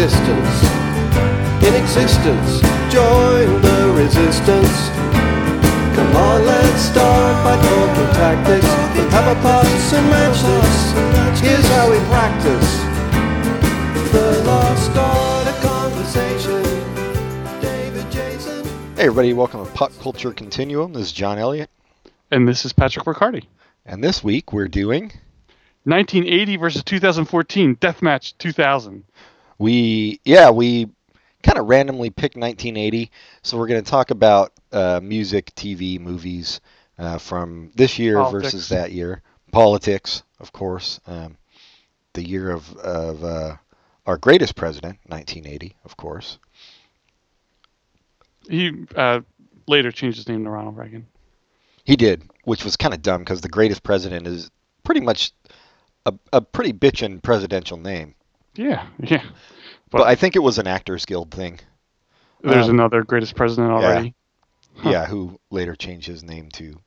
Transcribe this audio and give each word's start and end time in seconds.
distance. 0.00 0.62
In 1.60 1.74
existence, 1.74 2.62
join 2.90 3.60
the 3.60 3.92
resistance. 3.94 4.88
Come 5.94 6.16
on, 6.16 6.46
let's 6.46 6.80
start 6.80 7.44
by 7.44 7.60
talking 7.60 8.10
tactics. 8.14 8.64
With 8.96 9.10
Papa 9.10 9.60
and 9.92 10.06
matches. 10.08 11.40
Here's 11.42 11.66
how 11.68 11.90
we 11.90 11.98
practice. 12.08 12.70
The 14.10 14.42
lost 14.46 14.90
art 14.96 15.48
of 15.48 15.60
conversation. 15.60 16.62
David 17.60 18.10
Jason. 18.10 18.64
Hey 18.96 19.02
everybody, 19.02 19.34
welcome 19.34 19.66
to 19.66 19.72
Pop 19.72 19.92
Culture 20.00 20.32
Continuum. 20.32 20.94
This 20.94 21.08
is 21.08 21.12
John 21.12 21.38
Elliott, 21.38 21.68
And 22.30 22.48
this 22.48 22.64
is 22.64 22.72
Patrick 22.72 23.06
Riccardi. 23.06 23.46
and 23.84 24.02
this 24.02 24.24
week 24.24 24.50
we're 24.54 24.66
doing 24.68 25.12
1980 25.84 26.56
versus 26.56 26.82
2014, 26.84 27.76
Deathmatch 27.76 28.32
2000. 28.38 29.04
We 29.60 30.20
yeah 30.24 30.50
we 30.50 30.86
kind 31.42 31.58
of 31.58 31.68
randomly 31.68 32.10
picked 32.10 32.36
1980, 32.36 33.10
so 33.42 33.56
we're 33.56 33.66
going 33.66 33.82
to 33.82 33.90
talk 33.90 34.10
about 34.10 34.52
uh, 34.72 35.00
music, 35.02 35.54
TV, 35.54 36.00
movies 36.00 36.60
uh, 36.98 37.18
from 37.18 37.70
this 37.74 37.98
year 37.98 38.16
Politics. 38.16 38.42
versus 38.52 38.68
that 38.70 38.92
year, 38.92 39.22
politics, 39.52 40.22
of 40.38 40.52
course, 40.52 40.98
um, 41.06 41.36
the 42.14 42.26
year 42.26 42.50
of 42.50 42.74
of 42.78 43.22
uh, 43.22 43.56
our 44.06 44.16
greatest 44.16 44.56
president, 44.56 44.98
1980, 45.06 45.76
of 45.84 45.96
course. 45.96 46.38
He 48.48 48.86
uh, 48.96 49.20
later 49.68 49.92
changed 49.92 50.16
his 50.16 50.28
name 50.28 50.44
to 50.44 50.50
Ronald 50.50 50.76
Reagan. 50.76 51.06
He 51.84 51.96
did, 51.96 52.22
which 52.44 52.64
was 52.64 52.76
kind 52.76 52.94
of 52.94 53.02
dumb 53.02 53.20
because 53.20 53.42
the 53.42 53.48
greatest 53.48 53.82
president 53.82 54.26
is 54.26 54.50
pretty 54.84 55.02
much 55.02 55.32
a, 56.06 56.14
a 56.32 56.40
pretty 56.40 56.72
bitchin' 56.72 57.22
presidential 57.22 57.76
name. 57.76 58.14
Yeah, 58.60 58.86
yeah. 59.02 59.24
But 59.90 60.02
I 60.02 60.14
think 60.16 60.36
it 60.36 60.40
was 60.40 60.58
an 60.58 60.66
Actors 60.66 61.06
Guild 61.06 61.30
thing. 61.30 61.58
There's 62.42 62.68
Um, 62.68 62.74
another 62.74 63.02
greatest 63.02 63.34
president 63.34 63.72
already. 63.72 64.14
Huh. 64.76 64.90
Yeah, 64.90 65.06
who 65.06 65.40
later 65.50 65.74
changed 65.74 66.06
his 66.06 66.22
name 66.22 66.50
to 66.50 66.78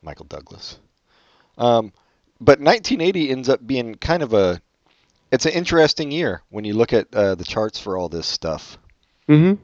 Michael 0.00 0.26
Douglas. 0.26 0.78
Um, 1.56 1.92
but 2.40 2.60
1980 2.60 3.30
ends 3.30 3.48
up 3.48 3.66
being 3.66 3.96
kind 3.96 4.22
of 4.22 4.32
a 4.32 4.60
it's 5.30 5.44
an 5.44 5.52
interesting 5.52 6.10
year 6.10 6.42
when 6.50 6.64
you 6.64 6.74
look 6.74 6.92
at 6.92 7.12
uh, 7.12 7.34
the 7.34 7.44
charts 7.44 7.78
for 7.80 7.98
all 7.98 8.08
this 8.08 8.26
stuff. 8.26 8.78
Mm-hmm. 9.28 9.62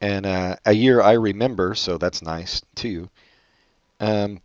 And 0.00 0.26
uh, 0.26 0.56
a 0.66 0.72
year 0.72 1.00
I 1.00 1.12
remember, 1.12 1.74
so 1.74 1.98
that's 1.98 2.20
nice 2.20 2.62
too. 2.74 3.08
Um, 4.00 4.40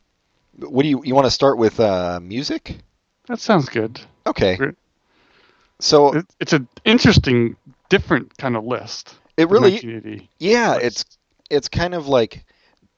what 0.57 0.83
do 0.83 0.89
you 0.89 1.01
you 1.03 1.15
want 1.15 1.25
to 1.25 1.31
start 1.31 1.57
with 1.57 1.79
uh, 1.79 2.19
music? 2.21 2.77
That 3.27 3.39
sounds 3.39 3.67
good. 3.67 3.99
Okay. 4.27 4.57
Great. 4.57 4.75
So 5.81 6.13
It, 6.13 6.25
it's 6.39 6.53
an 6.53 6.67
interesting, 6.85 7.57
different 7.89 8.37
kind 8.37 8.55
of 8.55 8.63
list. 8.63 9.15
it 9.35 9.49
really 9.49 9.81
Yeah, 10.39 10.77
it's 10.77 11.05
it's 11.49 11.67
kind 11.67 11.93
of 11.93 12.07
like 12.07 12.45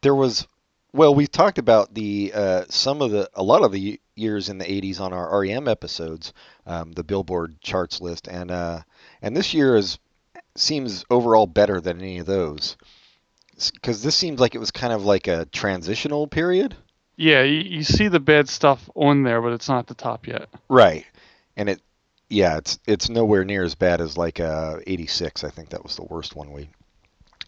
there 0.01 0.15
was 0.15 0.47
well, 0.93 1.15
we 1.15 1.25
talked 1.25 1.57
about 1.57 1.95
the 1.95 2.31
uh, 2.35 2.65
some 2.69 3.01
of 3.01 3.11
the 3.11 3.29
a 3.33 3.41
lot 3.41 3.63
of 3.63 3.71
the 3.71 3.99
years 4.15 4.49
in 4.49 4.59
the 4.59 4.65
80s 4.65 4.99
on 4.99 5.11
our 5.11 5.41
REM 5.41 5.67
episodes, 5.67 6.33
um, 6.67 6.91
the 6.91 7.03
Billboard 7.03 7.59
charts 7.61 7.99
list, 8.01 8.27
and 8.27 8.51
uh, 8.51 8.81
and 9.21 9.35
this 9.35 9.53
year 9.53 9.75
is 9.75 9.97
seems 10.55 11.03
overall 11.09 11.47
better 11.47 11.81
than 11.81 11.99
any 11.99 12.19
of 12.19 12.27
those 12.27 12.77
because 13.73 14.03
this 14.03 14.15
seems 14.15 14.39
like 14.39 14.55
it 14.55 14.59
was 14.59 14.71
kind 14.71 14.93
of 14.93 15.05
like 15.05 15.27
a 15.27 15.45
transitional 15.45 16.27
period, 16.27 16.75
Yeah, 17.15 17.43
you, 17.43 17.59
you 17.61 17.83
see 17.83 18.07
the 18.07 18.19
bad 18.19 18.49
stuff 18.49 18.89
on 18.95 19.23
there, 19.23 19.41
but 19.41 19.53
it's 19.53 19.69
not 19.69 19.79
at 19.79 19.87
the 19.87 19.93
top 19.93 20.27
yet. 20.27 20.49
right? 20.69 21.05
And 21.55 21.69
it 21.69 21.81
yeah, 22.29 22.57
it's 22.57 22.79
it's 22.87 23.09
nowhere 23.09 23.45
near 23.45 23.63
as 23.63 23.75
bad 23.75 24.01
as 24.01 24.17
like 24.17 24.39
uh, 24.39 24.77
86. 24.85 25.43
I 25.43 25.49
think 25.49 25.69
that 25.69 25.83
was 25.83 25.95
the 25.95 26.03
worst 26.03 26.35
one 26.35 26.51
we 26.51 26.69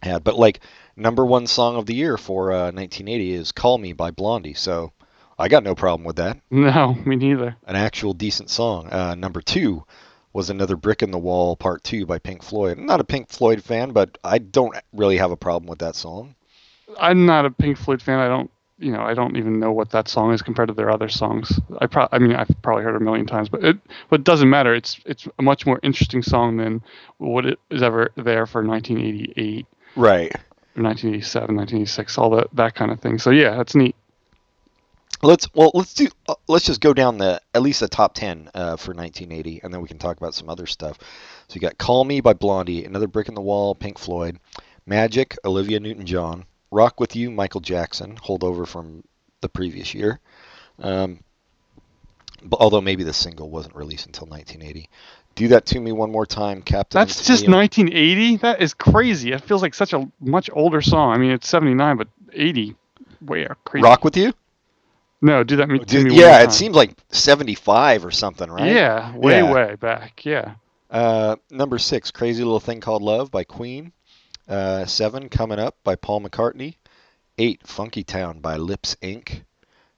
had, 0.02 0.24
but 0.24 0.36
like 0.38 0.60
number 0.96 1.24
one 1.24 1.46
song 1.46 1.76
of 1.76 1.86
the 1.86 1.94
year 1.94 2.16
for 2.16 2.52
uh, 2.52 2.72
1980 2.72 3.32
is 3.32 3.52
"Call 3.52 3.78
Me" 3.78 3.92
by 3.92 4.10
Blondie. 4.10 4.54
So 4.54 4.92
I 5.38 5.48
got 5.48 5.64
no 5.64 5.74
problem 5.74 6.04
with 6.04 6.16
that. 6.16 6.38
No, 6.50 6.94
me 7.04 7.16
neither. 7.16 7.56
An 7.66 7.76
actual 7.76 8.12
decent 8.12 8.50
song. 8.50 8.90
Uh, 8.90 9.14
number 9.14 9.40
two 9.40 9.84
was 10.32 10.50
another 10.50 10.76
"Brick 10.76 11.02
in 11.02 11.10
the 11.10 11.18
Wall" 11.18 11.56
Part 11.56 11.82
Two 11.82 12.06
by 12.06 12.18
Pink 12.18 12.42
Floyd. 12.42 12.78
I'm 12.78 12.86
not 12.86 13.00
a 13.00 13.04
Pink 13.04 13.28
Floyd 13.30 13.62
fan, 13.62 13.92
but 13.92 14.18
I 14.22 14.38
don't 14.38 14.76
really 14.92 15.16
have 15.16 15.30
a 15.30 15.36
problem 15.36 15.68
with 15.68 15.80
that 15.80 15.96
song. 15.96 16.34
I'm 17.00 17.26
not 17.26 17.46
a 17.46 17.50
Pink 17.50 17.76
Floyd 17.78 18.00
fan. 18.00 18.20
I 18.20 18.28
don't, 18.28 18.50
you 18.78 18.92
know, 18.92 19.00
I 19.00 19.14
don't 19.14 19.36
even 19.36 19.58
know 19.58 19.72
what 19.72 19.90
that 19.90 20.08
song 20.08 20.32
is 20.32 20.42
compared 20.42 20.68
to 20.68 20.74
their 20.74 20.90
other 20.90 21.08
songs. 21.08 21.58
I 21.80 21.86
pro- 21.86 22.08
I 22.12 22.18
mean, 22.18 22.34
I've 22.34 22.50
probably 22.62 22.84
heard 22.84 22.94
it 22.94 23.02
a 23.02 23.04
million 23.04 23.26
times, 23.26 23.48
but 23.48 23.64
it, 23.64 23.78
but 24.10 24.20
it 24.20 24.24
doesn't 24.24 24.50
matter. 24.50 24.74
It's 24.74 25.00
it's 25.06 25.26
a 25.38 25.42
much 25.42 25.64
more 25.66 25.80
interesting 25.82 26.22
song 26.22 26.56
than 26.58 26.82
what 27.18 27.46
it 27.46 27.58
is 27.70 27.82
ever 27.82 28.10
there 28.16 28.46
for 28.46 28.62
1988 28.66 29.66
Right. 29.96 30.30
1987, 30.74 31.56
1986, 31.56 32.18
all 32.18 32.30
that 32.30 32.48
that 32.52 32.74
kind 32.74 32.90
of 32.90 33.00
thing. 33.00 33.18
So 33.18 33.30
yeah, 33.30 33.56
that's 33.56 33.74
neat. 33.74 33.96
Let's 35.22 35.48
well 35.54 35.70
let's 35.72 35.94
do 35.94 36.08
uh, 36.28 36.34
let's 36.46 36.66
just 36.66 36.82
go 36.82 36.92
down 36.92 37.16
the 37.16 37.40
at 37.54 37.62
least 37.62 37.80
the 37.80 37.88
top 37.88 38.12
ten 38.12 38.50
uh, 38.52 38.76
for 38.76 38.92
1980, 38.92 39.60
and 39.64 39.72
then 39.72 39.80
we 39.80 39.88
can 39.88 39.98
talk 39.98 40.18
about 40.18 40.34
some 40.34 40.50
other 40.50 40.66
stuff. 40.66 40.98
So 41.48 41.54
you 41.54 41.60
got 41.62 41.78
"Call 41.78 42.04
Me" 42.04 42.20
by 42.20 42.34
Blondie, 42.34 42.84
another 42.84 43.06
"Brick 43.06 43.28
in 43.28 43.34
the 43.34 43.40
Wall," 43.40 43.74
Pink 43.74 43.98
Floyd, 43.98 44.38
"Magic," 44.84 45.38
Olivia 45.46 45.80
Newton-John, 45.80 46.44
"Rock 46.76 47.00
with 47.00 47.16
You," 47.16 47.30
Michael 47.30 47.60
Jackson, 47.60 48.16
holdover 48.16 48.66
from 48.66 49.02
the 49.40 49.48
previous 49.48 49.94
year. 49.94 50.20
Um, 50.78 51.20
but 52.44 52.60
although 52.60 52.80
maybe 52.80 53.02
the 53.02 53.12
single 53.12 53.50
wasn't 53.50 53.74
released 53.74 54.06
until 54.06 54.26
1980. 54.26 54.88
Do 55.34 55.48
that 55.48 55.66
to 55.66 55.80
me 55.80 55.92
one 55.92 56.10
more 56.10 56.24
time, 56.26 56.62
Captain. 56.62 56.98
That's 56.98 57.26
just 57.26 57.44
Tennille. 57.44 57.56
1980. 57.56 58.36
That 58.38 58.62
is 58.62 58.72
crazy. 58.72 59.32
It 59.32 59.42
feels 59.42 59.60
like 59.62 59.74
such 59.74 59.92
a 59.92 60.08
much 60.20 60.48
older 60.52 60.80
song. 60.80 61.12
I 61.12 61.18
mean, 61.18 61.30
it's 61.30 61.48
79, 61.48 61.96
but 61.96 62.08
80, 62.32 62.74
way 63.20 63.46
crazy. 63.64 63.82
Rock 63.82 64.04
with 64.04 64.16
you. 64.16 64.32
No, 65.22 65.44
do 65.44 65.56
that 65.56 65.68
me, 65.68 65.78
to 65.78 65.84
Do- 65.84 66.04
me 66.04 66.10
one 66.10 66.20
yeah, 66.20 66.42
it 66.42 66.52
seems 66.52 66.76
like 66.76 66.92
75 67.10 68.04
or 68.04 68.10
something, 68.10 68.50
right? 68.50 68.72
Yeah, 68.72 69.14
way 69.16 69.38
Yeah. 69.40 69.52
way 69.52 69.74
back. 69.74 70.24
Yeah. 70.24 70.54
Uh, 70.90 71.36
number 71.50 71.78
six, 71.78 72.10
Crazy 72.10 72.44
Little 72.44 72.60
Thing 72.60 72.80
Called 72.80 73.02
Love 73.02 73.30
by 73.30 73.44
Queen. 73.44 73.92
Uh, 74.48 74.86
seven, 74.86 75.28
Coming 75.28 75.58
Up 75.58 75.76
by 75.84 75.96
Paul 75.96 76.20
McCartney. 76.20 76.76
Eight, 77.38 77.66
Funky 77.66 78.04
Town 78.04 78.40
by 78.40 78.56
Lips 78.56 78.96
Inc. 79.02 79.42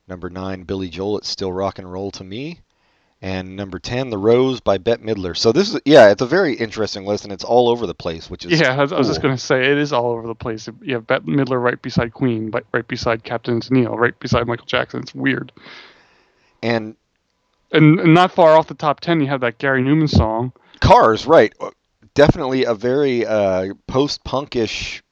Number 0.08 0.30
nine, 0.30 0.62
Billy 0.62 0.88
Joel, 0.88 1.18
It's 1.18 1.28
Still 1.28 1.52
Rock 1.52 1.78
and 1.78 1.90
Roll 1.90 2.10
to 2.12 2.24
Me. 2.24 2.60
And 3.20 3.56
number 3.56 3.80
10, 3.80 4.10
The 4.10 4.18
Rose 4.18 4.60
by 4.60 4.78
Bette 4.78 5.02
Midler. 5.02 5.36
So 5.36 5.50
this 5.50 5.74
is, 5.74 5.80
yeah, 5.84 6.10
it's 6.10 6.22
a 6.22 6.26
very 6.26 6.54
interesting 6.54 7.04
list 7.04 7.24
and 7.24 7.32
it's 7.32 7.42
all 7.42 7.68
over 7.68 7.84
the 7.86 7.94
place, 7.94 8.30
which 8.30 8.46
is 8.46 8.60
Yeah, 8.60 8.78
I 8.78 8.82
was, 8.82 8.92
I 8.92 8.98
was 8.98 9.08
just 9.08 9.20
going 9.20 9.34
to 9.34 9.42
say 9.42 9.72
it 9.72 9.76
is 9.76 9.92
all 9.92 10.12
over 10.12 10.26
the 10.26 10.36
place. 10.36 10.68
You 10.80 10.94
have 10.94 11.06
Bette 11.06 11.24
Midler 11.24 11.60
right 11.60 11.80
beside 11.82 12.14
Queen, 12.14 12.50
but 12.50 12.64
right 12.72 12.86
beside 12.86 13.24
Captain 13.24 13.60
Tennille, 13.60 13.96
right 13.96 14.18
beside 14.20 14.46
Michael 14.46 14.66
Jackson. 14.66 15.00
It's 15.00 15.14
weird. 15.14 15.50
And 16.62 16.94
And, 17.72 17.98
and 17.98 18.14
not 18.14 18.32
far 18.32 18.56
off 18.56 18.68
the 18.68 18.74
top 18.74 19.00
10, 19.00 19.20
you 19.20 19.26
have 19.26 19.40
that 19.40 19.58
Gary 19.58 19.82
Numan 19.82 20.08
song. 20.08 20.52
Cars, 20.80 21.26
right. 21.26 21.52
Definitely 22.18 22.64
a 22.64 22.74
very 22.74 23.24
uh, 23.24 23.74
post-punkish, 23.86 25.02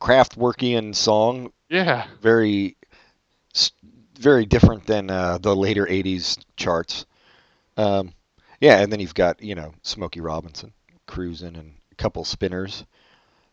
Kraftwerkian 0.00 0.94
song 0.94 1.52
Yeah. 1.68 2.06
very 2.22 2.78
very 4.18 4.46
different 4.46 4.86
than 4.86 5.10
uh, 5.10 5.36
the 5.36 5.54
later 5.54 5.84
80s 5.84 6.38
charts 6.56 7.04
um, 7.76 8.12
yeah 8.60 8.78
and 8.80 8.90
then 8.90 9.00
you've 9.00 9.14
got 9.14 9.42
you 9.42 9.54
know 9.54 9.74
smokey 9.82 10.22
robinson 10.22 10.72
cruising 11.06 11.56
and 11.56 11.74
a 11.92 11.94
couple 11.96 12.24
spinners 12.24 12.86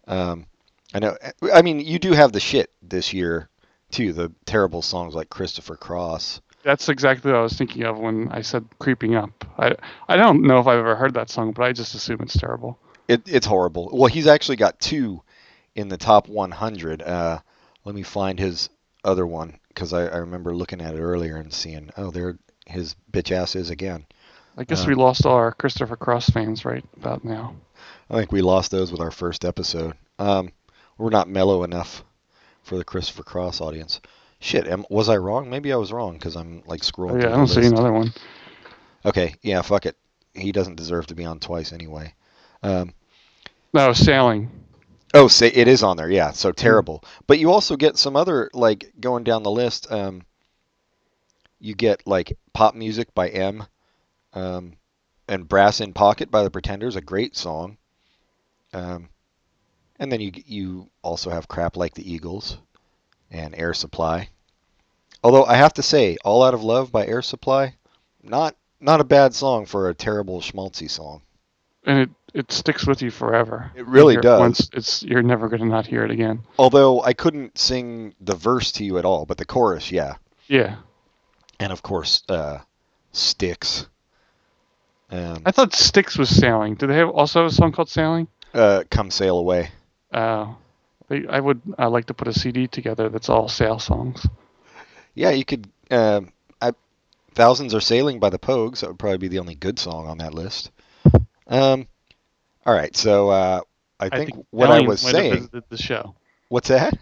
um, 0.07 0.45
i 0.93 0.99
know 0.99 1.17
i 1.53 1.61
mean 1.61 1.81
you 1.81 1.99
do 1.99 2.13
have 2.13 2.31
the 2.31 2.39
shit 2.39 2.71
this 2.81 3.11
year 3.13 3.49
too 3.91 4.13
the 4.13 4.31
terrible 4.45 4.81
songs 4.81 5.13
like 5.13 5.29
christopher 5.29 5.75
cross 5.75 6.39
That's 6.63 6.87
exactly 6.87 7.31
what 7.31 7.39
I 7.39 7.43
was 7.43 7.53
thinking 7.57 7.83
of 7.83 7.99
when 7.99 8.29
I 8.31 8.41
said 8.41 8.63
creeping 8.79 9.15
up. 9.15 9.43
I, 9.57 9.75
I 10.07 10.15
don't 10.15 10.43
know 10.43 10.59
if 10.59 10.67
I've 10.67 10.79
ever 10.79 10.95
heard 10.95 11.13
that 11.15 11.29
song, 11.29 11.51
but 11.51 11.63
I 11.63 11.73
just 11.73 11.93
assume 11.95 12.21
it's 12.21 12.37
terrible. 12.37 12.79
It, 13.07 13.21
it's 13.27 13.45
horrible 13.45 13.89
well 13.93 14.07
he's 14.07 14.27
actually 14.27 14.55
got 14.55 14.79
two 14.79 15.21
in 15.75 15.87
the 15.89 15.97
top 15.97 16.27
100 16.27 17.01
uh, 17.01 17.39
let 17.85 17.95
me 17.95 18.03
find 18.03 18.39
his 18.39 18.69
other 19.03 19.25
one 19.25 19.59
because 19.69 19.93
I, 19.93 20.07
I 20.07 20.17
remember 20.17 20.55
looking 20.55 20.81
at 20.81 20.95
it 20.95 21.01
earlier 21.01 21.37
and 21.37 21.51
seeing 21.53 21.89
oh 21.97 22.11
there 22.11 22.37
his 22.65 22.95
bitch 23.11 23.31
ass 23.31 23.55
is 23.55 23.69
again 23.69 24.05
I 24.57 24.63
guess 24.65 24.83
Uh, 24.83 24.89
we 24.89 24.95
lost 24.95 25.25
all 25.25 25.35
our 25.35 25.51
Christopher 25.51 25.95
Cross 25.95 26.29
fans 26.29 26.63
right 26.63 26.85
about 26.97 27.25
now. 27.25 27.55
I 28.09 28.17
think 28.17 28.31
we 28.31 28.41
lost 28.41 28.69
those 28.69 28.91
with 28.91 29.01
our 29.01 29.09
first 29.09 29.45
episode. 29.45 29.95
Um, 30.19 30.51
we're 30.97 31.09
not 31.09 31.27
mellow 31.27 31.63
enough 31.63 32.03
for 32.61 32.77
the 32.77 32.83
Christopher 32.83 33.23
Cross 33.23 33.61
audience. 33.61 33.99
Shit, 34.39 34.67
am, 34.67 34.85
was 34.89 35.09
I 35.09 35.17
wrong? 35.17 35.49
Maybe 35.49 35.73
I 35.73 35.77
was 35.77 35.91
wrong 35.91 36.13
because 36.13 36.35
I'm 36.35 36.61
like 36.67 36.81
scrolling. 36.81 37.23
Oh, 37.23 37.27
yeah, 37.27 37.33
I 37.33 37.37
don't 37.37 37.47
see 37.47 37.65
another 37.65 37.91
one. 37.91 38.13
Okay, 39.05 39.35
yeah, 39.41 39.61
fuck 39.63 39.85
it. 39.87 39.97
He 40.33 40.51
doesn't 40.51 40.75
deserve 40.75 41.07
to 41.07 41.15
be 41.15 41.25
on 41.25 41.39
twice 41.39 41.73
anyway. 41.73 42.13
Um, 42.63 42.93
No, 43.73 43.93
Sailing. 43.93 44.49
oh, 45.13 45.27
say 45.27 45.47
it 45.47 45.67
is 45.67 45.83
on 45.83 45.97
there. 45.97 46.09
Yeah, 46.09 46.31
so 46.31 46.51
terrible. 46.51 47.03
But 47.27 47.39
you 47.39 47.51
also 47.51 47.75
get 47.75 47.97
some 47.97 48.15
other 48.15 48.49
like 48.53 48.93
going 48.99 49.23
down 49.23 49.43
the 49.43 49.51
list. 49.51 49.91
Um, 49.91 50.23
you 51.59 51.75
get 51.75 52.05
like 52.07 52.37
pop 52.53 52.75
music 52.75 53.13
by 53.13 53.29
M, 53.29 53.65
um, 54.33 54.73
and 55.27 55.47
Brass 55.47 55.79
in 55.81 55.93
Pocket 55.93 56.29
by 56.31 56.43
the 56.43 56.51
Pretenders, 56.51 56.95
a 56.95 57.01
great 57.01 57.35
song. 57.35 57.77
Um, 58.73 59.09
and 59.99 60.11
then 60.11 60.19
you 60.21 60.31
you 60.45 60.89
also 61.01 61.29
have 61.29 61.47
crap 61.47 61.77
like 61.77 61.93
the 61.93 62.11
Eagles 62.11 62.57
and 63.31 63.55
Air 63.55 63.73
Supply. 63.73 64.29
Although 65.23 65.45
I 65.45 65.55
have 65.55 65.73
to 65.75 65.83
say, 65.83 66.17
All 66.25 66.43
Out 66.43 66.53
of 66.53 66.63
Love 66.63 66.91
by 66.91 67.05
Air 67.07 67.21
Supply, 67.21 67.75
not 68.21 68.55
not 68.81 68.99
a 68.99 69.05
bad 69.05 69.33
song 69.33 69.65
for 69.65 69.89
a 69.89 69.93
terrible 69.93 70.41
schmaltzy 70.41 70.89
song. 70.89 71.21
And 71.85 71.99
it, 71.99 72.09
it 72.33 72.51
Styx 72.51 72.85
with 72.87 73.01
you 73.01 73.11
forever. 73.11 73.71
It 73.75 73.85
really 73.87 74.17
does. 74.17 74.39
Once 74.39 74.69
it's 74.73 75.03
you're 75.03 75.21
never 75.21 75.47
going 75.49 75.61
to 75.61 75.67
not 75.67 75.85
hear 75.87 76.03
it 76.03 76.11
again. 76.11 76.41
Although 76.57 77.01
I 77.01 77.13
couldn't 77.13 77.57
sing 77.57 78.15
the 78.19 78.35
verse 78.35 78.71
to 78.73 78.83
you 78.83 78.97
at 78.97 79.05
all, 79.05 79.25
but 79.25 79.37
the 79.37 79.45
chorus, 79.45 79.91
yeah. 79.91 80.15
Yeah. 80.47 80.77
And 81.59 81.71
of 81.71 81.81
course, 81.83 82.23
uh, 82.29 82.59
Styx. 83.11 83.87
Um, 85.09 85.43
I 85.45 85.51
thought 85.51 85.73
sticks 85.75 86.17
was 86.17 86.29
Sailing. 86.29 86.75
Do 86.75 86.87
they 86.87 86.95
have 86.95 87.09
also 87.09 87.43
have 87.43 87.51
a 87.51 87.55
song 87.55 87.71
called 87.71 87.89
Sailing? 87.89 88.27
uh, 88.53 88.83
Come 88.89 89.11
Sail 89.11 89.37
Away. 89.37 89.69
Uh, 90.11 90.53
I 91.29 91.39
would 91.39 91.61
I 91.77 91.85
like 91.87 92.05
to 92.05 92.13
put 92.13 92.27
a 92.27 92.33
CD 92.33 92.67
together 92.67 93.09
that's 93.09 93.29
all 93.29 93.47
sail 93.47 93.77
songs. 93.77 94.25
Yeah, 95.13 95.29
you 95.29 95.45
could. 95.45 95.69
Um, 95.91 96.31
I, 96.59 96.71
Thousands 97.35 97.75
Are 97.75 97.81
Sailing 97.81 98.19
by 98.19 98.29
the 98.31 98.39
Pogues. 98.39 98.79
That 98.79 98.87
would 98.89 98.99
probably 98.99 99.19
be 99.19 99.27
the 99.27 99.39
only 99.39 99.53
good 99.55 99.77
song 99.77 100.07
on 100.07 100.17
that 100.17 100.33
list. 100.33 100.71
Um, 101.47 101.87
all 102.65 102.73
right, 102.73 102.95
so 102.95 103.29
uh, 103.29 103.61
I 103.99 104.09
think, 104.09 104.45
what 104.51 104.71
I 104.71 104.81
was 104.81 105.01
saying. 105.01 105.33
visited 105.33 105.63
the 105.69 105.77
show. 105.77 106.15
What's 106.49 106.69
that? 106.69 106.97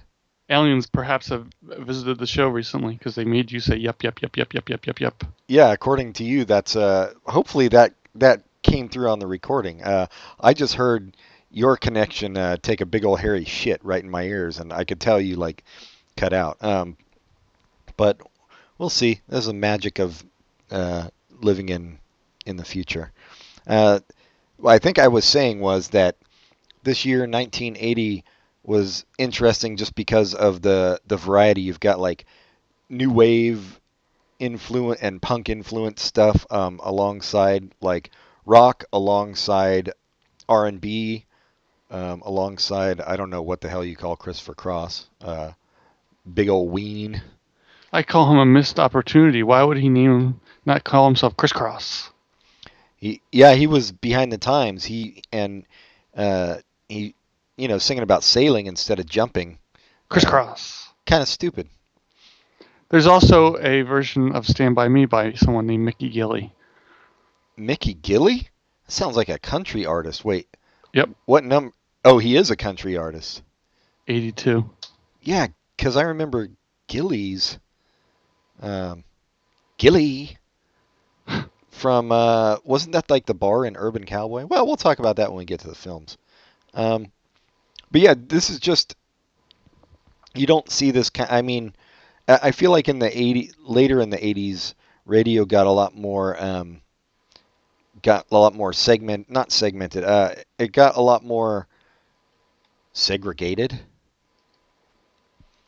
Aliens 0.49 0.87
perhaps 0.87 1.29
have 1.29 1.47
visited 1.61 2.19
the 2.19 2.27
show 2.27 2.49
recently 2.49 2.95
because 2.95 3.15
they 3.15 3.23
made 3.23 3.51
you 3.51 3.61
say 3.61 3.77
yep 3.77 4.03
yep 4.03 4.21
yep 4.21 4.35
yep 4.35 4.53
yep 4.53 4.69
yep 4.69 4.85
yep 4.85 4.99
yep. 4.99 5.23
Yeah, 5.47 5.71
according 5.71 6.13
to 6.13 6.25
you, 6.25 6.43
that's 6.45 6.75
uh, 6.75 7.13
hopefully 7.25 7.69
that 7.69 7.93
that 8.15 8.43
came 8.61 8.89
through 8.89 9.09
on 9.09 9.19
the 9.19 9.27
recording. 9.27 9.81
Uh, 9.81 10.07
I 10.39 10.53
just 10.53 10.75
heard 10.75 11.15
your 11.51 11.77
connection 11.77 12.37
uh, 12.37 12.57
take 12.61 12.81
a 12.81 12.85
big 12.85 13.05
old 13.05 13.19
hairy 13.19 13.45
shit 13.45 13.83
right 13.83 14.03
in 14.03 14.09
my 14.09 14.23
ears, 14.23 14.59
and 14.59 14.73
I 14.73 14.83
could 14.83 14.99
tell 14.99 15.21
you 15.21 15.35
like 15.35 15.63
cut 16.17 16.33
out. 16.33 16.57
Um, 16.61 16.97
but 17.95 18.19
we'll 18.77 18.89
see. 18.89 19.21
There's 19.27 19.45
the 19.45 19.53
magic 19.53 19.99
of 19.99 20.23
uh, 20.69 21.09
living 21.39 21.69
in 21.69 21.99
in 22.45 22.57
the 22.57 22.65
future. 22.65 23.11
Uh, 23.65 23.99
I 24.65 24.79
think 24.79 24.99
I 24.99 25.07
was 25.07 25.25
saying 25.25 25.59
was 25.59 25.89
that 25.89 26.17
this 26.83 27.05
year, 27.05 27.19
1980, 27.19 28.23
was 28.63 29.05
interesting 29.17 29.77
just 29.77 29.95
because 29.95 30.33
of 30.33 30.61
the 30.61 30.99
the 31.07 31.17
variety. 31.17 31.61
You've 31.61 31.79
got 31.79 31.99
like 31.99 32.25
new 32.89 33.11
wave 33.11 33.79
influence 34.39 35.01
and 35.01 35.21
punk 35.21 35.49
influence 35.49 36.01
stuff 36.01 36.45
um, 36.51 36.79
alongside 36.83 37.71
like 37.81 38.11
rock, 38.45 38.83
alongside 38.93 39.91
R 40.47 40.67
and 40.67 40.79
B, 40.79 41.25
um, 41.89 42.21
alongside 42.25 43.01
I 43.01 43.15
don't 43.15 43.29
know 43.29 43.41
what 43.41 43.61
the 43.61 43.69
hell 43.69 43.83
you 43.83 43.95
call 43.95 44.15
Christopher 44.15 44.53
Cross, 44.53 45.09
uh, 45.21 45.51
big 46.31 46.49
old 46.49 46.71
Ween. 46.71 47.21
I 47.93 48.03
call 48.03 48.31
him 48.31 48.37
a 48.37 48.45
missed 48.45 48.79
opportunity. 48.79 49.43
Why 49.43 49.63
would 49.63 49.77
he 49.77 49.89
name 49.89 50.39
not 50.65 50.83
call 50.83 51.05
himself 51.05 51.35
Crisscross? 51.35 52.10
He 53.01 53.21
yeah 53.31 53.53
he 53.53 53.67
was 53.67 53.91
behind 53.91 54.31
the 54.31 54.37
times. 54.37 54.85
He 54.85 55.23
and 55.33 55.65
uh, 56.15 56.57
he 56.87 57.15
you 57.57 57.67
know 57.67 57.79
singing 57.79 58.03
about 58.03 58.23
sailing 58.23 58.67
instead 58.67 58.99
of 58.99 59.05
jumping. 59.05 59.57
Crisscross. 60.07 60.87
Kind 61.05 61.21
of 61.21 61.27
stupid. 61.27 61.67
There's 62.89 63.07
also 63.07 63.57
a 63.57 63.81
version 63.81 64.33
of 64.33 64.47
Stand 64.47 64.75
By 64.75 64.87
Me 64.87 65.05
by 65.05 65.33
someone 65.33 65.65
named 65.67 65.83
Mickey 65.83 66.09
Gilley. 66.09 66.51
Mickey 67.57 67.93
Gilley 67.95 68.49
sounds 68.87 69.15
like 69.15 69.29
a 69.29 69.39
country 69.39 69.85
artist. 69.85 70.23
Wait, 70.25 70.47
Yep, 70.93 71.09
what 71.25 71.43
number? 71.43 71.73
Oh, 72.03 72.17
he 72.17 72.35
is 72.35 72.51
a 72.51 72.55
country 72.55 72.97
artist. 72.97 73.43
82. 74.07 74.69
Yeah, 75.21 75.47
because 75.77 75.95
I 75.95 76.03
remember 76.03 76.49
Gilley's. 76.87 77.59
Um, 78.61 79.03
Gilley 79.77 80.37
from 81.71 82.11
uh, 82.11 82.57
wasn't 82.63 82.93
that 82.93 83.09
like 83.09 83.25
the 83.25 83.33
bar 83.33 83.65
in 83.65 83.75
Urban 83.75 84.05
Cowboy? 84.05 84.45
Well, 84.45 84.67
we'll 84.67 84.75
talk 84.75 84.99
about 84.99 85.15
that 85.15 85.29
when 85.29 85.37
we 85.37 85.45
get 85.45 85.61
to 85.61 85.67
the 85.67 85.75
films. 85.75 86.17
Um, 86.73 87.11
but 87.91 88.01
yeah, 88.01 88.13
this 88.15 88.49
is 88.49 88.59
just 88.59 88.95
you 90.35 90.45
don't 90.45 90.69
see 90.69 90.91
this 90.91 91.09
kind. 91.09 91.29
I 91.31 91.41
mean, 91.41 91.73
I 92.27 92.51
feel 92.51 92.71
like 92.71 92.87
in 92.87 92.99
the 92.99 93.17
80 93.17 93.51
later 93.59 94.01
in 94.01 94.09
the 94.09 94.17
80s, 94.17 94.73
radio 95.05 95.45
got 95.45 95.67
a 95.67 95.71
lot 95.71 95.95
more 95.95 96.41
um, 96.41 96.81
got 98.01 98.27
a 98.31 98.37
lot 98.37 98.53
more 98.53 98.73
segment, 98.73 99.29
not 99.29 99.51
segmented. 99.51 100.03
Uh, 100.03 100.35
it 100.57 100.71
got 100.71 100.95
a 100.95 101.01
lot 101.01 101.23
more 101.23 101.67
segregated. 102.93 103.79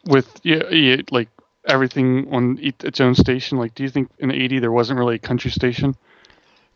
With 0.06 0.40
yeah, 0.44 0.70
yeah, 0.70 0.98
like 1.12 1.30
everything 1.66 2.34
on 2.34 2.58
its 2.62 3.00
own 3.02 3.16
station. 3.16 3.58
Like, 3.58 3.76
do 3.76 3.84
you 3.84 3.90
think 3.90 4.10
in 4.20 4.32
'80 4.32 4.60
there 4.60 4.72
wasn't 4.72 5.00
really 5.00 5.16
a 5.16 5.20
country 5.20 5.52
station? 5.52 5.96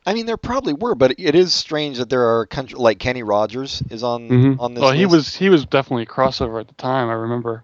I 0.05 0.13
mean, 0.13 0.25
there 0.25 0.37
probably 0.37 0.71
were, 0.73 0.95
but 0.95 1.19
it 1.19 1.35
is 1.35 1.53
strange 1.53 1.97
that 1.97 2.09
there 2.09 2.25
are 2.37 2.45
country 2.45 2.79
like 2.79 2.97
Kenny 2.97 3.23
Rogers 3.23 3.83
is 3.89 4.03
on 4.03 4.29
Mm-hmm. 4.29 4.59
on 4.61 4.73
this. 4.73 4.81
well, 4.81 4.91
he 4.93 5.05
was 5.05 5.35
he 5.35 5.49
was 5.49 5.65
definitely 5.65 6.03
a 6.03 6.07
crossover 6.07 6.59
at 6.61 6.67
the 6.67 6.73
time. 6.75 7.09
I 7.09 7.13
remember. 7.13 7.63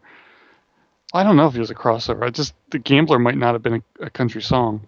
I 1.14 1.24
don't 1.24 1.36
know 1.38 1.46
if 1.48 1.54
he 1.54 1.60
was 1.60 1.70
a 1.70 1.75
crossover. 1.75 2.24
I 2.24 2.30
just 2.31 2.54
the 2.72 2.80
Gambler 2.80 3.20
might 3.20 3.38
not 3.38 3.54
have 3.54 3.62
been 3.62 3.84
a, 4.00 4.06
a 4.06 4.10
country 4.10 4.42
song. 4.42 4.88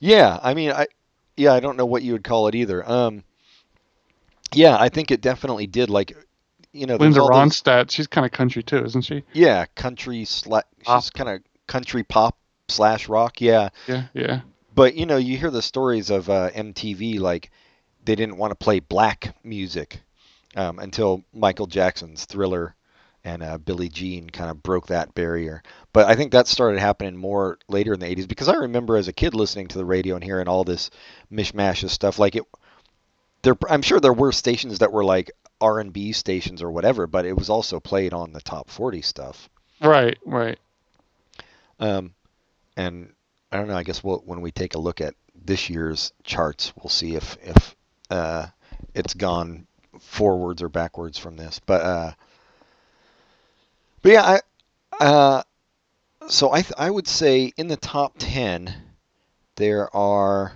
Yeah, 0.00 0.38
I 0.42 0.52
mean, 0.52 0.72
I 0.72 0.88
yeah, 1.36 1.54
I 1.54 1.60
don't 1.60 1.76
know 1.76 1.86
what 1.86 2.02
you 2.02 2.12
would 2.12 2.24
call 2.24 2.48
it 2.48 2.54
either. 2.54 2.86
Um, 2.90 3.24
yeah, 4.52 4.76
I 4.78 4.88
think 4.88 5.10
it 5.10 5.20
definitely 5.20 5.66
did. 5.66 5.90
Like, 5.90 6.16
you 6.72 6.86
know, 6.86 6.96
Linda 6.96 7.22
all 7.22 7.28
those- 7.28 7.60
Ronstadt, 7.62 7.90
she's 7.90 8.06
kind 8.06 8.24
of 8.26 8.32
country 8.32 8.62
too, 8.62 8.84
isn't 8.84 9.02
she? 9.02 9.22
yeah, 9.32 9.64
country 9.74 10.24
sla- 10.24 10.62
She's 10.86 11.10
kind 11.10 11.30
of 11.30 11.40
country 11.66 12.02
pop 12.02 12.36
slash 12.68 13.08
rock. 13.08 13.40
Yeah, 13.40 13.70
Yeah, 13.86 14.04
yeah. 14.14 14.40
but 14.74 14.94
you 14.94 15.06
know, 15.06 15.16
you 15.16 15.36
hear 15.36 15.50
the 15.50 15.62
stories 15.62 16.10
of 16.10 16.28
uh, 16.30 16.50
MTV 16.50 17.20
like 17.20 17.50
they 18.04 18.14
didn't 18.14 18.36
want 18.36 18.50
to 18.50 18.56
play 18.56 18.80
black 18.80 19.34
music 19.44 20.00
um, 20.56 20.78
until 20.78 21.22
Michael 21.32 21.66
Jackson's 21.66 22.24
Thriller 22.24 22.74
and 23.24 23.42
uh, 23.42 23.58
Billie 23.58 23.88
Jean 23.88 24.28
kind 24.28 24.50
of 24.50 24.62
broke 24.62 24.88
that 24.88 25.14
barrier. 25.14 25.62
But 25.92 26.06
I 26.06 26.14
think 26.14 26.32
that 26.32 26.46
started 26.46 26.78
happening 26.78 27.16
more 27.16 27.58
later 27.68 27.94
in 27.94 28.00
the 28.00 28.06
80s 28.06 28.28
because 28.28 28.48
I 28.48 28.54
remember 28.54 28.96
as 28.96 29.08
a 29.08 29.12
kid 29.12 29.34
listening 29.34 29.68
to 29.68 29.78
the 29.78 29.84
radio 29.84 30.14
and 30.14 30.22
hearing 30.22 30.46
all 30.46 30.64
this 30.64 30.90
mishmash 31.32 31.82
of 31.82 31.90
stuff. 31.90 32.18
Like 32.18 32.36
it, 32.36 32.44
there, 33.42 33.56
I'm 33.68 33.82
sure 33.82 33.98
there 33.98 34.12
were 34.12 34.32
stations 34.32 34.80
that 34.80 34.92
were 34.92 35.04
like 35.04 35.30
R&B 35.60 36.12
stations 36.12 36.62
or 36.62 36.70
whatever, 36.70 37.06
but 37.06 37.24
it 37.24 37.36
was 37.36 37.48
also 37.48 37.80
played 37.80 38.12
on 38.12 38.32
the 38.32 38.40
top 38.40 38.68
40 38.68 39.00
stuff. 39.00 39.48
Right, 39.80 40.18
right. 40.26 40.58
Um, 41.80 42.14
and 42.76 43.12
I 43.50 43.56
don't 43.56 43.68
know. 43.68 43.76
I 43.76 43.82
guess 43.82 44.02
we'll, 44.02 44.18
when 44.18 44.40
we 44.40 44.50
take 44.50 44.74
a 44.74 44.78
look 44.78 45.00
at 45.00 45.14
this 45.44 45.68
year's 45.68 46.12
charts, 46.22 46.72
we'll 46.76 46.90
see 46.90 47.14
if 47.14 47.36
if 47.42 47.76
uh, 48.10 48.46
it's 48.94 49.14
gone 49.14 49.66
forwards 50.00 50.62
or 50.62 50.68
backwards 50.68 51.18
from 51.18 51.36
this. 51.36 51.60
But 51.64 51.80
uh, 51.82 52.12
but 54.02 54.12
yeah, 54.12 54.40
I 55.00 55.04
uh, 55.04 55.42
so 56.28 56.52
I 56.52 56.62
th- 56.62 56.74
I 56.78 56.90
would 56.90 57.08
say 57.08 57.52
in 57.56 57.68
the 57.68 57.76
top 57.76 58.14
ten 58.18 58.74
there 59.56 59.94
are 59.94 60.52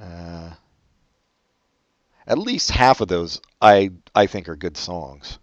uh, 0.00 0.50
at 2.26 2.38
least 2.38 2.70
half 2.70 3.00
of 3.00 3.08
those 3.08 3.40
I 3.60 3.90
I 4.14 4.26
think 4.26 4.48
are 4.48 4.56
good 4.56 4.76
songs. 4.76 5.38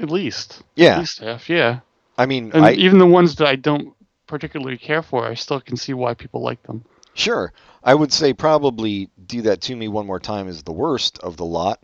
At 0.00 0.10
least. 0.10 0.62
Yeah. 0.76 0.94
At 0.94 0.98
least 1.00 1.18
half, 1.20 1.48
yeah. 1.48 1.80
I 2.16 2.26
mean, 2.26 2.50
And 2.54 2.64
I, 2.64 2.72
even 2.72 2.98
the 2.98 3.06
ones 3.06 3.36
that 3.36 3.48
I 3.48 3.56
don't 3.56 3.94
particularly 4.26 4.76
care 4.78 5.02
for, 5.02 5.26
I 5.26 5.34
still 5.34 5.60
can 5.60 5.76
see 5.76 5.94
why 5.94 6.14
people 6.14 6.42
like 6.42 6.62
them. 6.64 6.84
Sure. 7.14 7.52
I 7.82 7.94
would 7.94 8.12
say 8.12 8.32
probably 8.32 9.08
Do 9.26 9.42
That 9.42 9.60
To 9.62 9.76
Me 9.76 9.88
One 9.88 10.06
More 10.06 10.20
Time 10.20 10.48
is 10.48 10.62
the 10.62 10.72
worst 10.72 11.18
of 11.20 11.36
the 11.36 11.44
lot. 11.44 11.80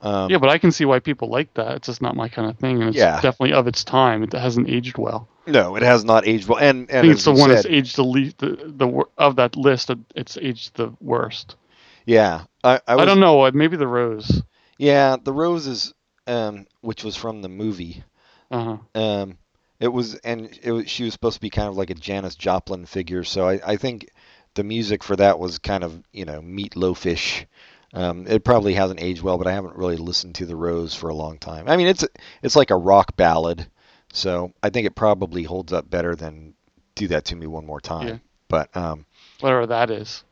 Um, 0.00 0.30
yeah, 0.30 0.38
but 0.38 0.48
I 0.50 0.58
can 0.58 0.72
see 0.72 0.84
why 0.84 0.98
people 0.98 1.28
like 1.28 1.54
that. 1.54 1.76
It's 1.76 1.86
just 1.86 2.02
not 2.02 2.16
my 2.16 2.28
kind 2.28 2.50
of 2.50 2.58
thing, 2.58 2.80
and 2.80 2.88
it's 2.88 2.98
Yeah. 2.98 3.20
definitely 3.20 3.52
of 3.52 3.66
its 3.68 3.84
time. 3.84 4.22
It 4.24 4.32
hasn't 4.32 4.68
aged 4.68 4.98
well. 4.98 5.28
No, 5.46 5.76
it 5.76 5.82
has 5.82 6.04
not 6.04 6.26
aged 6.26 6.48
well. 6.48 6.58
And, 6.58 6.90
I 6.90 7.02
think 7.02 7.12
it's 7.14 7.24
the 7.24 7.30
one 7.30 7.50
said, 7.50 7.56
that's 7.58 7.66
aged 7.66 7.96
the 7.96 8.04
least. 8.04 8.38
The, 8.38 8.56
the 8.76 9.04
of 9.18 9.36
that 9.36 9.54
list, 9.56 9.90
it's 10.16 10.36
aged 10.38 10.74
the 10.76 10.92
worst. 11.00 11.56
yeah. 12.04 12.42
I, 12.64 12.80
I, 12.86 12.94
I, 12.94 13.04
don't 13.04 13.18
know. 13.20 13.42
uh, 13.42 13.50
Maybe 13.54 13.76
the 13.76 13.86
Rose. 13.88 14.42
Yeah, 14.78 15.16
The 15.22 15.32
Roses, 15.32 15.94
um, 16.26 16.66
which 16.80 17.04
was 17.04 17.16
from 17.16 17.42
the 17.42 17.48
movie. 17.48 18.02
Uh 18.50 18.76
huh. 18.94 19.00
Um, 19.00 19.38
it 19.80 19.88
was, 19.88 20.14
and 20.16 20.56
it 20.62 20.70
was, 20.72 20.88
she 20.90 21.04
was 21.04 21.12
supposed 21.12 21.34
to 21.36 21.40
be 21.40 21.50
kind 21.50 21.68
of 21.68 21.76
like 21.76 21.90
a 21.90 21.94
Janis 21.94 22.34
Joplin 22.36 22.86
figure. 22.86 23.24
So 23.24 23.48
I, 23.48 23.60
I 23.66 23.76
think 23.76 24.10
the 24.54 24.62
music 24.64 25.02
for 25.02 25.16
that 25.16 25.38
was 25.38 25.58
kind 25.58 25.82
of, 25.82 26.02
you 26.12 26.24
know, 26.24 26.40
meatloafish. 26.40 27.46
Um, 27.94 28.26
it 28.26 28.44
probably 28.44 28.74
hasn't 28.74 29.02
aged 29.02 29.22
well, 29.22 29.38
but 29.38 29.46
I 29.46 29.52
haven't 29.52 29.76
really 29.76 29.96
listened 29.96 30.36
to 30.36 30.46
The 30.46 30.56
Rose 30.56 30.94
for 30.94 31.08
a 31.10 31.14
long 31.14 31.38
time. 31.38 31.68
I 31.68 31.76
mean, 31.76 31.88
it's 31.88 32.04
it's 32.42 32.56
like 32.56 32.70
a 32.70 32.76
rock 32.76 33.16
ballad, 33.16 33.66
so 34.12 34.52
I 34.62 34.70
think 34.70 34.86
it 34.86 34.94
probably 34.94 35.42
holds 35.42 35.72
up 35.72 35.90
better 35.90 36.14
than 36.14 36.54
Do 36.94 37.08
That 37.08 37.24
to 37.26 37.36
Me 37.36 37.46
One 37.46 37.66
More 37.66 37.80
Time. 37.80 38.08
Yeah. 38.08 38.18
But 38.48 38.74
um, 38.76 39.04
Whatever 39.40 39.66
that 39.66 39.90
is. 39.90 40.24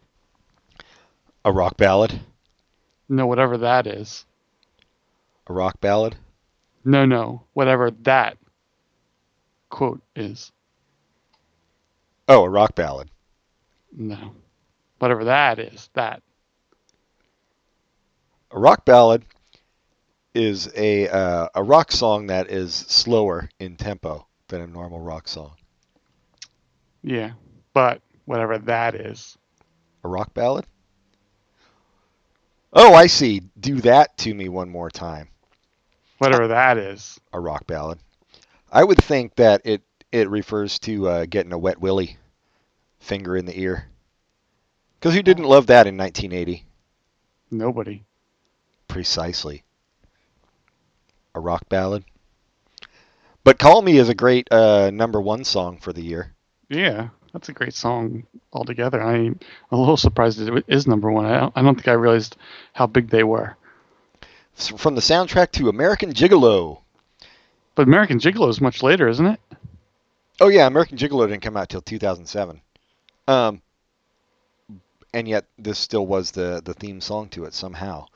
a 1.44 1.52
rock 1.52 1.76
ballad. 1.76 2.20
No, 3.08 3.26
whatever 3.26 3.58
that 3.58 3.86
is. 3.86 4.24
A 5.46 5.52
rock 5.52 5.80
ballad? 5.80 6.16
No, 6.84 7.04
no, 7.04 7.44
whatever 7.52 7.90
that 8.02 8.38
quote 9.68 10.02
is. 10.14 10.52
Oh, 12.28 12.44
a 12.44 12.48
rock 12.48 12.74
ballad. 12.74 13.10
No, 13.92 14.34
whatever 14.98 15.24
that 15.24 15.58
is. 15.58 15.90
That. 15.94 16.22
A 18.52 18.58
rock 18.58 18.84
ballad 18.84 19.24
is 20.34 20.70
a 20.76 21.08
uh, 21.08 21.48
a 21.54 21.62
rock 21.62 21.90
song 21.92 22.28
that 22.28 22.50
is 22.50 22.74
slower 22.74 23.48
in 23.58 23.76
tempo 23.76 24.26
than 24.48 24.60
a 24.60 24.66
normal 24.66 25.00
rock 25.00 25.28
song. 25.28 25.52
Yeah, 27.02 27.32
but 27.72 28.02
whatever 28.26 28.58
that 28.58 28.94
is. 28.94 29.36
A 30.04 30.08
rock 30.08 30.34
ballad? 30.34 30.66
Oh, 32.72 32.94
I 32.94 33.06
see. 33.06 33.40
Do 33.58 33.80
that 33.80 34.16
to 34.18 34.34
me 34.34 34.48
one 34.48 34.70
more 34.70 34.90
time. 34.90 35.28
Whatever 36.18 36.48
that 36.48 36.78
is. 36.78 37.18
A 37.32 37.40
rock 37.40 37.66
ballad. 37.66 37.98
I 38.70 38.84
would 38.84 39.02
think 39.02 39.34
that 39.36 39.62
it 39.64 39.82
it 40.12 40.28
refers 40.28 40.78
to 40.80 41.08
uh, 41.08 41.26
getting 41.26 41.52
a 41.52 41.58
wet 41.58 41.80
willy, 41.80 42.18
finger 42.98 43.36
in 43.36 43.46
the 43.46 43.58
ear. 43.58 43.88
Because 44.98 45.14
who 45.14 45.22
didn't 45.22 45.44
love 45.44 45.66
that 45.68 45.86
in 45.86 45.96
1980? 45.96 46.64
Nobody. 47.50 48.04
Precisely. 48.86 49.64
A 51.34 51.40
rock 51.40 51.68
ballad. 51.68 52.04
But 53.42 53.58
"Call 53.58 53.82
Me" 53.82 53.96
is 53.96 54.08
a 54.08 54.14
great 54.14 54.46
uh, 54.52 54.90
number 54.90 55.20
one 55.20 55.44
song 55.44 55.78
for 55.78 55.92
the 55.92 56.02
year. 56.02 56.34
Yeah, 56.68 57.08
that's 57.32 57.48
a 57.48 57.52
great 57.52 57.74
song 57.74 58.24
altogether. 58.52 59.00
I'm 59.00 59.38
a 59.70 59.76
little 59.76 59.96
surprised 59.96 60.40
it 60.40 60.64
is 60.68 60.86
number 60.86 61.10
one. 61.10 61.26
I 61.26 61.40
don't, 61.40 61.52
I 61.56 61.62
don't 61.62 61.74
think 61.74 61.88
I 61.88 61.92
realized 61.92 62.36
how 62.72 62.86
big 62.86 63.08
they 63.10 63.24
were. 63.24 63.56
From 64.54 64.94
the 64.94 65.00
soundtrack 65.00 65.52
to 65.52 65.68
American 65.68 66.12
Gigolo. 66.12 66.80
But 67.74 67.86
American 67.86 68.18
Gigolo 68.18 68.48
is 68.48 68.60
much 68.60 68.82
later, 68.82 69.08
isn't 69.08 69.26
it? 69.26 69.40
Oh 70.40 70.48
yeah, 70.48 70.66
American 70.66 70.98
Gigolo 70.98 71.28
didn't 71.28 71.42
come 71.42 71.56
out 71.56 71.68
till 71.68 71.82
2007. 71.82 72.60
Um, 73.28 73.62
and 75.12 75.28
yet 75.28 75.46
this 75.58 75.78
still 75.78 76.06
was 76.06 76.30
the 76.32 76.60
the 76.64 76.74
theme 76.74 77.00
song 77.00 77.28
to 77.30 77.44
it 77.44 77.54
somehow. 77.54 78.06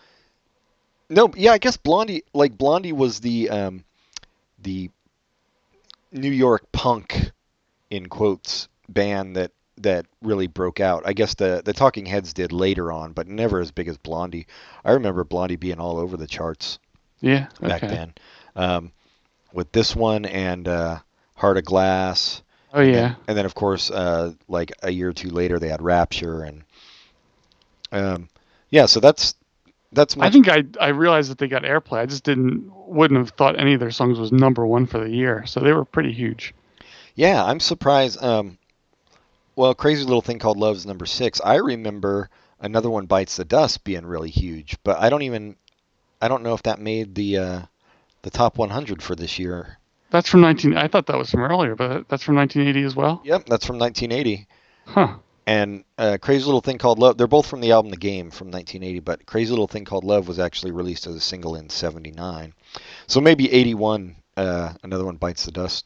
No, 1.08 1.30
yeah, 1.36 1.52
I 1.52 1.58
guess 1.58 1.76
Blondie, 1.76 2.24
like 2.32 2.56
Blondie, 2.56 2.92
was 2.92 3.20
the 3.20 3.50
um, 3.50 3.84
the 4.60 4.90
New 6.12 6.30
York 6.30 6.70
punk, 6.72 7.30
in 7.90 8.08
quotes, 8.08 8.68
band 8.88 9.36
that 9.36 9.52
that 9.78 10.06
really 10.22 10.46
broke 10.46 10.78
out. 10.80 11.02
I 11.04 11.12
guess 11.12 11.34
the 11.34 11.62
the 11.64 11.72
Talking 11.72 12.06
Heads 12.06 12.32
did 12.32 12.52
later 12.52 12.92
on, 12.92 13.12
but 13.12 13.26
never 13.26 13.60
as 13.60 13.70
big 13.70 13.88
as 13.88 13.96
Blondie. 13.96 14.46
I 14.84 14.92
remember 14.92 15.24
Blondie 15.24 15.56
being 15.56 15.80
all 15.80 15.98
over 15.98 16.16
the 16.16 16.26
charts 16.26 16.78
Yeah. 17.20 17.46
back 17.60 17.82
okay. 17.82 17.94
then. 17.94 18.14
Um, 18.56 18.92
with 19.52 19.72
this 19.72 19.94
one 19.96 20.24
and 20.26 20.66
uh, 20.68 20.98
Heart 21.36 21.58
of 21.58 21.64
Glass. 21.64 22.42
Oh 22.72 22.80
yeah. 22.80 23.14
And 23.28 23.36
then, 23.38 23.46
of 23.46 23.54
course, 23.54 23.90
uh, 23.90 24.32
like 24.48 24.72
a 24.82 24.90
year 24.90 25.08
or 25.10 25.12
two 25.12 25.30
later, 25.30 25.58
they 25.58 25.68
had 25.68 25.80
Rapture, 25.82 26.42
and 26.42 26.64
um, 27.92 28.28
yeah. 28.70 28.86
So 28.86 29.00
that's 29.00 29.34
that's 29.92 30.16
much. 30.16 30.26
I 30.26 30.30
think 30.30 30.48
I 30.48 30.64
I 30.80 30.88
realized 30.88 31.30
that 31.30 31.38
they 31.38 31.48
got 31.48 31.62
airplay. 31.62 31.98
I 31.98 32.06
just 32.06 32.24
didn't 32.24 32.70
wouldn't 32.88 33.18
have 33.18 33.30
thought 33.30 33.58
any 33.58 33.74
of 33.74 33.80
their 33.80 33.90
songs 33.92 34.18
was 34.18 34.32
number 34.32 34.66
one 34.66 34.86
for 34.86 34.98
the 34.98 35.08
year. 35.10 35.44
So 35.46 35.60
they 35.60 35.72
were 35.72 35.84
pretty 35.84 36.12
huge. 36.12 36.54
yeah, 37.14 37.44
I'm 37.44 37.60
surprised. 37.60 38.22
Um, 38.22 38.58
well, 39.56 39.74
Crazy 39.74 40.04
Little 40.04 40.22
Thing 40.22 40.38
Called 40.38 40.58
love 40.58 40.76
is 40.76 40.86
number 40.86 41.06
six. 41.06 41.40
I 41.44 41.56
remember 41.56 42.30
another 42.60 42.90
one, 42.90 43.06
Bites 43.06 43.36
the 43.36 43.44
Dust, 43.44 43.84
being 43.84 44.06
really 44.06 44.30
huge, 44.30 44.76
but 44.84 44.98
I 44.98 45.10
don't 45.10 45.22
even. 45.22 45.56
I 46.20 46.28
don't 46.28 46.42
know 46.42 46.54
if 46.54 46.62
that 46.62 46.78
made 46.78 47.14
the 47.14 47.38
uh, 47.38 47.60
the 48.22 48.30
top 48.30 48.56
100 48.56 49.02
for 49.02 49.14
this 49.14 49.38
year. 49.38 49.78
That's 50.10 50.28
from 50.28 50.40
19. 50.40 50.76
I 50.76 50.88
thought 50.88 51.06
that 51.06 51.18
was 51.18 51.30
from 51.30 51.42
earlier, 51.42 51.74
but 51.74 52.08
that's 52.08 52.22
from 52.22 52.36
1980 52.36 52.86
as 52.86 52.96
well. 52.96 53.20
Yep, 53.24 53.46
that's 53.46 53.66
from 53.66 53.78
1980. 53.78 54.46
Huh. 54.86 55.16
and 55.46 55.84
uh, 55.98 56.18
Crazy 56.20 56.44
Little 56.44 56.60
Thing 56.60 56.78
Called 56.78 56.98
Love. 56.98 57.18
They're 57.18 57.26
both 57.26 57.46
from 57.46 57.60
the 57.60 57.72
album 57.72 57.90
The 57.90 57.96
Game 57.96 58.30
from 58.30 58.48
1980, 58.50 59.00
but 59.00 59.26
Crazy 59.26 59.50
Little 59.50 59.66
Thing 59.66 59.84
Called 59.84 60.04
Love 60.04 60.28
was 60.28 60.38
actually 60.38 60.72
released 60.72 61.06
as 61.06 61.14
a 61.14 61.20
single 61.20 61.56
in 61.56 61.68
'79. 61.68 62.54
So 63.06 63.20
maybe 63.20 63.52
'81, 63.52 64.16
uh, 64.36 64.72
another 64.82 65.04
one 65.04 65.16
bites 65.16 65.44
the 65.44 65.52
dust. 65.52 65.84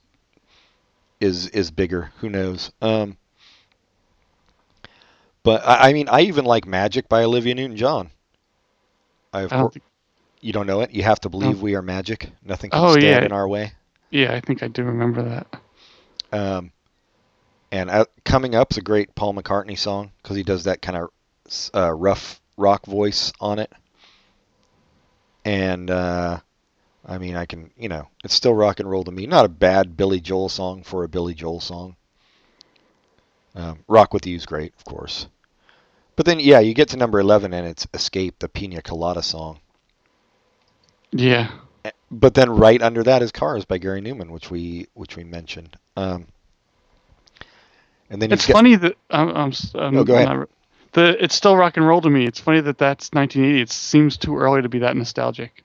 Is 1.20 1.48
is 1.48 1.70
bigger? 1.70 2.12
Who 2.18 2.28
knows? 2.28 2.70
Um, 2.80 3.16
but 5.42 5.66
I, 5.66 5.90
I 5.90 5.92
mean, 5.92 6.08
I 6.08 6.22
even 6.22 6.44
like 6.44 6.66
Magic 6.66 7.08
by 7.08 7.24
Olivia 7.24 7.54
Newton-John. 7.54 8.10
I, 9.32 9.42
of 9.42 9.52
I 9.52 9.56
don't 9.56 9.72
think, 9.72 9.84
you 10.40 10.52
don't 10.52 10.66
know 10.66 10.80
it. 10.80 10.90
You 10.92 11.02
have 11.02 11.20
to 11.20 11.28
believe 11.28 11.60
we 11.60 11.74
are 11.74 11.82
magic. 11.82 12.30
Nothing 12.44 12.70
can 12.70 12.80
Oh, 12.82 12.92
stand 12.92 13.04
yeah. 13.04 13.24
in 13.24 13.32
our 13.32 13.46
way. 13.48 13.72
yeah, 14.10 14.34
I 14.34 14.40
think 14.40 14.62
I 14.62 14.68
do 14.68 14.84
remember 14.84 15.22
that. 15.22 15.60
Um, 16.32 16.72
and 17.70 17.90
uh, 17.90 18.04
coming 18.24 18.54
up 18.54 18.70
is 18.70 18.78
a 18.78 18.82
great 18.82 19.14
Paul 19.14 19.34
McCartney 19.34 19.78
song 19.78 20.12
because 20.22 20.36
he 20.36 20.42
does 20.42 20.64
that 20.64 20.80
kind 20.80 20.96
of 20.98 21.10
uh, 21.74 21.92
rough 21.92 22.40
rock 22.56 22.86
voice 22.86 23.32
on 23.40 23.58
it. 23.58 23.72
And 25.44 25.90
uh, 25.90 26.40
I 27.06 27.18
mean, 27.18 27.36
I 27.36 27.46
can, 27.46 27.70
you 27.76 27.88
know, 27.88 28.08
it's 28.24 28.34
still 28.34 28.54
rock 28.54 28.80
and 28.80 28.90
roll 28.90 29.04
to 29.04 29.10
me. 29.10 29.26
Not 29.26 29.44
a 29.44 29.48
bad 29.50 29.96
Billy 29.96 30.20
Joel 30.20 30.48
song 30.48 30.82
for 30.82 31.04
a 31.04 31.08
Billy 31.08 31.34
Joel 31.34 31.60
song. 31.60 31.96
Um, 33.54 33.80
rock 33.88 34.12
with 34.14 34.26
You 34.26 34.36
is 34.36 34.46
great, 34.46 34.72
of 34.78 34.84
course. 34.84 35.26
But 36.16 36.26
then, 36.26 36.40
yeah, 36.40 36.60
you 36.60 36.74
get 36.74 36.88
to 36.90 36.96
number 36.96 37.20
11 37.20 37.52
and 37.52 37.66
it's 37.66 37.86
Escape, 37.94 38.38
the 38.38 38.48
Pina 38.48 38.82
Colada 38.82 39.22
song. 39.22 39.60
Yeah. 41.12 41.50
But 42.10 42.34
then 42.34 42.50
right 42.50 42.80
under 42.82 43.02
that 43.04 43.22
is 43.22 43.32
Cars 43.32 43.64
by 43.64 43.78
Gary 43.78 44.00
Numan, 44.00 44.30
which 44.30 44.50
we 44.50 44.88
which 44.94 45.16
we 45.16 45.24
mentioned. 45.24 45.76
Um, 45.96 46.26
and 48.10 48.20
then 48.20 48.32
It's 48.32 48.48
you've 48.48 48.54
funny 48.54 48.76
that 48.76 48.96
I'm. 49.10 49.28
I'm 49.74 49.94
No, 49.94 50.04
go 50.04 50.14
ahead. 50.14 50.28
not- 50.28 50.48
the 50.92 51.22
it's 51.22 51.34
still 51.34 51.54
rock 51.54 51.76
and 51.76 51.86
roll 51.86 52.00
to 52.00 52.08
me. 52.08 52.24
It's 52.26 52.40
funny 52.40 52.60
that 52.62 52.78
that's 52.78 53.10
1980. 53.12 53.60
It 53.60 53.70
seems 53.70 54.16
too 54.16 54.38
early 54.38 54.62
to 54.62 54.68
be 54.70 54.78
that 54.80 54.96
nostalgic. 54.96 55.62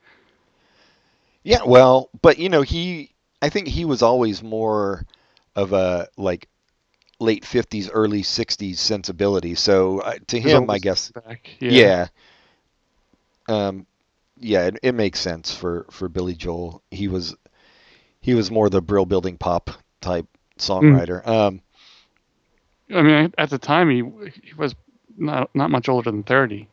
Yeah, 1.43 1.63
well, 1.65 2.09
but 2.21 2.37
you 2.39 2.49
know, 2.49 2.61
he 2.61 3.11
I 3.41 3.49
think 3.49 3.67
he 3.69 3.85
was 3.85 4.01
always 4.01 4.43
more 4.43 5.05
of 5.55 5.71
a 5.73 6.09
like 6.17 6.47
late 7.23 7.43
50s 7.43 7.89
early 7.93 8.21
60s 8.21 8.75
sensibility. 8.77 9.55
So 9.55 9.99
uh, 9.99 10.15
to 10.27 10.39
him, 10.39 10.69
I 10.69 10.79
guess 10.79 11.11
Back. 11.11 11.49
yeah. 11.59 12.07
Um 13.47 13.85
yeah, 14.39 14.65
it, 14.67 14.79
it 14.83 14.91
makes 14.93 15.19
sense 15.19 15.53
for 15.55 15.85
for 15.89 16.09
Billy 16.09 16.35
Joel. 16.35 16.81
He 16.91 17.07
was 17.07 17.35
he 18.21 18.33
was 18.33 18.51
more 18.51 18.69
the 18.69 18.81
brill 18.81 19.05
building 19.05 19.37
pop 19.37 19.69
type 20.01 20.27
songwriter. 20.57 21.25
Um 21.25 21.61
I 22.93 23.01
mean, 23.01 23.33
at 23.37 23.49
the 23.49 23.57
time 23.57 23.89
he 23.89 24.03
he 24.43 24.53
was 24.55 24.75
not 25.17 25.49
not 25.55 25.71
much 25.71 25.89
older 25.89 26.11
than 26.11 26.23
30. 26.23 26.67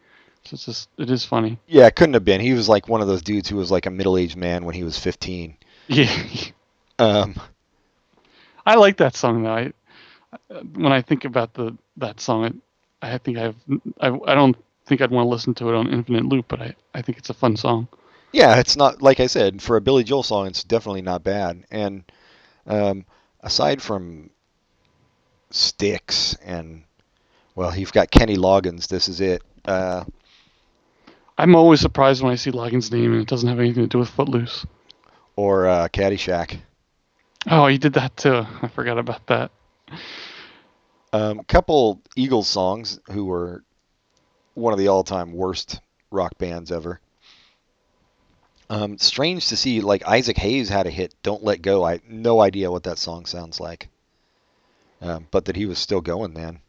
So 0.44 0.54
it's 0.54 0.64
just 0.64 0.88
it 0.98 1.10
is 1.10 1.24
funny. 1.24 1.58
yeah, 1.66 1.86
it 1.86 1.96
couldn't 1.96 2.14
have 2.14 2.24
been. 2.24 2.40
He 2.40 2.54
was 2.54 2.68
like 2.68 2.88
one 2.88 3.00
of 3.02 3.08
those 3.08 3.22
dudes 3.22 3.48
who 3.48 3.56
was 3.56 3.70
like 3.70 3.86
a 3.86 3.90
middle-aged 3.90 4.36
man 4.36 4.64
when 4.64 4.74
he 4.74 4.84
was 4.84 4.98
15. 4.98 5.56
Yeah. 5.88 6.14
Um 6.98 7.34
I 8.66 8.74
like 8.76 8.98
that 8.98 9.16
song 9.16 9.42
though. 9.42 9.54
I 9.54 9.72
when 10.48 10.92
I 10.92 11.02
think 11.02 11.24
about 11.24 11.54
the 11.54 11.76
that 11.96 12.20
song, 12.20 12.44
it, 12.44 12.54
I 13.02 13.18
think 13.18 13.38
I've 13.38 13.56
I, 14.00 14.08
I 14.08 14.34
don't 14.34 14.56
think 14.86 15.00
I'd 15.00 15.10
want 15.10 15.26
to 15.26 15.30
listen 15.30 15.54
to 15.54 15.68
it 15.68 15.74
on 15.74 15.92
infinite 15.92 16.24
loop, 16.24 16.46
but 16.48 16.60
I 16.60 16.74
I 16.94 17.02
think 17.02 17.18
it's 17.18 17.30
a 17.30 17.34
fun 17.34 17.56
song. 17.56 17.88
Yeah, 18.32 18.58
it's 18.60 18.76
not 18.76 19.02
like 19.02 19.18
I 19.20 19.26
said 19.26 19.60
for 19.60 19.76
a 19.76 19.80
Billy 19.80 20.04
Joel 20.04 20.22
song. 20.22 20.46
It's 20.46 20.62
definitely 20.62 21.02
not 21.02 21.24
bad. 21.24 21.64
And 21.70 22.04
um, 22.66 23.04
aside 23.40 23.82
from 23.82 24.30
Styx 25.50 26.36
and 26.44 26.84
well, 27.56 27.76
you've 27.76 27.92
got 27.92 28.10
Kenny 28.10 28.36
Loggins. 28.36 28.86
This 28.86 29.08
is 29.08 29.20
it. 29.20 29.42
Uh, 29.64 30.04
I'm 31.36 31.56
always 31.56 31.80
surprised 31.80 32.22
when 32.22 32.32
I 32.32 32.36
see 32.36 32.52
Loggins' 32.52 32.92
name 32.92 33.12
and 33.12 33.22
it 33.22 33.28
doesn't 33.28 33.48
have 33.48 33.58
anything 33.58 33.82
to 33.84 33.88
do 33.88 33.98
with 33.98 34.10
Footloose. 34.10 34.64
or 35.36 35.66
uh, 35.68 35.88
Caddyshack. 35.88 36.58
Oh, 37.50 37.66
you 37.66 37.78
did 37.78 37.94
that 37.94 38.16
too. 38.16 38.46
I 38.62 38.68
forgot 38.68 38.98
about 38.98 39.26
that. 39.26 39.50
Um, 41.12 41.42
couple 41.44 42.00
Eagles 42.16 42.48
songs 42.48 43.00
who 43.10 43.24
were 43.24 43.64
one 44.54 44.72
of 44.72 44.78
the 44.78 44.88
all-time 44.88 45.32
worst 45.32 45.80
rock 46.10 46.38
bands 46.38 46.70
ever. 46.70 47.00
Um, 48.68 48.98
strange 48.98 49.48
to 49.48 49.56
see 49.56 49.80
like 49.80 50.06
Isaac 50.06 50.38
Hayes 50.38 50.68
had 50.68 50.86
a 50.86 50.90
hit, 50.90 51.14
"Don't 51.24 51.42
Let 51.42 51.62
Go." 51.62 51.84
I 51.84 52.00
no 52.08 52.40
idea 52.40 52.70
what 52.70 52.84
that 52.84 52.98
song 52.98 53.26
sounds 53.26 53.58
like, 53.58 53.88
um, 55.02 55.26
but 55.32 55.46
that 55.46 55.56
he 55.56 55.66
was 55.66 55.78
still 55.80 56.00
going 56.00 56.34
then. 56.34 56.60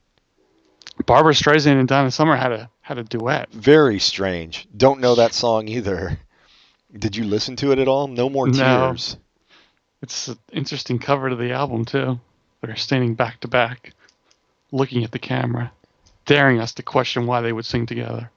Barbra 1.06 1.34
Streisand 1.34 1.80
and 1.80 1.88
Donna 1.88 2.10
Summer 2.10 2.36
had 2.36 2.52
a 2.52 2.70
had 2.82 2.98
a 2.98 3.04
duet. 3.04 3.52
Very 3.54 4.00
strange. 4.00 4.68
Don't 4.76 5.00
know 5.00 5.14
that 5.16 5.34
song 5.34 5.68
either. 5.68 6.18
Did 6.98 7.16
you 7.16 7.24
listen 7.24 7.56
to 7.58 7.72
it 7.72 7.78
at 7.80 7.88
all? 7.88 8.08
No 8.08 8.30
more 8.30 8.48
No. 8.48 8.54
tears. 8.54 9.18
It's 10.02 10.28
an 10.28 10.40
interesting 10.52 10.98
cover 10.98 11.30
to 11.30 11.36
the 11.36 11.52
album 11.52 11.86
too. 11.86 12.20
They're 12.62 12.76
standing 12.76 13.16
back 13.16 13.40
to 13.42 13.48
back, 13.48 13.94
looking 14.72 15.04
at 15.04 15.12
the 15.12 15.20
camera, 15.20 15.72
daring 16.26 16.60
us 16.60 16.74
to 16.76 16.84
question 16.84 17.26
why 17.26 17.42
they 17.42 17.52
would 17.54 17.66
sing 17.66 17.86
together. 17.86 18.30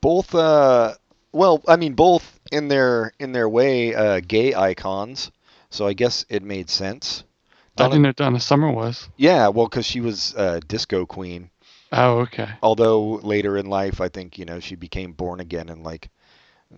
both 0.00 0.34
uh 0.34 0.94
well 1.32 1.62
i 1.68 1.76
mean 1.76 1.94
both 1.94 2.38
in 2.50 2.68
their 2.68 3.12
in 3.18 3.32
their 3.32 3.48
way 3.48 3.94
uh 3.94 4.20
gay 4.26 4.54
icons 4.54 5.30
so 5.70 5.86
i 5.86 5.92
guess 5.92 6.24
it 6.28 6.42
made 6.42 6.68
sense 6.70 7.24
I 7.24 7.84
Donna- 7.84 7.90
didn't 7.90 8.02
know 8.02 8.12
Donna 8.12 8.40
Summer 8.40 8.70
was. 8.70 9.08
yeah 9.16 9.48
well 9.48 9.66
because 9.66 9.86
she 9.86 10.00
was 10.00 10.34
uh 10.36 10.60
disco 10.66 11.06
queen 11.06 11.50
Oh, 11.94 12.20
okay. 12.20 12.48
although 12.62 13.14
later 13.16 13.56
in 13.56 13.66
life 13.66 14.00
i 14.00 14.08
think 14.08 14.38
you 14.38 14.44
know 14.44 14.60
she 14.60 14.76
became 14.76 15.12
born 15.12 15.40
again 15.40 15.68
and 15.68 15.82
like 15.82 16.08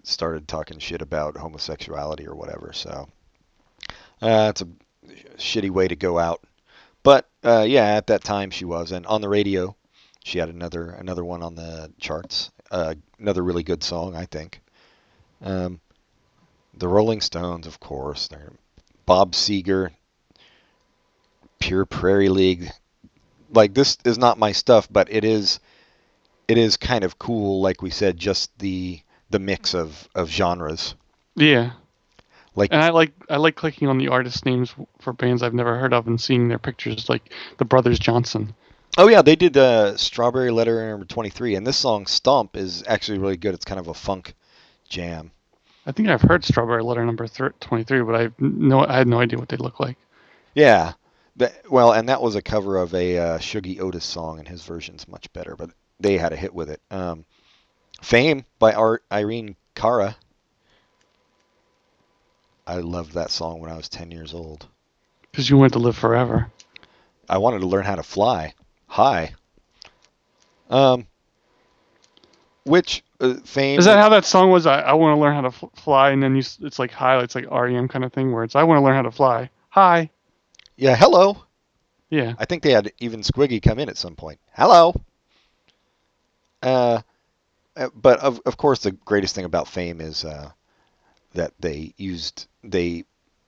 started 0.03 0.49
talking 0.49 0.79
shit 0.79 1.03
about 1.03 1.37
homosexuality 1.37 2.27
or 2.27 2.35
whatever 2.35 2.73
so 2.73 3.09
uh 4.23 4.49
it's 4.51 4.63
a 4.63 4.69
shitty 5.37 5.71
way 5.71 5.89
to 5.89 5.97
go 5.97 6.19
out. 6.19 6.43
But 7.03 7.29
uh 7.43 7.65
yeah 7.67 7.85
at 7.97 8.09
that 8.09 8.25
time 8.25 8.51
she 8.51 8.65
was. 8.65 8.93
And 8.93 9.07
on 9.07 9.21
the 9.21 9.29
radio 9.29 9.77
she 10.25 10.39
had 10.39 10.49
another 10.49 10.91
another 10.91 11.25
one 11.25 11.43
on 11.43 11.55
the 11.55 11.93
charts 11.99 12.51
uh 12.71 12.95
another 13.19 13.43
really 13.43 13.63
good 13.63 13.83
song 13.83 14.17
i 14.17 14.27
think. 14.27 14.61
Um 15.43 15.81
the 16.77 16.89
rolling 16.89 17.21
stones 17.21 17.67
of 17.67 17.81
course 17.81 18.29
they're 18.29 18.53
bob 19.07 19.35
seger 19.35 19.93
pure 21.65 21.87
prairie 21.87 22.29
league. 22.29 22.71
Like 23.51 23.73
this 23.73 23.97
is 24.05 24.19
not 24.19 24.39
my 24.39 24.53
stuff, 24.53 24.87
but 24.91 25.11
it 25.11 25.25
is 25.25 25.61
it 26.47 26.59
is 26.59 26.77
kind 26.77 27.05
of 27.05 27.19
cool, 27.19 27.63
like 27.63 27.81
we 27.81 27.91
said, 27.91 28.19
just 28.19 28.57
the 28.59 29.01
the 29.31 29.39
mix 29.39 29.75
of, 29.75 30.09
of 30.15 30.29
genres. 30.29 30.95
Yeah, 31.35 31.73
Like 32.57 32.73
and 32.73 32.83
I 32.83 32.91
like 32.91 33.13
I 33.29 33.37
like 33.37 33.57
clicking 33.57 33.89
on 33.89 33.99
the 33.99 34.09
artist 34.09 34.47
names 34.47 34.75
for 35.01 35.13
bands 35.13 35.43
I've 35.43 35.55
never 35.55 35.77
heard 35.79 35.93
of 35.93 36.07
and 36.07 36.21
seeing 36.21 36.49
their 36.49 36.59
pictures, 36.59 37.09
like 37.09 37.33
the 37.59 37.65
Brothers 37.65 37.99
Johnson. 37.99 38.55
oh 38.97 39.09
yeah, 39.09 39.23
they 39.23 39.37
did 39.37 39.57
uh, 39.57 39.97
Strawberry 39.97 40.51
Letter 40.51 40.91
number 40.91 41.07
twenty 41.07 41.31
three, 41.31 41.57
and 41.57 41.67
this 41.67 41.77
song 41.77 42.07
Stomp 42.07 42.57
is 42.57 42.85
actually 42.87 43.19
really 43.19 43.37
good. 43.37 43.55
It's 43.55 43.65
kind 43.65 43.81
of 43.81 43.89
a 43.89 43.95
funk 43.95 44.35
jam. 44.89 45.33
I 45.87 45.93
think 45.93 46.09
I've 46.09 46.23
heard 46.23 46.45
Strawberry 46.45 46.83
Letter 46.83 47.05
number 47.05 47.27
thir- 47.27 47.55
23, 47.61 48.03
but 48.03 48.15
I 48.15 48.31
no 48.39 48.87
I 48.87 48.99
had 48.99 49.09
no 49.09 49.21
idea 49.21 49.39
what 49.39 49.49
they 49.49 49.57
look 49.57 49.81
like. 49.81 49.97
Yeah. 50.55 50.93
That, 51.37 51.69
well, 51.69 51.93
and 51.93 52.09
that 52.09 52.23
was 52.23 52.37
a 52.37 52.43
cover 52.43 52.77
of 52.77 52.95
a 52.95 53.19
uh, 53.19 53.39
Shuggie 53.39 53.81
Otis 53.81 54.05
song, 54.05 54.39
and 54.39 54.47
his 54.47 54.63
version's 54.63 55.09
much 55.09 55.33
better. 55.33 55.57
But 55.57 55.71
they 55.99 56.17
had 56.17 56.33
a 56.33 56.37
hit 56.37 56.55
with 56.55 56.71
it. 56.71 56.81
Um, 56.93 57.25
Fame 58.01 58.45
by 58.61 58.73
Art 58.73 59.03
Irene 59.11 59.57
Cara. 59.75 60.17
I 62.67 62.77
loved 62.77 63.13
that 63.13 63.31
song 63.31 63.61
when 63.61 63.71
I 63.71 63.77
was 63.77 63.89
ten 63.89 64.11
years 64.11 64.35
old. 64.35 64.67
Because 65.31 65.51
you 65.51 65.57
wanted 65.57 65.75
to 65.75 65.79
live 65.81 65.97
forever. 65.97 66.51
I 67.29 67.39
wanted 67.39 67.61
to 67.61 67.67
learn 67.67 67.85
how 67.85 67.97
to 67.97 68.03
fly 68.03 68.55
high. 68.87 69.35
Um, 70.71 71.07
which 72.65 73.05
uh, 73.21 73.35
fame 73.45 73.79
Is 73.79 73.85
that 73.85 73.99
how 73.99 74.09
that 74.11 74.25
song 74.25 74.51
was? 74.51 74.67
I, 74.67 74.81
I 74.81 74.93
want 74.95 75.17
to 75.17 75.21
learn 75.21 75.35
how 75.35 75.43
to 75.43 75.51
fl- 75.51 75.67
fly, 75.77 76.11
and 76.11 76.23
then 76.23 76.35
you 76.35 76.43
it's 76.61 76.79
like 76.79 76.91
high, 76.91 77.23
it's 77.23 77.35
like 77.35 77.51
REM 77.51 77.89
kind 77.89 78.05
of 78.05 78.13
thing 78.13 78.33
where 78.33 78.45
it's 78.45 78.57
I 78.57 78.63
want 78.63 78.79
to 78.79 78.85
learn 78.85 78.95
how 78.95 79.03
to 79.03 79.11
fly. 79.11 79.51
Hi. 79.71 80.11
Yeah, 80.77 80.97
hello. 80.97 81.45
Yeah. 82.11 82.35
I 82.39 82.45
think 82.45 82.63
they 82.63 82.71
had 82.71 82.93
even 82.99 83.21
Squiggy 83.21 83.61
come 83.63 83.79
in 83.79 83.89
at 83.89 83.97
some 83.97 84.17
point. 84.17 84.39
Hello. 84.53 84.95
Uh, 86.63 87.03
uh, 87.77 87.89
but 87.95 88.21
of 88.21 88.41
of 88.47 88.57
course, 88.57 88.81
the 88.81 88.93
greatest 88.93 89.35
thing 89.35 89.45
about 89.45 89.69
Fame 89.69 90.01
is 90.01 90.25
uh, 90.25 90.51
that 91.35 91.53
they 91.61 91.95
used 91.97 92.47
they 92.63 93.05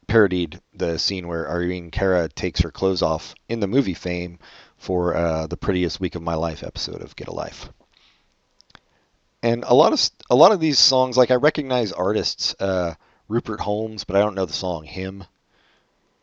parodied 0.07 0.61
the 0.75 0.99
scene 0.99 1.27
where 1.27 1.51
Irene 1.51 1.91
Cara 1.91 2.29
takes 2.29 2.61
her 2.61 2.71
clothes 2.71 3.03
off 3.03 3.35
in 3.49 3.61
the 3.61 3.67
movie 3.67 3.95
Fame 3.95 4.39
for 4.77 5.17
uh, 5.17 5.47
the 5.47 5.57
prettiest 5.57 6.01
week 6.01 6.15
of 6.15 6.23
my 6.23 6.35
life 6.35 6.63
episode 6.63 7.03
of 7.03 7.17
Get 7.17 7.29
a 7.29 7.33
Life. 7.33 7.71
And 9.43 9.65
a 9.67 9.75
lot 9.75 9.93
of 9.93 10.11
a 10.31 10.35
lot 10.37 10.53
of 10.53 10.61
these 10.61 10.79
songs, 10.79 11.17
like 11.17 11.31
I 11.31 11.37
recognize 11.37 11.93
artists, 11.93 12.55
uh, 12.61 12.95
Rupert 13.29 13.61
Holmes, 13.61 14.05
but 14.05 14.17
I 14.17 14.21
don't 14.21 14.35
know 14.35 14.47
the 14.47 14.53
song 14.53 14.85
Him. 14.85 15.25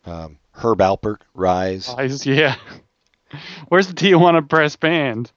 Um, 0.06 0.38
Herb 0.52 0.80
Alpert, 0.80 1.21
Rise. 1.34 1.89
Eyes, 1.89 2.26
yeah. 2.26 2.56
Where's 3.69 3.88
the 3.88 3.93
Tijuana 3.93 4.47
Brass 4.47 4.76
Band? 4.76 5.32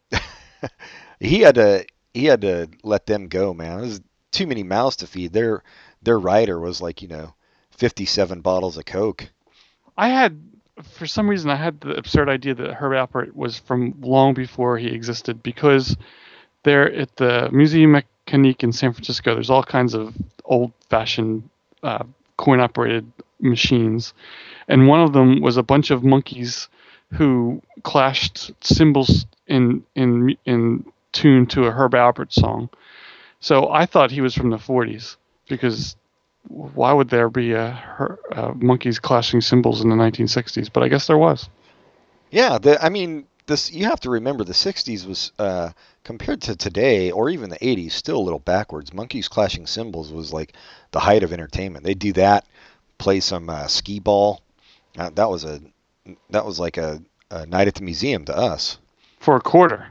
he 1.20 1.40
had 1.40 1.54
to 1.56 1.86
he 2.12 2.26
had 2.26 2.40
to 2.42 2.68
let 2.82 3.06
them 3.06 3.28
go, 3.28 3.54
man. 3.54 3.78
It 3.78 3.82
was 3.82 4.00
too 4.32 4.46
many 4.46 4.62
mouths 4.62 4.96
to 4.96 5.06
feed. 5.06 5.32
Their 5.32 5.62
their 6.06 6.18
rider 6.18 6.58
was 6.58 6.80
like 6.80 7.02
you 7.02 7.08
know, 7.08 7.34
fifty 7.72 8.06
seven 8.06 8.40
bottles 8.40 8.78
of 8.78 8.86
Coke. 8.86 9.28
I 9.98 10.08
had, 10.08 10.40
for 10.82 11.06
some 11.06 11.28
reason, 11.28 11.50
I 11.50 11.56
had 11.56 11.80
the 11.80 11.90
absurd 11.90 12.28
idea 12.28 12.54
that 12.54 12.74
Herb 12.74 12.92
Alpert 12.92 13.34
was 13.34 13.58
from 13.58 13.94
long 14.00 14.32
before 14.32 14.78
he 14.78 14.86
existed 14.86 15.42
because 15.42 15.96
there 16.62 16.90
at 16.92 17.14
the 17.16 17.50
Museum 17.52 17.92
Mechanique 17.92 18.62
in 18.62 18.72
San 18.72 18.92
Francisco, 18.92 19.34
there's 19.34 19.50
all 19.50 19.62
kinds 19.62 19.94
of 19.94 20.14
old-fashioned 20.44 21.48
uh, 21.82 22.04
coin-operated 22.36 23.10
machines, 23.40 24.14
and 24.68 24.86
one 24.86 25.00
of 25.00 25.12
them 25.12 25.40
was 25.40 25.56
a 25.56 25.62
bunch 25.62 25.90
of 25.90 26.04
monkeys 26.04 26.68
who 27.12 27.60
clashed 27.82 28.52
cymbals 28.62 29.26
in 29.48 29.82
in 29.96 30.36
in 30.44 30.84
tune 31.10 31.46
to 31.46 31.64
a 31.64 31.72
Herb 31.72 31.92
Alpert 31.92 32.32
song. 32.32 32.68
So 33.40 33.70
I 33.70 33.86
thought 33.86 34.12
he 34.12 34.20
was 34.20 34.34
from 34.34 34.50
the 34.50 34.56
40s 34.56 35.16
because 35.48 35.96
why 36.48 36.92
would 36.92 37.09
there 37.09 37.28
be 37.28 37.52
a, 37.52 37.70
her, 37.70 38.18
uh, 38.32 38.52
monkeys 38.54 38.98
clashing 38.98 39.40
cymbals 39.40 39.80
in 39.82 39.90
the 39.90 39.96
1960s? 39.96 40.70
But 40.72 40.82
I 40.82 40.88
guess 40.88 41.06
there 41.06 41.18
was. 41.18 41.48
Yeah, 42.30 42.59
the 42.59 42.82
I 42.85 42.88
mean 42.88 43.26
this 43.46 43.72
you 43.72 43.85
have 43.85 44.00
to 44.00 44.11
remember 44.11 44.44
the 44.44 44.52
'60s 44.52 45.06
was 45.06 45.32
uh, 45.38 45.70
compared 46.04 46.42
to 46.42 46.56
today 46.56 47.11
or 47.11 47.30
even 47.30 47.50
the 47.50 47.59
'80s 47.59 47.92
still 47.92 48.18
a 48.18 48.26
little 48.26 48.40
backwards. 48.40 48.92
Monkeys 48.92 49.28
clashing 49.28 49.66
cymbals 49.66 50.12
was 50.12 50.32
like 50.32 50.54
the 50.90 51.00
height 51.00 51.22
of 51.22 51.32
entertainment. 51.32 51.85
They'd 51.85 51.98
do 51.98 52.12
that, 52.14 52.44
play 52.98 53.20
some 53.20 53.48
uh, 53.48 53.66
skee 53.68 54.00
ball. 54.00 54.42
Uh, 54.98 55.11
that 55.11 55.30
was 55.30 55.44
a 55.44 55.61
that 56.30 56.44
was 56.44 56.59
like 56.59 56.76
a, 56.76 57.02
a 57.30 57.46
night 57.46 57.68
at 57.68 57.74
the 57.74 57.82
museum 57.82 58.24
to 58.24 58.37
us. 58.37 58.78
For 59.20 59.37
a 59.37 59.40
quarter. 59.40 59.88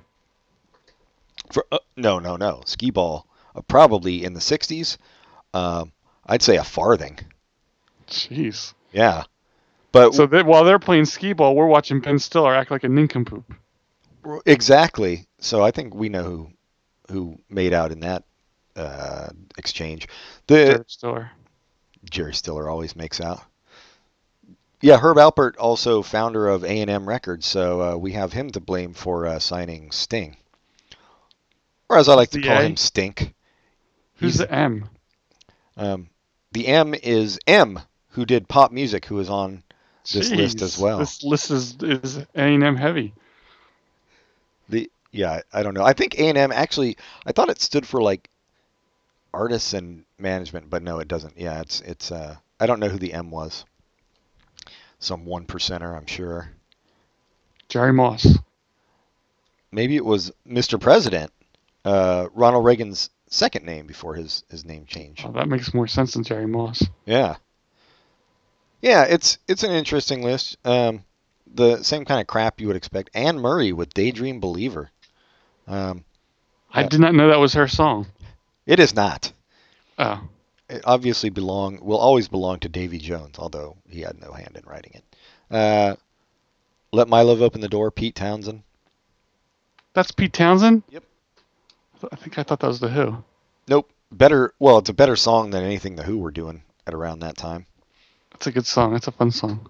For 1.51 1.65
uh, 1.71 1.79
no, 1.95 2.19
no, 2.19 2.35
no, 2.35 2.63
skee 2.65 2.91
ball. 2.91 3.25
Uh, 3.55 3.61
probably 3.61 4.25
in 4.25 4.33
the 4.33 4.39
'60s, 4.39 4.97
um, 5.55 5.91
I'd 6.25 6.41
say 6.41 6.57
a 6.57 6.63
farthing. 6.63 7.17
Jeez. 8.07 8.73
Yeah, 8.91 9.23
but 9.91 10.13
So 10.13 10.25
that 10.27 10.45
while 10.45 10.63
they're 10.63 10.79
playing 10.79 11.05
skee 11.05 11.33
ball, 11.33 11.55
we're 11.55 11.65
watching 11.67 11.99
Ben 11.99 12.19
Stiller 12.19 12.53
act 12.53 12.71
like 12.71 12.83
a 12.83 12.89
nincompoop. 12.89 13.43
exactly. 14.45 15.25
So 15.39 15.61
I 15.63 15.71
think 15.71 15.93
we 15.95 16.09
know 16.09 16.23
who 16.23 16.49
who 17.11 17.39
made 17.49 17.73
out 17.73 17.91
in 17.91 17.99
that 18.01 18.23
uh, 18.75 19.27
exchange. 19.57 20.07
The 20.47 20.55
Jared 20.65 20.89
Stiller. 20.91 21.31
Jerry 22.09 22.33
Stiller 22.33 22.69
always 22.69 22.95
makes 22.95 23.21
out. 23.21 23.41
Yeah, 24.81 24.97
Herb 24.97 25.17
Alpert, 25.17 25.55
also 25.57 26.01
founder 26.01 26.47
of 26.47 26.63
A&M 26.63 27.07
Records, 27.07 27.45
so 27.47 27.81
uh, 27.81 27.95
we 27.97 28.11
have 28.11 28.33
him 28.33 28.49
to 28.51 28.59
blame 28.59 28.93
for 28.93 29.25
uh, 29.25 29.39
signing 29.39 29.89
Sting, 29.91 30.37
or 31.89 31.97
as 31.97 32.07
I 32.09 32.13
like 32.13 32.29
to 32.31 32.37
The 32.39 32.47
call 32.47 32.57
A? 32.57 32.63
him, 32.65 32.75
Stink. 32.75 33.33
Who's 34.17 34.35
He's- 34.35 34.47
the 34.47 34.53
M? 34.53 34.89
Um, 35.77 36.09
the 36.51 36.67
M 36.67 36.93
is 36.93 37.39
M, 37.47 37.79
who 38.09 38.25
did 38.25 38.47
pop 38.47 38.71
music, 38.71 39.05
who 39.05 39.19
is 39.19 39.29
on 39.29 39.63
this 40.11 40.31
list 40.31 40.61
as 40.61 40.77
well. 40.77 40.99
This 40.99 41.23
list 41.23 41.51
is 41.51 41.75
is 41.81 42.17
A&M 42.35 42.75
heavy. 42.75 43.13
The 44.69 44.89
yeah, 45.11 45.41
I 45.53 45.63
don't 45.63 45.73
know. 45.73 45.83
I 45.83 45.93
think 45.93 46.15
A 46.15 46.29
and 46.29 46.37
M 46.37 46.51
actually. 46.51 46.97
I 47.25 47.31
thought 47.31 47.49
it 47.49 47.61
stood 47.61 47.85
for 47.85 48.01
like 48.01 48.29
artists 49.33 49.73
and 49.73 50.05
management, 50.17 50.69
but 50.69 50.83
no, 50.83 50.99
it 50.99 51.07
doesn't. 51.07 51.37
Yeah, 51.37 51.61
it's 51.61 51.81
it's. 51.81 52.11
Uh, 52.11 52.35
I 52.59 52.67
don't 52.67 52.79
know 52.79 52.89
who 52.89 52.97
the 52.97 53.13
M 53.13 53.31
was. 53.31 53.65
Some 54.99 55.25
one 55.25 55.45
percenter, 55.45 55.95
I'm 55.95 56.05
sure. 56.05 56.49
Jerry 57.67 57.93
Moss. 57.93 58.37
Maybe 59.71 59.97
it 59.97 60.05
was 60.05 60.31
Mr. 60.47 60.79
President, 60.79 61.31
uh, 61.83 62.27
Ronald 62.33 62.63
Reagan's 62.63 63.09
second 63.27 63.65
name 63.65 63.87
before 63.87 64.15
his 64.15 64.43
his 64.49 64.65
name 64.65 64.85
change. 64.85 65.23
Oh, 65.25 65.31
that 65.33 65.47
makes 65.47 65.73
more 65.73 65.87
sense 65.87 66.13
than 66.13 66.23
Jerry 66.23 66.47
Moss. 66.47 66.83
Yeah. 67.05 67.35
Yeah, 68.81 69.03
it's 69.03 69.37
it's 69.47 69.63
an 69.63 69.71
interesting 69.71 70.21
list. 70.21 70.57
Um, 70.65 71.03
the 71.51 71.81
same 71.83 72.05
kind 72.05 72.21
of 72.21 72.27
crap 72.27 72.59
you 72.61 72.67
would 72.67 72.75
expect. 72.75 73.09
Anne 73.13 73.39
Murray 73.39 73.71
with 73.71 73.93
Daydream 73.93 74.39
Believer. 74.39 74.91
Um, 75.67 76.03
I 76.71 76.83
did 76.83 76.99
not 76.99 77.15
know 77.15 77.29
that 77.29 77.39
was 77.39 77.53
her 77.53 77.67
song. 77.67 78.07
it 78.65 78.79
is 78.79 78.93
not. 78.93 79.31
Oh, 79.97 80.21
it 80.69 80.81
obviously 80.83 81.29
belong 81.29 81.79
will 81.81 81.97
always 81.97 82.27
belong 82.27 82.59
to 82.59 82.69
Davy 82.69 82.97
Jones, 82.99 83.37
although 83.39 83.77
he 83.89 84.01
had 84.01 84.19
no 84.19 84.33
hand 84.33 84.57
in 84.57 84.69
writing 84.69 84.91
it. 84.93 85.03
Uh, 85.49 85.95
Let 86.91 87.07
My 87.07 87.21
Love 87.21 87.41
Open 87.41 87.61
the 87.61 87.69
Door, 87.69 87.91
Pete 87.91 88.15
Townshend. 88.15 88.63
that's 89.93 90.11
Pete 90.11 90.33
Townshend. 90.33 90.83
Yep. 90.89 91.03
I 92.11 92.15
think 92.15 92.37
I 92.37 92.43
thought 92.43 92.59
that 92.59 92.67
was 92.67 92.79
the 92.79 92.89
Who. 92.89 93.23
Nope, 93.67 93.91
better. 94.11 94.53
Well, 94.59 94.77
it's 94.77 94.89
a 94.89 94.93
better 94.93 95.15
song 95.15 95.49
than 95.51 95.63
anything 95.63 95.95
the 95.95 96.03
Who 96.03 96.17
were 96.19 96.31
doing 96.31 96.63
at 96.87 96.93
around 96.93 97.19
that 97.19 97.37
time. 97.37 97.65
It's 98.33 98.47
a 98.47 98.51
good 98.51 98.65
song. 98.65 98.95
It's 98.95 99.07
a 99.07 99.11
fun 99.11 99.31
song. 99.31 99.69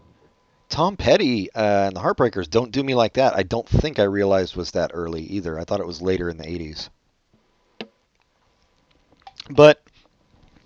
Tom 0.70 0.98
Petty 0.98 1.52
uh, 1.54 1.88
and 1.88 1.96
the 1.96 2.02
Heartbreakers, 2.02 2.50
"Don't 2.50 2.72
Do 2.72 2.84
Me 2.84 2.96
Like 2.96 3.14
That." 3.14 3.36
I 3.36 3.44
don't 3.44 3.68
think 3.68 4.00
I 4.00 4.04
realized 4.04 4.56
was 4.56 4.72
that 4.72 4.92
early 4.94 5.24
either. 5.24 5.60
I 5.60 5.64
thought 5.64 5.80
it 5.80 5.88
was 5.88 6.02
later 6.02 6.30
in 6.30 6.38
the 6.38 6.46
'80s. 6.46 6.90
But 9.50 9.82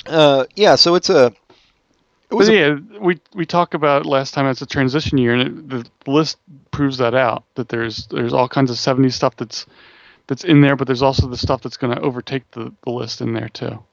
uh, 0.06 0.45
yeah, 0.56 0.76
so 0.76 0.95
it's 0.95 1.10
a. 1.10 1.34
It 2.32 2.36
was 2.36 2.48
But 2.48 2.56
a, 2.56 2.58
yeah, 2.58 3.00
we 3.00 3.19
we 3.34 3.45
talked 3.45 3.74
about 3.74 4.06
last 4.06 4.34
time 4.34 4.45
it's 4.48 4.62
a 4.62 4.65
transition 4.65 5.17
year, 5.17 5.34
and 5.34 5.41
it, 5.41 5.69
the 6.06 6.12
list 6.12 6.38
proves 6.72 6.98
that 7.00 7.13
out. 7.13 7.43
That 7.56 7.69
there's 7.69 8.08
there's 8.08 8.34
all 8.34 8.48
kinds 8.48 8.72
of 8.72 8.78
'70s 8.78 9.13
stuff 9.13 9.36
that's 9.36 9.65
that's 10.29 10.45
in 10.45 10.61
there, 10.61 10.77
but 10.77 10.87
there's 10.87 11.01
also 11.01 11.27
the 11.27 11.35
stuff 11.35 11.61
that's 11.61 11.75
going 11.75 11.93
to 11.93 12.01
overtake 12.01 12.49
the, 12.51 12.71
the 12.85 12.91
list 12.91 13.19
in 13.19 13.33
there 13.33 13.49
too. 13.49 13.83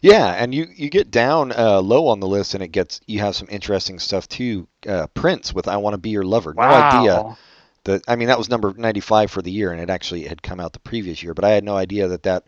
yeah, 0.00 0.26
and 0.34 0.52
you 0.52 0.66
you 0.74 0.90
get 0.90 1.12
down 1.12 1.52
uh, 1.52 1.80
low 1.80 2.08
on 2.08 2.18
the 2.18 2.26
list, 2.26 2.54
and 2.54 2.62
it 2.64 2.68
gets 2.72 3.00
you 3.06 3.20
have 3.20 3.36
some 3.36 3.46
interesting 3.50 4.00
stuff 4.00 4.26
too. 4.28 4.66
Uh, 4.88 5.06
Prince 5.14 5.54
with 5.54 5.68
"I 5.68 5.76
Want 5.76 5.94
to 5.94 5.98
Be 5.98 6.10
Your 6.10 6.24
Lover." 6.24 6.52
No 6.54 6.62
idea 6.62 7.36
that. 7.84 8.02
I 8.08 8.16
mean, 8.16 8.26
that 8.28 8.38
was 8.38 8.48
number 8.48 8.74
ninety-five 8.76 9.30
for 9.30 9.42
the 9.42 9.52
year, 9.52 9.70
and 9.70 9.80
it 9.80 9.90
actually 9.90 10.24
had 10.24 10.42
come 10.42 10.58
out 10.58 10.72
the 10.72 10.80
previous 10.80 11.22
year, 11.22 11.34
but 11.34 11.44
I 11.44 11.50
had 11.50 11.62
no 11.62 11.76
idea 11.76 12.08
that 12.08 12.24
that 12.24 12.44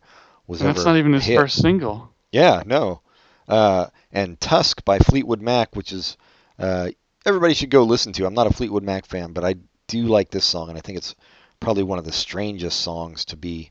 was 0.49 0.61
And 0.61 0.71
ever. 0.71 0.75
that's 0.79 0.87
not 0.87 0.97
even 0.97 1.13
his 1.13 1.25
hit. 1.25 1.37
first 1.39 1.61
single. 1.63 2.11
Yeah, 2.33 2.63
no. 2.67 3.01
Uh, 3.47 3.87
and 4.11 4.41
Tusk 4.41 4.85
by 4.85 4.99
Fleetwood 4.99 5.41
Mac, 5.43 5.77
which 5.77 5.93
is 5.93 6.17
uh, 6.59 6.91
everybody 7.25 7.55
should 7.55 7.71
go 7.71 7.85
listen 7.85 8.13
to. 8.15 8.27
I'm 8.27 8.35
not 8.35 8.47
a 8.47 8.53
Fleetwood 8.55 8.83
Mac 8.83 9.07
fan, 9.07 9.33
but 9.33 9.45
I 9.45 9.55
do 9.87 10.03
like 10.05 10.31
this 10.31 10.45
song, 10.47 10.71
and 10.71 10.79
I 10.79 10.81
think 10.81 10.99
it's 10.99 11.15
probably 11.61 11.83
one 11.83 11.99
of 11.99 12.05
the 12.05 12.13
strangest 12.13 12.81
songs 12.81 13.25
to 13.27 13.37
be 13.37 13.71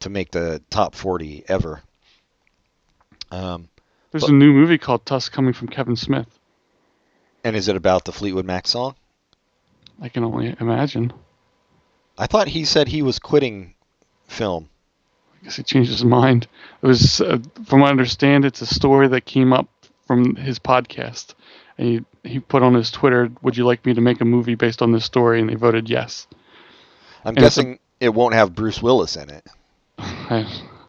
to 0.00 0.10
make 0.10 0.30
the 0.30 0.62
top 0.70 0.94
40 0.94 1.44
ever. 1.48 1.82
Um, 3.30 3.68
There's 4.10 4.22
But- 4.24 4.30
a 4.30 4.34
new 4.34 4.52
movie 4.52 4.78
called 4.78 5.04
Tusk 5.04 5.32
coming 5.32 5.52
from 5.52 5.68
Kevin 5.68 5.96
Smith. 5.96 6.38
and 7.44 7.54
is 7.54 7.68
it 7.68 7.76
about 7.76 8.04
the 8.04 8.12
Fleetwood 8.12 8.44
Mac 8.44 8.66
song? 8.66 8.94
I 10.02 10.08
can 10.08 10.24
only 10.24 10.54
imagine. 10.58 11.12
I 12.18 12.26
thought 12.26 12.48
he 12.48 12.64
said 12.64 12.88
he 12.88 13.02
was 13.02 13.18
quitting 13.20 13.74
film. 14.26 14.68
I 15.40 15.44
guess 15.44 15.56
he 15.56 15.62
changed 15.62 15.90
his 15.90 16.04
mind. 16.04 16.48
It 16.82 16.86
was, 16.86 17.20
uh, 17.20 17.38
from 17.66 17.80
what 17.80 17.86
I 17.88 17.90
understand, 17.90 18.44
it's 18.44 18.62
a 18.62 18.66
story 18.66 19.06
that 19.08 19.26
came 19.26 19.52
up 19.52 19.68
from 20.06 20.34
his 20.36 20.58
podcast. 20.58 21.34
And 21.78 22.04
he, 22.22 22.28
he 22.30 22.40
put 22.40 22.62
on 22.64 22.74
his 22.74 22.90
Twitter, 22.90 23.30
Would 23.42 23.56
you 23.56 23.64
like 23.64 23.84
me 23.86 23.94
to 23.94 24.00
make 24.00 24.20
a 24.20 24.24
movie 24.24 24.54
based 24.56 24.82
on 24.82 24.90
this 24.92 25.04
story? 25.04 25.38
And 25.40 25.48
they 25.48 25.54
voted 25.54 25.88
yes. 25.88 26.26
I'm 27.26 27.30
And 27.36 27.38
it's 27.44 27.58
a- 27.58 27.62
guessing 27.62 27.78
it 27.98 28.10
won't 28.10 28.34
have 28.34 28.54
Bruce 28.54 28.80
Willis 28.80 29.16
in 29.16 29.30
it. 29.30 29.44
I, 29.98 30.46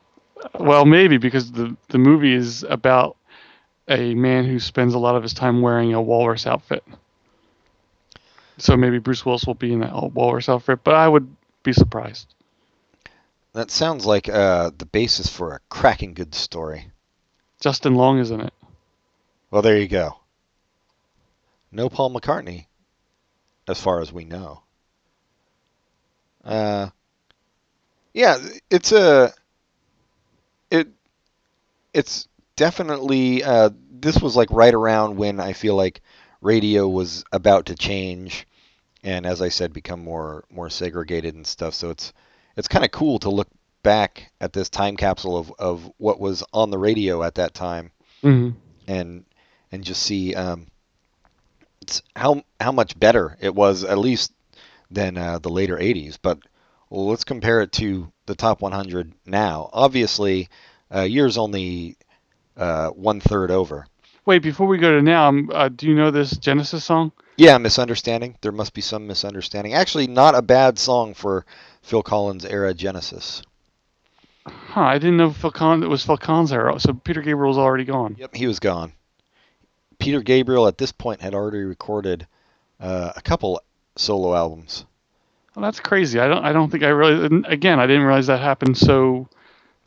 well, 0.60 0.86
maybe 0.86 1.18
because 1.18 1.52
the, 1.52 1.76
the 1.90 1.98
movie 1.98 2.34
is 2.34 2.64
about 2.64 3.18
a 3.88 4.14
man 4.14 4.46
who 4.46 4.60
spends 4.60 4.94
a 4.94 5.00
lot 5.00 5.16
of 5.16 5.24
his 5.24 5.34
time 5.34 5.62
wearing 5.62 5.96
a 5.96 6.02
walrus 6.02 6.46
outfit. 6.46 6.84
So 8.60 8.78
maybe 8.78 9.00
Bruce 9.00 9.26
Willis 9.26 9.46
will 9.46 9.56
be 9.56 9.74
in 9.74 9.80
that 9.80 10.14
walrus 10.14 10.48
outfit, 10.48 10.84
but 10.84 10.94
I 10.94 11.08
would 11.08 11.36
be 11.64 11.74
surprised. 11.74 12.34
That 13.54 13.72
sounds 13.72 14.06
like 14.06 14.30
uh, 14.30 14.72
the 14.78 14.86
basis 14.86 15.28
for 15.30 15.54
a 15.54 15.60
cracking 15.70 16.14
good 16.14 16.36
story. 16.36 16.92
Justin 17.60 17.96
Long 17.96 18.20
is 18.20 18.30
in 18.30 18.42
it. 18.42 18.54
Well, 19.50 19.64
there 19.64 19.78
you 19.78 19.88
go. 19.88 20.20
No 21.72 21.90
Paul 21.90 22.14
McCartney, 22.14 22.68
as 23.68 23.82
far 23.82 24.02
as 24.02 24.14
we 24.14 24.24
know. 24.26 24.62
Uh, 26.48 26.90
yeah, 28.14 28.38
it's 28.70 28.92
a 28.92 29.34
it 30.72 30.88
it's 31.94 32.28
definitely 32.56 33.44
uh, 33.44 33.70
this 33.92 34.22
was 34.22 34.36
like 34.36 34.50
right 34.52 34.74
around 34.74 35.18
when 35.18 35.40
I 35.40 35.54
feel 35.54 35.76
like 35.76 36.02
radio 36.42 36.88
was 36.88 37.24
about 37.32 37.68
to 37.68 37.76
change, 37.76 38.48
and 39.04 39.26
as 39.26 39.42
I 39.42 39.50
said, 39.50 39.74
become 39.74 40.04
more 40.04 40.46
more 40.52 40.70
segregated 40.70 41.36
and 41.36 41.48
stuff. 41.48 41.76
So 41.76 41.92
it's 41.92 42.14
it's 42.58 42.68
kind 42.70 42.86
of 42.86 42.92
cool 42.92 43.20
to 43.20 43.30
look 43.32 43.50
back 43.84 44.32
at 44.42 44.54
this 44.54 44.70
time 44.70 44.98
capsule 44.98 45.38
of, 45.38 45.54
of 45.60 45.92
what 45.98 46.20
was 46.20 46.44
on 46.54 46.72
the 46.72 46.80
radio 46.80 47.24
at 47.24 47.36
that 47.36 47.54
time 47.56 47.92
hmm 48.24 48.52
and 48.88 49.26
and 49.72 49.84
just 49.84 50.04
see 50.04 50.36
um, 50.36 50.68
how 52.16 52.44
how 52.60 52.72
much 52.72 53.00
better 53.00 53.38
it 53.40 53.54
was 53.56 53.84
at 53.84 53.98
least 53.98 54.32
than 54.90 55.18
uh, 55.18 55.40
the 55.40 55.50
later 55.50 55.78
80s. 55.78 56.18
But 56.22 56.40
well, 56.90 57.08
let's 57.08 57.24
compare 57.24 57.62
it 57.62 57.72
to 57.74 58.12
the 58.26 58.36
top 58.36 58.62
100 58.62 59.14
now. 59.26 59.70
Obviously, 59.74 60.50
uh, 60.94 61.02
year's 61.02 61.38
only 61.38 61.98
uh, 62.56 62.90
one 62.90 63.20
third 63.20 63.52
over. 63.52 63.88
Wait, 64.26 64.42
before 64.42 64.68
we 64.68 64.78
go 64.78 64.92
to 64.92 65.02
now, 65.02 65.30
um, 65.30 65.50
uh, 65.54 65.70
do 65.70 65.88
you 65.88 65.96
know 65.96 66.12
this 66.12 66.32
Genesis 66.32 66.84
song? 66.84 67.12
Yeah, 67.38 67.58
misunderstanding. 67.58 68.36
There 68.42 68.52
must 68.52 68.74
be 68.74 68.82
some 68.82 69.08
misunderstanding. 69.08 69.74
Actually, 69.74 70.08
not 70.08 70.36
a 70.36 70.42
bad 70.42 70.78
song 70.78 71.14
for 71.14 71.46
Phil 71.82 72.04
Collins 72.04 72.44
era 72.44 72.74
Genesis. 72.74 73.42
Huh, 74.46 74.82
I 74.82 74.98
didn't 74.98 75.18
know 75.18 75.32
Phil 75.32 75.52
Collins, 75.52 75.84
it 75.84 75.90
was 75.90 76.06
Phil 76.06 76.18
Collins 76.18 76.52
era, 76.52 76.80
so 76.80 76.94
Peter 76.94 77.22
Gabriel 77.22 77.50
was 77.50 77.58
already 77.58 77.86
gone. 77.86 78.16
Yep, 78.18 78.36
he 78.36 78.48
was 78.48 78.60
gone. 78.60 78.94
Peter 80.00 80.22
Gabriel 80.22 80.68
at 80.68 80.78
this 80.78 80.92
point 80.92 81.22
had 81.22 81.34
already 81.34 81.60
recorded 81.60 82.28
uh, 82.80 83.14
a 83.16 83.22
couple 83.22 83.62
solo 84.00 84.36
albums. 84.36 84.86
Well, 85.56 85.64
that's 85.64 85.80
crazy. 85.80 86.20
I 86.20 86.28
don't. 86.28 86.44
I 86.46 86.54
don't 86.54 86.70
think 86.70 86.84
I 86.84 86.90
really. 86.90 87.26
and 87.26 87.46
Again, 87.48 87.80
I 87.80 87.88
didn't 87.88 88.04
realize 88.04 88.28
that 88.28 88.40
happened 88.42 88.78
so 88.78 89.28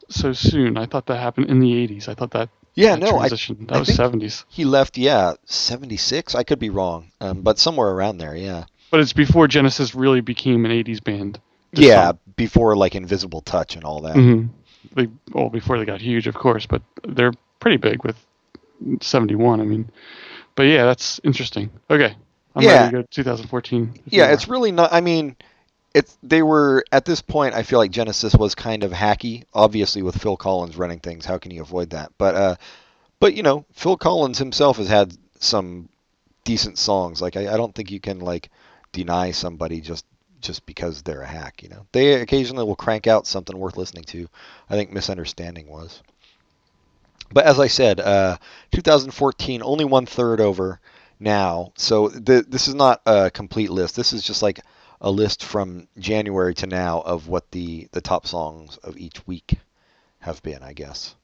so 0.08 0.32
soon. 0.32 0.76
I 0.76 0.86
thought 0.86 1.06
that 1.06 1.18
happened 1.18 1.48
in 1.48 1.60
the 1.60 1.72
'80s. 1.72 2.08
I 2.08 2.14
thought 2.14 2.32
that. 2.32 2.48
Yeah, 2.74 2.96
that 2.96 3.00
no, 3.00 3.16
I, 3.18 3.28
transition. 3.28 3.66
that 3.68 3.76
I 3.76 3.78
was 3.78 3.88
'70s. 3.88 4.44
he 4.48 4.64
left. 4.64 4.98
Yeah, 4.98 5.34
seventy 5.44 5.96
six. 5.96 6.34
I 6.34 6.42
could 6.44 6.58
be 6.58 6.70
wrong, 6.70 7.12
um, 7.20 7.42
but 7.42 7.58
somewhere 7.58 7.88
around 7.90 8.18
there. 8.18 8.34
Yeah. 8.36 8.64
But 8.90 9.00
it's 9.00 9.12
before 9.12 9.46
Genesis 9.46 9.94
really 9.94 10.20
became 10.20 10.64
an 10.64 10.72
'80s 10.72 11.02
band. 11.02 11.38
Yeah, 11.72 12.06
song. 12.06 12.18
before 12.36 12.76
like 12.76 12.96
Invisible 12.96 13.40
Touch 13.40 13.76
and 13.76 13.84
all 13.84 14.00
that. 14.02 14.16
Mhm. 14.16 14.48
They 14.94 15.08
well 15.32 15.50
before 15.50 15.78
they 15.78 15.84
got 15.84 16.00
huge, 16.00 16.26
of 16.26 16.34
course, 16.34 16.66
but 16.66 16.82
they're 17.06 17.32
pretty 17.60 17.76
big 17.76 18.02
with 18.04 18.16
'71. 19.00 19.60
I 19.60 19.64
mean, 19.64 19.88
but 20.56 20.64
yeah, 20.64 20.84
that's 20.84 21.20
interesting. 21.22 21.70
Okay, 21.88 22.16
I'm 22.54 22.64
Yeah. 22.64 22.82
ready 22.82 22.84
to 22.90 22.90
go. 22.90 23.02
2014. 23.10 24.00
Yeah, 24.06 24.32
it's 24.32 24.48
really 24.48 24.72
not. 24.72 24.92
I 24.92 25.00
mean, 25.00 25.36
it's 25.94 26.16
they 26.22 26.42
were 26.42 26.84
at 26.92 27.04
this 27.04 27.22
point. 27.22 27.54
I 27.54 27.62
feel 27.62 27.78
like 27.78 27.90
Genesis 27.90 28.34
was 28.34 28.54
kind 28.54 28.84
of 28.84 28.92
hacky. 28.92 29.44
Obviously, 29.54 30.02
with 30.02 30.20
Phil 30.20 30.36
Collins 30.36 30.76
running 30.76 31.00
things, 31.00 31.24
how 31.24 31.38
can 31.38 31.50
you 31.52 31.62
avoid 31.62 31.90
that? 31.90 32.12
But 32.18 32.34
uh, 32.34 32.56
but 33.20 33.34
you 33.34 33.42
know, 33.42 33.64
Phil 33.72 33.96
Collins 33.96 34.38
himself 34.38 34.76
has 34.78 34.88
had 34.88 35.16
some 35.38 35.88
decent 36.44 36.78
songs. 36.78 37.20
Like 37.22 37.36
I, 37.36 37.52
I 37.52 37.56
don't 37.56 37.74
think 37.74 37.90
you 37.90 38.00
can 38.00 38.20
like 38.20 38.50
deny 38.92 39.30
somebody 39.30 39.80
just 39.80 40.04
just 40.40 40.64
because 40.66 41.02
they're 41.02 41.22
a 41.22 41.26
hack. 41.26 41.62
You 41.62 41.68
know, 41.70 41.86
they 41.92 42.14
occasionally 42.14 42.64
will 42.64 42.76
crank 42.76 43.06
out 43.06 43.26
something 43.26 43.56
worth 43.56 43.76
listening 43.76 44.04
to. 44.04 44.28
I 44.68 44.74
think 44.74 44.92
Misunderstanding 44.92 45.68
was. 45.68 46.02
But 47.32 47.46
as 47.46 47.60
I 47.60 47.68
said, 47.68 48.00
uh, 48.00 48.38
2014 48.72 49.62
only 49.62 49.84
one 49.84 50.06
third 50.06 50.40
over 50.40 50.80
now. 51.20 51.72
So 51.76 52.08
the, 52.08 52.44
this 52.46 52.66
is 52.66 52.74
not 52.74 53.02
a 53.06 53.30
complete 53.30 53.70
list. 53.70 53.96
This 53.96 54.12
is 54.12 54.22
just 54.22 54.42
like 54.42 54.60
a 55.00 55.10
list 55.10 55.44
from 55.44 55.88
January 55.98 56.54
to 56.54 56.66
now 56.66 57.00
of 57.00 57.28
what 57.28 57.50
the, 57.50 57.88
the 57.92 58.00
top 58.00 58.26
songs 58.26 58.76
of 58.78 58.96
each 58.96 59.26
week 59.26 59.58
have 60.20 60.42
been, 60.42 60.62
I 60.62 60.72
guess. 60.72 61.14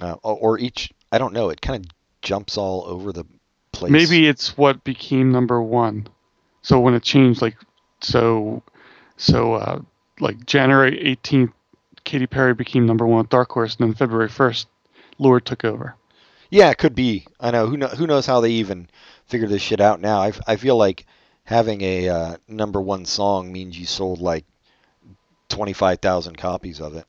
Uh, 0.00 0.14
or, 0.22 0.58
each, 0.58 0.92
I 1.12 1.18
don't 1.18 1.34
know. 1.34 1.50
It 1.50 1.60
kind 1.60 1.84
of 1.84 1.90
jumps 2.22 2.56
all 2.56 2.84
over 2.86 3.12
the 3.12 3.24
place. 3.72 3.90
Maybe 3.90 4.26
it's 4.26 4.56
what 4.56 4.84
became 4.84 5.30
number 5.32 5.60
one. 5.60 6.06
So 6.62 6.80
when 6.80 6.94
it 6.94 7.02
changed, 7.02 7.42
like, 7.42 7.56
so, 8.00 8.62
so, 9.16 9.54
uh, 9.54 9.80
like 10.20 10.46
January 10.46 11.16
18th, 11.16 11.52
Katy 12.04 12.26
Perry 12.26 12.54
became 12.54 12.86
number 12.86 13.06
one 13.06 13.18
with 13.18 13.28
Dark 13.30 13.50
Horse, 13.50 13.76
and 13.76 13.88
then 13.88 13.94
February 13.94 14.28
1st, 14.28 14.66
Lorde 15.18 15.44
took 15.44 15.64
over. 15.64 15.96
Yeah, 16.50 16.70
it 16.70 16.78
could 16.78 16.94
be. 16.94 17.26
I 17.38 17.50
know. 17.50 17.66
Who 17.66 17.76
know, 17.76 17.88
Who 17.88 18.06
knows 18.06 18.26
how 18.26 18.40
they 18.40 18.50
even 18.52 18.88
figure 19.26 19.48
this 19.48 19.62
shit 19.62 19.80
out 19.80 20.00
now? 20.00 20.20
I, 20.20 20.32
I 20.46 20.56
feel 20.56 20.76
like 20.76 21.06
having 21.44 21.80
a 21.82 22.08
uh, 22.08 22.36
number 22.48 22.80
one 22.80 23.04
song 23.06 23.52
means 23.52 23.78
you 23.78 23.86
sold 23.86 24.20
like 24.20 24.44
twenty 25.48 25.72
five 25.72 26.00
thousand 26.00 26.36
copies 26.36 26.80
of 26.80 26.96
it 26.96 27.06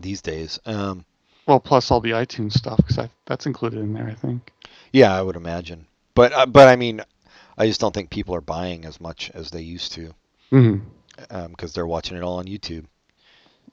these 0.00 0.22
days. 0.22 0.58
Um, 0.66 1.04
Well, 1.46 1.60
plus 1.60 1.90
all 1.90 2.00
the 2.00 2.10
iTunes 2.12 2.52
stuff, 2.52 2.78
because 2.78 3.08
that's 3.26 3.46
included 3.46 3.80
in 3.80 3.92
there, 3.92 4.08
I 4.08 4.14
think. 4.14 4.52
yeah, 4.92 5.14
I 5.14 5.22
would 5.22 5.36
imagine. 5.36 5.86
But 6.14 6.32
uh, 6.32 6.46
but 6.46 6.68
I 6.68 6.76
mean, 6.76 7.02
I 7.58 7.66
just 7.66 7.80
don't 7.80 7.94
think 7.94 8.10
people 8.10 8.34
are 8.34 8.40
buying 8.40 8.84
as 8.86 9.00
much 9.00 9.30
as 9.34 9.50
they 9.50 9.62
used 9.62 9.92
to 9.92 10.14
because 11.48 11.72
they're 11.72 11.86
watching 11.86 12.16
it 12.16 12.22
all 12.22 12.38
on 12.38 12.46
YouTube. 12.46 12.84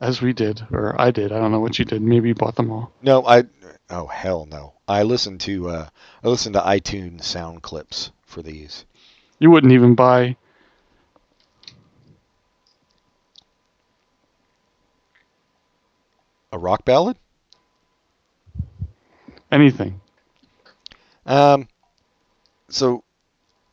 As 0.02 0.22
we 0.22 0.34
did, 0.34 0.66
or 0.72 1.00
I 1.00 1.12
did. 1.12 1.32
I 1.32 1.40
don't 1.40 1.52
know 1.52 1.60
what 1.60 1.80
you 1.80 1.86
did. 1.86 2.02
Maybe 2.02 2.30
you 2.30 2.36
bought 2.36 2.56
them 2.56 2.72
all. 2.72 2.92
No, 3.02 3.26
I. 3.26 3.44
Oh 3.90 4.08
hell 4.08 4.46
no! 4.46 4.74
I 4.88 5.04
listened 5.04 5.42
to 5.42 5.70
uh, 5.70 5.88
I 6.24 6.28
listened 6.28 6.56
to 6.56 6.62
iTunes 6.62 7.24
sound 7.24 7.62
clips 7.62 8.12
for 8.26 8.42
these. 8.42 8.86
You 9.40 9.52
wouldn't 9.52 9.74
even 9.74 9.96
buy. 9.96 10.36
A 16.52 16.58
rock 16.58 16.86
ballad? 16.86 17.18
anything. 19.54 20.02
Um, 21.26 21.68
so 22.70 23.04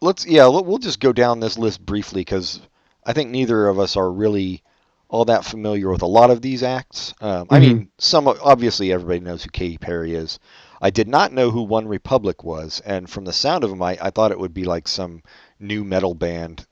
let's 0.01 0.27
yeah, 0.27 0.47
we'll 0.47 0.65
we'll 0.65 0.79
just 0.79 1.01
go 1.01 1.13
down 1.13 1.41
this 1.41 1.59
list 1.59 1.85
briefly 1.85 2.21
because 2.21 2.61
I 3.05 3.13
think 3.13 3.31
neither 3.31 3.67
of 3.67 3.81
us 3.81 3.97
are 3.97 4.11
really 4.11 4.63
all 5.11 5.25
that 5.27 5.45
familiar 5.45 5.91
with 5.91 6.03
a 6.03 6.07
lot 6.07 6.31
of 6.31 6.41
these 6.41 6.63
acts. 6.63 7.13
Um, 7.21 7.49
I 7.51 7.59
Mhm. 7.59 7.61
mean, 7.61 7.89
some 7.99 8.29
obviously 8.29 8.93
everybody 8.93 9.21
knows 9.21 9.43
who 9.43 9.51
Katy 9.51 9.77
Perry 9.79 10.15
is. 10.15 10.39
I 10.81 10.91
did 10.91 11.09
not 11.09 11.33
know 11.33 11.51
who 11.51 11.67
OneRepublic 11.67 12.43
was, 12.45 12.81
and 12.87 13.11
from 13.11 13.25
the 13.25 13.33
sound 13.33 13.65
of 13.65 13.71
them, 13.71 13.83
I, 13.83 13.99
I 14.01 14.11
thought 14.11 14.31
it 14.31 14.39
would 14.39 14.55
be 14.55 14.65
like 14.65 14.89
some 14.89 15.23
nu 15.59 15.85
metal 15.85 16.15
band. 16.15 16.65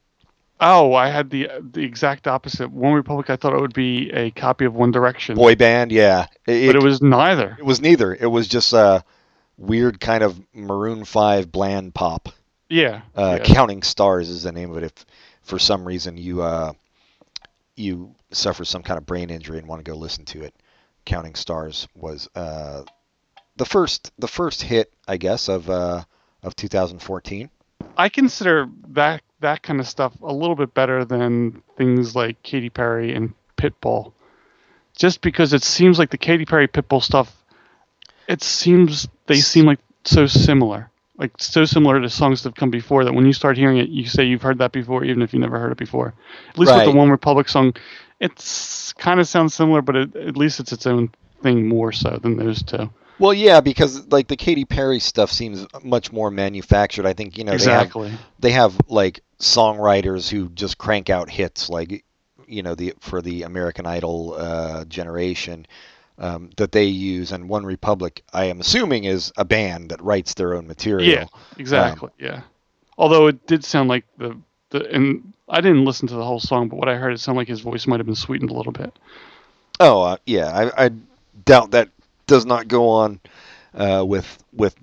Oh, 0.60 0.94
I 0.94 1.08
had 1.08 1.30
the 1.30 1.48
the 1.72 1.82
exact 1.82 2.26
opposite. 2.26 2.72
OneRepublic, 2.74 3.28
I 3.28 3.36
thought 3.36 3.52
it 3.54 3.60
would 3.60 3.74
be 3.74 4.10
a 4.12 4.30
copy 4.30 4.64
of 4.64 4.74
One 4.74 4.90
Direction, 4.92 5.34
Boy 5.36 5.54
band, 5.56 5.92
yeah. 5.92 6.26
It, 6.46 6.66
but 6.68 6.76
it 6.76 6.82
was 6.82 7.02
neither. 7.02 7.56
it 7.58 7.64
was 7.64 7.80
neither. 7.80 8.14
It 8.14 8.26
was 8.26 8.48
just 8.48 8.72
a 8.72 9.04
weird 9.56 10.00
kind 10.00 10.22
of 10.22 10.40
Maroon 10.54 11.04
5 11.04 11.50
bland 11.52 11.92
pop. 11.94 12.28
Yeah, 12.70 13.00
Uh, 13.16 13.38
yeah. 13.40 13.44
Counting 13.54 13.82
Stars 13.82 14.28
is 14.28 14.44
the 14.44 14.52
name 14.52 14.70
of 14.70 14.76
it. 14.78 14.84
If 14.84 15.06
for 15.42 15.58
some 15.58 15.84
reason 15.84 16.16
you 16.16 16.42
uh, 16.42 16.72
you 17.76 18.14
suffer 18.30 18.64
some 18.64 18.82
kind 18.82 18.98
of 18.98 19.06
brain 19.06 19.30
injury 19.30 19.58
and 19.58 19.66
want 19.66 19.84
to 19.84 19.90
go 19.90 19.96
listen 19.96 20.24
to 20.26 20.42
it, 20.42 20.54
Counting 21.04 21.34
Stars 21.34 21.88
was 21.94 22.28
uh, 22.34 22.82
the 23.56 23.64
first 23.64 24.12
the 24.18 24.28
first 24.28 24.62
hit, 24.62 24.92
I 25.06 25.16
guess, 25.16 25.48
of 25.48 25.68
uh, 25.70 26.04
of 26.42 26.56
2014. 26.56 27.50
I 27.96 28.08
consider 28.08 28.68
that 28.88 29.22
that 29.40 29.62
kind 29.62 29.80
of 29.80 29.88
stuff 29.88 30.14
a 30.22 30.32
little 30.32 30.56
bit 30.56 30.74
better 30.74 31.04
than 31.04 31.62
things 31.76 32.14
like 32.14 32.42
Katy 32.42 32.70
Perry 32.70 33.14
and 33.14 33.34
Pitbull, 33.56 34.12
just 34.96 35.20
because 35.20 35.52
it 35.52 35.62
seems 35.62 35.98
like 35.98 36.10
the 36.10 36.18
Katy 36.18 36.44
Perry 36.44 36.68
Pitbull 36.68 37.02
stuff. 37.02 37.34
It 38.28 38.42
seems 38.42 39.08
they 39.26 39.36
seem 39.36 39.64
like 39.64 39.80
so 40.04 40.26
similar, 40.26 40.90
like 41.18 41.32
so 41.38 41.64
similar 41.64 42.00
to 42.00 42.08
songs 42.08 42.42
that 42.42 42.50
have 42.50 42.56
come 42.56 42.70
before 42.70 43.04
that 43.04 43.12
when 43.12 43.26
you 43.26 43.32
start 43.32 43.56
hearing 43.56 43.78
it, 43.78 43.88
you 43.88 44.06
say 44.06 44.24
you've 44.24 44.42
heard 44.42 44.58
that 44.58 44.72
before, 44.72 45.04
even 45.04 45.20
if 45.20 45.34
you 45.34 45.40
never 45.40 45.58
heard 45.58 45.72
it 45.72 45.78
before. 45.78 46.14
At 46.50 46.58
least 46.58 46.72
with 46.72 46.84
the 46.84 46.92
OneRepublic 46.92 47.48
song, 47.48 47.74
it's 48.20 48.92
kind 48.94 49.20
of 49.20 49.26
sounds 49.26 49.52
similar, 49.52 49.82
but 49.82 49.96
it, 49.96 50.16
at 50.16 50.36
least 50.36 50.60
it's 50.60 50.72
its 50.72 50.86
own 50.86 51.10
thing 51.42 51.68
more 51.68 51.92
so 51.92 52.18
than 52.22 52.36
those 52.36 52.62
two. 52.62 52.88
Well, 53.18 53.34
yeah, 53.34 53.60
because 53.60 54.06
like 54.08 54.28
the 54.28 54.36
Katy 54.36 54.64
Perry 54.64 55.00
stuff 55.00 55.32
seems 55.32 55.66
much 55.82 56.12
more 56.12 56.30
manufactured. 56.30 57.04
I 57.04 57.14
think 57.14 57.36
you 57.36 57.42
know 57.42 57.56
they 57.56 57.70
have 57.70 57.82
exactly. 57.82 58.12
they 58.38 58.52
have 58.52 58.80
like 58.86 59.20
songwriters 59.40 60.28
who 60.28 60.48
just 60.50 60.78
crank 60.78 61.10
out 61.10 61.28
hits 61.28 61.68
like 61.68 62.04
you 62.46 62.62
know 62.62 62.76
the 62.76 62.94
for 63.00 63.20
the 63.20 63.42
American 63.42 63.86
Idol 63.86 64.34
uh, 64.38 64.84
generation 64.84 65.66
um, 66.18 66.50
that 66.56 66.72
they 66.72 66.84
use 66.84 67.32
and 67.32 67.48
OneRepublic 67.48 68.20
I 68.32 68.46
am 68.46 68.60
assuming 68.60 69.04
is 69.04 69.32
a 69.36 69.44
band 69.44 69.90
that 69.90 70.02
writes 70.02 70.34
their 70.34 70.54
own 70.54 70.66
material. 70.66 71.08
Yeah, 71.08 71.26
exactly. 71.56 72.10
yeah. 72.18 72.42
Although 72.96 73.28
it 73.28 73.46
did 73.46 73.64
sound 73.64 73.88
like 73.88 74.04
the 74.18 74.36
the 74.70 74.86
and 74.90 75.32
I 75.48 75.60
didn't 75.60 75.84
listen 75.84 76.08
to 76.08 76.14
the 76.14 76.24
whole 76.24 76.40
song, 76.40 76.68
but 76.68 76.76
what 76.76 76.88
I 76.88 76.96
heard 76.96 77.12
it 77.12 77.20
sounded 77.20 77.40
like 77.40 77.48
his 77.48 77.60
voice 77.60 77.86
might 77.86 78.00
have 78.00 78.06
been 78.06 78.14
sweetened 78.14 78.50
a 78.50 78.54
little 78.54 78.72
bit. 78.72 78.98
Oh 79.80 80.02
uh, 80.02 80.16
yeah, 80.26 80.48
I, 80.48 80.86
I 80.86 80.90
doubt 81.44 81.70
that 81.70 81.88
does 82.26 82.44
not 82.44 82.68
go 82.68 82.88
on 82.88 83.20
uh, 83.74 84.04
with 84.06 84.42
with 84.52 84.74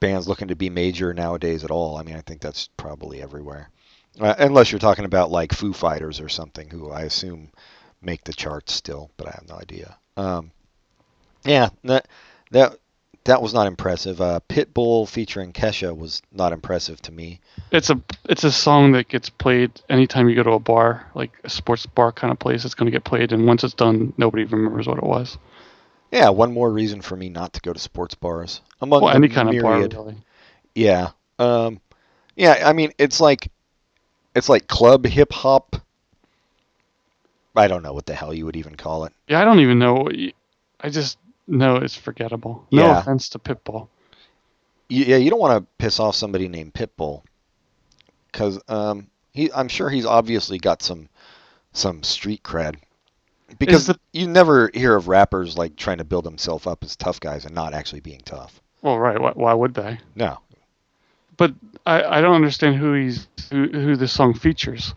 bands 0.00 0.28
looking 0.28 0.48
to 0.48 0.56
be 0.56 0.70
major 0.70 1.14
nowadays 1.14 1.64
at 1.64 1.70
all. 1.70 1.96
I 1.96 2.02
mean, 2.02 2.16
I 2.16 2.20
think 2.20 2.40
that's 2.40 2.68
probably 2.76 3.22
everywhere, 3.22 3.70
uh, 4.20 4.34
unless 4.38 4.70
you're 4.70 4.78
talking 4.78 5.06
about 5.06 5.30
like 5.30 5.52
Foo 5.52 5.72
Fighters 5.72 6.20
or 6.20 6.28
something, 6.28 6.68
who 6.68 6.90
I 6.90 7.02
assume 7.02 7.50
make 8.02 8.24
the 8.24 8.32
charts 8.32 8.74
still, 8.74 9.10
but 9.16 9.26
I 9.26 9.32
have 9.32 9.48
no 9.48 9.56
idea. 9.56 9.96
Um, 10.16 10.52
yeah, 11.48 11.70
that 11.84 12.06
that 12.50 12.78
that 13.24 13.42
was 13.42 13.52
not 13.52 13.66
impressive. 13.66 14.20
Uh, 14.20 14.40
Pitbull 14.48 15.08
featuring 15.08 15.52
Kesha 15.52 15.96
was 15.96 16.22
not 16.32 16.52
impressive 16.52 17.00
to 17.02 17.12
me. 17.12 17.40
It's 17.72 17.90
a 17.90 18.00
it's 18.28 18.44
a 18.44 18.52
song 18.52 18.92
that 18.92 19.08
gets 19.08 19.30
played 19.30 19.72
anytime 19.88 20.28
you 20.28 20.36
go 20.36 20.42
to 20.42 20.52
a 20.52 20.58
bar, 20.58 21.10
like 21.14 21.32
a 21.44 21.50
sports 21.50 21.86
bar 21.86 22.12
kind 22.12 22.30
of 22.30 22.38
place. 22.38 22.64
It's 22.64 22.74
going 22.74 22.86
to 22.86 22.92
get 22.92 23.04
played, 23.04 23.32
and 23.32 23.46
once 23.46 23.64
it's 23.64 23.74
done, 23.74 24.12
nobody 24.16 24.44
remembers 24.44 24.86
what 24.86 24.98
it 24.98 25.04
was. 25.04 25.38
Yeah, 26.12 26.30
one 26.30 26.52
more 26.52 26.70
reason 26.70 27.00
for 27.00 27.16
me 27.16 27.28
not 27.28 27.52
to 27.54 27.60
go 27.60 27.72
to 27.72 27.78
sports 27.78 28.14
bars. 28.14 28.60
Among 28.80 29.02
Well, 29.02 29.14
any 29.14 29.28
kind 29.28 29.48
of 29.54 29.62
bar, 29.62 29.78
really. 29.78 30.16
Yeah. 30.74 31.10
Um, 31.38 31.80
yeah, 32.36 32.62
I 32.64 32.72
mean, 32.72 32.92
it's 32.98 33.20
like 33.20 33.50
it's 34.34 34.48
like 34.48 34.68
club 34.68 35.06
hip 35.06 35.32
hop. 35.32 35.76
I 37.56 37.68
don't 37.68 37.82
know 37.82 37.92
what 37.92 38.06
the 38.06 38.14
hell 38.14 38.32
you 38.32 38.46
would 38.46 38.56
even 38.56 38.76
call 38.76 39.04
it. 39.04 39.12
Yeah, 39.26 39.40
I 39.40 39.44
don't 39.44 39.60
even 39.60 39.78
know. 39.78 40.08
I 40.80 40.90
just 40.90 41.18
know 41.48 41.76
it's 41.76 41.94
forgettable. 41.96 42.66
No 42.70 42.82
Yeah. 42.82 43.00
offense 43.00 43.28
to 43.30 43.38
Pitbull. 43.38 43.88
Yeah, 44.88 45.16
you 45.16 45.28
don't 45.30 45.40
want 45.40 45.62
to 45.62 45.68
piss 45.78 46.00
off 46.00 46.14
somebody 46.14 46.48
named 46.48 46.72
Pitbull, 46.74 47.22
because 48.32 48.58
um, 48.68 49.08
he, 49.32 49.52
I'm 49.52 49.68
sure 49.68 49.90
he's 49.90 50.06
obviously 50.06 50.58
got 50.58 50.82
some 50.82 51.08
some 51.72 52.02
street 52.02 52.42
cred. 52.42 52.76
Because 53.58 53.86
the- 53.86 53.98
you 54.12 54.26
never 54.26 54.70
hear 54.74 54.94
of 54.96 55.08
rappers 55.08 55.56
like 55.58 55.76
trying 55.76 55.98
to 55.98 56.04
build 56.04 56.24
himself 56.24 56.66
up 56.66 56.82
as 56.84 56.96
tough 56.96 57.20
guys 57.20 57.44
and 57.44 57.54
not 57.54 57.74
actually 57.74 58.00
being 58.00 58.20
tough. 58.24 58.60
Well, 58.82 58.98
right. 58.98 59.20
Why, 59.20 59.32
why 59.34 59.54
would 59.54 59.74
they? 59.74 59.98
No. 60.14 60.38
But 61.36 61.54
I, 61.86 62.02
I 62.02 62.20
don't 62.20 62.34
understand 62.34 62.76
who 62.76 62.94
he's 62.94 63.28
who, 63.50 63.68
who 63.68 63.96
this 63.96 64.12
song 64.12 64.34
features. 64.34 64.94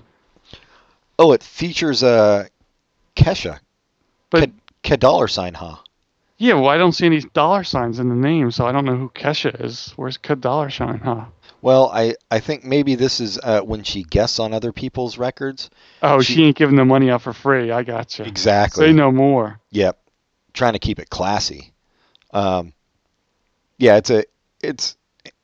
Oh, 1.20 1.34
it 1.34 1.44
features 1.44 2.02
uh, 2.02 2.48
Kesha. 3.16 3.60
But 4.30 4.46
K, 4.46 4.52
K 4.84 4.96
dollar 4.98 5.28
sign, 5.28 5.54
huh? 5.54 5.76
Yeah, 6.42 6.56
well, 6.56 6.70
I 6.70 6.78
don't 6.78 6.94
see 6.94 7.06
any 7.06 7.20
dollar 7.20 7.64
signs 7.64 8.00
in 8.00 8.10
the 8.10 8.16
name, 8.16 8.50
so 8.50 8.66
I 8.66 8.72
don't 8.72 8.84
know 8.84 8.96
who 8.96 9.10
Kesha 9.10 9.64
is. 9.64 9.94
Where's 9.96 10.18
K 10.18 10.34
dollar 10.34 10.72
sign, 10.72 10.98
huh? 10.98 11.26
Well, 11.62 11.92
I, 11.94 12.16
I 12.32 12.40
think 12.40 12.64
maybe 12.64 12.96
this 12.96 13.20
is 13.20 13.38
uh, 13.44 13.62
when 13.62 13.84
she 13.84 14.02
guests 14.02 14.40
on 14.40 14.52
other 14.52 14.72
people's 14.72 15.20
records. 15.20 15.70
Oh, 16.02 16.20
She- 16.20 16.34
she, 16.34 16.44
ain't 16.46 16.58
giving 16.58 16.78
the 16.78 16.84
money 16.84 17.12
out 17.12 17.22
for 17.22 17.32
free. 17.32 17.70
I 17.70 17.84
got 17.84 18.08
gotcha. 18.08 18.24
Exactly. 18.26 18.88
Say 18.88 18.92
no 18.92 19.12
more. 19.12 19.60
Yep. 19.70 20.00
Trying 20.54 20.74
to 20.74 20.80
keep 20.80 20.98
it 20.98 21.12
classy. 21.12 21.74
Um, 22.34 22.74
yeah, 23.78 23.98
it's 23.98 24.10
a 24.10 24.24
it's 24.64 24.98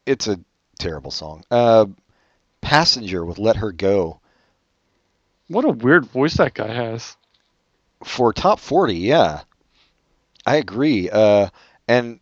it's 0.07 0.27
a 0.27 0.39
terrible 0.79 1.11
song. 1.11 1.43
Uh, 1.51 1.85
Passenger 2.61 3.23
with 3.23 3.37
Let 3.37 3.57
Her 3.57 3.71
Go 3.71 4.19
What 5.47 5.63
a 5.63 5.69
weird 5.69 6.07
voice 6.07 6.37
that 6.37 6.55
guy 6.55 6.73
has. 6.73 7.17
for 8.03 8.33
top 8.33 8.59
40. 8.59 8.95
Yeah. 8.95 9.41
I 10.47 10.55
agree. 10.55 11.09
Uh, 11.09 11.49
and 11.89 12.21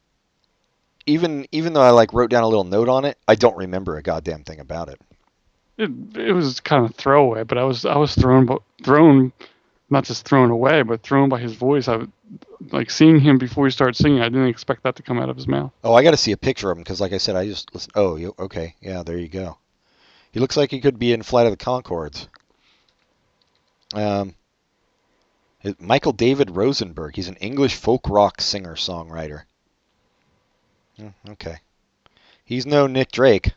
even 1.05 1.45
even 1.51 1.73
though 1.73 1.81
I 1.81 1.91
like 1.91 2.11
wrote 2.11 2.31
down 2.31 2.41
a 2.41 2.47
little 2.47 2.63
note 2.63 2.89
on 2.89 3.05
it, 3.05 3.19
I 3.27 3.35
don't 3.35 3.55
remember 3.55 3.97
a 3.97 4.01
goddamn 4.01 4.43
thing 4.43 4.59
about 4.59 4.89
it. 4.89 4.99
It, 5.77 5.91
it 6.17 6.33
was 6.33 6.59
kind 6.59 6.85
of 6.85 6.95
throwaway, 6.95 7.43
but 7.43 7.59
I 7.59 7.63
was 7.63 7.85
I 7.85 7.97
was 7.97 8.15
thrown 8.15 8.49
thrown, 8.81 9.31
not 9.91 10.05
just 10.05 10.25
thrown 10.27 10.49
away, 10.49 10.81
but 10.81 11.03
thrown 11.03 11.29
by 11.29 11.39
his 11.39 11.53
voice. 11.53 11.87
I 11.87 12.07
like 12.71 12.89
seeing 12.89 13.19
him 13.19 13.37
before 13.37 13.65
he 13.65 13.71
started 13.71 13.95
singing. 13.95 14.21
I 14.21 14.29
didn't 14.29 14.47
expect 14.47 14.81
that 14.83 14.95
to 14.95 15.03
come 15.03 15.19
out 15.19 15.29
of 15.29 15.35
his 15.35 15.47
mouth. 15.47 15.71
Oh, 15.83 15.93
I 15.93 16.01
got 16.01 16.11
to 16.11 16.17
see 16.17 16.31
a 16.31 16.37
picture 16.37 16.71
of 16.71 16.77
him 16.77 16.83
because, 16.83 16.99
like 16.99 17.13
I 17.13 17.19
said, 17.19 17.35
I 17.35 17.45
just 17.45 17.71
listen. 17.75 17.91
Oh, 17.93 18.15
you, 18.15 18.33
okay, 18.39 18.73
yeah, 18.81 19.03
there 19.03 19.19
you 19.19 19.29
go. 19.29 19.59
He 20.31 20.39
looks 20.39 20.57
like 20.57 20.71
he 20.71 20.81
could 20.81 20.97
be 20.97 21.13
in 21.13 21.21
Flight 21.21 21.45
of 21.45 21.51
the 21.51 21.63
Conchords. 21.63 22.27
Um, 23.93 24.33
Michael 25.79 26.11
David 26.11 26.51
Rosenberg. 26.51 27.15
He's 27.15 27.27
an 27.27 27.37
English 27.37 27.75
folk 27.75 28.09
rock 28.09 28.41
singer 28.41 28.75
songwriter. 28.75 29.43
Hmm, 30.97 31.09
okay, 31.29 31.57
he's 32.43 32.65
no 32.65 32.87
Nick 32.87 33.11
Drake. 33.11 33.53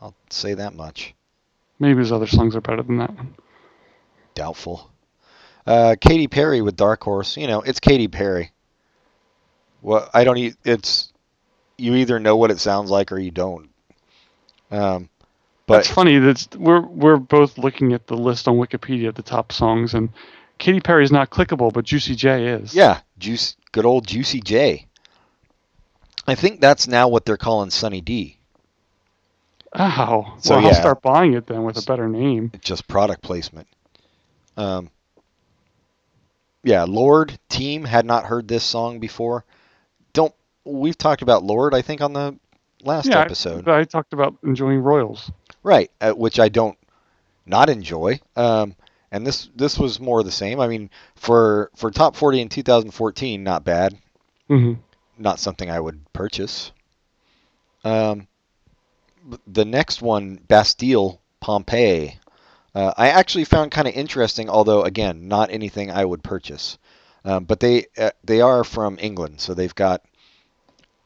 I'll 0.00 0.14
say 0.30 0.54
that 0.54 0.74
much. 0.74 1.14
Maybe 1.78 1.98
his 1.98 2.12
other 2.12 2.26
songs 2.26 2.54
are 2.56 2.60
better 2.60 2.82
than 2.82 2.98
that 2.98 3.14
one. 3.14 3.34
Doubtful. 4.34 4.90
Uh, 5.66 5.96
Katy 6.00 6.28
Perry 6.28 6.62
with 6.62 6.76
Dark 6.76 7.02
Horse. 7.02 7.36
You 7.36 7.46
know, 7.46 7.60
it's 7.60 7.80
Katy 7.80 8.08
Perry. 8.08 8.52
Well, 9.82 10.08
I 10.12 10.24
don't. 10.24 10.36
E- 10.36 10.54
it's 10.64 11.12
you 11.76 11.94
either 11.94 12.18
know 12.20 12.36
what 12.36 12.50
it 12.50 12.60
sounds 12.60 12.90
like 12.90 13.12
or 13.12 13.18
you 13.18 13.30
don't. 13.30 13.70
Um, 14.70 15.08
but 15.66 15.76
That's 15.76 15.90
funny. 15.90 16.18
That's 16.18 16.48
we're 16.56 16.80
we're 16.80 17.16
both 17.16 17.58
looking 17.58 17.92
at 17.92 18.06
the 18.06 18.16
list 18.16 18.48
on 18.48 18.56
Wikipedia 18.56 19.08
of 19.08 19.14
the 19.14 19.22
top 19.22 19.52
songs, 19.52 19.94
and 19.94 20.10
Katy 20.60 20.80
Perry 20.80 21.02
is 21.02 21.10
not 21.10 21.30
clickable, 21.30 21.72
but 21.72 21.84
Juicy 21.84 22.14
J 22.14 22.46
is. 22.46 22.74
yeah, 22.74 23.00
juice, 23.18 23.56
good 23.72 23.86
old 23.86 24.06
Juicy 24.06 24.40
J. 24.40 24.86
I 26.26 26.34
think 26.36 26.60
that's 26.60 26.86
now 26.86 27.08
what 27.08 27.24
they're 27.24 27.38
calling 27.38 27.70
Sunny 27.70 28.02
D. 28.02 28.36
Oh, 29.72 30.36
So, 30.38 30.54
well, 30.54 30.62
yeah. 30.62 30.68
I'll 30.68 30.74
start 30.74 31.02
buying 31.02 31.32
it 31.32 31.46
then 31.46 31.64
with 31.64 31.78
a 31.78 31.82
better 31.82 32.08
name. 32.08 32.52
Just 32.60 32.86
product 32.86 33.22
placement. 33.22 33.68
Um, 34.56 34.90
yeah, 36.62 36.84
Lorde 36.84 37.38
Team 37.48 37.84
had 37.84 38.04
not 38.04 38.26
heard 38.26 38.46
this 38.46 38.62
song 38.62 39.00
before. 39.00 39.44
Don't 40.12 40.34
we've 40.64 40.98
talked 40.98 41.22
about 41.22 41.42
Lorde? 41.42 41.72
I 41.72 41.80
think 41.82 42.02
on 42.02 42.12
the 42.12 42.36
last 42.82 43.08
yeah, 43.08 43.20
episode. 43.20 43.66
I, 43.66 43.80
I 43.80 43.84
talked 43.84 44.12
about 44.12 44.36
enjoying 44.42 44.80
Royals. 44.80 45.30
Right, 45.62 45.90
uh, 46.00 46.12
which 46.12 46.38
I 46.38 46.48
don't 46.50 46.76
not 47.46 47.70
enjoy. 47.70 48.20
Um, 48.36 48.74
and 49.12 49.26
this 49.26 49.48
this 49.56 49.78
was 49.78 50.00
more 50.00 50.22
the 50.22 50.30
same. 50.32 50.60
I 50.60 50.68
mean, 50.68 50.90
for 51.16 51.70
for 51.76 51.90
top 51.90 52.16
40 52.16 52.40
in 52.42 52.48
2014, 52.48 53.42
not 53.42 53.64
bad. 53.64 53.98
hmm 54.48 54.74
Not 55.18 55.38
something 55.40 55.70
I 55.70 55.80
would 55.80 56.12
purchase. 56.12 56.72
Um, 57.84 58.26
the 59.46 59.64
next 59.64 60.02
one, 60.02 60.36
Bastille 60.48 61.20
Pompeii. 61.40 62.18
uh, 62.74 62.92
I 62.96 63.08
actually 63.10 63.44
found 63.44 63.70
kind 63.72 63.88
of 63.88 63.94
interesting, 63.94 64.48
although 64.50 64.82
again, 64.82 65.28
not 65.28 65.50
anything 65.50 65.90
I 65.90 66.04
would 66.04 66.22
purchase. 66.22 66.78
Um, 67.24 67.44
but 67.44 67.60
they 67.60 67.86
uh, 67.98 68.10
they 68.24 68.40
are 68.40 68.64
from 68.64 68.98
England, 69.00 69.40
so 69.40 69.54
they've 69.54 69.74
got. 69.74 70.02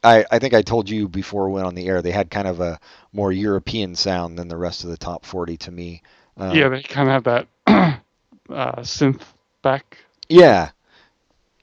I, 0.04 0.24
I 0.30 0.38
think 0.38 0.54
I 0.54 0.62
told 0.62 0.88
you 0.90 1.08
before 1.08 1.48
we 1.48 1.54
went 1.54 1.66
on 1.66 1.74
the 1.74 1.86
air 1.88 2.02
they 2.02 2.10
had 2.12 2.30
kind 2.30 2.46
of 2.46 2.60
a 2.60 2.78
more 3.12 3.32
European 3.32 3.94
sound 3.94 4.38
than 4.38 4.48
the 4.48 4.56
rest 4.56 4.84
of 4.84 4.90
the 4.90 4.98
top 4.98 5.24
40 5.24 5.56
to 5.58 5.72
me. 5.72 6.02
Um, 6.36 6.54
yeah, 6.56 6.68
they 6.68 6.82
kind 6.82 7.08
of 7.08 7.12
have 7.12 7.24
that 7.24 7.48
uh, 7.66 7.96
synth 8.82 9.22
back. 9.62 9.98
Yeah, 10.28 10.70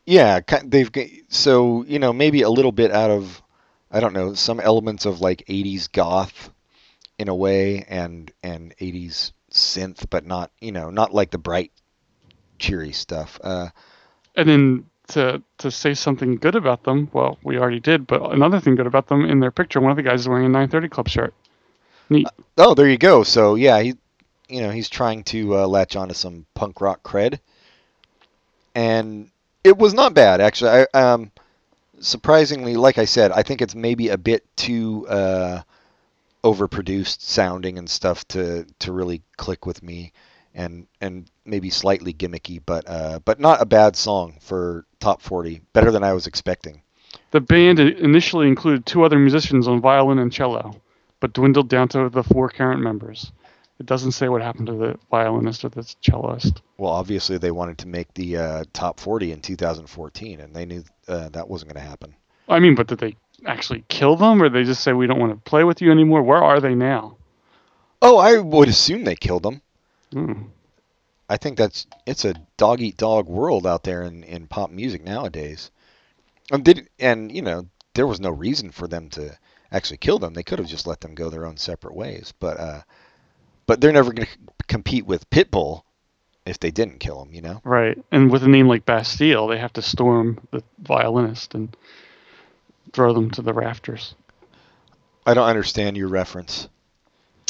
yeah. 0.06 0.40
They've 0.64 0.92
so 1.30 1.84
you 1.86 2.00
know 2.00 2.14
maybe 2.14 2.42
a 2.42 2.50
little 2.50 2.72
bit 2.72 2.92
out 2.92 3.12
of 3.12 3.42
I 3.92 4.00
don't 4.00 4.14
know 4.14 4.34
some 4.34 4.60
elements 4.60 5.06
of 5.06 5.22
like 5.22 5.44
80s 5.48 5.92
goth 5.92 6.50
in 7.18 7.28
a 7.30 7.36
way 7.36 7.86
and 7.88 8.32
and 8.44 8.76
80s 8.78 9.32
synth, 9.52 10.10
but 10.10 10.26
not 10.26 10.52
you 10.60 10.72
know 10.72 10.90
not 10.90 11.14
like 11.14 11.32
the 11.32 11.38
bright 11.38 11.72
cheery 12.60 12.92
stuff. 12.94 13.40
Uh, 13.44 13.70
And 14.36 14.48
then 14.50 14.86
to 15.10 15.42
to 15.60 15.72
say 15.72 15.94
something 15.94 16.36
good 16.38 16.56
about 16.56 16.84
them, 16.84 17.10
well, 17.14 17.38
we 17.44 17.58
already 17.58 17.80
did. 17.80 18.08
But 18.08 18.32
another 18.34 18.60
thing 18.60 18.76
good 18.76 18.88
about 18.88 19.08
them 19.08 19.26
in 19.26 19.40
their 19.40 19.52
picture, 19.52 19.80
one 19.82 19.92
of 19.92 19.98
the 19.98 20.04
guys 20.04 20.22
is 20.22 20.28
wearing 20.30 20.46
a 20.46 20.50
930 20.50 20.90
Club 20.90 21.08
shirt. 21.10 21.34
Neat. 22.10 22.34
oh, 22.58 22.74
there 22.74 22.90
you 22.90 22.98
go. 22.98 23.24
So 23.24 23.56
yeah, 23.56 23.82
he 23.82 23.96
you 24.52 24.62
know 24.62 24.70
he's 24.70 24.90
trying 24.90 25.24
to 25.26 25.58
uh, 25.58 25.68
latch 25.68 25.96
onto 25.96 26.14
some 26.14 26.46
punk 26.54 26.82
rock 26.82 27.02
cred, 27.04 27.40
and 28.76 29.30
it 29.64 29.78
was 29.78 29.94
not 29.94 30.14
bad 30.14 30.42
actually. 30.42 30.86
I 30.94 31.00
um 31.00 31.32
surprisingly, 32.02 32.76
like 32.76 32.98
I 32.98 33.06
said, 33.06 33.32
I 33.32 33.44
think 33.44 33.62
it's 33.62 33.76
maybe 33.76 34.10
a 34.10 34.18
bit 34.18 34.44
too 34.58 35.08
uh, 35.08 35.62
overproduced 36.44 37.22
sounding 37.22 37.78
and 37.78 37.90
stuff 37.90 38.28
to 38.30 38.66
to 38.80 38.92
really 38.92 39.22
click 39.38 39.66
with 39.66 39.82
me, 39.82 40.12
and 40.54 40.88
and 41.00 41.30
maybe 41.46 41.70
slightly 41.70 42.14
gimmicky, 42.14 42.62
but 42.66 42.84
uh, 42.88 43.20
but 43.24 43.40
not 43.40 43.62
a 43.62 43.66
bad 43.66 43.96
song 43.96 44.38
for 44.42 44.86
top 45.00 45.22
forty. 45.22 45.62
Better 45.74 45.92
than 45.92 46.04
I 46.04 46.14
was 46.14 46.28
expecting. 46.28 46.82
The 47.32 47.42
band 47.42 47.80
initially 47.80 48.48
included 48.48 48.86
two 48.86 49.04
other 49.04 49.20
musicians 49.20 49.68
on 49.68 49.80
violin 49.80 50.20
and 50.20 50.32
cello, 50.32 50.82
but 51.20 51.34
dwindled 51.34 51.70
down 51.70 51.88
to 51.90 52.10
the 52.10 52.24
four 52.24 52.50
current 52.50 52.82
members. 52.82 53.32
It 53.82 53.88
doesn't 53.88 54.12
say 54.12 54.30
what 54.30 54.44
happened 54.44 54.68
to 54.68 54.74
the 54.74 55.00
violinist 55.10 55.66
or 55.66 55.70
the 55.70 55.82
celloist. 55.82 56.62
Well, 56.78 56.92
obviously 56.92 57.40
they 57.40 57.50
wanted 57.50 57.80
to 57.80 57.88
make 57.88 58.14
the 58.14 58.38
uh, 58.38 58.64
top 58.74 59.00
forty 59.00 59.32
in 59.32 59.42
2014, 59.42 60.40
and 60.40 60.56
they 60.56 60.66
knew 60.66 60.84
uh, 61.08 61.30
that 61.30 61.50
wasn't 61.50 61.74
going 61.74 61.84
to 61.84 61.90
happen. 61.90 62.14
I 62.48 62.60
mean, 62.60 62.76
but 62.76 62.86
did 62.86 63.00
they 63.00 63.16
actually 63.48 63.84
kill 63.88 64.16
them, 64.18 64.44
or 64.44 64.50
they 64.50 64.66
just 64.66 64.84
say 64.84 64.94
we 64.94 65.08
don't 65.08 65.20
want 65.20 65.32
to 65.32 65.50
play 65.50 65.64
with 65.64 65.82
you 65.82 65.90
anymore? 65.90 66.22
Where 66.22 66.44
are 66.44 66.60
they 66.60 66.76
now? 66.76 67.18
Oh, 68.04 68.20
I 68.20 68.38
would 68.38 68.70
assume 68.70 69.04
they 69.04 69.16
killed 69.16 69.42
them. 69.42 69.64
Hmm. 70.14 70.44
I 71.28 71.38
think 71.38 71.58
that's 71.58 71.88
it's 72.06 72.24
a 72.24 72.36
dog 72.58 72.82
eat 72.82 72.98
dog 72.98 73.28
world 73.28 73.66
out 73.66 73.82
there 73.82 74.04
in, 74.04 74.24
in 74.24 74.46
pop 74.46 74.70
music 74.70 75.04
nowadays. 75.04 75.72
And 76.52 76.64
did 76.64 76.88
and 77.00 77.36
you 77.36 77.42
know 77.42 77.66
there 77.96 78.06
was 78.06 78.20
no 78.20 78.30
reason 78.30 78.70
for 78.70 78.88
them 78.88 79.10
to 79.18 79.36
actually 79.72 79.98
kill 79.98 80.20
them. 80.20 80.36
They 80.36 80.44
could 80.44 80.60
have 80.60 80.68
just 80.68 80.86
let 80.86 81.02
them 81.02 81.16
go 81.16 81.32
their 81.32 81.48
own 81.48 81.58
separate 81.58 81.96
ways. 81.96 82.32
But 82.40 82.60
uh, 82.60 82.82
but 83.72 83.80
they're 83.80 83.94
never 83.94 84.12
going 84.12 84.28
to 84.28 84.66
compete 84.68 85.06
with 85.06 85.30
Pitbull 85.30 85.84
if 86.46 86.60
they 86.60 86.72
didn't 86.72 87.00
kill 87.00 87.22
him. 87.22 87.34
You 87.34 87.42
know. 87.42 87.62
Right, 87.64 87.98
and 88.12 88.30
with 88.30 88.44
a 88.44 88.50
name 88.50 88.68
like 88.68 88.86
Bastille, 88.86 89.48
they 89.48 89.58
have 89.60 89.72
to 89.74 89.82
storm 89.82 90.46
the 90.52 90.62
violinist 90.80 91.56
and 91.56 91.74
throw 92.92 93.14
them 93.14 93.32
to 93.32 93.42
the 93.42 93.54
rafters. 93.54 94.14
I 95.26 95.34
don't 95.34 95.48
understand 95.48 95.96
your 95.96 96.10
reference. 96.10 96.68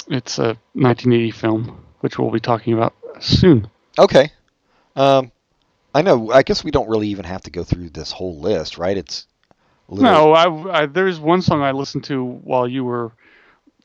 It's 0.10 0.38
a 0.38 0.60
1980 0.74 1.32
film, 1.32 1.86
which 2.02 2.20
we'll 2.20 2.30
be 2.30 2.40
talking 2.40 2.74
about 2.74 2.94
soon. 3.20 3.68
Okay. 3.98 4.32
Um, 4.96 5.32
I 5.96 6.04
know. 6.04 6.32
I 6.32 6.44
guess 6.44 6.64
we 6.64 6.70
don't 6.70 6.88
really 6.88 7.08
even 7.08 7.26
have 7.26 7.42
to 7.46 7.50
go 7.50 7.64
through 7.64 7.90
this 7.90 8.12
whole 8.12 8.40
list, 8.40 8.78
right? 8.78 8.96
It's 8.96 9.26
little, 9.88 10.04
No, 10.04 10.34
I, 10.34 10.82
I 10.82 10.86
there's 10.86 11.20
one 11.20 11.42
song 11.42 11.64
I 11.64 11.72
listened 11.72 12.04
to 12.04 12.24
while 12.24 12.68
you 12.68 12.84
were 12.84 13.12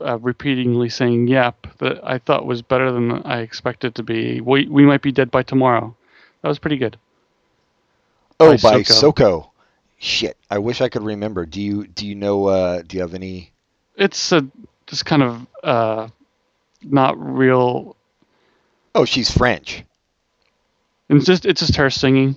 uh, 0.01 0.19
repeatedly 0.19 0.89
saying 0.89 1.29
"yep" 1.29 1.67
that 1.79 2.01
I 2.05 2.19
thought 2.19 2.47
was 2.47 2.63
better 2.63 2.93
than 2.93 3.23
I 3.23 3.41
expected 3.41 3.95
to 3.97 4.03
be. 4.03 4.41
We 4.41 4.69
we 4.69 4.85
might 4.85 5.03
be 5.03 5.13
dead 5.13 5.31
by 5.31 5.43
tomorrow. 5.43 5.95
That 6.43 6.49
was 6.49 6.59
pretty 6.59 6.77
good. 6.77 6.99
Oh, 8.39 8.57
by 8.57 8.57
by 8.57 8.83
Soko. 8.83 8.95
Soko. 8.95 9.51
Shit, 9.99 10.37
I 10.51 10.59
wish 10.59 10.81
I 10.81 10.89
could 10.89 11.03
remember. 11.03 11.47
Do 11.47 11.61
you 11.61 11.87
do 11.87 12.07
you 12.07 12.15
know? 12.15 12.47
Uh, 12.47 12.83
do 12.83 12.97
you 12.97 13.01
have 13.01 13.15
any? 13.15 13.53
It's 13.97 14.33
a 14.33 14.47
just 14.87 15.07
kind 15.07 15.23
of 15.23 15.47
uh, 15.65 16.09
not 16.83 17.19
real. 17.19 17.97
Oh, 18.95 19.05
she's 19.05 19.31
French. 19.31 19.85
And 21.09 21.19
It's 21.19 21.27
just 21.27 21.47
it's 21.47 21.61
just 21.61 21.77
her 21.77 21.91
singing. 21.91 22.37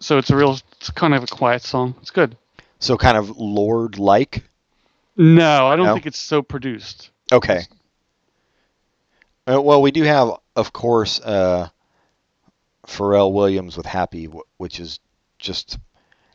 So 0.00 0.16
it's 0.16 0.30
a 0.30 0.36
real, 0.36 0.58
it's 0.78 0.90
kind 0.90 1.14
of 1.14 1.22
a 1.22 1.26
quiet 1.26 1.62
song. 1.62 1.94
It's 2.00 2.10
good. 2.10 2.36
So 2.78 2.96
kind 2.96 3.18
of 3.18 3.36
Lorde 3.36 3.98
like. 3.98 4.42
No, 5.20 5.66
I 5.66 5.76
don't 5.76 5.84
No? 5.84 5.92
think 5.92 6.06
it's 6.06 6.18
so 6.18 6.40
produced. 6.40 7.10
Okay. 7.30 7.60
Uh, 9.46 9.60
well, 9.60 9.82
we 9.82 9.90
do 9.90 10.02
have, 10.02 10.30
of 10.56 10.72
course, 10.72 11.20
uh, 11.20 11.68
Pharrell 12.86 13.30
Williams 13.30 13.76
with 13.76 13.84
"Happy," 13.84 14.28
which 14.56 14.80
is 14.80 14.98
just 15.38 15.78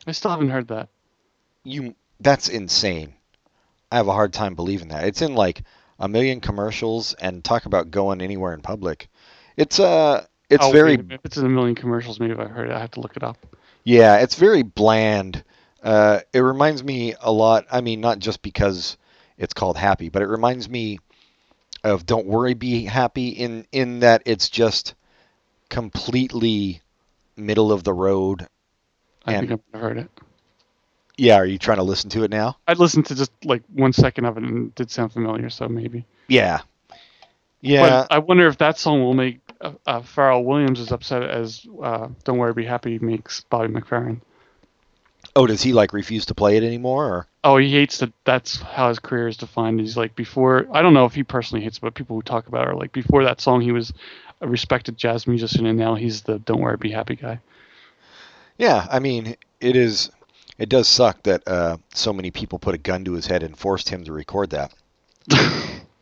I 0.06 0.12
still 0.12 0.30
haven't 0.30 0.50
heard 0.50 0.68
that. 0.68 0.88
you. 1.64 1.96
That's 2.20 2.48
insane. 2.48 3.14
I 3.90 3.96
have 3.96 4.06
a 4.06 4.12
hard 4.12 4.32
time 4.32 4.54
believing 4.54 4.88
that. 4.88 5.04
It's 5.04 5.20
in 5.20 5.34
like 5.34 5.64
a 5.98 6.06
million 6.08 6.40
commercials, 6.40 7.12
and 7.14 7.42
talk 7.42 7.66
about 7.66 7.90
going 7.90 8.20
anywhere 8.20 8.54
in 8.54 8.60
public. 8.60 9.08
It's 9.56 9.80
uh, 9.80 10.24
it's 10.48 10.64
Oh, 10.64 10.70
very 10.70 10.94
if 10.94 11.24
it's 11.24 11.36
in 11.36 11.44
a 11.44 11.48
million 11.48 11.74
commercials, 11.74 12.20
maybe 12.20 12.34
I've 12.34 12.50
heard 12.50 12.68
it. 12.70 12.72
I 12.72 12.78
have 12.78 12.92
to 12.92 13.00
look 13.00 13.16
it 13.16 13.24
up. 13.24 13.36
Yeah, 13.82 14.18
it's 14.18 14.36
very 14.36 14.62
bland. 14.62 15.42
Uh, 15.86 16.20
it 16.32 16.40
reminds 16.40 16.82
me 16.82 17.14
a 17.20 17.30
lot. 17.30 17.64
I 17.70 17.80
mean, 17.80 18.00
not 18.00 18.18
just 18.18 18.42
because 18.42 18.96
it's 19.38 19.54
called 19.54 19.76
Happy, 19.76 20.08
but 20.08 20.20
it 20.20 20.26
reminds 20.26 20.68
me 20.68 20.98
of 21.84 22.04
Don't 22.06 22.26
Worry, 22.26 22.54
Be 22.54 22.84
Happy. 22.84 23.28
In 23.28 23.66
in 23.70 24.00
that 24.00 24.22
it's 24.26 24.48
just 24.48 24.94
completely 25.68 26.80
middle 27.36 27.70
of 27.72 27.84
the 27.84 27.92
road. 27.92 28.46
I 29.24 29.34
And- 29.34 29.48
think 29.48 29.62
I've 29.74 29.80
heard 29.80 29.98
it. 29.98 30.10
Yeah, 31.18 31.36
are 31.36 31.46
you 31.46 31.56
trying 31.58 31.78
to 31.78 31.82
listen 31.82 32.10
to 32.10 32.24
it 32.24 32.30
now? 32.30 32.58
I 32.68 32.74
listened 32.74 33.06
to 33.06 33.14
just 33.14 33.32
like 33.44 33.62
one 33.72 33.92
second 33.94 34.26
of 34.26 34.36
it 34.36 34.42
and 34.44 34.66
it 34.68 34.74
did 34.74 34.90
sound 34.90 35.12
familiar, 35.12 35.48
so 35.48 35.66
maybe. 35.66 36.04
Yeah, 36.28 36.60
yeah. 37.62 37.88
But 37.88 38.12
I 38.12 38.18
wonder 38.18 38.46
if 38.48 38.58
that 38.58 38.78
song 38.78 39.00
will 39.02 39.14
make 39.14 39.38
uh, 39.60 39.72
uh, 39.86 40.00
Pharrell 40.00 40.44
Williams 40.44 40.78
as 40.78 40.92
upset 40.92 41.22
as 41.22 41.66
uh, 41.82 42.08
"Don't 42.24 42.36
Worry, 42.36 42.52
Be 42.52 42.64
Happy" 42.66 42.98
makes 42.98 43.40
Bobby 43.48 43.72
McFerrin. 43.72 44.20
Oh, 45.36 45.46
does 45.46 45.62
he 45.62 45.72
like 45.72 45.92
refuse 45.92 46.26
to 46.26 46.34
play 46.34 46.56
it 46.56 46.64
anymore? 46.64 47.04
Or 47.06 47.26
Oh, 47.44 47.58
he 47.58 47.70
hates 47.70 47.98
that. 47.98 48.12
That's 48.24 48.56
how 48.60 48.88
his 48.88 48.98
career 48.98 49.28
is 49.28 49.36
defined. 49.36 49.78
He's 49.78 49.96
like 49.96 50.16
before. 50.16 50.66
I 50.72 50.82
don't 50.82 50.94
know 50.94 51.04
if 51.04 51.14
he 51.14 51.22
personally 51.22 51.62
hates, 51.62 51.76
it, 51.76 51.82
but 51.82 51.94
people 51.94 52.16
who 52.16 52.22
talk 52.22 52.48
about 52.48 52.62
it 52.66 52.70
are 52.70 52.74
like 52.74 52.90
before 52.92 53.22
that 53.22 53.40
song, 53.40 53.60
he 53.60 53.70
was 53.70 53.92
a 54.40 54.48
respected 54.48 54.96
jazz 54.96 55.26
musician, 55.28 55.66
and 55.66 55.78
now 55.78 55.94
he's 55.94 56.22
the 56.22 56.40
"Don't 56.40 56.60
Worry, 56.60 56.76
Be 56.76 56.90
Happy" 56.90 57.14
guy. 57.14 57.38
yeah, 58.58 58.86
I 58.90 58.98
mean, 58.98 59.36
it 59.60 59.76
is. 59.76 60.10
It 60.58 60.70
does 60.70 60.88
suck 60.88 61.22
that 61.24 61.46
uh, 61.46 61.76
so 61.94 62.12
many 62.12 62.30
people 62.30 62.58
put 62.58 62.74
a 62.74 62.78
gun 62.78 63.04
to 63.04 63.12
his 63.12 63.26
head 63.26 63.42
and 63.42 63.56
forced 63.56 63.90
him 63.90 64.04
to 64.04 64.12
record 64.12 64.50
that. 64.50 64.72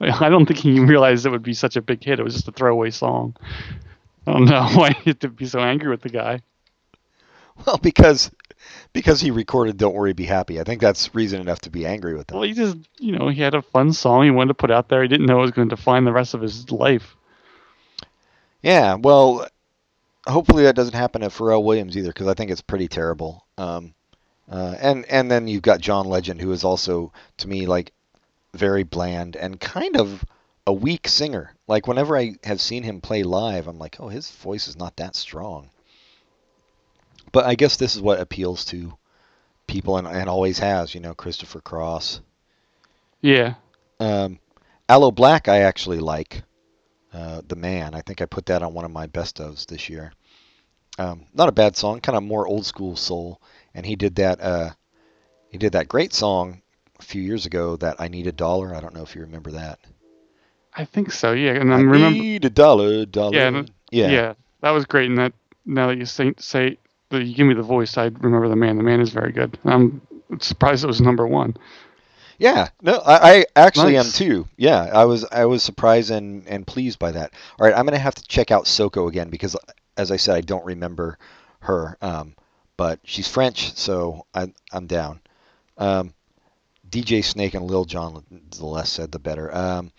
I 0.00 0.28
don't 0.28 0.46
think 0.46 0.60
he 0.60 0.78
realized 0.80 1.26
it 1.26 1.30
would 1.30 1.42
be 1.42 1.54
such 1.54 1.76
a 1.76 1.82
big 1.82 2.04
hit. 2.04 2.20
It 2.20 2.22
was 2.22 2.34
just 2.34 2.48
a 2.48 2.52
throwaway 2.52 2.90
song. 2.90 3.34
I 4.26 4.32
don't 4.32 4.44
know 4.44 4.68
why 4.74 4.92
he 4.92 5.10
had 5.10 5.20
to 5.20 5.28
be 5.28 5.46
so 5.46 5.60
angry 5.60 5.90
with 5.90 6.02
the 6.02 6.08
guy. 6.08 6.40
Well, 7.66 7.78
because 7.78 8.30
because 8.92 9.20
he 9.20 9.30
recorded 9.30 9.76
"Don't 9.76 9.94
Worry, 9.94 10.12
Be 10.12 10.24
Happy." 10.24 10.60
I 10.60 10.64
think 10.64 10.80
that's 10.80 11.14
reason 11.14 11.40
enough 11.40 11.60
to 11.60 11.70
be 11.70 11.86
angry 11.86 12.14
with 12.14 12.30
him. 12.30 12.38
Well, 12.38 12.46
he 12.46 12.54
just, 12.54 12.76
you 12.98 13.12
know, 13.12 13.28
he 13.28 13.40
had 13.42 13.54
a 13.54 13.62
fun 13.62 13.92
song 13.92 14.24
he 14.24 14.30
wanted 14.30 14.48
to 14.48 14.54
put 14.54 14.70
out 14.70 14.88
there. 14.88 15.02
He 15.02 15.08
didn't 15.08 15.26
know 15.26 15.38
it 15.38 15.42
was 15.42 15.50
going 15.50 15.68
to 15.68 15.76
define 15.76 16.04
the 16.04 16.12
rest 16.12 16.34
of 16.34 16.40
his 16.40 16.70
life. 16.70 17.16
Yeah, 18.62 18.94
well, 18.94 19.46
hopefully 20.26 20.64
that 20.64 20.76
doesn't 20.76 20.94
happen 20.94 21.20
to 21.20 21.28
Pharrell 21.28 21.64
Williams 21.64 21.96
either, 21.96 22.08
because 22.08 22.28
I 22.28 22.34
think 22.34 22.50
it's 22.50 22.62
pretty 22.62 22.88
terrible. 22.88 23.44
Um, 23.58 23.94
uh, 24.50 24.74
and 24.80 25.04
and 25.06 25.30
then 25.30 25.48
you've 25.48 25.62
got 25.62 25.80
John 25.80 26.06
Legend, 26.06 26.40
who 26.40 26.52
is 26.52 26.64
also 26.64 27.12
to 27.38 27.48
me 27.48 27.66
like 27.66 27.92
very 28.54 28.82
bland 28.82 29.36
and 29.36 29.58
kind 29.60 29.96
of 29.96 30.24
a 30.66 30.72
weak 30.72 31.08
singer. 31.08 31.54
Like 31.66 31.86
whenever 31.86 32.16
I 32.16 32.36
have 32.44 32.60
seen 32.60 32.82
him 32.82 33.00
play 33.00 33.22
live, 33.22 33.68
I'm 33.68 33.78
like, 33.78 33.96
oh, 34.00 34.08
his 34.08 34.30
voice 34.30 34.68
is 34.68 34.76
not 34.76 34.96
that 34.96 35.16
strong. 35.16 35.68
But 37.34 37.46
I 37.46 37.56
guess 37.56 37.76
this 37.76 37.96
is 37.96 38.00
what 38.00 38.20
appeals 38.20 38.64
to 38.66 38.96
people, 39.66 39.98
and, 39.98 40.06
and 40.06 40.28
always 40.30 40.60
has. 40.60 40.94
You 40.94 41.00
know, 41.00 41.14
Christopher 41.14 41.60
Cross. 41.60 42.20
Yeah. 43.20 43.54
Um, 43.98 44.38
Aloe 44.88 45.10
Blacc, 45.10 45.48
I 45.48 45.62
actually 45.62 45.98
like. 45.98 46.42
Uh, 47.12 47.42
the 47.46 47.56
Man. 47.56 47.94
I 47.94 48.00
think 48.00 48.22
I 48.22 48.26
put 48.26 48.46
that 48.46 48.62
on 48.62 48.74
one 48.74 48.84
of 48.84 48.90
my 48.90 49.06
best 49.06 49.38
ofs 49.38 49.66
this 49.66 49.88
year. 49.88 50.12
Um, 50.98 51.26
not 51.34 51.48
a 51.48 51.52
bad 51.52 51.76
song, 51.76 52.00
kind 52.00 52.16
of 52.16 52.22
more 52.22 52.46
old 52.46 52.66
school 52.66 52.96
soul. 52.96 53.40
And 53.74 53.84
he 53.84 53.96
did 53.96 54.14
that. 54.16 54.40
Uh, 54.40 54.70
he 55.50 55.58
did 55.58 55.72
that 55.72 55.88
great 55.88 56.12
song 56.12 56.62
a 56.98 57.02
few 57.02 57.22
years 57.22 57.46
ago 57.46 57.76
that 57.76 58.00
I 58.00 58.08
Need 58.08 58.26
a 58.28 58.32
Dollar. 58.32 58.74
I 58.74 58.80
don't 58.80 58.94
know 58.94 59.02
if 59.02 59.14
you 59.14 59.22
remember 59.22 59.52
that. 59.52 59.80
I 60.72 60.84
think 60.84 61.12
so. 61.12 61.32
Yeah, 61.32 61.52
and 61.52 61.72
I'm 61.72 61.88
remember. 61.88 62.18
Need 62.18 62.44
a 62.44 62.50
dollar, 62.50 63.06
dollar. 63.06 63.36
Yeah, 63.36 63.62
yeah. 63.90 64.10
Yeah. 64.10 64.34
that 64.60 64.70
was 64.70 64.84
great. 64.84 65.08
And 65.08 65.18
that 65.18 65.32
now 65.64 65.88
that 65.88 65.98
you 65.98 66.06
say 66.06 66.34
say 66.38 66.78
that 67.14 67.24
you 67.24 67.34
give 67.34 67.46
me 67.46 67.54
the 67.54 67.62
voice, 67.62 67.96
I 67.96 68.04
remember 68.06 68.48
the 68.48 68.56
man. 68.56 68.76
The 68.76 68.82
man 68.82 69.00
is 69.00 69.10
very 69.10 69.32
good. 69.32 69.58
I'm 69.64 70.00
surprised 70.40 70.84
it 70.84 70.88
was 70.88 71.00
number 71.00 71.26
one. 71.26 71.56
Yeah, 72.38 72.68
no, 72.82 73.00
I, 73.06 73.32
I 73.38 73.46
actually 73.56 73.94
Nice. 73.94 74.06
am 74.06 74.12
too. 74.12 74.48
Yeah, 74.56 74.82
I 74.92 75.04
was 75.04 75.24
I 75.24 75.44
was 75.46 75.62
surprised 75.62 76.10
and, 76.10 76.46
and 76.48 76.66
pleased 76.66 76.98
by 76.98 77.12
that. 77.12 77.32
All 77.58 77.66
right, 77.66 77.76
I'm 77.76 77.84
gonna 77.86 77.98
have 77.98 78.16
to 78.16 78.28
check 78.28 78.50
out 78.50 78.66
Soko 78.66 79.08
again 79.08 79.30
because, 79.30 79.56
as 79.96 80.10
I 80.10 80.16
said, 80.16 80.36
I 80.36 80.40
don't 80.40 80.64
remember 80.64 81.18
her. 81.60 81.96
Um, 82.02 82.34
but 82.76 82.98
she's 83.04 83.28
French, 83.28 83.74
so 83.76 84.26
I, 84.34 84.52
I'm 84.72 84.86
down. 84.86 85.20
Um, 85.78 86.12
DJ 86.90 87.24
Snake 87.24 87.54
and 87.54 87.64
Lil 87.64 87.84
Jon, 87.84 88.24
the 88.58 88.66
less 88.66 88.90
said, 88.90 89.12
the 89.12 89.18
better. 89.20 89.54
Um, 89.54 89.92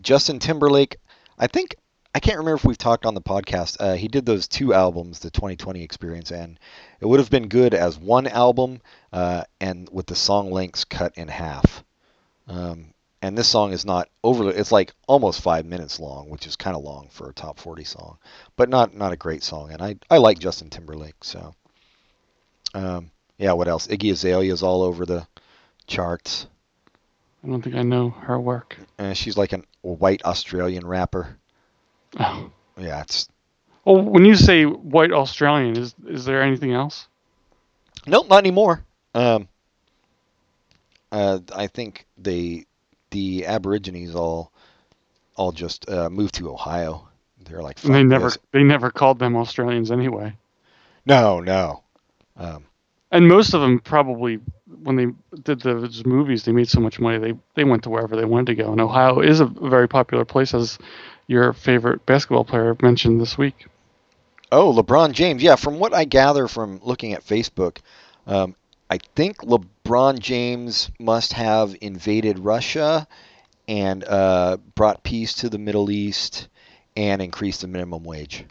Justin 0.00 0.38
Timberlake, 0.38 0.96
I 1.38 1.46
think 1.46 1.76
I 2.16 2.18
can't 2.18 2.38
remember 2.38 2.56
if 2.56 2.64
we've 2.64 2.78
talked 2.78 3.04
on 3.04 3.12
the 3.12 3.20
podcast. 3.20 3.76
Uh, 3.78 3.92
he 3.92 4.08
did 4.08 4.24
those 4.24 4.48
two 4.48 4.72
albums, 4.72 5.18
the 5.18 5.28
2020 5.28 5.82
Experience, 5.82 6.30
and 6.30 6.58
it 6.98 7.04
would 7.04 7.20
have 7.20 7.28
been 7.28 7.48
good 7.48 7.74
as 7.74 7.98
one 7.98 8.26
album 8.26 8.80
uh, 9.12 9.44
and 9.60 9.86
with 9.92 10.06
the 10.06 10.14
song 10.14 10.50
lengths 10.50 10.86
cut 10.86 11.12
in 11.18 11.28
half. 11.28 11.84
Um, 12.48 12.94
and 13.20 13.36
this 13.36 13.48
song 13.48 13.74
is 13.74 13.84
not 13.84 14.08
overly. 14.24 14.54
It's 14.54 14.72
like 14.72 14.94
almost 15.06 15.42
five 15.42 15.66
minutes 15.66 16.00
long, 16.00 16.30
which 16.30 16.46
is 16.46 16.56
kind 16.56 16.74
of 16.74 16.82
long 16.82 17.08
for 17.10 17.28
a 17.28 17.34
top 17.34 17.58
40 17.58 17.84
song, 17.84 18.16
but 18.56 18.70
not 18.70 18.94
not 18.94 19.12
a 19.12 19.16
great 19.18 19.42
song. 19.42 19.70
And 19.70 19.82
I 19.82 19.96
I 20.08 20.16
like 20.16 20.38
Justin 20.38 20.70
Timberlake, 20.70 21.22
so. 21.22 21.54
Um, 22.72 23.10
yeah, 23.36 23.52
what 23.52 23.68
else? 23.68 23.88
Iggy 23.88 24.12
Azalea 24.12 24.54
is 24.54 24.62
all 24.62 24.82
over 24.82 25.04
the 25.04 25.26
charts. 25.86 26.46
I 27.44 27.48
don't 27.48 27.60
think 27.60 27.76
I 27.76 27.82
know 27.82 28.08
her 28.08 28.40
work. 28.40 28.78
Uh, 28.98 29.12
she's 29.12 29.36
like 29.36 29.52
an, 29.52 29.66
a 29.84 29.88
white 29.88 30.24
Australian 30.24 30.86
rapper. 30.86 31.36
Oh. 32.18 32.50
Yeah, 32.78 33.02
it's 33.02 33.28
Well, 33.84 34.00
when 34.02 34.24
you 34.24 34.36
say 34.36 34.64
white 34.64 35.12
Australian, 35.12 35.76
is 35.76 35.94
is 36.06 36.24
there 36.24 36.42
anything 36.42 36.72
else? 36.72 37.08
Nope, 38.06 38.28
not 38.28 38.38
anymore. 38.38 38.84
Um, 39.14 39.48
uh, 41.10 41.40
I 41.54 41.66
think 41.66 42.06
they, 42.18 42.66
the 43.10 43.46
Aborigines 43.46 44.14
all, 44.14 44.52
all 45.34 45.52
just 45.52 45.88
uh, 45.88 46.10
moved 46.10 46.34
to 46.36 46.50
Ohio. 46.50 47.08
They're 47.44 47.62
like, 47.62 47.80
they 47.80 48.02
never 48.04 48.26
this." 48.26 48.38
they 48.52 48.62
never 48.62 48.90
called 48.90 49.18
them 49.18 49.36
Australians 49.36 49.90
anyway. 49.90 50.36
No, 51.04 51.40
no. 51.40 51.82
Um, 52.36 52.64
And 53.16 53.28
most 53.28 53.54
of 53.54 53.62
them 53.62 53.78
probably, 53.80 54.40
when 54.82 54.96
they 54.96 55.06
did 55.42 55.62
those 55.62 56.04
movies, 56.04 56.44
they 56.44 56.52
made 56.52 56.68
so 56.68 56.80
much 56.80 57.00
money 57.00 57.16
they 57.16 57.38
they 57.54 57.64
went 57.64 57.82
to 57.84 57.88
wherever 57.88 58.14
they 58.14 58.26
wanted 58.26 58.48
to 58.48 58.62
go. 58.62 58.70
And 58.70 58.78
Ohio 58.78 59.20
is 59.20 59.40
a 59.40 59.46
very 59.46 59.88
popular 59.88 60.26
place, 60.26 60.52
as 60.52 60.76
your 61.26 61.54
favorite 61.54 62.04
basketball 62.04 62.44
player 62.44 62.76
mentioned 62.82 63.18
this 63.18 63.38
week. 63.38 63.68
oh, 64.52 64.70
LeBron 64.70 65.12
James. 65.12 65.42
Yeah, 65.42 65.56
from 65.56 65.78
what 65.78 65.94
I 65.94 66.04
gather 66.04 66.46
from 66.46 66.78
looking 66.82 67.14
at 67.14 67.24
Facebook, 67.24 67.78
um, 68.26 68.54
I 68.90 68.98
think 69.14 69.38
LeBron 69.38 70.18
James 70.18 70.90
must 71.00 71.32
have 71.32 71.74
invaded 71.80 72.38
Russia 72.38 73.08
and 73.66 74.04
uh, 74.04 74.58
brought 74.74 75.02
peace 75.02 75.32
to 75.36 75.48
the 75.48 75.58
Middle 75.58 75.90
East 75.90 76.48
and 76.94 77.22
increased 77.22 77.62
the 77.62 77.66
minimum 77.66 78.04
wage. 78.04 78.44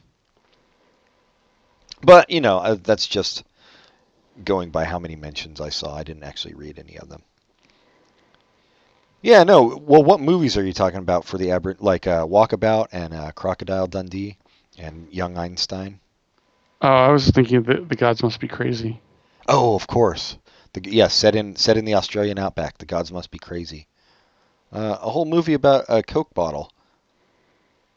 But 2.01 2.31
you 2.31 2.41
know, 2.41 2.57
uh, 2.57 2.77
that's 2.81 3.05
just 3.05 3.43
going 4.43 4.69
by 4.69 4.85
how 4.85 4.99
many 4.99 5.15
mentions 5.15 5.61
I 5.61 5.69
saw. 5.69 5.95
I 5.95 6.03
didn't 6.03 6.23
actually 6.23 6.53
read 6.53 6.79
any 6.79 6.97
of 6.97 7.09
them. 7.09 7.23
Yeah, 9.21 9.43
no. 9.43 9.77
Well, 9.77 10.03
what 10.03 10.19
movies 10.19 10.57
are 10.57 10.63
you 10.63 10.73
talking 10.73 10.99
about 10.99 11.25
for 11.25 11.37
the 11.37 11.51
aber- 11.51 11.77
like 11.79 12.05
uh, 12.05 12.25
Walkabout 12.25 12.87
and 12.91 13.13
uh, 13.13 13.31
Crocodile 13.31 13.87
Dundee 13.87 14.37
and 14.77 15.07
Young 15.11 15.37
Einstein? 15.37 15.99
Oh, 16.81 16.87
I 16.87 17.09
was 17.09 17.29
thinking 17.29 17.63
that 17.63 17.89
the 17.89 17.95
gods 17.95 18.21
must 18.21 18.39
be 18.39 18.47
crazy. 18.47 18.99
Oh, 19.47 19.75
of 19.75 19.87
course. 19.87 20.37
The, 20.73 20.81
yeah, 20.91 21.07
set 21.07 21.35
in 21.35 21.55
set 21.55 21.77
in 21.77 21.85
the 21.85 21.95
Australian 21.95 22.37
outback. 22.37 22.77
The 22.77 22.85
gods 22.85 23.11
must 23.11 23.31
be 23.31 23.39
crazy. 23.39 23.87
Uh, 24.71 24.97
a 25.01 25.09
whole 25.09 25.25
movie 25.25 25.53
about 25.53 25.85
a 25.87 26.03
Coke 26.03 26.33
bottle. 26.33 26.71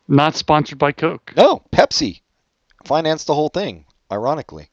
Not 0.07 0.36
sponsored 0.36 0.78
by 0.78 0.93
Coke, 0.93 1.34
No, 1.36 1.62
Pepsi 1.70 2.22
financed 2.84 3.26
the 3.26 3.34
whole 3.34 3.51
thing. 3.51 3.84
Ironically. 4.11 4.70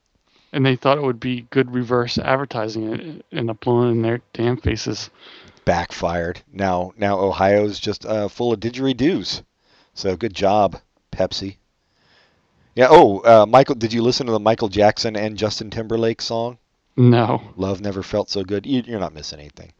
And 0.52 0.64
they 0.64 0.76
thought 0.76 0.98
it 0.98 1.04
would 1.04 1.20
be 1.20 1.46
good 1.50 1.74
reverse 1.74 2.18
advertising, 2.18 2.92
and 2.92 3.00
it 3.00 3.26
ended 3.32 3.50
up 3.50 3.60
blowing 3.60 3.90
in 3.92 4.02
their 4.02 4.20
damn 4.32 4.56
faces. 4.56 5.10
backfired. 5.64 6.40
Now, 6.52 6.92
now 6.96 7.18
Ohio's 7.18 7.78
just 7.80 8.06
uh, 8.06 8.28
full 8.28 8.52
of 8.52 8.60
didgeridoos. 8.60 9.42
So 9.94 10.16
good 10.16 10.34
job, 10.34 10.80
Pepsi. 11.12 11.56
Yeah. 12.74 12.88
Oh, 12.90 13.20
uh, 13.20 13.46
Michael, 13.46 13.74
did 13.74 13.92
you 13.92 14.02
listen 14.02 14.26
to 14.26 14.32
the 14.32 14.38
Michael 14.40 14.68
Jackson 14.68 15.16
and 15.16 15.36
Justin 15.38 15.70
Timberlake 15.70 16.20
song? 16.22 16.58
No, 16.96 17.42
Love 17.56 17.80
never 17.80 18.02
felt 18.02 18.30
so 18.30 18.42
good. 18.42 18.64
You, 18.64 18.82
you're 18.86 19.00
not 19.00 19.12
missing 19.14 19.38
anything. 19.40 19.72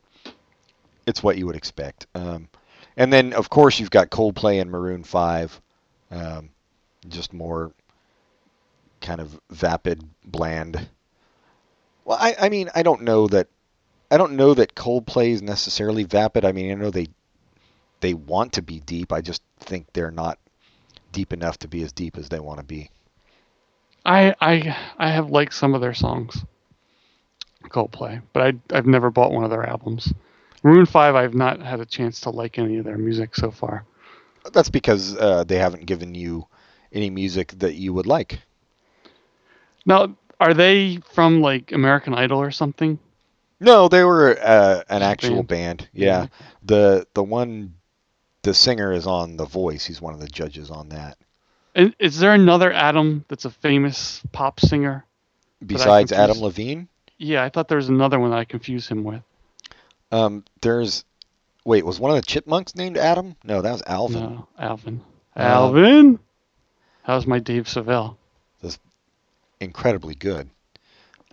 It's 1.06 1.22
what 1.22 1.38
you 1.38 1.46
would 1.46 1.56
expect. 1.56 2.06
Um, 2.14 2.48
and 2.96 3.12
then, 3.12 3.32
of 3.32 3.48
course, 3.48 3.78
you've 3.78 3.90
got 3.90 4.10
Coldplay 4.10 4.60
and 4.60 4.70
Maroon 4.70 5.04
Five. 5.04 5.60
Um, 6.10 6.50
just 7.08 7.32
more 7.32 7.72
kind 9.06 9.20
of 9.20 9.40
vapid, 9.50 10.02
bland. 10.24 10.88
Well, 12.04 12.18
I, 12.20 12.34
I 12.38 12.48
mean, 12.48 12.70
I 12.74 12.82
don't 12.82 13.02
know 13.02 13.28
that. 13.28 13.46
I 14.10 14.18
don't 14.18 14.36
know 14.36 14.54
that 14.54 14.74
Coldplay 14.74 15.30
is 15.30 15.42
necessarily 15.42 16.04
vapid. 16.04 16.44
I 16.44 16.52
mean, 16.52 16.70
I 16.70 16.74
know 16.74 16.90
they 16.90 17.08
they 18.00 18.14
want 18.14 18.52
to 18.54 18.62
be 18.62 18.80
deep. 18.80 19.12
I 19.12 19.20
just 19.20 19.42
think 19.60 19.86
they're 19.92 20.10
not 20.10 20.38
deep 21.12 21.32
enough 21.32 21.58
to 21.60 21.68
be 21.68 21.82
as 21.82 21.92
deep 21.92 22.18
as 22.18 22.28
they 22.28 22.40
want 22.40 22.58
to 22.58 22.64
be. 22.64 22.90
I 24.04 24.34
I 24.40 24.76
I 24.98 25.10
have 25.10 25.30
liked 25.30 25.54
some 25.54 25.74
of 25.74 25.80
their 25.80 25.94
songs, 25.94 26.44
Coldplay, 27.64 28.22
but 28.32 28.42
I 28.42 28.76
I've 28.76 28.86
never 28.86 29.10
bought 29.10 29.32
one 29.32 29.44
of 29.44 29.50
their 29.50 29.66
albums. 29.66 30.12
Maroon 30.62 30.86
Five, 30.86 31.14
I've 31.14 31.34
not 31.34 31.62
had 31.62 31.80
a 31.80 31.86
chance 31.86 32.20
to 32.22 32.30
like 32.30 32.58
any 32.58 32.78
of 32.78 32.84
their 32.84 32.98
music 32.98 33.36
so 33.36 33.50
far. 33.50 33.84
That's 34.52 34.70
because 34.70 35.16
uh, 35.16 35.44
they 35.44 35.58
haven't 35.58 35.86
given 35.86 36.14
you 36.14 36.46
any 36.92 37.10
music 37.10 37.52
that 37.58 37.74
you 37.74 37.92
would 37.92 38.06
like. 38.06 38.40
Now, 39.86 40.16
are 40.40 40.52
they 40.52 40.98
from 41.12 41.40
like 41.40 41.72
American 41.72 42.12
Idol 42.14 42.40
or 42.40 42.50
something? 42.50 42.98
No, 43.58 43.88
they 43.88 44.04
were 44.04 44.36
uh, 44.38 44.82
an 44.90 45.02
actual 45.02 45.42
band. 45.42 45.78
band. 45.78 45.88
Yeah. 45.94 46.26
The 46.62 47.06
the 47.14 47.22
one 47.22 47.74
the 48.42 48.52
singer 48.52 48.92
is 48.92 49.06
on 49.06 49.36
The 49.36 49.46
Voice. 49.46 49.86
He's 49.86 50.00
one 50.00 50.12
of 50.12 50.20
the 50.20 50.28
judges 50.28 50.70
on 50.70 50.90
that. 50.90 51.16
And 51.74 51.94
is 51.98 52.18
there 52.18 52.32
another 52.34 52.72
Adam 52.72 53.24
that's 53.28 53.44
a 53.44 53.50
famous 53.50 54.22
pop 54.32 54.60
singer? 54.60 55.04
Besides 55.64 56.12
Adam 56.12 56.38
Levine, 56.38 56.88
Yeah, 57.18 57.42
I 57.42 57.48
thought 57.48 57.68
there 57.68 57.76
was 57.78 57.88
another 57.88 58.18
one 58.20 58.30
that 58.30 58.38
I 58.38 58.44
confused 58.44 58.88
him 58.90 59.04
with. 59.04 59.22
um, 60.12 60.44
there's 60.60 61.04
wait, 61.64 61.84
was 61.84 61.98
one 61.98 62.10
of 62.10 62.16
the 62.16 62.22
Chipmunks 62.26 62.74
named 62.76 62.98
Adam? 62.98 63.36
No, 63.42 63.62
that 63.62 63.72
was 63.72 63.82
Alvin. 63.86 64.20
No, 64.22 64.48
Alvin. 64.58 65.00
Uh, 65.34 65.40
Alvin. 65.40 66.18
How's 67.02 67.26
my 67.26 67.38
Dave 67.38 67.68
Seville? 67.68 68.16
Incredibly 69.60 70.14
good. 70.14 70.50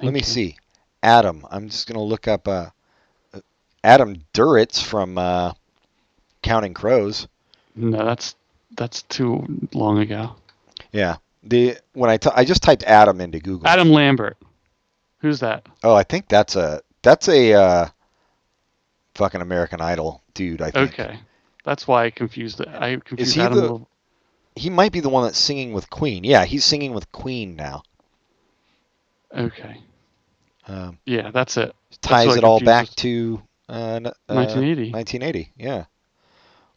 Let 0.02 0.14
me 0.14 0.20
you. 0.20 0.26
see. 0.26 0.58
Adam. 1.02 1.46
I'm 1.52 1.70
just 1.70 1.88
gonna 1.88 2.02
look 2.04 2.28
up 2.28 2.48
uh, 2.48 2.70
uh, 3.34 3.40
Adam 3.84 4.24
Duritz 4.34 4.82
from 4.82 5.18
uh, 5.18 5.54
Counting 6.42 6.74
Crows. 6.74 7.28
No, 7.76 8.06
that's 8.06 8.36
that's 8.76 9.02
too 9.04 9.68
long 9.74 10.00
ago. 10.00 10.36
Yeah. 10.92 11.18
The 11.44 11.78
when 11.94 12.10
I 12.10 12.18
t- 12.18 12.30
I 12.34 12.46
just 12.46 12.64
typed 12.64 12.84
Adam 12.84 13.20
into 13.20 13.40
Google. 13.40 13.68
Adam 13.68 13.90
Lambert. 13.90 14.38
Who's 15.20 15.40
that? 15.42 15.68
Oh, 15.84 15.94
I 15.94 16.04
think 16.04 16.28
that's 16.30 16.56
a 16.56 16.82
that's 17.02 17.28
a 17.28 17.54
uh, 17.54 17.88
fucking 19.16 19.42
American 19.42 19.82
Idol 19.82 20.22
dude. 20.34 20.62
I 20.62 20.72
think 20.72 20.94
Okay, 20.94 21.20
that's 21.66 21.88
why 21.88 22.06
I 22.06 22.10
confused 22.12 22.62
it. 22.62 22.68
I 22.70 22.96
confused 22.98 23.36
he 23.36 23.42
Adam. 23.42 23.58
the- 23.58 23.86
he 24.56 24.70
might 24.70 24.92
be 24.92 25.00
the 25.00 25.10
one 25.10 25.24
that's 25.24 25.40
singing 25.40 25.74
with 25.74 25.90
Queen. 25.90 26.24
Yeah, 26.24 26.46
he's 26.46 26.64
singing 26.64 26.94
with 26.94 27.12
Queen 27.12 27.56
now. 27.56 27.82
Okay, 29.36 29.82
Um, 30.68 30.98
yeah, 31.06 31.32
that's 31.32 31.58
it. 31.58 31.76
ties 32.02 32.28
what 32.28 32.36
I 32.36 32.38
it 32.38 32.44
all 32.44 32.60
back 32.60 32.88
to 32.98 33.42
uh, 33.70 33.74
uh, 33.74 34.10
1980. 34.28 34.92
1980. 34.92 35.52
Yeah. 35.58 35.86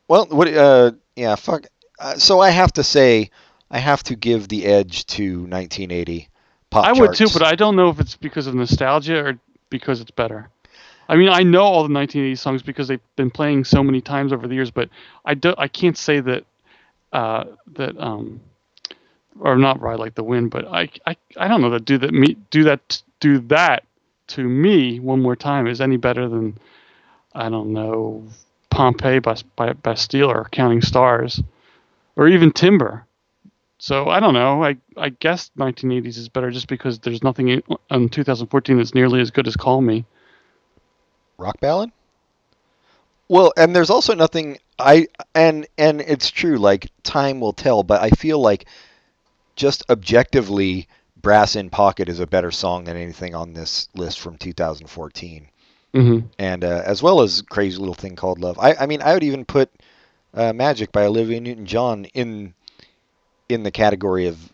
Well, 0.08 0.26
what? 0.26 0.48
Uh, 0.48 0.92
yeah. 1.16 1.34
Fuck. 1.34 1.66
Uh, 1.98 2.14
so 2.16 2.40
I 2.40 2.50
have 2.50 2.72
to 2.74 2.82
say, 2.82 3.30
I 3.70 3.78
have 3.78 4.02
to 4.04 4.16
give 4.16 4.48
the 4.48 4.66
edge 4.66 5.06
to 5.06 5.40
1980 5.40 6.28
pop 6.70 6.84
I 6.86 6.92
would 6.92 7.14
too, 7.14 7.28
but 7.32 7.42
I 7.42 7.54
don't 7.54 7.76
know 7.76 7.88
if 7.88 8.00
it's 8.00 8.16
because 8.16 8.46
of 8.46 8.54
nostalgia 8.54 9.24
or 9.24 9.38
because 9.70 10.00
it's 10.00 10.10
better. 10.10 10.48
I 11.08 11.16
mean, 11.16 11.28
I 11.28 11.42
know 11.42 11.62
all 11.62 11.86
the 11.86 11.92
1980 11.92 12.34
songs 12.34 12.62
because 12.62 12.88
they've 12.88 13.00
been 13.16 13.30
playing 13.30 13.64
so 13.64 13.82
many 13.82 14.00
times 14.00 14.32
over 14.32 14.48
the 14.48 14.54
years, 14.54 14.70
but 14.70 14.88
I 15.24 15.34
do 15.34 15.54
I 15.56 15.68
can't 15.68 15.96
say 15.96 16.20
that 16.20 16.44
uh, 17.12 17.44
that 17.74 17.98
um 17.98 18.40
or 19.40 19.56
not 19.56 19.80
ride 19.80 19.98
like 19.98 20.14
the 20.14 20.24
wind, 20.24 20.50
but 20.50 20.66
I 20.66 20.88
I, 21.06 21.16
I 21.36 21.48
don't 21.48 21.60
know 21.60 21.70
that 21.70 21.84
do 21.84 21.98
that 21.98 22.12
me 22.12 22.36
do 22.50 22.64
that 22.64 23.02
do 23.20 23.38
that 23.40 23.84
to 24.28 24.42
me 24.42 24.98
one 25.00 25.22
more 25.22 25.36
time 25.36 25.66
is 25.66 25.80
any 25.80 25.96
better 25.96 26.28
than 26.28 26.58
I 27.34 27.48
don't 27.48 27.72
know 27.72 28.24
Pompeii 28.70 29.20
by, 29.20 29.36
by 29.56 29.72
Bastille 29.72 30.30
or 30.30 30.48
Counting 30.50 30.82
Stars, 30.82 31.42
or 32.14 32.28
even 32.28 32.52
Timber. 32.52 33.06
So 33.78 34.08
I 34.08 34.20
don't 34.20 34.34
know. 34.34 34.62
I 34.62 34.76
I 34.96 35.10
guess 35.10 35.50
1980s 35.58 36.18
is 36.18 36.28
better 36.28 36.50
just 36.50 36.68
because 36.68 36.98
there's 36.98 37.22
nothing 37.22 37.48
in, 37.48 37.62
in 37.90 38.08
2014 38.08 38.76
that's 38.76 38.94
nearly 38.94 39.20
as 39.20 39.30
good 39.30 39.46
as 39.46 39.56
Call 39.56 39.80
Me. 39.80 40.04
Rock 41.38 41.60
ballad? 41.60 41.90
Well, 43.28 43.52
and 43.56 43.74
there's 43.74 43.90
also 43.90 44.14
nothing 44.14 44.58
I 44.78 45.08
and 45.34 45.66
and 45.78 46.00
it's 46.00 46.30
true 46.30 46.58
like 46.58 46.90
time 47.02 47.40
will 47.40 47.52
tell, 47.52 47.82
but 47.82 48.02
I 48.02 48.10
feel 48.10 48.40
like 48.40 48.66
just 49.56 49.88
objectively 49.90 50.88
Brass 51.20 51.56
in 51.56 51.70
Pocket 51.70 52.08
is 52.08 52.20
a 52.20 52.26
better 52.26 52.50
song 52.50 52.84
than 52.84 52.96
anything 52.96 53.34
on 53.34 53.54
this 53.54 53.88
list 53.94 54.20
from 54.20 54.36
2014. 54.36 55.48
Mm-hmm. 55.94 56.26
And 56.38 56.62
uh, 56.62 56.82
as 56.84 57.02
well 57.02 57.22
as 57.22 57.42
Crazy 57.42 57.78
Little 57.78 57.94
Thing 57.94 58.16
Called 58.16 58.38
Love. 58.38 58.58
I 58.58 58.74
I 58.74 58.86
mean, 58.86 59.02
I 59.02 59.14
would 59.14 59.24
even 59.24 59.44
put 59.44 59.70
uh, 60.34 60.52
Magic 60.52 60.92
by 60.92 61.06
Olivia 61.06 61.40
Newton-John 61.40 62.04
in 62.06 62.54
in 63.48 63.62
the 63.62 63.70
category 63.70 64.26
of 64.26 64.52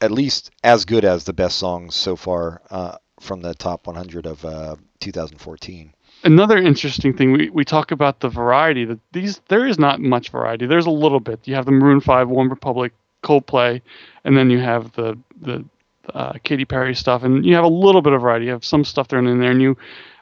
at 0.00 0.10
least 0.10 0.50
as 0.62 0.84
good 0.84 1.04
as 1.04 1.24
the 1.24 1.32
best 1.32 1.58
songs 1.58 1.94
so 1.94 2.16
far 2.16 2.60
uh, 2.70 2.96
from 3.20 3.40
the 3.40 3.54
top 3.54 3.86
100 3.86 4.26
of 4.26 4.44
uh, 4.44 4.76
2014 5.00 5.92
another 6.24 6.58
interesting 6.58 7.16
thing 7.16 7.32
we, 7.32 7.50
we 7.50 7.64
talk 7.64 7.92
about 7.92 8.20
the 8.20 8.28
variety 8.28 8.84
that 8.84 8.98
these 9.12 9.40
there 9.48 9.66
is 9.66 9.78
not 9.78 10.00
much 10.00 10.30
variety 10.30 10.66
there's 10.66 10.86
a 10.86 10.90
little 10.90 11.20
bit 11.20 11.38
you 11.44 11.54
have 11.54 11.66
the 11.66 11.72
maroon 11.72 12.00
5 12.00 12.28
OneRepublic 12.28 12.90
coldplay 13.22 13.80
and 14.24 14.36
then 14.36 14.50
you 14.50 14.58
have 14.58 14.92
the 14.92 15.18
the 15.40 15.64
uh, 16.14 16.32
Katy 16.42 16.64
Perry 16.64 16.94
stuff 16.94 17.22
and 17.22 17.44
you 17.44 17.54
have 17.54 17.64
a 17.64 17.68
little 17.68 18.02
bit 18.02 18.12
of 18.12 18.22
variety. 18.22 18.46
You 18.46 18.52
have 18.52 18.64
some 18.64 18.84
stuff 18.84 19.08
thrown 19.08 19.26
in 19.26 19.40
there 19.40 19.50
and 19.50 19.62
you 19.62 19.76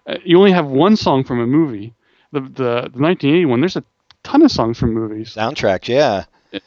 uh, 0.07 0.17
you 0.25 0.39
only 0.39 0.53
have 0.53 0.67
one 0.67 0.97
song 0.97 1.25
from 1.25 1.41
a 1.41 1.47
movie. 1.47 1.95
The, 2.33 2.41
the 2.41 2.91
the 2.93 3.01
1980 3.01 3.47
one 3.47 3.61
there's 3.61 3.77
a 3.77 3.85
ton 4.23 4.43
of 4.43 4.51
songs 4.51 4.79
from 4.79 4.95
movies. 4.95 5.35
Soundtracks 5.35 5.89
yeah. 5.89 6.25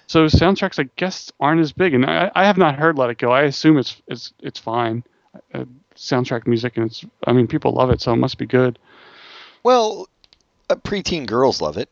So 0.07 0.25
soundtracks 0.25 0.79
i 0.79 0.89
guess 0.95 1.31
aren't 1.39 1.61
as 1.61 1.73
big 1.73 1.93
and 1.93 2.05
i, 2.05 2.31
I 2.33 2.45
have 2.45 2.57
not 2.57 2.75
heard 2.75 2.97
let 2.97 3.09
it 3.09 3.17
go. 3.17 3.31
I 3.31 3.43
assume 3.43 3.77
it's 3.77 4.01
it's 4.07 4.33
it's 4.39 4.59
fine. 4.59 5.03
Uh, 5.53 5.65
soundtrack 5.95 6.47
music 6.47 6.75
and 6.75 6.87
it's 6.87 7.05
i 7.25 7.33
mean 7.33 7.47
people 7.47 7.71
love 7.71 7.91
it 7.91 8.01
so 8.01 8.13
it 8.13 8.17
must 8.17 8.37
be 8.37 8.45
good. 8.45 8.79
Well, 9.63 10.09
uh, 10.69 10.75
preteen 10.75 11.25
girls 11.25 11.61
love 11.61 11.77
it. 11.77 11.89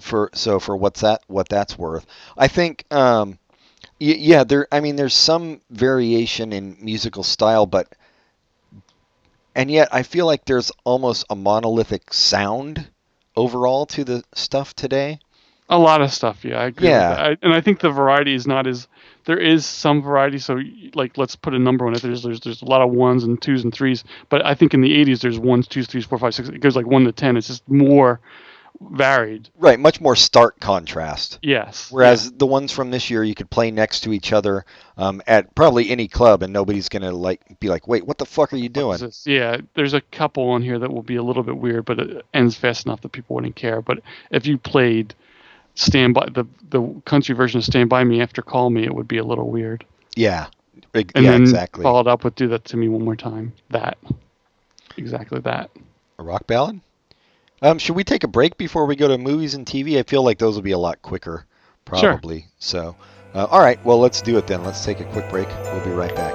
For 0.00 0.30
so 0.34 0.58
for 0.58 0.76
what's 0.76 1.02
that 1.02 1.22
what 1.28 1.48
that's 1.48 1.78
worth, 1.78 2.06
I 2.36 2.48
think. 2.48 2.84
Um, 2.90 3.38
y- 4.00 4.16
yeah, 4.18 4.44
there. 4.44 4.66
I 4.72 4.80
mean, 4.80 4.96
there's 4.96 5.14
some 5.14 5.60
variation 5.70 6.52
in 6.52 6.76
musical 6.80 7.22
style, 7.22 7.66
but 7.66 7.94
and 9.54 9.70
yet 9.70 9.88
I 9.92 10.02
feel 10.02 10.26
like 10.26 10.44
there's 10.44 10.72
almost 10.84 11.26
a 11.30 11.36
monolithic 11.36 12.12
sound 12.12 12.88
overall 13.36 13.86
to 13.86 14.04
the 14.04 14.24
stuff 14.34 14.74
today. 14.74 15.20
A 15.68 15.78
lot 15.78 16.02
of 16.02 16.12
stuff, 16.12 16.44
yeah. 16.44 16.60
I 16.60 16.66
agree 16.66 16.88
Yeah. 16.88 17.12
I, 17.12 17.36
and 17.42 17.54
I 17.54 17.60
think 17.60 17.80
the 17.80 17.90
variety 17.90 18.34
is 18.34 18.46
not 18.46 18.66
as 18.66 18.88
there 19.24 19.38
is 19.38 19.64
some 19.64 20.02
variety. 20.02 20.38
So 20.38 20.60
like, 20.94 21.16
let's 21.16 21.36
put 21.36 21.54
a 21.54 21.58
number 21.58 21.86
on 21.86 21.94
it. 21.94 22.02
There's 22.02 22.22
there's 22.22 22.40
there's 22.40 22.62
a 22.62 22.66
lot 22.66 22.82
of 22.82 22.90
ones 22.90 23.24
and 23.24 23.40
twos 23.40 23.64
and 23.64 23.72
threes. 23.72 24.04
But 24.28 24.44
I 24.44 24.54
think 24.54 24.74
in 24.74 24.80
the 24.80 24.92
'80s 24.92 25.20
there's 25.20 25.38
ones, 25.38 25.68
twos, 25.68 25.86
threes, 25.86 26.04
four, 26.04 26.18
five, 26.18 26.34
six. 26.34 26.48
It 26.48 26.60
goes 26.60 26.76
like 26.76 26.86
one 26.86 27.04
to 27.04 27.12
ten. 27.12 27.36
It's 27.36 27.46
just 27.46 27.66
more 27.68 28.20
varied. 28.80 29.48
Right, 29.58 29.78
much 29.78 30.00
more 30.00 30.16
stark 30.16 30.58
contrast. 30.60 31.38
Yes. 31.42 31.90
Whereas 31.90 32.32
the 32.32 32.46
ones 32.46 32.72
from 32.72 32.90
this 32.90 33.10
year, 33.10 33.24
you 33.24 33.34
could 33.34 33.50
play 33.50 33.70
next 33.70 34.00
to 34.00 34.12
each 34.12 34.32
other 34.32 34.64
um, 34.96 35.22
at 35.26 35.54
probably 35.54 35.90
any 35.90 36.08
club, 36.08 36.42
and 36.42 36.52
nobody's 36.52 36.88
gonna 36.88 37.12
like 37.12 37.60
be 37.60 37.68
like, 37.68 37.86
"Wait, 37.88 38.06
what 38.06 38.18
the 38.18 38.26
fuck 38.26 38.52
are 38.52 38.56
you 38.56 38.68
doing?" 38.68 38.98
Yeah, 39.24 39.58
there's 39.74 39.94
a 39.94 40.00
couple 40.00 40.48
on 40.50 40.62
here 40.62 40.78
that 40.78 40.92
will 40.92 41.02
be 41.02 41.16
a 41.16 41.22
little 41.22 41.42
bit 41.42 41.56
weird, 41.56 41.84
but 41.84 41.98
it 42.00 42.26
ends 42.34 42.56
fast 42.56 42.86
enough 42.86 43.00
that 43.02 43.12
people 43.12 43.34
wouldn't 43.36 43.56
care. 43.56 43.80
But 43.80 44.00
if 44.30 44.46
you 44.46 44.58
played 44.58 45.14
Stand 45.74 46.14
by 46.14 46.28
the 46.32 46.44
the 46.70 46.82
country 47.04 47.34
version 47.34 47.58
of 47.58 47.64
Stand 47.64 47.88
by 47.88 48.04
Me 48.04 48.20
after 48.20 48.42
Call 48.42 48.70
Me, 48.70 48.84
it 48.84 48.94
would 48.94 49.08
be 49.08 49.18
a 49.18 49.24
little 49.24 49.50
weird. 49.50 49.84
Yeah, 50.16 50.48
And 50.94 51.10
yeah, 51.14 51.30
then 51.30 51.42
exactly. 51.42 51.82
followed 51.82 52.06
up 52.06 52.24
with 52.24 52.34
Do 52.34 52.48
That 52.48 52.66
to 52.66 52.76
Me 52.76 52.88
One 52.88 53.04
More 53.04 53.16
Time. 53.16 53.54
That. 53.70 53.96
Exactly 54.98 55.40
that. 55.40 55.70
A 56.18 56.22
rock 56.22 56.46
ballad? 56.46 56.80
Um, 57.62 57.78
should 57.78 57.94
we 57.94 58.02
take 58.02 58.24
a 58.24 58.28
break 58.28 58.56
before 58.58 58.86
we 58.86 58.96
go 58.96 59.06
to 59.06 59.16
movies 59.16 59.54
and 59.54 59.64
TV? 59.64 59.96
I 59.96 60.02
feel 60.02 60.24
like 60.24 60.38
those 60.38 60.56
will 60.56 60.62
be 60.62 60.72
a 60.72 60.78
lot 60.78 61.00
quicker, 61.00 61.46
probably. 61.84 62.00
Sure. 62.00 62.12
probably. 62.14 62.46
So, 62.58 62.96
uh, 63.34 63.44
all 63.44 63.60
right. 63.60 63.82
Well, 63.84 64.00
let's 64.00 64.20
do 64.20 64.36
it 64.36 64.48
then. 64.48 64.64
Let's 64.64 64.84
take 64.84 64.98
a 64.98 65.04
quick 65.04 65.30
break. 65.30 65.46
We'll 65.46 65.84
be 65.84 65.92
right 65.92 66.14
back. 66.16 66.34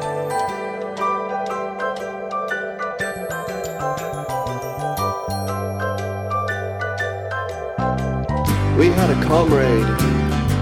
We 8.78 8.88
had 8.88 9.10
a 9.10 9.22
comrade, 9.26 9.84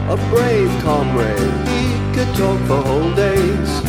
a 0.09 0.17
brave 0.31 0.81
comrade. 0.81 1.67
He 1.67 2.15
could 2.15 2.35
talk 2.35 2.59
for 2.65 2.81
whole 2.81 3.13
days. 3.13 3.81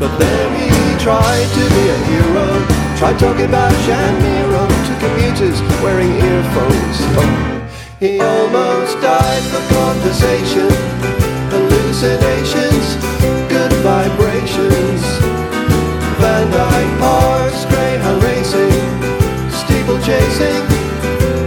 But 0.00 0.16
then 0.16 0.96
he 0.96 1.04
tried 1.04 1.46
to 1.46 1.74
be 1.74 1.88
a 1.90 1.98
hero. 2.06 2.79
Tried 3.00 3.18
talking 3.18 3.46
about 3.46 3.72
Shamiro 3.88 4.68
to 4.68 4.92
commuters 5.00 5.56
wearing 5.80 6.12
earphones. 6.20 7.00
He 7.98 8.20
almost 8.20 9.00
died 9.00 9.42
for 9.48 9.62
conversation. 9.72 10.68
Hallucinations, 11.48 13.00
good 13.48 13.72
vibrations. 13.80 15.00
Van 16.20 16.44
Dyke 16.52 16.98
Parks, 17.00 17.64
Greyhound 17.72 18.22
racing, 18.22 18.68
steeple 19.48 19.96
chasing. 20.04 20.60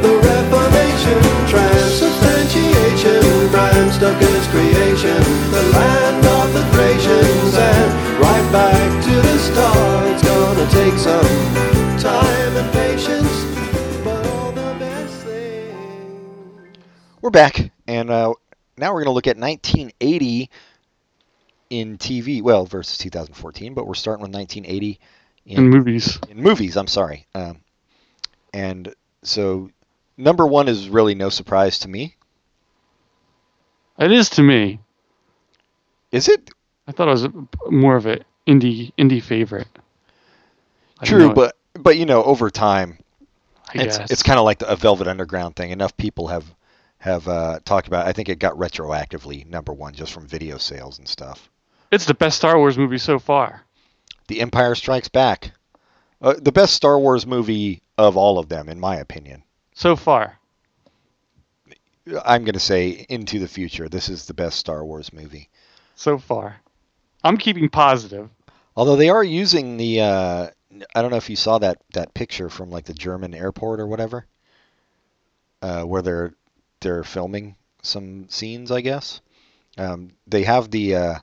The 0.01 0.09
Reformation, 0.25 1.21
transubstantiation, 1.53 3.21
Bram 3.53 3.91
Stoker's 3.93 4.47
creation, 4.49 5.21
the 5.53 5.61
land 5.69 6.25
of 6.25 6.49
the 6.51 6.65
Thracians, 6.73 7.53
and 7.53 7.93
right 8.17 8.51
back 8.51 9.03
to 9.05 9.13
the 9.21 9.37
start. 9.37 10.02
It's 10.65 10.73
gonna 10.73 10.91
take 10.91 10.99
some 10.99 11.97
time 11.99 12.55
and 12.55 12.71
patience, 12.71 14.01
but 14.01 14.25
all 14.27 14.53
the 14.53 14.75
best 14.79 15.25
things. 15.25 16.77
We're 17.21 17.31
back, 17.31 17.69
and 17.85 18.09
uh, 18.09 18.33
now 18.77 18.93
we're 18.93 19.03
going 19.03 19.07
to 19.07 19.11
look 19.11 19.27
at 19.27 19.35
1980 19.35 20.49
in 21.69 21.97
TV. 21.97 22.41
Well, 22.41 22.65
versus 22.65 22.97
2014, 22.99 23.73
but 23.73 23.85
we're 23.85 23.93
starting 23.93 24.21
with 24.21 24.33
1980 24.33 25.01
In 25.47 25.69
movies. 25.69 26.17
in 26.29 26.41
movies. 26.41 26.77
I'm 26.77 26.87
sorry. 26.87 27.27
Um, 27.35 27.59
and 28.53 28.95
so, 29.21 29.69
number 30.15 30.47
one 30.47 30.69
is 30.69 30.87
really 30.87 31.13
no 31.13 31.27
surprise 31.27 31.79
to 31.79 31.89
me. 31.89 32.15
It 33.99 34.13
is 34.13 34.29
to 34.29 34.41
me. 34.41 34.79
Is 36.13 36.29
it? 36.29 36.51
I 36.87 36.93
thought 36.93 37.09
it 37.09 37.11
was 37.11 37.27
more 37.69 37.97
of 37.97 38.05
an 38.05 38.23
indie 38.47 38.93
indie 38.97 39.21
favorite. 39.21 39.67
I 41.03 41.05
True, 41.05 41.33
but 41.33 41.55
but 41.73 41.97
you 41.97 42.05
know, 42.05 42.23
over 42.23 42.49
time, 42.49 42.97
I 43.73 43.83
it's 43.83 43.97
guess. 43.97 44.11
it's 44.11 44.23
kind 44.23 44.39
of 44.39 44.45
like 44.45 44.59
the, 44.59 44.69
a 44.69 44.75
Velvet 44.75 45.07
Underground 45.07 45.55
thing. 45.55 45.71
Enough 45.71 45.97
people 45.97 46.27
have 46.27 46.45
have 46.99 47.27
uh, 47.27 47.59
talked 47.65 47.87
about. 47.87 48.05
It. 48.05 48.09
I 48.09 48.13
think 48.13 48.29
it 48.29 48.39
got 48.39 48.53
retroactively 48.53 49.45
number 49.45 49.73
one 49.73 49.93
just 49.93 50.13
from 50.13 50.27
video 50.27 50.57
sales 50.57 50.97
and 50.99 51.07
stuff. 51.07 51.49
it's 51.91 52.05
the 52.05 52.13
best 52.13 52.37
Star 52.37 52.57
Wars 52.57 52.77
movie 52.77 52.97
so 52.97 53.19
far. 53.19 53.63
The 54.27 54.39
Empire 54.39 54.75
Strikes 54.75 55.09
Back, 55.09 55.51
uh, 56.21 56.35
the 56.41 56.51
best 56.53 56.73
Star 56.73 56.97
Wars 56.97 57.27
movie 57.27 57.81
of 57.97 58.15
all 58.15 58.39
of 58.39 58.47
them, 58.47 58.69
in 58.69 58.79
my 58.79 58.95
opinion. 58.95 59.43
So 59.73 59.95
far. 59.95 60.39
I'm 62.25 62.43
going 62.43 62.53
to 62.53 62.59
say 62.59 63.05
Into 63.09 63.39
the 63.39 63.47
Future. 63.47 63.89
This 63.89 64.09
is 64.09 64.25
the 64.25 64.33
best 64.33 64.59
Star 64.59 64.85
Wars 64.85 65.11
movie. 65.13 65.49
So 65.95 66.17
far. 66.17 66.57
I'm 67.23 67.37
keeping 67.37 67.69
positive. 67.69 68.29
Although 68.75 68.95
they 68.95 69.09
are 69.09 69.23
using 69.23 69.77
the, 69.77 70.01
uh, 70.01 70.47
I 70.95 71.01
don't 71.01 71.11
know 71.11 71.17
if 71.17 71.29
you 71.29 71.35
saw 71.35 71.59
that 71.59 71.81
that 71.93 72.13
picture 72.13 72.49
from 72.49 72.69
like 72.69 72.85
the 72.85 72.93
German 72.93 73.33
airport 73.33 73.79
or 73.79 73.87
whatever, 73.87 74.25
uh, 75.61 75.83
where 75.83 76.01
they're 76.01 76.33
they're 76.81 77.03
filming 77.03 77.55
some 77.81 78.27
scenes. 78.29 78.71
I 78.71 78.81
guess 78.81 79.21
um, 79.77 80.11
they 80.27 80.43
have 80.43 80.71
the. 80.71 80.95
Uh, 80.95 81.15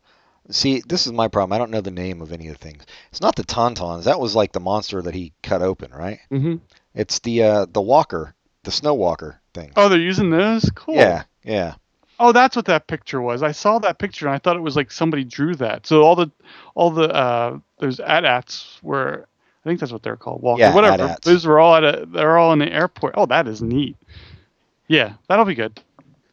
see, 0.51 0.83
this 0.87 1.07
is 1.07 1.13
my 1.13 1.29
problem. 1.29 1.55
I 1.55 1.59
don't 1.59 1.71
know 1.71 1.81
the 1.81 1.91
name 1.91 2.21
of 2.21 2.33
any 2.33 2.49
of 2.49 2.59
the 2.59 2.65
things. 2.65 2.85
It's 3.11 3.21
not 3.21 3.37
the 3.37 3.45
tauntauns. 3.45 4.05
That 4.05 4.21
was 4.21 4.35
like 4.35 4.53
the 4.53 4.61
monster 4.61 5.03
that 5.03 5.15
he 5.15 5.33
cut 5.43 5.63
open, 5.63 5.93
right? 5.93 6.21
Mm-hmm. 6.31 6.57
It's 6.95 7.19
the 7.21 7.43
uh, 7.43 7.67
the 7.71 7.83
walker, 7.83 8.35
the 8.65 8.71
snow 8.71 8.95
walker 8.95 9.41
thing. 9.55 9.73
Oh, 9.77 9.89
they're 9.89 9.99
using 9.99 10.31
those? 10.31 10.71
Cool. 10.75 10.97
Yeah, 10.97 11.25
yeah. 11.45 11.75
Oh, 12.19 12.33
that's 12.33 12.55
what 12.55 12.67
that 12.67 12.87
picture 12.87 13.23
was. 13.23 13.43
I 13.43 13.53
saw 13.53 13.79
that 13.79 13.99
picture 13.99 14.27
and 14.27 14.35
I 14.35 14.39
thought 14.39 14.57
it 14.57 14.61
was 14.61 14.77
like 14.77 14.91
somebody 14.91 15.25
drew 15.25 15.55
that. 15.55 15.87
So 15.87 16.03
all 16.03 16.15
the 16.15 16.31
all 16.75 16.91
the 16.91 17.09
uh 17.09 17.59
those 17.79 17.99
AT-ATs 17.99 18.79
were 18.83 19.27
I 19.65 19.69
think 19.69 19.81
that's 19.81 19.93
what 19.93 20.03
they're 20.03 20.17
called. 20.17 20.43
Walker, 20.43 20.61
Yeah, 20.61 20.75
whatever. 20.75 21.03
AT-ATs. 21.05 21.27
Those 21.27 21.47
were 21.47 21.61
all 21.61 21.75
at 21.77 21.85
a 21.85 22.07
they're 22.07 22.39
all 22.39 22.53
in 22.53 22.59
the 22.59 22.73
airport. 22.73 23.15
Oh, 23.17 23.27
that 23.27 23.47
is 23.47 23.61
neat. 23.63 23.97
Yeah, 24.89 25.15
that'll 25.29 25.45
be 25.45 25.55
good. 25.55 25.81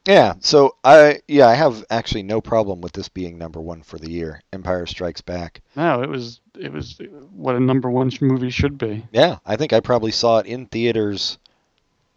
Yeah, 0.08 0.36
so 0.40 0.76
I 0.86 1.20
yeah 1.28 1.48
I 1.48 1.54
have 1.56 1.84
actually 1.90 2.24
no 2.24 2.40
problem 2.40 2.80
with 2.80 2.94
this 2.94 3.10
being 3.10 3.38
number 3.38 3.60
one 3.60 3.82
for 3.82 3.98
the 4.00 4.10
year. 4.10 4.42
Empire 4.54 4.86
Strikes 4.86 5.20
Back. 5.20 5.62
No, 5.76 6.02
it 6.02 6.10
was 6.10 6.40
it 6.58 6.72
was 6.72 6.98
what 7.36 7.56
a 7.56 7.60
number 7.60 7.90
one 7.92 8.10
movie 8.22 8.50
should 8.50 8.78
be. 8.78 9.06
Yeah, 9.12 9.40
I 9.46 9.58
think 9.58 9.74
I 9.74 9.82
probably 9.82 10.12
saw 10.12 10.40
it 10.40 10.46
in 10.46 10.66
theaters 10.68 11.38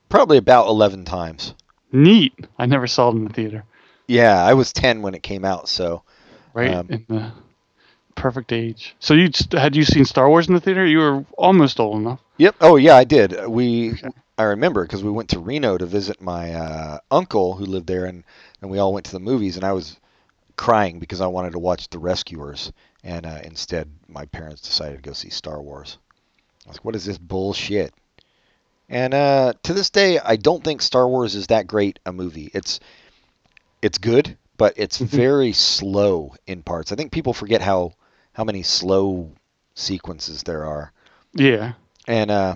Probably 0.08 0.38
about 0.38 0.66
eleven 0.66 1.04
times. 1.04 1.54
Neat. 1.92 2.34
I 2.58 2.66
never 2.66 2.86
saw 2.88 3.08
it 3.10 3.16
in 3.16 3.24
the 3.24 3.32
theater. 3.32 3.64
Yeah, 4.08 4.42
I 4.42 4.54
was 4.54 4.72
ten 4.72 5.02
when 5.02 5.14
it 5.14 5.22
came 5.22 5.44
out, 5.44 5.68
so 5.68 6.02
Right 6.54 6.74
Um, 6.74 6.86
in 6.90 7.04
the 7.08 7.32
perfect 8.20 8.52
age. 8.52 8.94
So 9.00 9.14
you 9.14 9.30
had 9.52 9.74
you 9.76 9.84
seen 9.84 10.04
Star 10.04 10.28
Wars 10.28 10.48
in 10.48 10.54
the 10.54 10.60
theater? 10.60 10.84
You 10.84 10.98
were 10.98 11.24
almost 11.38 11.80
old 11.80 11.96
enough. 11.96 12.20
Yep. 12.38 12.56
Oh 12.60 12.76
yeah, 12.76 12.96
I 12.96 13.04
did. 13.04 13.46
We 13.46 13.94
I 14.38 14.44
remember 14.44 14.82
because 14.84 15.02
we 15.04 15.10
went 15.10 15.30
to 15.30 15.38
Reno 15.40 15.76
to 15.78 15.86
visit 15.86 16.20
my 16.20 16.52
uh, 16.54 16.98
uncle 17.10 17.54
who 17.54 17.64
lived 17.66 17.86
there, 17.86 18.04
and 18.06 18.24
and 18.60 18.70
we 18.70 18.78
all 18.78 18.92
went 18.92 19.06
to 19.06 19.12
the 19.12 19.20
movies, 19.20 19.56
and 19.56 19.64
I 19.64 19.72
was 19.72 19.98
crying 20.56 20.98
because 20.98 21.20
I 21.20 21.26
wanted 21.26 21.52
to 21.52 21.58
watch 21.58 21.88
The 21.88 21.98
Rescuers, 21.98 22.72
and 23.02 23.26
uh, 23.26 23.40
instead 23.44 23.90
my 24.08 24.26
parents 24.26 24.62
decided 24.62 24.96
to 24.96 25.02
go 25.08 25.12
see 25.14 25.30
Star 25.30 25.62
Wars. 25.62 25.98
I 26.66 26.70
was 26.70 26.76
like, 26.78 26.84
what 26.84 26.96
is 26.96 27.04
this 27.06 27.18
bullshit? 27.18 27.94
And 28.88 29.14
uh, 29.14 29.54
to 29.62 29.72
this 29.72 29.90
day, 29.90 30.18
I 30.18 30.36
don't 30.36 30.62
think 30.64 30.82
Star 30.82 31.08
Wars 31.08 31.34
is 31.34 31.46
that 31.48 31.66
great 31.66 31.98
a 32.06 32.12
movie. 32.12 32.50
It's 32.54 32.80
it's 33.82 33.98
good, 33.98 34.36
but 34.56 34.74
it's 34.76 34.98
Mhm. 35.00 35.06
very 35.06 35.52
slow 35.52 36.34
in 36.46 36.62
parts. 36.62 36.92
I 36.92 36.96
think 36.96 37.12
people 37.12 37.32
forget 37.32 37.60
how 37.62 37.92
how 38.40 38.44
many 38.44 38.62
slow 38.62 39.30
sequences 39.74 40.42
there 40.44 40.64
are 40.64 40.90
Yeah. 41.34 41.74
and 42.08 42.30
uh, 42.30 42.54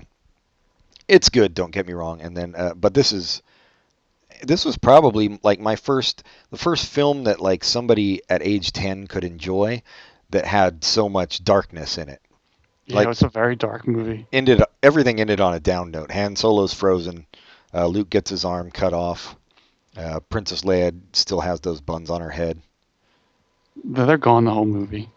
it's 1.07 1.29
good. 1.29 1.53
Don't 1.53 1.69
get 1.69 1.85
me 1.85 1.93
wrong. 1.93 2.21
And 2.21 2.35
then, 2.35 2.55
uh, 2.57 2.73
but 2.73 2.95
this 2.95 3.11
is 3.11 3.43
this 4.41 4.65
was 4.65 4.79
probably 4.79 5.39
like 5.43 5.59
my 5.59 5.75
first 5.75 6.23
the 6.49 6.57
first 6.57 6.87
film 6.87 7.25
that 7.25 7.39
like 7.39 7.63
somebody 7.63 8.19
at 8.31 8.41
age 8.41 8.71
ten 8.71 9.05
could 9.05 9.23
enjoy 9.23 9.83
that 10.31 10.45
had 10.47 10.83
so 10.83 11.07
much 11.07 11.43
darkness 11.43 11.99
in 11.99 12.09
it. 12.09 12.19
Yeah, 12.87 12.95
Like- 12.95 13.07
it's 13.09 13.21
a 13.21 13.29
very 13.29 13.55
dark 13.55 13.87
movie. 13.87 14.25
Ended 14.33 14.63
everything 14.81 15.19
ended 15.19 15.39
on 15.39 15.53
a 15.53 15.59
down 15.59 15.91
note. 15.91 16.09
Han 16.09 16.35
Solo's 16.35 16.73
frozen. 16.73 17.27
Uh, 17.75 17.85
Luke 17.85 18.09
gets 18.09 18.31
his 18.31 18.43
arm 18.43 18.71
cut 18.71 18.93
off. 18.93 19.35
Uh, 19.95 20.19
Princess 20.31 20.63
Leia 20.63 20.99
still 21.13 21.41
has 21.41 21.59
those 21.59 21.79
buns 21.79 22.09
on 22.09 22.21
her 22.21 22.31
head. 22.31 22.59
They're 23.83 24.17
gone 24.17 24.45
the 24.45 24.51
whole 24.51 24.65
movie. 24.65 25.11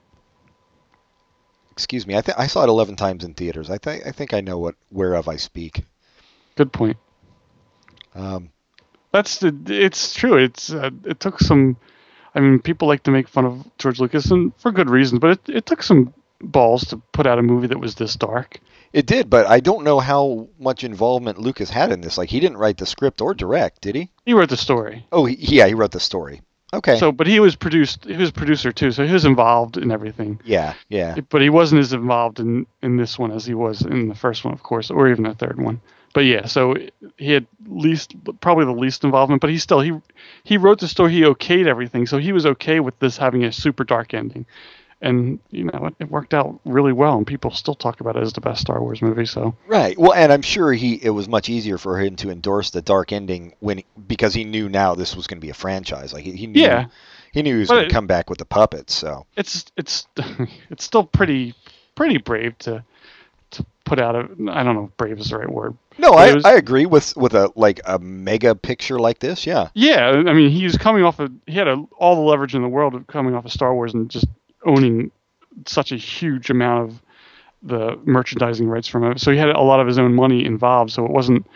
Excuse 1.78 2.08
me. 2.08 2.16
I 2.16 2.22
think 2.22 2.36
I 2.36 2.48
saw 2.48 2.64
it 2.64 2.68
eleven 2.68 2.96
times 2.96 3.22
in 3.22 3.34
theaters. 3.34 3.70
I 3.70 3.78
think 3.78 4.04
I 4.04 4.10
think 4.10 4.34
I 4.34 4.40
know 4.40 4.58
what 4.58 4.74
whereof 4.90 5.28
I 5.28 5.36
speak. 5.36 5.84
Good 6.56 6.72
point. 6.72 6.96
Um, 8.16 8.50
That's 9.12 9.38
the. 9.38 9.56
It's 9.68 10.12
true. 10.12 10.36
It's 10.36 10.72
uh, 10.72 10.90
it 11.04 11.20
took 11.20 11.38
some. 11.38 11.76
I 12.34 12.40
mean, 12.40 12.58
people 12.58 12.88
like 12.88 13.04
to 13.04 13.12
make 13.12 13.28
fun 13.28 13.44
of 13.44 13.64
George 13.78 14.00
Lucas, 14.00 14.28
and 14.32 14.52
for 14.56 14.72
good 14.72 14.90
reasons. 14.90 15.20
But 15.20 15.30
it, 15.30 15.48
it 15.48 15.66
took 15.66 15.84
some 15.84 16.12
balls 16.40 16.82
to 16.86 16.96
put 17.12 17.28
out 17.28 17.38
a 17.38 17.42
movie 17.42 17.68
that 17.68 17.78
was 17.78 17.94
this 17.94 18.16
dark. 18.16 18.58
It 18.92 19.06
did, 19.06 19.30
but 19.30 19.46
I 19.46 19.60
don't 19.60 19.84
know 19.84 20.00
how 20.00 20.48
much 20.58 20.82
involvement 20.82 21.38
Lucas 21.38 21.70
had 21.70 21.92
in 21.92 22.00
this. 22.00 22.18
Like, 22.18 22.30
he 22.30 22.40
didn't 22.40 22.56
write 22.56 22.78
the 22.78 22.86
script 22.86 23.20
or 23.20 23.34
direct, 23.34 23.82
did 23.82 23.94
he? 23.94 24.10
He 24.24 24.32
wrote 24.34 24.48
the 24.48 24.56
story. 24.56 25.06
Oh, 25.12 25.26
he, 25.26 25.36
yeah, 25.38 25.66
he 25.66 25.74
wrote 25.74 25.92
the 25.92 26.00
story. 26.00 26.40
Okay. 26.72 26.98
So, 26.98 27.12
but 27.12 27.26
he 27.26 27.40
was 27.40 27.56
produced. 27.56 28.04
He 28.04 28.16
was 28.16 28.30
producer 28.30 28.72
too, 28.72 28.92
so 28.92 29.06
he 29.06 29.12
was 29.12 29.24
involved 29.24 29.78
in 29.78 29.90
everything. 29.90 30.40
yeah, 30.44 30.74
yeah, 30.88 31.16
But 31.30 31.40
he 31.40 31.48
wasn't 31.50 31.80
as 31.80 31.92
involved 31.92 32.40
in 32.40 32.66
in 32.82 32.96
this 32.96 33.18
one 33.18 33.32
as 33.32 33.46
he 33.46 33.54
was 33.54 33.82
in 33.82 34.08
the 34.08 34.14
first 34.14 34.44
one, 34.44 34.52
of 34.52 34.62
course, 34.62 34.90
or 34.90 35.08
even 35.08 35.24
the 35.24 35.34
third 35.34 35.58
one. 35.60 35.80
But 36.14 36.20
yeah, 36.24 36.46
so 36.46 36.74
he 37.16 37.32
had 37.32 37.46
least 37.66 38.14
probably 38.40 38.64
the 38.64 38.72
least 38.72 39.04
involvement, 39.04 39.40
but 39.40 39.50
he 39.50 39.58
still 39.58 39.80
he 39.80 39.92
he 40.44 40.56
wrote 40.58 40.80
the 40.80 40.88
story. 40.88 41.12
He 41.12 41.20
okayed 41.22 41.66
everything, 41.66 42.06
so 42.06 42.18
he 42.18 42.32
was 42.32 42.44
okay 42.44 42.80
with 42.80 42.98
this 42.98 43.16
having 43.16 43.44
a 43.44 43.52
super 43.52 43.84
dark 43.84 44.12
ending, 44.14 44.46
and 45.00 45.38
you 45.50 45.64
know 45.64 45.86
it, 45.86 45.94
it 46.00 46.10
worked 46.10 46.34
out 46.34 46.58
really 46.64 46.92
well, 46.92 47.16
and 47.16 47.26
people 47.26 47.50
still 47.50 47.74
talk 47.74 48.00
about 48.00 48.16
it 48.16 48.22
as 48.22 48.32
the 48.32 48.40
best 48.40 48.60
Star 48.60 48.80
Wars 48.82 49.00
movie. 49.02 49.26
So 49.26 49.54
right. 49.66 49.96
Well, 49.98 50.12
and 50.12 50.32
I'm 50.32 50.42
sure 50.42 50.72
he 50.72 50.94
it 50.94 51.10
was 51.10 51.28
much 51.28 51.48
easier 51.48 51.78
for 51.78 52.00
him 52.00 52.16
to 52.16 52.30
endorse 52.30 52.70
the 52.70 52.82
dark 52.82 53.12
ending 53.12 53.54
when 53.60 53.82
because 54.06 54.34
he 54.34 54.44
knew 54.44 54.68
now 54.68 54.94
this 54.94 55.14
was 55.14 55.26
going 55.26 55.38
to 55.38 55.44
be 55.44 55.50
a 55.50 55.54
franchise. 55.54 56.12
Like 56.12 56.24
he, 56.24 56.32
he 56.32 56.46
knew 56.46 56.60
Yeah. 56.62 56.86
he 57.32 57.42
knew 57.42 57.54
he 57.54 57.60
was 57.60 57.68
going 57.70 57.86
to 57.88 57.94
come 57.94 58.06
back 58.06 58.28
with 58.28 58.38
the 58.38 58.44
puppets. 58.44 58.94
So 58.94 59.26
it's 59.36 59.66
it's 59.76 60.06
it's 60.70 60.84
still 60.84 61.04
pretty 61.04 61.54
pretty 61.94 62.18
brave 62.18 62.56
to 62.58 62.84
to 63.50 63.64
put 63.84 63.98
out 63.98 64.14
a 64.14 64.20
I 64.50 64.62
don't 64.62 64.74
know 64.74 64.84
if 64.90 64.96
brave 64.96 65.18
is 65.18 65.30
the 65.30 65.38
right 65.38 65.48
word. 65.50 65.76
no, 65.96 66.10
I, 66.10 66.34
was- 66.34 66.44
I 66.44 66.52
agree 66.54 66.86
with 66.86 67.16
with 67.16 67.34
a 67.34 67.50
like 67.54 67.80
a 67.86 67.98
mega 67.98 68.54
picture 68.54 68.98
like 68.98 69.20
this. 69.20 69.46
Yeah, 69.46 69.68
Yeah, 69.74 70.22
I 70.26 70.32
mean, 70.34 70.50
he's 70.50 70.76
coming 70.76 71.02
off 71.04 71.18
of 71.18 71.32
he 71.46 71.54
had 71.54 71.66
a, 71.68 71.82
all 71.98 72.14
the 72.16 72.20
leverage 72.20 72.54
in 72.54 72.62
the 72.62 72.68
world 72.68 72.94
of 72.94 73.06
coming 73.06 73.34
off 73.34 73.44
of 73.46 73.52
Star 73.52 73.72
Wars 73.74 73.94
and 73.94 74.10
just 74.10 74.26
owning 74.64 75.10
such 75.66 75.92
a 75.92 75.96
huge 75.96 76.50
amount 76.50 76.90
of 76.90 77.02
the 77.62 77.98
merchandising 78.04 78.68
rights 78.68 78.86
from 78.88 79.04
it. 79.04 79.20
So 79.20 79.32
he 79.32 79.38
had 79.38 79.48
a 79.48 79.60
lot 79.60 79.80
of 79.80 79.86
his 79.86 79.98
own 79.98 80.14
money 80.14 80.44
involved. 80.44 80.92
So 80.92 81.04
it 81.04 81.10
wasn't 81.10 81.46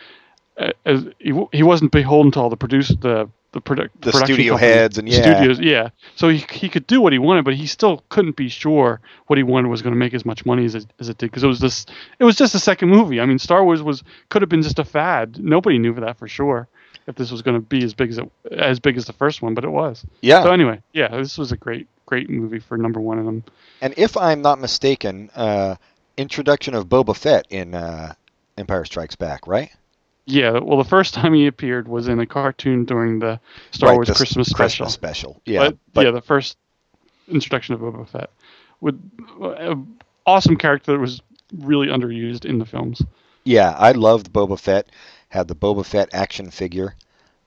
uh, 0.59 0.73
as 0.85 1.07
he, 1.19 1.33
he 1.53 1.63
wasn't 1.63 1.93
beholden 1.93 2.33
to 2.33 2.41
all 2.41 2.51
the 2.51 2.57
produce 2.57 2.89
the 2.89 3.29
the, 3.53 3.61
produ- 3.61 3.91
The 4.01 4.13
production 4.13 4.35
studio 4.35 4.53
company. 4.55 4.73
heads 4.73 4.97
and- 4.99 5.09
yeah. 5.09 5.21
studios. 5.35 5.61
Yeah, 5.61 5.91
so 6.17 6.31
he 6.31 6.39
he 6.51 6.69
could 6.71 6.87
do 6.87 7.03
what 7.03 7.13
he 7.13 7.19
wanted, 7.19 7.45
but 7.45 7.55
he 7.55 7.67
still 7.67 8.03
couldn't 8.09 8.35
be 8.35 8.49
sure 8.49 9.01
what 9.27 9.37
he 9.37 9.43
wanted 9.43 9.69
was 9.69 9.83
going 9.83 9.93
to 9.93 9.99
make 9.99 10.15
as 10.15 10.25
much 10.25 10.47
money 10.47 10.65
as 10.65 10.75
it, 10.75 10.87
as 10.99 11.11
it 11.11 11.19
did 11.19 11.27
because 11.31 11.45
it 11.45 11.49
was 11.49 11.61
this 11.61 11.85
it 12.19 12.25
was 12.25 12.35
just 12.37 12.55
a 12.55 12.59
second 12.59 12.89
movie. 12.89 13.21
I 13.21 13.27
mean, 13.27 13.39
Star 13.39 13.63
Wars 13.63 13.83
was 13.83 14.03
could 14.31 14.41
have 14.41 14.49
been 14.49 14.63
just 14.63 14.79
a 14.79 14.85
fad. 14.85 15.39
Nobody 15.39 15.79
knew 15.79 15.95
for 15.95 16.01
that 16.01 16.19
for 16.19 16.29
sure 16.29 16.67
if 17.07 17.15
this 17.17 17.31
was 17.31 17.43
going 17.43 17.57
to 17.57 17.61
be 17.61 17.85
as 17.85 17.93
big 17.95 18.09
as 18.11 18.19
it 18.19 18.31
as 18.53 18.81
big 18.81 18.97
as 18.97 19.05
the 19.05 19.13
first 19.13 19.43
one, 19.43 19.53
but 19.55 19.65
it 19.65 19.71
was. 19.71 20.05
yeah. 20.23 20.43
So 20.43 20.51
anyway, 20.51 20.81
yeah, 20.95 21.09
this 21.09 21.37
was 21.37 21.53
a 21.53 21.57
great 21.59 21.89
great 22.13 22.29
movie 22.29 22.59
for 22.59 22.77
number 22.77 23.01
one 23.01 23.19
of 23.19 23.25
them. 23.25 23.43
And 23.81 23.95
if 23.97 24.19
I'm 24.19 24.43
not 24.43 24.61
mistaken, 24.61 25.31
uh, 25.35 25.77
introduction 26.19 26.75
of 26.75 26.87
Boba 26.87 27.17
Fett 27.17 27.47
in 27.49 27.75
uh, 27.75 28.13
Empire 28.59 28.85
Strikes 28.85 29.17
Back, 29.17 29.47
right? 29.47 29.71
Yeah, 30.27 30.59
well, 30.59 30.77
the 30.77 30.85
first 30.85 31.15
time 31.19 31.33
he 31.33 31.47
appeared 31.47 31.89
was 31.89 32.09
in 32.09 32.21
a 32.21 32.27
cartoon 32.27 32.85
during 32.85 33.19
the 33.19 33.41
Star 33.71 33.89
Right, 33.89 33.95
Wars 33.95 34.09
the 34.09 34.15
Christmas 34.15 34.49
special. 34.49 34.85
Christmas 34.85 34.93
special. 34.93 35.41
Yeah, 35.47 35.61
but, 35.71 35.79
but 35.95 36.05
yeah, 36.05 36.11
the 36.11 36.21
first 36.21 36.59
introduction 37.29 37.75
of 37.75 37.81
Boba 37.81 38.07
Fett 38.07 38.29
with 38.83 39.01
an 39.41 39.99
awesome 40.27 40.57
character 40.57 40.93
that 40.93 40.99
was 40.99 41.23
really 41.61 41.87
underused 41.87 42.45
in 42.45 42.59
the 42.59 42.67
films. 42.67 43.01
yeah, 43.45 43.71
I 43.71 43.93
loved 43.93 44.31
Boba 44.35 44.59
Fett. 44.59 44.87
Had 45.31 45.49
the 45.49 45.55
Boba 45.55 45.87
Fett 45.87 46.11
action 46.13 46.51
figure. 46.51 46.95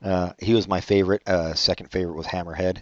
Uh, 0.01 0.31
he 0.39 0.55
was 0.55 0.67
my 0.67 0.81
favorite. 0.81 1.21
Uh, 1.27 1.53
second 1.53 1.91
favorite 1.91 2.15
was 2.15 2.25
Hammerhead. 2.25 2.79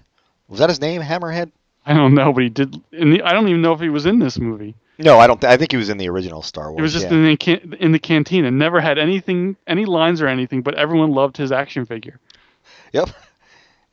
Was 0.47 0.59
that 0.59 0.69
his 0.69 0.79
name, 0.79 1.01
Hammerhead? 1.01 1.51
I 1.86 1.93
don't 1.93 2.13
know, 2.13 2.31
but 2.31 2.43
he 2.43 2.49
did. 2.49 2.81
In 2.91 3.11
the, 3.11 3.21
I 3.23 3.34
don't 3.34 3.47
even 3.47 3.61
know 3.61 3.73
if 3.73 3.79
he 3.79 3.89
was 3.89 4.05
in 4.05 4.19
this 4.19 4.39
movie. 4.39 4.75
No, 4.97 5.19
I 5.19 5.27
don't. 5.27 5.41
Th- 5.41 5.51
I 5.51 5.57
think 5.57 5.71
he 5.71 5.77
was 5.77 5.89
in 5.89 5.97
the 5.97 6.07
original 6.09 6.41
Star 6.41 6.71
Wars. 6.71 6.77
He 6.77 6.81
was 6.81 6.93
just 6.93 7.07
yeah. 7.07 7.13
in 7.13 7.25
the 7.25 7.38
can- 7.38 7.73
in 7.79 7.91
the 7.91 7.99
canteen 7.99 8.45
and 8.45 8.57
never 8.57 8.79
had 8.79 8.97
anything, 8.97 9.57
any 9.67 9.86
lines 9.86 10.21
or 10.21 10.27
anything. 10.27 10.61
But 10.61 10.75
everyone 10.75 11.11
loved 11.11 11.36
his 11.36 11.51
action 11.51 11.86
figure. 11.86 12.19
Yep. 12.91 13.09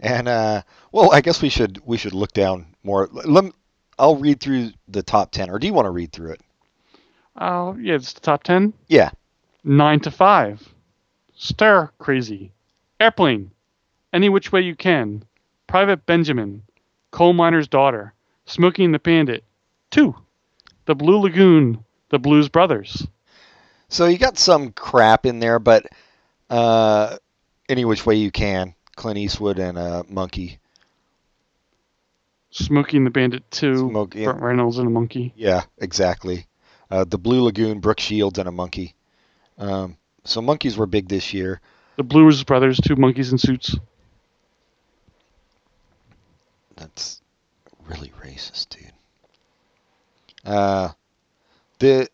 And 0.03 0.29
uh, 0.29 0.63
well, 0.93 1.13
I 1.13 1.21
guess 1.21 1.43
we 1.43 1.51
should 1.51 1.83
we 1.85 1.99
should 1.99 2.15
look 2.15 2.33
down 2.33 2.75
more. 2.83 3.09
Let 3.13 3.45
me, 3.45 3.53
I'll 3.99 4.17
read 4.17 4.41
through 4.41 4.71
the 4.89 5.03
top 5.03 5.31
ten, 5.31 5.51
or 5.51 5.59
do 5.59 5.67
you 5.67 5.75
want 5.75 5.85
to 5.85 5.91
read 5.91 6.11
through 6.11 6.33
it? 6.33 6.41
Oh, 7.37 7.77
yeah, 7.79 7.97
it's 7.97 8.15
the 8.15 8.21
top 8.21 8.43
ten. 8.43 8.73
Yeah. 8.89 9.11
Nine 9.63 10.01
to 10.01 10.11
five. 10.11 10.67
Stir 11.35 11.91
crazy. 11.99 12.53
Airplane. 12.99 13.51
Any 14.13 14.31
which 14.31 14.53
way 14.53 14.63
you 14.63 14.75
can. 14.75 15.23
Private 15.67 16.07
Benjamin. 16.07 16.63
Coal 17.11 17.33
miner's 17.33 17.69
daughter. 17.69 18.15
Smokey 18.47 18.85
and 18.85 18.95
the 18.95 18.99
Bandit. 18.99 19.45
Two. 19.91 20.15
The 20.87 20.95
Blue 20.95 21.19
Lagoon. 21.19 21.85
The 22.11 22.19
Blues 22.19 22.49
Brothers. 22.49 23.07
So 23.89 24.07
you 24.07 24.19
got 24.19 24.39
some 24.39 24.73
crap 24.73 25.27
in 25.27 25.41
there, 25.41 25.59
but 25.59 25.87
uh, 26.49 27.17
any 27.69 27.85
which 27.85 28.07
way 28.07 28.15
you 28.17 28.31
can. 28.31 28.75
Clint 28.97 29.19
Eastwood 29.19 29.59
and 29.59 29.79
uh, 29.79 30.03
Monkey. 30.09 30.59
Smokey 32.51 32.97
and 32.97 33.07
the 33.07 33.11
Bandit 33.11 33.49
two. 33.51 33.77
Smokey- 33.77 34.25
Burt 34.25 34.41
Reynolds 34.41 34.79
and 34.79 34.89
a 34.89 34.91
monkey. 34.91 35.33
Yeah, 35.37 35.63
exactly. 35.79 36.47
Uh, 36.91 37.05
the 37.05 37.19
Blue 37.19 37.43
Lagoon, 37.43 37.79
Brooke 37.79 38.01
Shields, 38.01 38.39
and 38.39 38.49
a 38.49 38.53
monkey. 38.53 38.95
Um, 39.59 39.97
so 40.25 40.43
monkeys 40.43 40.77
were 40.77 40.87
big 40.87 41.09
this 41.09 41.33
year. 41.33 41.61
The 41.97 42.03
Blues 42.03 42.43
Brothers, 42.43 42.81
two 42.81 42.97
monkeys 42.97 43.31
in 43.31 43.39
suits. 43.39 43.77
That's 46.81 47.21
really 47.87 48.11
racist, 48.25 48.71
dude. 48.71 48.93
Uh, 50.45 50.89
the 51.79 52.09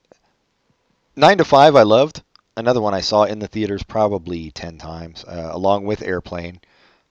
nine 1.15 1.39
to 1.39 1.45
five 1.45 1.77
I 1.77 1.83
loved. 1.85 2.23
Another 2.57 2.81
one 2.81 2.95
I 2.95 3.01
saw 3.01 3.23
in 3.25 3.39
the 3.39 3.47
theaters 3.47 3.83
probably 3.85 4.51
ten 4.51 4.77
times, 4.79 5.25
uh, 5.25 5.51
along 5.53 5.85
with 5.85 6.03
Airplane. 6.03 6.61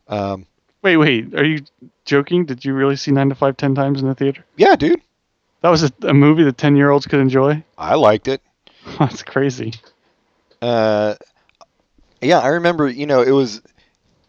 Um, 0.07 0.45
Wait, 0.81 0.97
wait. 0.97 1.33
Are 1.33 1.43
you 1.45 1.61
joking? 2.03 2.45
Did 2.45 2.63
you 2.63 2.73
really 2.75 2.95
see 2.95 3.09
Nine 3.11 3.29
to 3.29 3.35
Five 3.35 3.57
ten 3.57 3.73
times 3.73 4.01
in 4.01 4.07
the 4.07 4.13
theater? 4.13 4.45
yeah, 4.57 4.75
dude, 4.75 5.01
That 5.61 5.69
was 5.69 5.83
a, 5.83 5.91
a 6.03 6.13
movie 6.13 6.43
that 6.43 6.57
ten 6.57 6.75
year 6.75 6.89
olds 6.91 7.07
could 7.07 7.19
enjoy. 7.21 7.63
I 7.77 7.95
liked 7.95 8.27
it. 8.27 8.41
That's 8.99 9.23
crazy. 9.23 9.73
Uh, 10.61 11.15
yeah, 12.21 12.39
I 12.39 12.47
remember. 12.49 12.87
You 12.89 13.05
know, 13.07 13.21
it 13.21 13.31
was 13.31 13.61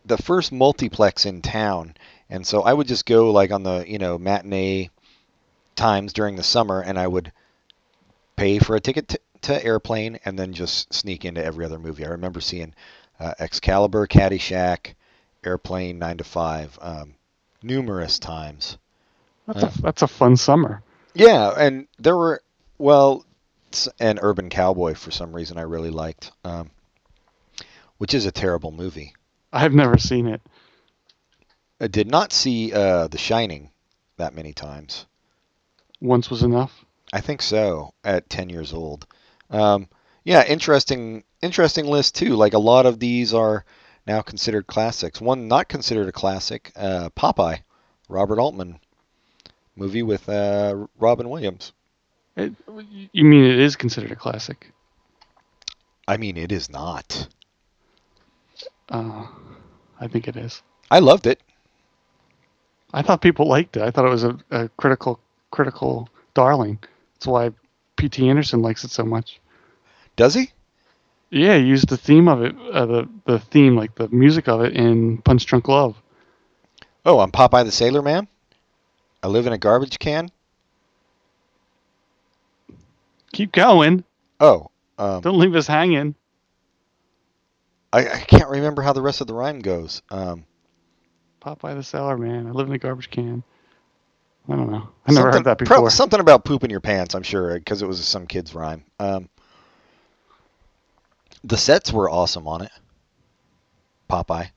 the 0.07 0.16
first 0.16 0.53
multiplex 0.53 1.27
in 1.27 1.43
town, 1.43 1.95
and 2.29 2.47
so 2.47 2.62
I 2.62 2.72
would 2.72 2.89
just 2.89 3.07
go 3.07 3.31
like 3.31 3.53
on 3.53 3.62
the 3.62 3.85
you 3.87 3.99
know 3.99 4.18
matinee 4.18 4.91
times 5.74 6.12
during 6.12 6.37
the 6.37 6.43
summer, 6.43 6.81
and 6.81 6.99
I 6.99 7.07
would 7.07 7.33
pay 8.37 8.59
for 8.59 8.77
a 8.77 8.81
ticket 8.81 9.09
t- 9.09 9.18
to 9.43 9.64
Airplane 9.64 10.18
and 10.24 10.39
then 10.39 10.53
just 10.53 10.93
sneak 10.93 11.24
into 11.24 11.45
every 11.45 11.64
other 11.64 11.79
movie. 11.79 12.05
I 12.05 12.11
remember 12.11 12.41
seeing 12.41 12.74
uh, 13.20 13.35
Excalibur, 13.39 14.07
Caddyshack, 14.07 14.95
Airplane, 15.45 15.99
Nine 15.99 16.18
to 16.18 16.24
Five, 16.24 16.79
um, 16.81 17.14
numerous 17.62 18.18
times. 18.18 18.79
That's 19.47 19.62
a 19.62 19.83
that's 19.83 20.03
a 20.03 20.09
fun 20.09 20.37
summer. 20.37 20.83
Yeah, 21.14 21.53
and 21.57 21.87
there 21.99 22.16
were 22.16 22.43
well, 22.79 23.24
and 24.01 24.18
Urban 24.20 24.51
Cowboy 24.51 24.95
for 24.95 25.11
some 25.11 25.35
reason 25.35 25.57
I 25.57 25.62
really 25.62 25.91
liked, 25.91 26.33
um, 26.45 26.70
which 27.99 28.12
is 28.12 28.27
a 28.27 28.33
terrible 28.33 28.72
movie. 28.72 29.14
I've 29.53 29.74
never 29.74 29.97
seen 29.97 30.27
it. 30.27 30.43
I 31.81 31.89
did 31.89 32.09
not 32.09 32.33
see 32.33 32.72
uh, 32.72 33.09
The 33.09 33.18
Shining 33.18 33.70
that 34.16 34.35
many 34.35 34.53
times. 34.53 35.07
Once 36.01 36.31
was 36.31 36.43
enough. 36.43 36.85
I 37.12 37.20
think 37.20 37.43
so 37.43 37.93
at 38.05 38.31
10 38.31 38.49
years 38.49 38.72
old. 38.72 39.07
Um, 39.51 39.89
yeah, 40.24 40.45
interesting 40.45 41.22
interesting 41.43 41.87
list 41.87 42.16
too. 42.16 42.35
Like 42.35 42.55
a 42.55 42.59
lot 42.59 42.87
of 42.87 42.99
these 42.99 43.33
are 43.33 43.64
now 44.07 44.22
considered 44.22 44.66
classics. 44.66 45.20
One 45.20 45.49
not 45.49 45.68
considered 45.68 46.09
a 46.09 46.12
classic, 46.12 46.72
uh, 46.77 47.11
Popeye, 47.11 47.62
Robert 48.09 48.41
Altman 48.41 48.81
movie 49.77 50.03
with 50.03 50.29
uh, 50.29 50.87
Robin 50.99 51.29
Williams. 51.29 51.72
It, 52.37 52.55
you 53.12 53.24
mean 53.24 53.45
it 53.45 53.59
is 53.59 53.77
considered 53.77 54.11
a 54.11 54.16
classic? 54.16 54.72
I 56.09 56.16
mean, 56.16 56.37
it 56.37 56.53
is 56.53 56.70
not. 56.70 57.29
Uh, 58.89 59.27
I 60.01 60.09
think 60.09 60.29
it 60.29 60.37
is. 60.37 60.62
I 60.91 60.99
loved 60.99 61.27
it. 61.27 61.41
I 62.93 63.03
thought 63.03 63.20
people 63.20 63.47
liked 63.47 63.76
it. 63.76 63.82
I 63.82 63.91
thought 63.91 64.07
it 64.07 64.11
was 64.11 64.24
a, 64.24 64.39
a 64.51 64.68
critical 64.70 65.20
critical 65.51 66.09
darling. 66.34 66.78
That's 67.14 67.26
why 67.26 67.51
P.T. 67.97 68.28
Anderson 68.28 68.62
likes 68.62 68.84
it 68.84 68.91
so 68.91 69.05
much. 69.05 69.41
Does 70.16 70.34
he? 70.34 70.51
Yeah, 71.30 71.59
he 71.59 71.64
used 71.64 71.89
the 71.89 71.97
theme 71.97 72.28
of 72.28 72.43
it, 72.43 72.55
uh, 72.72 72.87
the 72.87 73.09
the 73.24 73.39
theme, 73.39 73.76
like 73.76 73.95
the 73.97 74.09
music 74.09 74.49
of 74.49 74.61
it, 74.62 74.74
in 74.74 75.18
Punch 75.18 75.45
Drunk 75.47 75.68
Love. 75.68 75.97
Oh, 77.05 77.20
I'm 77.20 77.32
Popeye 77.32 77.64
the 77.64 77.72
Sailor 77.72 78.03
Man. 78.03 78.28
I 79.22 79.28
live 79.28 79.47
in 79.47 79.53
a 79.53 79.59
garbage 79.59 79.99
can. 79.99 80.30
Keep 83.32 83.53
going. 83.53 84.05
Oh, 84.41 84.70
um, 84.99 85.20
Don't 85.20 85.39
leave 85.39 85.55
us 85.55 85.66
hanging. 85.66 86.14
I, 87.93 88.09
I 88.09 88.18
can't 88.20 88.49
remember 88.49 88.82
how 88.82 88.93
the 88.93 89.03
rest 89.03 89.20
of 89.20 89.26
the 89.26 89.34
rhyme 89.34 89.61
goes. 89.61 90.03
Um, 90.11 90.47
Popeye 91.47 91.76
the 91.76 91.82
Sailor 91.82 92.18
Man. 92.18 92.49
I 92.49 92.51
live 92.51 92.66
in 92.66 92.72
a 92.74 92.78
garbage 92.78 93.09
can. 93.09 93.44
I 94.49 94.57
don't 94.57 94.70
know. 94.70 94.88
I 95.07 95.12
never 95.12 95.30
something- 95.30 95.32
heard 95.32 95.44
that 95.44 95.59
pro- 95.59 95.76
before. 95.76 95.90
something 95.90 96.18
about 96.20 96.44
pooping 96.44 96.70
your 96.70 96.80
pants, 96.80 97.14
I'm 97.14 97.22
sure, 97.22 97.55
because 97.55 97.82
it 97.82 97.86
was 97.86 98.05
some 98.05 98.26
kid's 98.26 98.55
rhyme. 98.55 98.84
Um, 98.99 99.28
the 101.44 101.57
sets 101.57 101.92
were 101.92 102.11
awesome 102.11 102.49
on 102.49 102.62
it. 102.62 102.70
Popeye. 104.11 104.51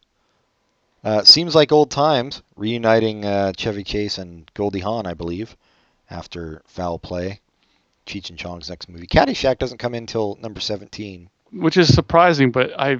Uh, 1.03 1.23
seems 1.23 1.53
like 1.55 1.71
old 1.71 1.91
times, 1.91 2.41
reuniting 2.55 3.23
uh, 3.23 3.53
Chevy 3.55 3.83
Chase 3.83 4.17
and 4.17 4.49
Goldie 4.53 4.79
Hawn, 4.79 5.05
I 5.05 5.13
believe, 5.13 5.55
after 6.09 6.61
Foul 6.65 6.97
Play. 6.99 7.39
Cheech 8.05 8.29
and 8.31 8.39
Chong's 8.39 8.69
next 8.69 8.89
movie. 8.89 9.05
Caddyshack 9.05 9.59
doesn't 9.59 9.77
come 9.77 9.93
in 9.93 10.07
till 10.07 10.37
number 10.41 10.59
17. 10.59 11.29
which 11.51 11.77
is 11.77 11.93
surprising. 11.93 12.49
But 12.51 12.71
I, 12.79 12.97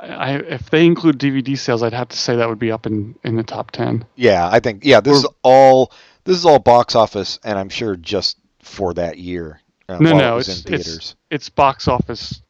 I, 0.00 0.34
if 0.36 0.70
they 0.70 0.86
include 0.86 1.18
DVD 1.18 1.56
sales, 1.58 1.82
I'd 1.82 1.92
have 1.92 2.08
to 2.08 2.16
say 2.16 2.36
that 2.36 2.48
would 2.48 2.58
be 2.58 2.72
up 2.72 2.86
in 2.86 3.14
in 3.24 3.36
the 3.36 3.42
top 3.42 3.70
ten. 3.70 4.04
Yeah, 4.16 4.48
I 4.50 4.60
think 4.60 4.84
yeah, 4.84 5.00
this 5.00 5.18
is 5.18 5.26
all 5.42 5.92
this 6.24 6.36
is 6.36 6.44
all 6.46 6.58
box 6.58 6.94
office, 6.94 7.38
and 7.44 7.58
I'm 7.58 7.68
sure 7.68 7.96
just 7.96 8.38
for 8.60 8.94
that 8.94 9.18
year. 9.18 9.60
Uh, 9.88 9.98
No, 10.00 10.12
while 10.12 10.20
it 10.20 10.22
no, 10.22 10.34
was 10.36 10.48
it's 10.48 10.64
in 10.66 10.74
it's 10.74 10.84
theaters. 10.84 11.16
it's 11.30 11.48
box 11.48 11.88
office 11.88 12.42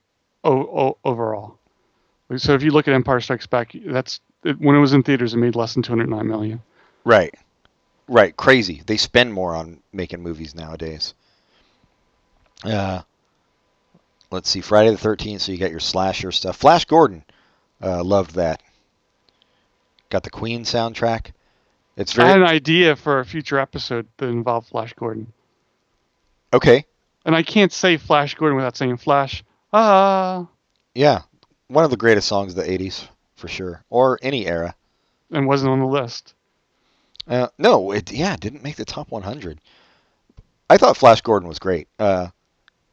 o- 0.44 0.52
o- 0.78 0.98
overall. 1.04 1.58
So 2.36 2.54
if 2.54 2.62
you 2.62 2.70
look 2.70 2.86
at 2.86 2.94
Empire 2.94 3.20
Strikes 3.20 3.46
Back, 3.46 3.72
that's 3.86 4.20
it, 4.44 4.60
when 4.60 4.76
it 4.76 4.80
was 4.80 4.92
in 4.92 5.02
theaters, 5.02 5.34
it 5.34 5.38
made 5.38 5.56
less 5.56 5.74
than 5.74 5.82
209 5.82 6.28
million. 6.28 6.62
Right, 7.04 7.34
right, 8.08 8.36
crazy. 8.36 8.82
They 8.86 8.96
spend 8.96 9.32
more 9.32 9.54
on 9.56 9.80
making 9.92 10.22
movies 10.22 10.54
nowadays. 10.54 11.14
Uh, 12.62 13.00
let's 14.30 14.48
see, 14.50 14.60
Friday 14.60 14.90
the 14.90 14.98
Thirteenth. 14.98 15.42
So 15.42 15.52
you 15.52 15.58
got 15.58 15.70
your 15.70 15.80
slasher 15.80 16.30
stuff. 16.30 16.56
Flash 16.56 16.84
Gordon, 16.84 17.24
uh, 17.82 18.02
loved 18.02 18.34
that. 18.34 18.62
Got 20.10 20.24
the 20.24 20.30
Queen 20.30 20.64
soundtrack. 20.64 21.32
It's 21.96 22.12
very. 22.12 22.28
I 22.28 22.32
had 22.32 22.40
an 22.40 22.46
idea 22.46 22.96
for 22.96 23.20
a 23.20 23.24
future 23.24 23.58
episode 23.58 24.08
that 24.16 24.26
involved 24.26 24.68
Flash 24.68 24.92
Gordon, 24.94 25.32
okay. 26.52 26.84
and 27.24 27.34
I 27.36 27.42
can't 27.42 27.72
say 27.72 27.96
Flash 27.96 28.34
Gordon 28.34 28.56
without 28.56 28.76
saying 28.76 28.96
Flash. 28.96 29.44
Ah, 29.72 30.48
Yeah, 30.94 31.22
one 31.68 31.84
of 31.84 31.90
the 31.90 31.96
greatest 31.96 32.26
songs 32.26 32.56
of 32.56 32.64
the 32.64 32.70
'80s 32.70 33.06
for 33.36 33.48
sure, 33.48 33.84
or 33.90 34.18
any 34.22 34.46
era. 34.46 34.74
and 35.30 35.46
wasn't 35.46 35.70
on 35.70 35.80
the 35.80 35.86
list. 35.86 36.34
Uh, 37.28 37.48
no, 37.58 37.92
it 37.92 38.10
yeah, 38.12 38.34
it 38.34 38.40
didn't 38.40 38.62
make 38.62 38.76
the 38.76 38.84
top 38.84 39.10
100. 39.10 39.60
I 40.68 40.76
thought 40.76 40.96
Flash 40.96 41.20
Gordon 41.20 41.48
was 41.48 41.58
great. 41.58 41.88
Uh, 41.98 42.28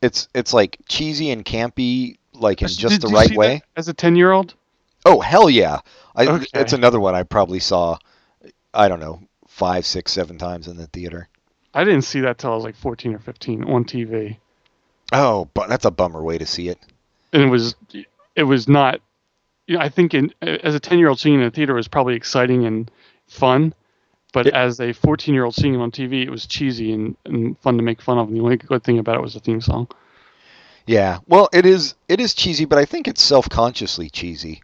it's 0.02 0.28
it's 0.34 0.54
like 0.54 0.78
cheesy 0.88 1.32
and 1.32 1.44
campy, 1.44 2.18
like 2.34 2.62
in 2.62 2.68
just 2.68 2.90
did 2.90 3.02
the 3.02 3.10
you 3.10 3.16
right 3.16 3.36
way. 3.36 3.62
As 3.76 3.88
a 3.88 3.94
10 3.94 4.16
year 4.16 4.32
old, 4.32 4.54
Oh 5.06 5.20
hell 5.20 5.50
yeah! 5.50 5.80
I, 6.16 6.28
Okay. 6.28 6.45
It's 6.54 6.74
another 6.74 7.00
one 7.00 7.16
I 7.16 7.24
probably 7.24 7.60
saw. 7.60 7.98
I 8.74 8.88
don't 8.88 9.00
know, 9.00 9.22
five, 9.48 9.86
six, 9.86 10.12
seven 10.12 10.38
times 10.38 10.68
in 10.68 10.78
the 10.78 10.88
theater. 10.88 11.30
I 11.74 11.84
didn't 11.84 12.04
see 12.04 12.20
that 12.22 12.38
till 12.38 12.52
I 12.52 12.56
was 12.56 12.64
like 12.64 12.76
14 12.76 13.14
or 13.14 13.20
15 13.20 13.64
on 13.64 13.86
TV. 13.86 14.38
Oh, 15.14 15.48
but 15.54 15.70
that's 15.70 15.86
a 15.86 15.91
bummer 15.91 16.22
way 16.24 16.38
to 16.38 16.45
see 16.45 16.70
it. 16.70 16.80
and 17.34 17.43
it 17.43 17.48
was 17.48 17.76
it 18.36 18.43
was 18.43 18.68
not 18.68 19.00
you 19.68 19.76
know, 19.78 19.82
I 19.84 19.89
think 19.89 20.14
in 20.14 20.34
as 20.41 20.76
a 20.76 20.80
10 20.80 20.98
year 21.00 21.10
old 21.10 21.20
seeing 21.20 21.36
it 21.36 21.39
in 21.39 21.43
the 21.45 21.52
theater 21.52 21.74
was 21.74 21.88
probably 21.88 22.16
exciting 22.16 22.66
and 22.66 22.89
fun 23.28 23.74
but 24.34 24.48
It- 24.48 24.54
as 24.54 24.80
a 24.80 24.93
14 24.93 25.34
year 25.34 25.45
old 25.45 25.56
seeing 25.56 25.74
it 25.76 25.80
on 25.80 25.91
TV 25.91 26.24
it 26.24 26.30
was 26.30 26.45
cheesy 26.45 26.91
and, 26.93 27.16
and 27.26 27.58
fun 27.60 27.78
to 27.78 27.84
make 27.84 28.02
fun 28.02 28.18
of 28.18 28.28
and 28.28 28.36
the 28.38 28.41
only 28.41 28.58
good 28.58 28.84
thing 28.84 29.00
about 29.00 29.16
it 29.16 29.22
was 29.22 29.34
the 29.34 29.39
theme 29.39 29.62
song 29.62 29.88
Yeah, 30.86 31.20
well, 31.28 31.50
it 31.54 31.66
is 31.66 31.95
it 32.08 32.20
is 32.20 32.34
cheesy, 32.34 32.66
but 32.66 32.78
I 32.80 32.86
think 32.86 33.08
it's 33.08 33.22
self 33.24 33.50
consciously 33.50 34.10
cheesy. 34.10 34.62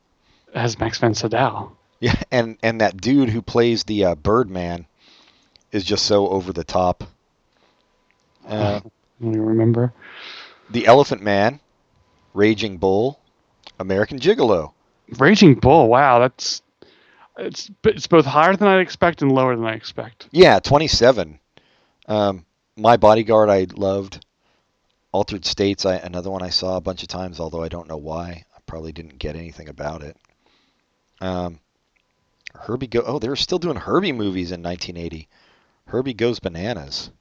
Has 0.53 0.77
Max 0.79 0.99
von 0.99 1.13
Sydow 1.13 1.71
Yeah, 1.99 2.21
and 2.31 2.57
and 2.63 2.81
that 2.81 2.99
dude 2.99 3.29
who 3.29 3.41
plays 3.41 3.83
the 3.83 4.05
uh, 4.05 4.15
Birdman 4.15 4.85
is 5.71 5.83
just 5.83 6.05
so 6.05 6.27
over 6.27 6.53
the 6.53 6.63
top. 6.63 7.03
Uh, 8.47 8.81
you 9.19 9.41
remember 9.41 9.93
the 10.69 10.85
Elephant 10.85 11.21
Man, 11.21 11.59
Raging 12.33 12.77
Bull, 12.77 13.19
American 13.79 14.19
Gigolo. 14.19 14.73
Raging 15.17 15.55
Bull 15.55 15.87
wow 15.87 16.19
that's 16.19 16.61
it's 17.37 17.69
it's 17.83 18.07
both 18.07 18.25
higher 18.25 18.55
than 18.55 18.67
I 18.67 18.79
expect 18.79 19.21
and 19.21 19.31
lower 19.31 19.55
than 19.55 19.65
I 19.65 19.73
expect 19.73 20.27
Yeah, 20.31 20.59
27. 20.59 21.39
Um, 22.07 22.45
My 22.75 22.97
Bodyguard, 22.97 23.49
I 23.49 23.67
loved. 23.75 24.25
Altered 25.11 25.45
States, 25.45 25.85
I, 25.85 25.95
another 25.97 26.31
one 26.31 26.41
I 26.41 26.49
saw 26.49 26.75
a 26.75 26.81
bunch 26.81 27.03
of 27.03 27.07
times, 27.07 27.39
although 27.39 27.61
I 27.61 27.69
don't 27.69 27.87
know 27.87 27.97
why. 27.97 28.45
I 28.55 28.59
probably 28.65 28.91
didn't 28.91 29.19
get 29.19 29.35
anything 29.35 29.69
about 29.69 30.01
it. 30.01 30.17
Um, 31.21 31.59
Herbie 32.53 32.87
Go. 32.87 33.01
Oh, 33.05 33.19
they 33.19 33.29
were 33.29 33.35
still 33.35 33.59
doing 33.59 33.77
Herbie 33.77 34.11
movies 34.11 34.51
in 34.51 34.61
1980. 34.61 35.27
Herbie 35.87 36.13
Goes 36.13 36.39
Bananas. 36.39 37.11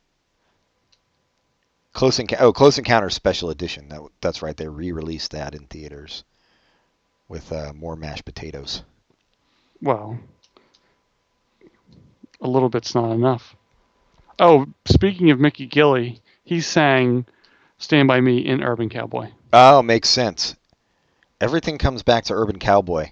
Close 1.93 2.19
Enc- 2.19 2.37
oh, 2.41 2.53
Close 2.53 2.79
Encounters 2.79 3.15
Special 3.15 3.51
Edition. 3.51 3.89
That, 3.89 4.01
that's 4.21 4.41
right. 4.43 4.57
They 4.57 4.69
re-released 4.69 5.33
that 5.33 5.55
in 5.55 5.67
theaters 5.67 6.25
with 7.29 7.53
uh, 7.53 7.73
more 7.75 7.97
mashed 7.97 8.25
potatoes. 8.25 8.83
well 9.81 10.19
a 12.41 12.49
little 12.49 12.69
bit's 12.69 12.95
not 12.95 13.13
enough 13.13 13.55
oh 14.39 14.67
speaking 14.85 15.31
of 15.31 15.39
Mickey 15.41 15.67
Gilley 15.67 16.21
he 16.45 16.61
sang 16.61 17.25
Stand 17.79 18.09
By 18.09 18.21
Me 18.21 18.39
in 18.39 18.63
Urban 18.63 18.89
Cowboy 18.89 19.31
Oh, 19.55 19.83
makes 19.83 20.09
sense. 20.09 20.57
Everything 21.41 21.77
comes 21.79 22.03
back 22.03 22.25
to 22.25 22.35
Urban 22.35 22.59
Cowboy. 22.59 23.11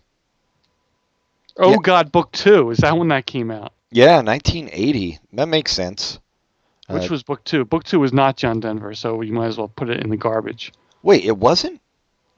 Oh 1.61 1.72
Yeah. 1.72 1.76
God, 1.82 2.11
Book 2.12 2.32
Two 2.32 2.70
is 2.70 2.78
that 2.78 2.96
when 2.96 3.08
that 3.08 3.26
came 3.26 3.50
out? 3.50 3.72
Yeah, 3.92 4.20
1980. 4.22 5.18
That 5.34 5.48
makes 5.48 5.72
sense. 5.72 6.18
Which 6.88 7.04
Uh, 7.04 7.08
was 7.12 7.22
Book 7.22 7.44
Two? 7.44 7.64
Book 7.64 7.84
Two 7.84 8.00
was 8.00 8.12
not 8.12 8.36
John 8.36 8.61
Denver, 8.61 8.94
so 8.94 9.20
you 9.20 9.32
might 9.32 9.46
as 9.46 9.58
well 9.58 9.68
put 9.68 9.90
it 9.90 10.00
in 10.02 10.11
the 10.11 10.16
garbage. 10.16 10.72
Wait, 11.02 11.24
it 11.24 11.36
wasn't? 11.36 11.80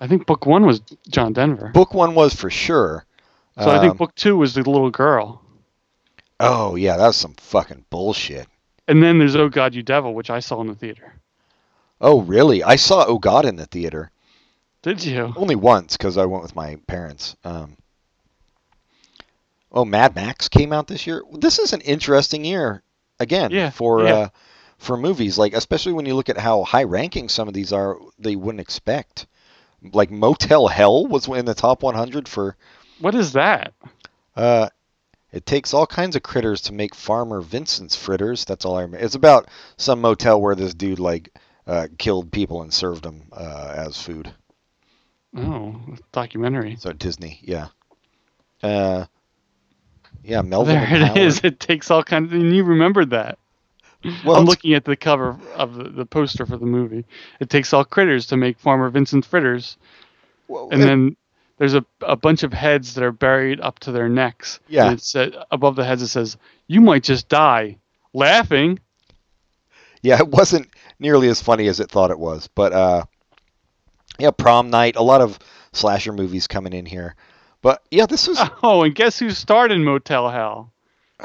I 0.01 0.07
think 0.09 0.27
Book 0.27 0.45
One 0.47 0.67
was 0.67 0.81
John 1.09 1.33
Denver, 1.33 1.69
Book 1.73 1.95
one 1.95 2.15
was 2.15 2.35
for 2.35 2.51
sure. 2.51 3.05
so 3.59 3.71
I 3.71 3.77
Um, 3.77 3.81
think 3.81 3.99
Book 3.99 4.15
Two 4.17 4.37
was 4.37 4.55
the 4.55 4.63
little 4.69 4.91
girl, 4.91 5.41
Oh 6.41 6.75
yeah, 6.75 6.97
that 6.97 7.07
was 7.07 7.17
some 7.17 7.35
fucking 7.35 7.85
bullshit. 7.91 8.49
and 8.89 9.01
then 9.03 9.19
there's 9.19 9.37
Oh 9.37 9.49
God, 9.49 9.75
You 9.75 9.83
Devil, 9.85 10.13
which 10.15 10.29
I 10.31 10.41
saw 10.41 10.61
in 10.61 10.67
the 10.67 10.75
theater. 10.75 11.15
Oh 12.01 12.21
really? 12.23 12.65
I 12.65 12.75
saw 12.77 13.05
Oh 13.07 13.19
God 13.19 13.45
in 13.45 13.55
the 13.57 13.67
theater 13.67 14.11
Did 14.83 15.05
you? 15.05 15.33
only 15.37 15.55
once 15.55 15.97
because 15.97 16.19
I 16.19 16.25
went 16.25 16.43
with 16.43 16.57
my 16.57 16.77
parents. 16.89 17.37
Um, 17.45 17.77
oh, 19.73 19.85
Mad 19.85 20.15
Max 20.15 20.49
came 20.49 20.73
out 20.73 20.87
this 20.87 21.07
year. 21.07 21.23
This 21.33 21.59
is 21.59 21.73
an 21.73 21.81
interesting 21.81 22.45
year 22.45 22.83
again 23.19 23.51
Yeah, 23.51 23.71
for 23.71 24.05
yeah. 24.05 24.15
Uh, 24.15 24.29
for 24.79 24.97
movies. 24.97 25.39
Like 25.39 25.55
especially 25.55 25.93
when 25.93 26.07
you 26.07 26.15
look 26.15 26.29
at 26.29 26.39
how 26.39 26.65
high 26.65 26.85
ranking 26.85 27.29
some 27.29 27.49
of 27.49 27.55
these 27.55 27.73
are, 27.73 27.99
they 28.19 28.37
wouldn't 28.37 28.61
expect. 28.61 29.27
Like 29.93 30.11
Motel 30.11 30.69
Hell 30.69 31.07
was 31.07 31.27
in 31.29 31.45
the 31.45 31.55
top 31.55 31.83
100 31.83 32.29
for. 32.29 32.57
What 33.01 33.15
is 33.15 33.33
that? 33.33 33.73
Uh, 34.37 34.69
it 35.33 35.47
takes 35.47 35.73
all 35.73 35.87
kinds 35.87 36.15
of 36.15 36.23
critters 36.23 36.61
to 36.63 36.75
make 36.75 36.95
Farmer 36.95 37.41
Vincent's 37.41 37.97
fritters. 37.97 38.45
That's 38.45 38.65
all 38.65 38.77
I 38.77 38.83
remember. 38.83 39.05
It's 39.05 39.15
about 39.15 39.49
some 39.77 40.01
motel 40.01 40.41
where 40.41 40.55
this 40.55 40.75
dude 40.75 40.99
like 41.01 41.35
uh, 41.67 41.89
killed 41.99 42.31
people 42.31 42.63
and 42.63 42.73
served 42.73 43.03
them 43.05 43.23
uh, 43.33 43.75
as 43.77 44.01
food. 44.01 44.33
Oh, 45.37 45.81
documentary. 46.13 46.77
So 46.79 46.93
Disney, 46.93 47.41
yeah. 47.43 47.69
Uh, 48.63 49.07
yeah, 50.25 50.43
Melvin. 50.43 50.75
There 50.75 50.83
it 50.85 51.03
Howard. 51.03 51.19
is. 51.19 51.41
It 51.45 51.61
takes 51.61 51.91
all 51.91 52.03
kinds. 52.03 52.33
And 52.33 52.55
you 52.55 52.65
remembered 52.65 53.11
that. 53.11 53.39
Well, 54.25 54.37
I'm 54.37 54.47
looking 54.47 54.75
at 54.75 54.85
the 54.85 54.97
cover 54.97 55.39
of 55.55 55.75
the, 55.75 55.85
the 55.85 56.05
poster 56.07 56.45
for 56.45 56.57
the 56.57 56.67
movie. 56.67 57.05
It 57.39 57.51
takes 57.51 57.73
all 57.73 57.85
critters 57.85 58.27
to 58.27 58.37
make 58.37 58.59
Farmer 58.59 58.89
Vincent 58.91 59.25
fritters, 59.25 59.77
well, 60.49 60.69
and 60.73 60.83
it- 60.83 60.87
then 60.87 61.17
there's 61.59 61.75
a, 61.75 61.85
a 62.01 62.17
bunch 62.17 62.43
of 62.43 62.53
heads 62.53 62.95
that 62.95 63.05
are 63.05 63.13
buried 63.13 63.61
up 63.61 63.79
to 63.81 63.93
their 63.93 64.09
necks. 64.09 64.59
Yeah. 64.67 64.87
And 64.89 64.99
it 64.99 65.03
said 65.05 65.37
above 65.53 65.77
the 65.77 65.85
heads 65.85 66.03
it 66.03 66.09
says, 66.09 66.37
"You 66.67 66.81
might 66.81 67.05
just 67.05 67.29
die." 67.29 67.77
Laughing. 68.13 68.81
yeah, 70.03 70.19
it 70.19 70.29
wasn't 70.29 70.69
nearly 70.99 71.29
as 71.29 71.41
funny 71.41 71.69
as 71.69 71.79
it 71.79 71.89
thought 71.91 72.11
it 72.11 72.19
was, 72.19 72.49
but 72.49 72.73
uh, 72.73 73.05
yeah, 74.19 74.33
prom 74.33 74.69
night. 74.71 74.97
A 74.97 75.03
lot 75.03 75.21
of 75.21 75.39
slasher 75.73 76.13
movies 76.13 76.49
coming 76.49 76.73
in 76.73 76.87
here, 76.87 77.15
but 77.63 77.83
yeah, 77.91 78.07
this 78.07 78.29
was 78.29 78.39
Oh, 78.63 78.83
and 78.83 78.95
guess 78.95 79.19
who 79.19 79.31
starred 79.31 79.73
in 79.73 79.85
Motel 79.85 80.31
Hell? 80.31 80.73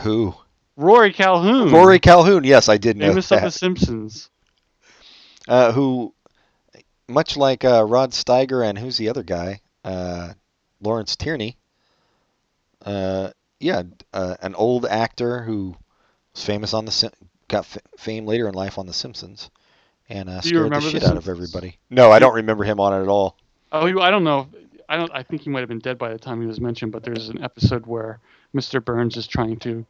who 0.02 0.34
Rory 0.78 1.12
Calhoun. 1.12 1.72
Rory 1.72 2.00
Calhoun. 2.00 2.44
Yes, 2.44 2.70
I 2.70 2.78
did 2.78 2.98
know 2.98 3.10
famous 3.10 3.32
of 3.32 3.42
The 3.42 3.46
that. 3.48 3.54
Simpsons. 3.54 4.30
Uh, 5.48 5.72
who, 5.72 6.14
much 7.08 7.36
like 7.36 7.66
uh, 7.66 7.84
Rod 7.84 8.12
Steiger 8.12 8.68
and 8.68 8.78
who's 8.78 8.98
the 8.98 9.10
other 9.10 9.24
guy, 9.24 9.62
uh, 9.84 10.34
Lawrence 10.82 11.16
Tierney. 11.16 11.58
Uh, 12.86 13.32
yeah, 13.60 13.84
uh, 14.14 14.36
an 14.42 14.56
old 14.56 14.86
actor 14.86 15.42
who 15.42 15.76
was 16.34 16.44
famous 16.44 16.74
on 16.74 16.86
the 16.86 16.92
Sim- 16.92 17.12
got 17.48 17.60
f- 17.64 17.78
fame 17.98 18.26
later 18.26 18.48
in 18.48 18.54
life 18.54 18.78
on 18.78 18.86
The 18.86 18.94
Simpsons, 18.94 19.50
and 20.10 20.30
uh, 20.30 20.42
scared 20.42 20.58
the 20.58 20.64
remember 20.66 20.92
The 20.92 20.92
shit 20.92 21.04
out 21.04 21.18
of 21.18 21.28
everybody. 21.28 21.78
No, 21.90 22.12
I 22.12 22.20
don't 22.20 22.36
remember 22.36 22.64
him 22.64 22.80
on 22.80 22.94
it 22.94 23.02
at 23.02 23.08
all. 23.08 23.36
Oh, 23.72 24.00
I 24.00 24.12
don't 24.12 24.24
know. 24.24 24.48
I 24.90 24.98
don't. 24.98 25.12
I 25.14 25.24
think 25.24 25.42
he 25.42 25.50
might 25.50 25.60
have 25.60 25.70
been 25.70 25.80
dead 25.80 25.98
by 25.98 26.12
the 26.12 26.20
time 26.20 26.42
he 26.42 26.48
was 26.48 26.62
mentioned. 26.62 26.92
But 26.92 27.04
there's 27.04 27.30
an 27.30 27.44
episode 27.44 27.86
where 27.86 28.20
Mr. 28.56 28.84
Burns 28.84 29.18
is 29.18 29.28
trying 29.28 29.58
to 29.60 29.86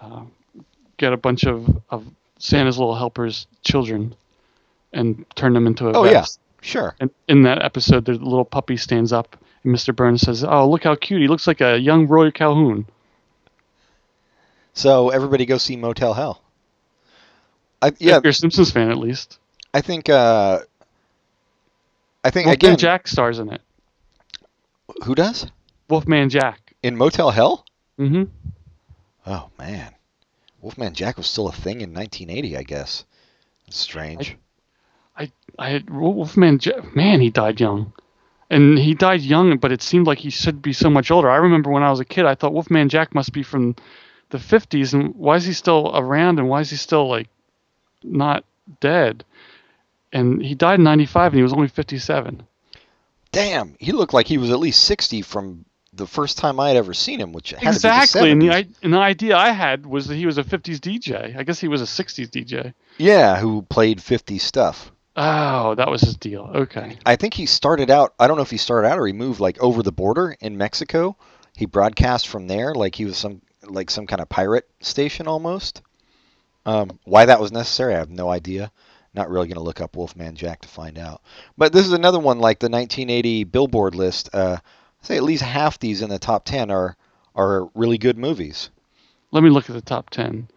uh, 0.00 0.24
get 0.98 1.12
a 1.12 1.16
bunch 1.16 1.44
of, 1.44 1.82
of 1.90 2.06
Santa's 2.38 2.78
little 2.78 2.94
helpers' 2.94 3.46
children 3.62 4.14
and 4.92 5.24
turn 5.34 5.54
them 5.54 5.66
into 5.66 5.88
a 5.88 5.92
Oh, 5.92 6.04
yeah. 6.04 6.24
Sure. 6.60 6.94
And 7.00 7.10
in 7.28 7.42
that 7.42 7.62
episode, 7.62 8.04
the 8.04 8.12
little 8.12 8.44
puppy 8.44 8.76
stands 8.76 9.12
up, 9.12 9.36
and 9.64 9.74
Mr. 9.74 9.94
Burns 9.94 10.22
says, 10.22 10.44
"Oh, 10.44 10.68
look 10.68 10.84
how 10.84 10.94
cute! 10.94 11.20
He 11.20 11.28
looks 11.28 11.46
like 11.46 11.60
a 11.60 11.78
young 11.78 12.06
Roy 12.06 12.30
Calhoun." 12.30 12.86
So 14.74 15.10
everybody 15.10 15.44
go 15.44 15.58
see 15.58 15.76
Motel 15.76 16.14
Hell. 16.14 16.40
I, 17.80 17.92
yeah, 17.98 18.18
if 18.18 18.22
you're 18.22 18.30
a 18.30 18.34
Simpsons 18.34 18.70
fan, 18.70 18.90
at 18.90 18.98
least. 18.98 19.38
I 19.74 19.80
think. 19.80 20.08
Uh, 20.08 20.60
I 22.22 22.30
think 22.30 22.46
Wolfman 22.46 22.70
again. 22.70 22.78
Jack 22.78 23.08
stars 23.08 23.40
in 23.40 23.50
it. 23.50 23.60
Who 25.04 25.14
does 25.14 25.46
Wolfman 25.88 26.28
Jack. 26.28 26.74
in 26.82 26.96
Motel 26.96 27.30
Hell? 27.30 27.64
Mm-hmm. 27.98 28.24
Oh 29.26 29.50
man, 29.58 29.94
Wolfman 30.60 30.94
Jack 30.94 31.16
was 31.16 31.26
still 31.26 31.48
a 31.48 31.52
thing 31.52 31.80
in 31.80 31.92
1980, 31.94 32.56
I 32.56 32.62
guess. 32.62 33.04
That's 33.66 33.78
strange. 33.78 34.36
I 35.16 35.30
I 35.58 35.70
had 35.70 35.90
Wolfman. 35.90 36.58
Ja- 36.62 36.82
Man, 36.94 37.20
he 37.20 37.30
died 37.30 37.60
young, 37.60 37.92
and 38.50 38.78
he 38.78 38.94
died 38.94 39.20
young. 39.20 39.58
But 39.58 39.72
it 39.72 39.82
seemed 39.82 40.06
like 40.06 40.18
he 40.18 40.30
should 40.30 40.62
be 40.62 40.72
so 40.72 40.88
much 40.90 41.10
older. 41.10 41.30
I 41.30 41.36
remember 41.36 41.70
when 41.70 41.82
I 41.82 41.90
was 41.90 42.00
a 42.00 42.04
kid, 42.04 42.24
I 42.24 42.34
thought 42.34 42.52
Wolfman 42.54 42.88
Jack 42.88 43.14
must 43.14 43.32
be 43.32 43.42
from 43.42 43.76
the 44.30 44.38
'50s, 44.38 44.94
and 44.94 45.14
why 45.14 45.36
is 45.36 45.44
he 45.44 45.52
still 45.52 45.90
around? 45.94 46.38
And 46.38 46.48
why 46.48 46.60
is 46.60 46.70
he 46.70 46.76
still 46.76 47.08
like 47.08 47.28
not 48.02 48.44
dead? 48.80 49.24
And 50.12 50.42
he 50.44 50.54
died 50.54 50.78
in 50.78 50.84
'95, 50.84 51.32
and 51.32 51.38
he 51.38 51.42
was 51.42 51.52
only 51.52 51.68
57. 51.68 52.42
Damn, 53.32 53.74
he 53.80 53.92
looked 53.92 54.12
like 54.14 54.26
he 54.26 54.38
was 54.38 54.50
at 54.50 54.58
least 54.58 54.82
60 54.84 55.22
from 55.22 55.64
the 55.94 56.06
first 56.06 56.38
time 56.38 56.58
I 56.60 56.68
had 56.68 56.76
ever 56.76 56.94
seen 56.94 57.20
him, 57.20 57.32
which 57.32 57.50
had 57.50 57.62
Exactly, 57.74 58.22
to 58.22 58.30
and 58.30 58.40
the, 58.42 58.46
the 58.46 58.52
70s. 58.52 58.54
I, 58.54 58.68
and 58.82 58.92
the 58.94 58.98
idea 58.98 59.36
I 59.36 59.50
had 59.50 59.84
was 59.86 60.06
that 60.06 60.16
he 60.16 60.24
was 60.26 60.38
a 60.38 60.44
'50s 60.44 60.78
DJ. 60.78 61.36
I 61.36 61.42
guess 61.42 61.58
he 61.60 61.68
was 61.68 61.82
a 61.82 61.84
'60s 61.84 62.28
DJ. 62.30 62.72
yeah, 62.98 63.38
who 63.38 63.62
played 63.62 64.02
50 64.02 64.38
stuff. 64.38 64.90
Oh, 65.16 65.74
that 65.74 65.90
was 65.90 66.00
his 66.00 66.16
deal. 66.16 66.50
Okay. 66.54 66.96
I 67.04 67.16
think 67.16 67.34
he 67.34 67.44
started 67.44 67.90
out. 67.90 68.14
I 68.18 68.26
don't 68.26 68.36
know 68.36 68.42
if 68.42 68.50
he 68.50 68.56
started 68.56 68.88
out 68.88 68.98
or 68.98 69.06
he 69.06 69.12
moved 69.12 69.40
like 69.40 69.60
over 69.60 69.82
the 69.82 69.92
border 69.92 70.34
in 70.40 70.56
Mexico. 70.56 71.16
He 71.54 71.66
broadcast 71.66 72.28
from 72.28 72.46
there, 72.46 72.74
like 72.74 72.94
he 72.94 73.04
was 73.04 73.18
some 73.18 73.42
like 73.62 73.90
some 73.90 74.06
kind 74.06 74.22
of 74.22 74.30
pirate 74.30 74.68
station 74.80 75.26
almost. 75.28 75.82
Um, 76.64 76.98
why 77.04 77.26
that 77.26 77.40
was 77.40 77.52
necessary, 77.52 77.94
I 77.94 77.98
have 77.98 78.08
no 78.08 78.30
idea. 78.30 78.72
Not 79.14 79.28
really 79.28 79.46
going 79.46 79.56
to 79.56 79.62
look 79.62 79.80
up 79.80 79.96
Wolfman 79.96 80.34
Jack 80.36 80.62
to 80.62 80.68
find 80.68 80.98
out. 80.98 81.22
But 81.58 81.72
this 81.72 81.86
is 81.86 81.92
another 81.92 82.18
one 82.18 82.38
like 82.38 82.58
the 82.58 82.70
1980 82.70 83.44
Billboard 83.44 83.94
list. 83.94 84.30
Uh, 84.32 84.56
I'd 84.58 85.06
say 85.06 85.16
at 85.16 85.22
least 85.22 85.42
half 85.42 85.78
these 85.78 86.00
in 86.02 86.08
the 86.08 86.18
top 86.18 86.44
10 86.44 86.70
are 86.70 86.96
are 87.34 87.68
really 87.74 87.98
good 87.98 88.18
movies. 88.18 88.70
Let 89.30 89.42
me 89.42 89.50
look 89.50 89.68
at 89.70 89.74
the 89.74 89.80
top 89.80 90.10
10. 90.10 90.48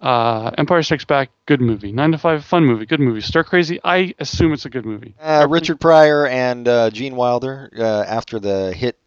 Uh, 0.00 0.50
Empire 0.58 0.82
Strikes 0.82 1.04
Back, 1.04 1.30
good 1.46 1.60
movie. 1.60 1.92
9 1.92 2.12
to 2.12 2.18
5, 2.18 2.44
fun 2.44 2.64
movie, 2.64 2.84
good 2.84 3.00
movie. 3.00 3.20
Stir 3.20 3.44
Crazy, 3.44 3.80
I 3.82 4.12
assume 4.18 4.52
it's 4.52 4.66
a 4.66 4.70
good 4.70 4.84
movie. 4.84 5.14
Uh, 5.20 5.46
Richard 5.48 5.80
Pryor 5.80 6.26
and 6.26 6.68
uh, 6.68 6.90
Gene 6.90 7.16
Wilder 7.16 7.70
uh, 7.78 8.04
after 8.06 8.38
the 8.38 8.72
hit 8.72 8.98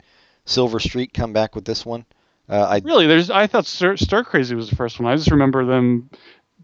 Silver 0.46 0.80
Streak 0.80 1.14
come 1.14 1.34
back 1.34 1.54
with 1.56 1.66
this 1.66 1.86
one. 1.86 2.06
Uh, 2.50 2.62
I 2.64 2.82
Really, 2.84 3.06
there's. 3.06 3.30
I 3.30 3.46
thought 3.48 3.66
Stir, 3.66 3.98
Stir 3.98 4.24
Crazy 4.24 4.56
was 4.56 4.70
the 4.70 4.76
first 4.78 5.00
one. 5.00 5.12
I 5.12 5.16
just 5.18 5.30
remember 5.30 5.66
them 5.66 6.10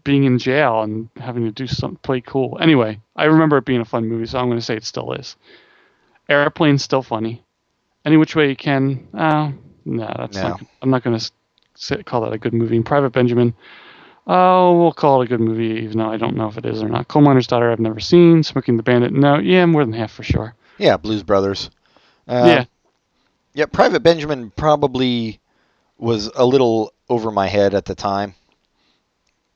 being 0.04 0.24
in 0.24 0.38
jail 0.38 0.82
and 0.82 1.08
having 1.16 1.44
to 1.44 1.50
do 1.50 1.66
some 1.66 1.96
play 1.96 2.20
cool. 2.20 2.58
Anyway, 2.60 3.00
I 3.16 3.24
remember 3.24 3.56
it 3.58 3.64
being 3.64 3.80
a 3.80 3.84
fun 3.86 4.06
movie, 4.08 4.26
so 4.26 4.38
I'm 4.38 4.46
going 4.46 4.58
to 4.58 4.64
say 4.64 4.76
it 4.76 4.84
still 4.84 5.12
is. 5.12 5.36
Airplane's 6.28 6.82
still 6.82 7.02
funny. 7.02 7.42
Any 8.04 8.16
which 8.16 8.36
way 8.36 8.48
you 8.50 8.56
can. 8.56 9.08
Uh, 9.14 9.52
no, 9.84 10.14
that's 10.18 10.36
No. 10.36 10.48
not. 10.48 10.60
I'm 10.82 10.90
not 10.90 11.02
going 11.02 11.18
to 11.18 12.04
call 12.04 12.22
that 12.22 12.32
a 12.32 12.38
good 12.38 12.52
movie. 12.54 12.76
And 12.76 12.84
Private 12.86 13.10
Benjamin. 13.10 13.54
Oh, 14.26 14.78
we'll 14.78 14.92
call 14.92 15.20
it 15.20 15.26
a 15.26 15.28
good 15.28 15.40
movie, 15.40 15.82
even 15.84 15.98
though 15.98 16.10
I 16.10 16.16
don't 16.16 16.36
know 16.36 16.48
if 16.48 16.56
it 16.56 16.64
is 16.64 16.82
or 16.82 16.88
not. 16.88 17.08
Coal 17.08 17.22
Miner's 17.22 17.46
Daughter, 17.46 17.70
I've 17.70 17.78
never 17.80 18.00
seen. 18.00 18.42
Smoking 18.42 18.76
the 18.78 18.82
Bandit, 18.82 19.12
no. 19.12 19.38
Yeah, 19.38 19.66
more 19.66 19.84
than 19.84 19.92
half 19.92 20.12
for 20.12 20.22
sure. 20.22 20.54
yeah, 20.78 20.96
Blues 20.96 21.22
Brothers. 21.22 21.70
Uh, 22.26 22.44
yeah, 22.46 22.64
Yeah, 23.52 23.66
Private 23.66 24.00
Benjamin 24.02 24.50
probably 24.56 25.40
was 25.98 26.30
a 26.34 26.44
little 26.46 26.92
over 27.10 27.30
my 27.30 27.46
head 27.48 27.74
at 27.74 27.84
the 27.84 27.94
time. 27.94 28.34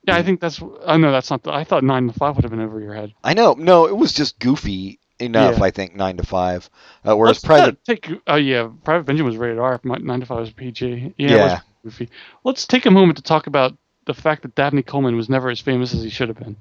Yeah. 0.08 0.16
I 0.16 0.22
think 0.22 0.40
that's. 0.40 0.60
Oh 0.60 0.96
no, 0.96 1.12
that's 1.12 1.30
not. 1.30 1.42
The, 1.42 1.52
I 1.52 1.64
thought 1.64 1.84
nine 1.84 2.08
to 2.08 2.12
five 2.12 2.36
would 2.36 2.44
have 2.44 2.50
been 2.50 2.60
over 2.60 2.80
your 2.80 2.94
head. 2.94 3.14
I 3.24 3.34
know, 3.34 3.54
no, 3.54 3.86
it 3.86 3.96
was 3.96 4.12
just 4.12 4.38
goofy 4.38 4.98
enough. 5.18 5.58
Yeah. 5.58 5.64
I 5.64 5.70
think 5.70 5.94
nine 5.96 6.16
to 6.18 6.24
five. 6.26 6.68
Uh, 7.04 7.16
whereas 7.16 7.36
Let's 7.36 7.44
Private, 7.44 7.84
take. 7.84 8.08
Oh 8.26 8.36
yeah, 8.36 8.68
Private 8.84 9.04
Benjamin 9.06 9.30
was 9.30 9.36
rated 9.38 9.58
R. 9.58 9.80
Nine 9.84 10.20
to 10.20 10.26
Five 10.26 10.40
was 10.40 10.50
PG. 10.50 11.14
Yeah, 11.16 11.26
it 11.26 11.30
Yeah. 11.30 11.44
was 11.52 11.60
goofy. 11.84 12.08
Let's 12.44 12.66
take 12.66 12.86
a 12.86 12.90
moment 12.90 13.16
to 13.18 13.22
talk 13.22 13.46
about 13.46 13.76
the 14.06 14.14
fact 14.14 14.42
that 14.42 14.54
Dabney 14.54 14.82
Coleman 14.82 15.16
was 15.16 15.28
never 15.28 15.50
as 15.50 15.60
famous 15.60 15.92
as 15.94 16.02
he 16.02 16.08
should 16.10 16.28
have 16.28 16.38
been. 16.38 16.56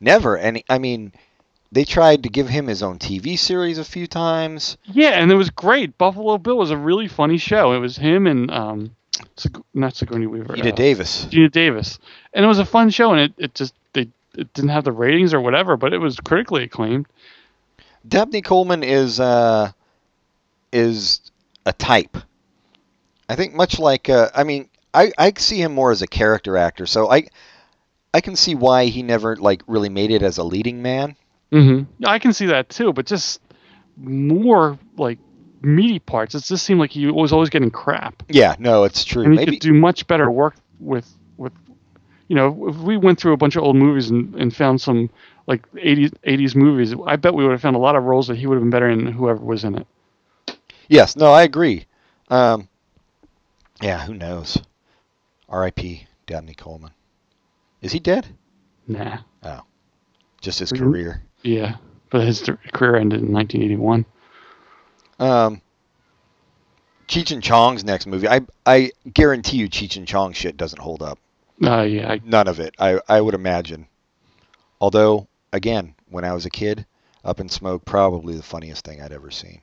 never. 0.00 0.36
And 0.38 0.62
I 0.70 0.78
mean, 0.78 1.12
they 1.72 1.84
tried 1.84 2.22
to 2.22 2.28
give 2.28 2.48
him 2.48 2.66
his 2.66 2.82
own 2.82 2.98
TV 2.98 3.38
series 3.38 3.78
a 3.78 3.84
few 3.84 4.06
times. 4.06 4.76
Yeah, 4.84 5.10
and 5.10 5.30
it 5.30 5.34
was 5.36 5.50
great. 5.50 5.98
Buffalo 5.98 6.38
Bill 6.38 6.56
was 6.56 6.70
a 6.70 6.76
really 6.76 7.06
funny 7.08 7.36
show. 7.38 7.72
It 7.72 7.78
was 7.78 7.96
him 7.96 8.26
and 8.26 8.50
um, 8.50 8.96
Sig- 9.36 9.62
not 9.74 9.94
Sigourney 9.94 10.26
Weaver. 10.26 10.54
Geena 10.54 10.72
uh, 10.72 10.74
Davis. 10.74 11.26
Geena 11.26 11.50
Davis, 11.50 11.98
and 12.32 12.44
it 12.44 12.48
was 12.48 12.58
a 12.58 12.64
fun 12.64 12.90
show. 12.90 13.12
And 13.12 13.20
it, 13.20 13.32
it 13.36 13.54
just 13.54 13.74
they 13.92 14.08
it 14.34 14.52
didn't 14.54 14.70
have 14.70 14.84
the 14.84 14.92
ratings 14.92 15.34
or 15.34 15.40
whatever, 15.40 15.76
but 15.76 15.92
it 15.92 15.98
was 15.98 16.18
critically 16.20 16.64
acclaimed. 16.64 17.06
Dabney 18.06 18.42
Coleman 18.42 18.82
is 18.82 19.20
uh, 19.20 19.72
is 20.72 21.20
a 21.66 21.72
type. 21.72 22.16
I 23.28 23.36
think 23.36 23.54
much 23.54 23.78
like 23.78 24.08
uh, 24.08 24.30
I 24.34 24.44
mean 24.44 24.68
I 24.94 25.12
I 25.18 25.32
see 25.36 25.62
him 25.62 25.74
more 25.74 25.90
as 25.90 26.02
a 26.02 26.06
character 26.06 26.56
actor, 26.56 26.86
so 26.86 27.10
I 27.10 27.28
I 28.12 28.20
can 28.20 28.36
see 28.36 28.54
why 28.54 28.86
he 28.86 29.02
never 29.02 29.36
like 29.36 29.62
really 29.66 29.88
made 29.88 30.10
it 30.10 30.22
as 30.22 30.38
a 30.38 30.44
leading 30.44 30.82
man. 30.82 31.16
Mm-hmm. 31.52 32.04
I 32.06 32.18
can 32.18 32.32
see 32.32 32.46
that 32.46 32.68
too, 32.68 32.92
but 32.92 33.06
just 33.06 33.40
more 33.96 34.78
like 34.96 35.18
meaty 35.62 35.98
parts. 35.98 36.34
It 36.34 36.44
just 36.44 36.64
seemed 36.64 36.80
like 36.80 36.90
he 36.90 37.06
was 37.06 37.32
always 37.32 37.50
getting 37.50 37.70
crap. 37.70 38.22
Yeah, 38.28 38.56
no, 38.58 38.84
it's 38.84 39.04
true. 39.04 39.24
and 39.24 39.32
he 39.32 39.38
Maybe 39.38 39.52
could 39.52 39.60
do 39.60 39.74
much 39.74 40.06
better 40.06 40.30
work 40.30 40.54
with 40.78 41.08
with 41.36 41.52
you 42.28 42.36
know 42.36 42.68
if 42.68 42.76
we 42.76 42.96
went 42.96 43.18
through 43.18 43.32
a 43.32 43.36
bunch 43.36 43.56
of 43.56 43.62
old 43.62 43.76
movies 43.76 44.10
and, 44.10 44.34
and 44.36 44.54
found 44.54 44.80
some 44.80 45.10
like 45.46 45.70
80s 45.72 46.12
80s 46.26 46.54
movies 46.54 46.94
i 47.06 47.16
bet 47.16 47.34
we 47.34 47.42
would 47.44 47.50
have 47.52 47.60
found 47.60 47.76
a 47.76 47.80
lot 47.80 47.96
of 47.96 48.04
roles 48.04 48.28
that 48.28 48.36
he 48.38 48.46
would 48.46 48.54
have 48.54 48.62
been 48.62 48.70
better 48.70 48.88
in 48.88 49.06
whoever 49.06 49.44
was 49.44 49.64
in 49.64 49.74
it 49.76 49.86
yes, 50.88 51.16
no, 51.16 51.32
I 51.32 51.42
agree. 51.44 51.86
Um, 52.28 52.68
yeah, 53.80 54.04
who 54.04 54.14
knows? 54.14 54.58
R.I.P. 55.48 56.06
Dabney 56.26 56.54
Coleman. 56.54 56.90
Is 57.80 57.92
he 57.92 57.98
dead? 57.98 58.26
Nah. 58.86 59.18
Oh, 59.42 59.62
just 60.40 60.58
his 60.58 60.72
career. 60.72 61.22
Yeah, 61.42 61.76
but 62.10 62.26
his 62.26 62.42
career 62.72 62.96
ended 62.96 63.20
in 63.20 63.32
1981. 63.32 64.04
Um, 65.20 65.60
Cheech 67.06 67.30
and 67.32 67.42
Chong's 67.42 67.84
next 67.84 68.06
movie. 68.06 68.28
I 68.28 68.40
I 68.64 68.92
guarantee 69.12 69.58
you, 69.58 69.68
Cheech 69.68 69.96
and 69.96 70.06
Chong 70.08 70.32
shit 70.32 70.56
doesn't 70.56 70.80
hold 70.80 71.02
up. 71.02 71.18
Uh, 71.62 71.82
yeah, 71.82 72.10
I, 72.12 72.20
None 72.24 72.48
of 72.48 72.58
it. 72.60 72.74
I 72.78 73.00
I 73.08 73.20
would 73.20 73.34
imagine. 73.34 73.86
Although, 74.80 75.28
again, 75.52 75.94
when 76.08 76.24
I 76.24 76.32
was 76.32 76.46
a 76.46 76.50
kid, 76.50 76.86
Up 77.24 77.38
in 77.38 77.48
Smoke 77.50 77.84
probably 77.84 78.34
the 78.34 78.42
funniest 78.42 78.84
thing 78.84 79.02
I'd 79.02 79.12
ever 79.12 79.30
seen. 79.30 79.60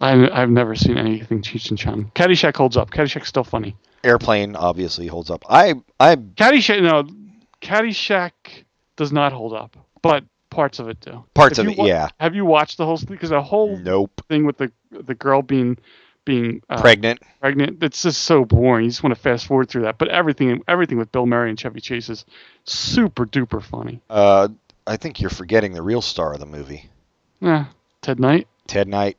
I, 0.00 0.28
I've 0.30 0.48
never 0.50 0.74
seen 0.74 0.96
anything 0.96 1.42
Cheech 1.42 1.68
and 1.68 1.78
Chong. 1.78 2.10
Caddyshack 2.14 2.56
holds 2.56 2.76
up. 2.78 2.90
Caddyshack's 2.90 3.28
still 3.28 3.44
funny. 3.44 3.76
Airplane 4.02 4.56
obviously 4.56 5.06
holds 5.06 5.30
up. 5.30 5.44
I 5.48 5.74
I 6.00 6.16
Caddyshack, 6.16 6.82
no, 6.82 7.04
Caddyshack 7.60 8.32
does 8.96 9.12
not 9.12 9.32
hold 9.32 9.52
up, 9.52 9.76
but 10.00 10.24
parts 10.52 10.78
of 10.78 10.88
it 10.88 11.00
do. 11.00 11.24
parts 11.34 11.58
If 11.58 11.66
of 11.66 11.72
it, 11.72 11.78
wa- 11.78 11.86
yeah. 11.86 12.08
Have 12.20 12.34
you 12.36 12.44
watched 12.44 12.76
the 12.78 12.86
whole 12.86 12.96
thing? 12.96 13.08
Because 13.08 13.30
the 13.30 13.42
whole 13.42 13.76
Nope. 13.76 14.20
thing 14.28 14.44
with 14.46 14.58
the 14.58 14.70
the 14.90 15.14
girl 15.14 15.42
being 15.42 15.78
being 16.24 16.62
uh, 16.70 16.80
Pregnant. 16.80 17.20
pregnant, 17.40 17.82
it's 17.82 18.02
just 18.02 18.22
so 18.22 18.44
boring. 18.44 18.84
You 18.84 18.90
just 18.90 19.02
want 19.02 19.12
to 19.16 19.20
fast 19.20 19.46
forward 19.46 19.68
through 19.68 19.82
that. 19.82 19.98
But 19.98 20.08
everything 20.08 20.62
everything 20.68 20.98
with 20.98 21.10
Bill 21.10 21.26
Murray 21.26 21.50
and 21.50 21.58
Chevy 21.58 21.80
Chase 21.80 22.08
is 22.08 22.24
super 22.64 23.26
duper 23.26 23.60
funny. 23.62 24.00
Uh, 24.08 24.48
I 24.86 24.96
think 24.96 25.20
you're 25.20 25.30
forgetting 25.30 25.72
the 25.72 25.82
real 25.82 26.02
star 26.02 26.32
of 26.34 26.38
the 26.40 26.46
movie. 26.46 26.88
Yeah, 27.40 27.64
Ted 28.02 28.20
Knight. 28.20 28.46
Ted 28.68 28.86
Knight 28.86 29.16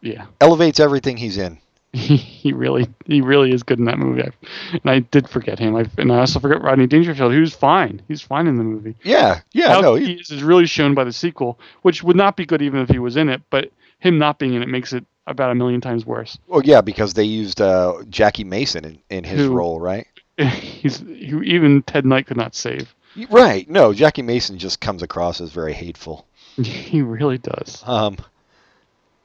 Yeah. 0.00 0.26
elevates 0.40 0.78
everything 0.80 1.16
he's 1.16 1.36
in. 1.38 1.58
He, 2.42 2.52
really 2.52 2.88
he 3.06 3.20
really 3.20 3.52
is 3.52 3.62
good 3.62 3.78
in 3.78 3.84
that 3.84 3.98
movie. 3.98 4.22
I, 4.22 4.30
and 4.72 4.90
I 4.90 4.98
did 5.00 5.28
forget 5.28 5.58
him. 5.58 5.76
I, 5.76 5.86
and 5.98 6.10
I 6.12 6.18
also 6.20 6.40
forgot 6.40 6.62
Rodney 6.62 6.86
Dangerfield, 6.86 7.32
who's 7.32 7.54
fine. 7.54 8.02
He's 8.08 8.20
fine 8.22 8.46
in 8.46 8.56
the 8.56 8.64
movie. 8.64 8.96
Yeah, 9.04 9.40
yeah, 9.52 9.68
How 9.74 9.80
no, 9.80 9.94
he, 9.94 10.06
he 10.06 10.12
is 10.14 10.30
is 10.30 10.42
really 10.42 10.66
shown 10.66 10.94
by 10.94 11.04
the 11.04 11.12
sequel, 11.12 11.58
which 11.82 12.02
would 12.02 12.16
not 12.16 12.36
be 12.36 12.46
good 12.46 12.62
even 12.62 12.80
if 12.80 12.88
he 12.88 12.98
was 12.98 13.16
in 13.16 13.28
it. 13.28 13.42
But 13.50 13.70
him 14.00 14.18
not 14.18 14.38
being 14.38 14.54
in 14.54 14.62
it 14.62 14.68
makes 14.68 14.92
it 14.92 15.04
about 15.28 15.52
a 15.52 15.54
million 15.54 15.80
times 15.80 16.04
worse. 16.04 16.36
well, 16.48 16.62
yeah, 16.64 16.80
because 16.80 17.14
they 17.14 17.22
used 17.24 17.60
uh, 17.60 17.94
Jackie 18.10 18.42
Mason 18.44 18.84
in, 18.84 18.98
in 19.10 19.24
his 19.24 19.42
Who- 19.46 19.52
role, 19.52 19.78
right? 19.78 20.06
He's 20.38 20.98
who 20.98 21.42
even 21.42 21.82
Ted 21.82 22.04
Knight 22.06 22.26
could 22.26 22.36
not 22.38 22.54
save. 22.56 22.92
Right. 23.30 23.68
No, 23.68 23.92
Jackie 23.92 24.22
Mason 24.22 24.58
just 24.58 24.80
comes 24.80 25.02
across 25.02 25.40
as 25.40 25.52
very 25.52 25.74
hateful. 25.74 26.26
He 26.56 27.00
really 27.02 27.38
does. 27.38 27.82
Um, 27.86 28.16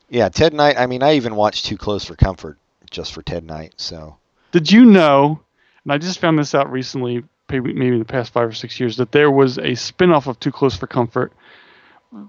yeah, 0.09 0.29
Ted 0.29 0.53
Knight. 0.53 0.77
I 0.77 0.85
mean, 0.87 1.03
I 1.03 1.15
even 1.15 1.35
watched 1.35 1.65
Too 1.65 1.77
Close 1.77 2.05
for 2.05 2.15
Comfort 2.15 2.57
just 2.89 3.13
for 3.13 3.21
Ted 3.21 3.43
Knight. 3.43 3.73
So 3.77 4.17
Did 4.51 4.71
you 4.71 4.85
know? 4.85 5.39
And 5.83 5.93
I 5.93 5.97
just 5.97 6.19
found 6.19 6.37
this 6.37 6.55
out 6.55 6.71
recently, 6.71 7.23
maybe 7.49 7.97
the 7.97 8.05
past 8.05 8.33
five 8.33 8.49
or 8.49 8.53
six 8.53 8.79
years, 8.79 8.97
that 8.97 9.11
there 9.11 9.31
was 9.31 9.57
a 9.57 9.75
spin-off 9.75 10.27
of 10.27 10.39
Too 10.39 10.51
Close 10.51 10.75
for 10.75 10.87
Comfort. 10.87 11.33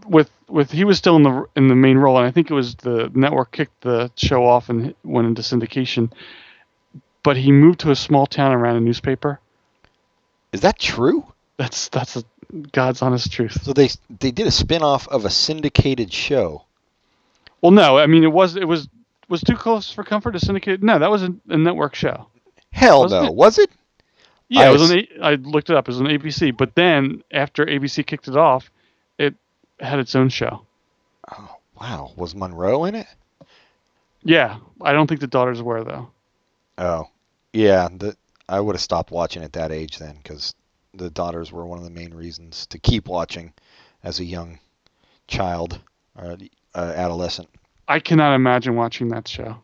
With 0.08 0.28
with 0.48 0.72
he 0.72 0.82
was 0.82 0.98
still 0.98 1.14
in 1.16 1.22
the 1.22 1.46
in 1.54 1.68
the 1.68 1.76
main 1.76 1.98
role, 1.98 2.18
and 2.18 2.26
I 2.26 2.32
think 2.32 2.50
it 2.50 2.54
was 2.54 2.74
the 2.74 3.10
network 3.14 3.52
kicked 3.52 3.80
the 3.82 4.10
show 4.16 4.44
off 4.44 4.68
and 4.70 4.92
went 5.04 5.28
into 5.28 5.42
syndication. 5.42 6.12
But 7.22 7.36
he 7.36 7.52
moved 7.52 7.80
to 7.80 7.92
a 7.92 7.96
small 7.96 8.26
town 8.26 8.52
and 8.52 8.60
ran 8.60 8.74
a 8.74 8.80
newspaper. 8.80 9.38
is 10.52 10.62
that 10.62 10.80
true? 10.80 11.24
That's 11.58 11.88
that's 11.90 12.16
a 12.16 12.24
God's 12.72 13.02
honest 13.02 13.30
truth. 13.30 13.62
So 13.62 13.72
they 13.72 13.88
they 14.18 14.32
did 14.32 14.48
a 14.48 14.50
spin 14.50 14.82
off 14.82 15.06
of 15.08 15.24
a 15.24 15.30
syndicated 15.30 16.12
show. 16.12 16.64
Well, 17.60 17.72
no, 17.72 17.98
I 17.98 18.06
mean 18.06 18.24
it 18.24 18.32
was 18.32 18.56
it 18.56 18.66
was 18.66 18.88
was 19.28 19.42
Too 19.42 19.56
Close 19.56 19.90
for 19.90 20.04
Comfort 20.04 20.36
a 20.36 20.40
syndicate. 20.40 20.82
No, 20.82 20.98
that 20.98 21.10
was 21.10 21.22
a, 21.22 21.34
a 21.48 21.58
network 21.58 21.94
show. 21.94 22.26
Hell 22.72 23.02
Wasn't 23.02 23.22
no, 23.22 23.28
it? 23.28 23.34
was 23.34 23.58
it? 23.58 23.70
Yeah, 24.48 24.62
I 24.62 24.68
it 24.68 24.72
was 24.72 24.90
on. 24.90 24.98
A- 24.98 25.08
I 25.22 25.34
looked 25.34 25.68
it 25.70 25.76
up. 25.76 25.88
It 25.88 25.92
was 25.92 26.00
on 26.00 26.06
ABC. 26.06 26.56
But 26.56 26.74
then 26.74 27.22
after 27.32 27.66
ABC 27.66 28.06
kicked 28.06 28.28
it 28.28 28.36
off, 28.36 28.70
it 29.18 29.34
had 29.80 29.98
its 29.98 30.14
own 30.14 30.28
show. 30.30 30.62
Oh, 31.30 31.56
wow, 31.78 32.12
was 32.16 32.34
Monroe 32.34 32.84
in 32.84 32.94
it? 32.94 33.06
Yeah, 34.22 34.58
I 34.80 34.92
don't 34.92 35.06
think 35.06 35.20
the 35.20 35.26
daughters 35.26 35.62
were 35.62 35.84
though. 35.84 36.08
Oh, 36.78 37.08
yeah. 37.52 37.88
The, 37.94 38.16
I 38.48 38.60
would 38.60 38.74
have 38.74 38.80
stopped 38.80 39.10
watching 39.10 39.42
at 39.42 39.52
that 39.52 39.72
age 39.72 39.98
then, 39.98 40.16
because 40.22 40.54
the 40.94 41.10
daughters 41.10 41.52
were 41.52 41.66
one 41.66 41.78
of 41.78 41.84
the 41.84 41.90
main 41.90 42.14
reasons 42.14 42.66
to 42.68 42.78
keep 42.78 43.08
watching 43.08 43.52
as 44.02 44.20
a 44.20 44.24
young 44.24 44.58
child 45.26 45.80
or 46.16 46.36
uh, 46.74 46.92
adolescent. 46.96 47.48
I 47.86 48.00
cannot 48.00 48.34
imagine 48.34 48.76
watching 48.76 49.08
that 49.08 49.26
show. 49.28 49.56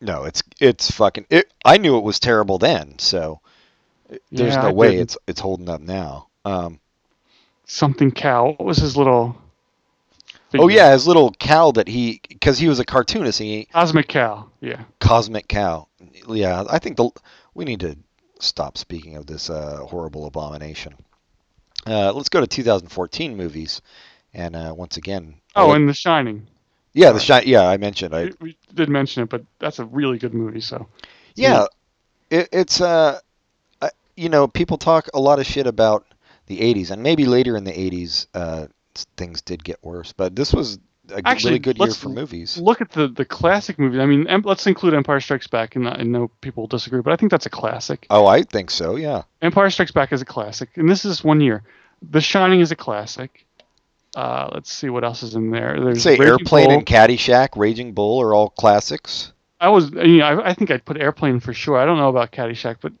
No, 0.00 0.24
it's 0.24 0.42
it's 0.60 0.90
fucking. 0.90 1.26
It, 1.30 1.52
I 1.64 1.78
knew 1.78 1.98
it 1.98 2.04
was 2.04 2.20
terrible 2.20 2.58
then, 2.58 2.98
so 2.98 3.40
there's 4.32 4.54
Yeah, 4.54 4.62
no 4.62 4.68
I 4.68 4.72
way 4.72 4.90
didn't. 4.92 5.02
it's 5.02 5.18
it's 5.26 5.40
holding 5.40 5.68
up 5.68 5.80
now. 5.80 6.28
Um, 6.44 6.80
Something 7.66 8.10
cow. 8.10 8.54
What 8.56 8.64
was 8.66 8.78
his 8.78 8.96
little? 8.96 9.36
oh 10.56 10.68
yeah, 10.68 10.92
his 10.92 11.06
little 11.06 11.32
cow 11.32 11.72
that 11.72 11.88
he 11.88 12.20
because 12.28 12.58
he 12.58 12.68
was 12.68 12.78
a 12.78 12.84
cartoonist. 12.84 13.38
He 13.38 13.68
Cosmic 13.72 14.08
Cow. 14.08 14.48
Yeah. 14.60 14.84
cosmic 15.00 15.48
cow. 15.48 15.88
Yeah, 16.28 16.64
I 16.70 16.78
think 16.78 16.96
the 16.96 17.10
we 17.54 17.64
need 17.64 17.80
to 17.80 17.96
stop 18.40 18.78
speaking 18.78 19.16
of 19.16 19.26
this 19.26 19.50
uh, 19.50 19.78
horrible 19.84 20.26
abomination. 20.26 20.94
Uh, 21.86 22.12
let's 22.12 22.28
go 22.28 22.40
to 22.40 22.46
2014 22.46 23.36
movies, 23.36 23.80
and 24.38 24.54
uh, 24.56 24.72
once 24.74 24.96
again, 24.96 25.34
Oh, 25.56 25.72
and 25.72 25.88
The 25.88 25.92
Shining. 25.94 26.46
yeah, 26.94 27.10
the 27.12 27.18
Shining. 27.20 27.48
Yeah, 27.48 27.66
I 27.68 27.76
mentioned. 27.76 28.14
I 28.14 28.30
We, 28.40 28.56
did 28.72 28.88
mention 28.88 29.24
it, 29.24 29.28
but 29.28 29.42
that's 29.58 29.78
a 29.80 29.84
really 29.84 30.18
good 30.18 30.32
movie. 30.32 30.60
So 30.60 30.86
yeah, 31.34 31.66
it, 32.30 32.48
it's 32.52 32.80
uh, 32.80 33.18
uh, 33.82 33.90
you 34.16 34.28
know, 34.28 34.46
people 34.46 34.78
talk 34.78 35.08
a 35.12 35.20
lot 35.20 35.38
of 35.40 35.46
shit 35.46 35.66
about 35.66 36.06
the 36.46 36.60
80s, 36.60 36.90
and 36.90 37.02
maybe 37.02 37.26
later 37.26 37.56
in 37.56 37.64
the 37.64 37.72
80s, 37.72 38.26
uh, 38.34 38.66
things 39.16 39.42
did 39.42 39.62
get 39.64 39.78
worse. 39.82 40.12
But 40.12 40.34
this 40.36 40.52
was 40.54 40.78
a 41.10 41.20
Actually, 41.24 41.52
really 41.52 41.58
good 41.60 41.78
year 41.78 41.92
for 41.92 42.08
movies. 42.10 42.58
look 42.58 42.80
at 42.80 42.90
the 42.92 43.08
the 43.08 43.24
classic 43.24 43.78
movies. 43.78 43.98
I 43.98 44.06
mean, 44.06 44.26
em- 44.28 44.42
let's 44.44 44.66
include 44.66 44.94
Empire 44.94 45.20
Strikes 45.20 45.48
Back, 45.48 45.74
and 45.74 45.88
I 45.88 46.02
know 46.04 46.28
people 46.42 46.66
disagree, 46.68 47.00
but 47.02 47.12
I 47.12 47.16
think 47.16 47.30
that's 47.32 47.46
a 47.46 47.50
classic. 47.50 48.06
Oh, 48.10 48.26
I 48.26 48.42
think 48.44 48.70
so. 48.70 48.94
Yeah. 48.96 49.22
Empire 49.42 49.70
Strikes 49.70 49.90
Back 49.92 50.12
is 50.12 50.22
a 50.22 50.26
classic, 50.26 50.68
and 50.76 50.88
this 50.88 51.04
is 51.04 51.24
one 51.24 51.40
year. 51.40 51.64
The 52.10 52.20
Shining 52.20 52.60
is 52.60 52.70
a 52.70 52.76
classic. 52.76 53.44
Uh, 54.18 54.50
let's 54.52 54.72
see 54.72 54.88
what 54.88 55.04
else 55.04 55.22
is 55.22 55.36
in 55.36 55.50
there. 55.52 55.78
There's 55.80 56.02
Say 56.02 56.12
Raging 56.18 56.26
Airplane 56.26 56.66
Bull. 56.68 56.78
and 56.78 56.86
Caddyshack, 56.86 57.50
Raging 57.54 57.92
Bull 57.92 58.20
are 58.20 58.34
all 58.34 58.50
classics. 58.50 59.32
I 59.60 59.68
was, 59.68 59.90
you 59.92 60.18
know, 60.18 60.24
I, 60.26 60.48
I 60.50 60.54
think 60.54 60.72
I'd 60.72 60.84
put 60.84 60.96
Airplane 61.00 61.38
for 61.38 61.52
sure. 61.54 61.78
I 61.78 61.84
don't 61.84 61.98
know 61.98 62.08
about 62.08 62.32
Caddyshack, 62.32 62.78
but 62.80 62.92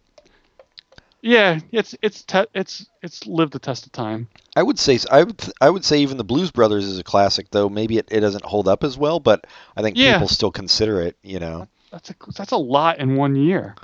yeah, 1.20 1.58
it's 1.72 1.96
it's 2.02 2.22
te- 2.22 2.46
it's 2.54 2.86
it's 3.02 3.26
lived 3.26 3.52
the 3.52 3.58
test 3.58 3.84
of 3.86 3.90
time. 3.92 4.28
I 4.54 4.62
would 4.62 4.78
say 4.78 4.98
I 5.10 5.24
would 5.24 5.42
I 5.60 5.68
would 5.70 5.84
say 5.84 5.98
even 5.98 6.16
the 6.18 6.24
Blues 6.24 6.52
Brothers 6.52 6.84
is 6.84 6.98
a 6.98 7.04
classic, 7.04 7.48
though 7.50 7.68
maybe 7.68 7.98
it, 7.98 8.06
it 8.12 8.20
doesn't 8.20 8.44
hold 8.44 8.68
up 8.68 8.84
as 8.84 8.96
well, 8.96 9.18
but 9.18 9.44
I 9.76 9.82
think 9.82 9.96
Yeah. 9.96 10.14
people 10.14 10.28
still 10.28 10.52
consider 10.52 11.00
it. 11.00 11.16
You 11.24 11.40
know, 11.40 11.66
That's 11.90 12.10
a 12.10 12.14
that's 12.36 12.52
a 12.52 12.56
lot 12.56 12.98
in 13.00 13.16
one 13.16 13.34
year. 13.34 13.74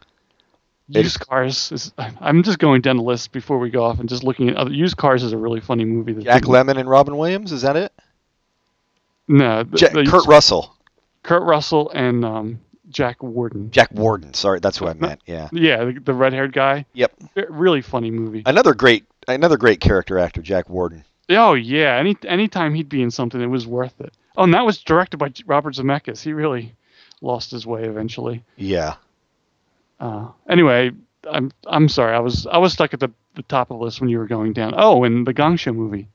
Used 0.89 1.21
cars 1.21 1.73
is. 1.73 1.93
I'm 2.21 2.43
just 2.43 2.59
going 2.59 2.83
down 2.83 2.99
the 2.99 3.03
list 3.03 3.33
before 3.33 3.59
we 3.59 3.71
go 3.71 3.85
off 3.85 4.01
and 4.01 4.09
just 4.09 4.23
looking 4.23 4.51
at 4.51 4.57
other. 4.57 4.71
Used 4.73 4.97
cars 4.99 5.23
is 5.23 5.33
a 5.33 5.39
really 5.39 5.61
funny 5.61 5.85
movie. 5.85 6.13
that 6.13 6.25
Jack 6.25 6.43
didn't- 6.43 6.55
Lemmon 6.55 6.77
and 6.79 6.89
Robin 6.89 7.17
Williams 7.17 7.53
is 7.53 7.63
that 7.63 7.77
it? 7.77 7.93
No, 9.29 9.63
the, 9.63 9.79
Ja- 9.79 9.89
the- 9.89 10.05
Kurt 10.11 10.27
Russell, 10.27 10.75
Kurt 11.23 11.43
Russell 11.43 11.91
and 11.95 12.25
um, 12.25 12.61
Jack 12.91 13.23
Warden. 13.23 13.71
Jack 13.71 13.91
Warden. 13.93 14.35
Sorry, 14.35 14.61
that's 14.61 14.77
who 14.79 14.87
I 14.87 14.93
meant. 14.95 15.21
Yeah. 15.27 15.49
Yeah, 15.53 15.85
the, 15.85 16.01
the 16.05 16.13
red-haired 16.15 16.53
guy. 16.53 16.85
Yep. 16.93 17.13
Really 17.49 17.81
funny 17.81 18.11
movie. 18.11 18.43
Another 18.45 18.75
great 18.75 19.05
another 19.27 19.57
great 19.57 19.81
character 19.81 20.19
actor, 20.19 20.43
Jack 20.43 20.69
Warden. 20.69 21.05
Oh 21.31 21.55
yeah, 21.55 21.97
any 21.97 22.15
anytime 22.27 22.75
he'd 22.75 22.91
be 22.91 23.01
in 23.01 23.11
something, 23.11 23.41
it 23.41 23.47
was 23.47 23.67
worth 23.67 23.99
it. 24.03 24.13
Oh, 24.37 24.43
and 24.45 24.53
that 24.53 24.67
was 24.67 24.83
directed 24.83 25.17
by 25.17 25.33
Robert 25.47 25.75
Zemeckis. 25.75 26.23
He 26.23 26.35
really 26.35 26.75
lost 27.23 27.51
his 27.51 27.67
way 27.67 27.85
eventually. 27.85 28.45
Yeah. 28.57 28.97
Uh, 30.05 30.29
anyway, 30.51 30.91
I'm 31.27 31.51
I'm 31.67 31.89
sorry. 31.89 32.15
I 32.15 32.19
was 32.19 32.47
I 32.47 32.59
was 32.59 32.75
stuck 32.75 32.93
at 32.93 33.01
the, 33.01 33.11
the 33.37 33.43
top 33.43 33.71
of 33.71 33.79
the 33.79 33.85
list 33.85 34.03
when 34.03 34.11
you 34.11 34.19
were 34.19 34.27
going 34.27 34.53
down. 34.53 34.75
Oh, 34.77 35.03
and 35.05 35.27
the 35.27 35.33
Gong 35.33 35.57
Show 35.57 35.73
movie. 35.73 36.09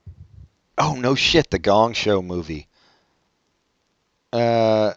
Oh 0.78 0.94
no 0.94 1.16
shit, 1.16 1.50
the 1.50 1.58
Gong 1.58 1.94
Show 1.94 2.22
movie. 2.22 2.68
Uh, 4.32 4.94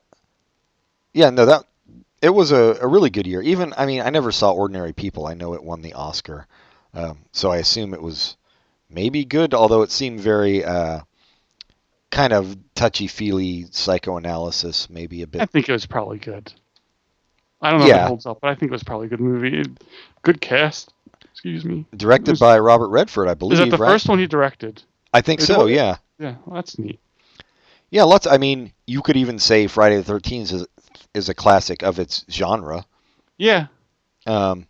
yeah, 1.14 1.30
no 1.30 1.46
that 1.46 1.64
it 2.20 2.28
was 2.28 2.52
a, 2.52 2.76
a 2.82 2.86
really 2.86 3.08
good 3.08 3.26
year. 3.26 3.40
Even 3.40 3.72
I 3.78 3.86
mean, 3.86 4.02
I 4.02 4.10
never 4.10 4.30
saw 4.30 4.52
Ordinary 4.52 4.92
People. 4.92 5.26
I 5.26 5.32
know 5.32 5.54
it 5.54 5.64
won 5.64 5.80
the 5.80 5.94
Oscar, 5.94 6.46
um, 6.92 7.20
so 7.32 7.50
I 7.50 7.56
assume 7.56 7.94
it 7.94 8.02
was 8.02 8.36
maybe 8.90 9.24
good. 9.24 9.54
Although 9.54 9.80
it 9.80 9.90
seemed 9.90 10.20
very 10.20 10.66
uh, 10.66 11.00
kind 12.10 12.34
of 12.34 12.58
touchy 12.74 13.06
feely 13.06 13.68
psychoanalysis, 13.70 14.90
maybe 14.90 15.22
a 15.22 15.26
bit. 15.26 15.40
I 15.40 15.46
think 15.46 15.70
it 15.70 15.72
was 15.72 15.86
probably 15.86 16.18
good. 16.18 16.52
I 17.62 17.70
don't 17.70 17.80
know 17.80 17.86
if 17.86 17.94
it 17.94 18.06
holds 18.08 18.26
up, 18.26 18.40
but 18.40 18.50
I 18.50 18.54
think 18.54 18.70
it 18.70 18.72
was 18.72 18.82
probably 18.82 19.06
a 19.06 19.10
good 19.10 19.20
movie. 19.20 19.62
Good 20.22 20.40
cast. 20.40 20.92
Excuse 21.30 21.64
me. 21.64 21.86
Directed 21.96 22.32
was- 22.32 22.40
by 22.40 22.58
Robert 22.58 22.88
Redford, 22.88 23.28
I 23.28 23.34
believe. 23.34 23.54
Is 23.54 23.58
that 23.60 23.70
the 23.70 23.78
right? 23.82 23.90
first 23.90 24.08
one 24.08 24.18
he 24.18 24.26
directed? 24.26 24.82
I 25.14 25.20
think 25.20 25.40
it 25.40 25.44
so. 25.46 25.64
was? 25.64 25.70
Yeah. 25.72 25.96
Yeah, 26.18 26.36
well, 26.44 26.56
that's 26.56 26.78
neat. 26.78 27.00
Yeah, 27.90 28.04
lots. 28.04 28.26
I 28.26 28.38
mean, 28.38 28.72
you 28.86 29.02
could 29.02 29.16
even 29.16 29.38
say 29.38 29.66
Friday 29.66 29.96
the 29.96 30.04
Thirteenth 30.04 30.52
is 30.52 30.66
is 31.14 31.28
a 31.28 31.34
classic 31.34 31.82
of 31.82 31.98
its 31.98 32.24
genre. 32.30 32.86
Yeah, 33.36 33.66
Um, 34.26 34.66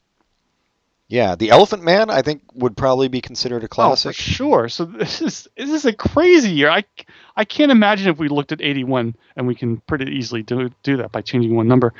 Yeah, 1.09 1.35
The 1.37 1.51
Elephant 1.51 1.83
Man, 1.85 2.09
I 2.11 2.23
think, 2.23 2.43
would 2.55 2.75
probably 2.77 3.09
be 3.09 3.21
considered 3.21 3.63
a 3.65 3.69
classic. 3.69 4.09
Oh, 4.09 4.13
for 4.13 4.23
sure. 4.23 4.69
So 4.69 4.85
this 4.87 5.21
is 5.21 5.47
this 5.57 5.71
is 5.71 5.85
a 5.85 5.93
crazy 5.93 6.51
year. 6.51 6.71
I, 6.71 6.85
I 7.37 7.45
can't 7.45 7.71
imagine 7.71 8.09
if 8.09 8.19
we 8.19 8.29
looked 8.29 8.51
at 8.51 8.63
81 8.63 9.15
and 9.37 9.47
we 9.47 9.55
can 9.55 9.77
pretty 9.81 10.11
easily 10.13 10.43
do 10.43 10.71
do 10.83 10.97
that 10.97 11.13
by 11.13 11.21
changing 11.21 11.55
one 11.55 11.69
number 11.69 11.93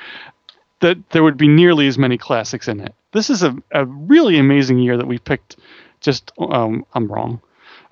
that 0.83 1.11
there 1.11 1.23
would 1.23 1.37
be 1.37 1.49
nearly 1.49 1.87
as 1.89 1.97
many 1.97 2.19
classics 2.19 2.69
in 2.69 2.81
it. 2.81 2.95
This 3.13 3.31
is 3.31 3.43
a, 3.43 3.57
a 3.73 3.87
really 3.87 4.39
amazing 4.39 4.79
year 4.79 4.97
that 4.97 5.07
we 5.07 5.19
picked 5.19 5.57
just 6.01 6.31
um 6.39 6.85
I'm 6.95 7.11
wrong. 7.11 7.41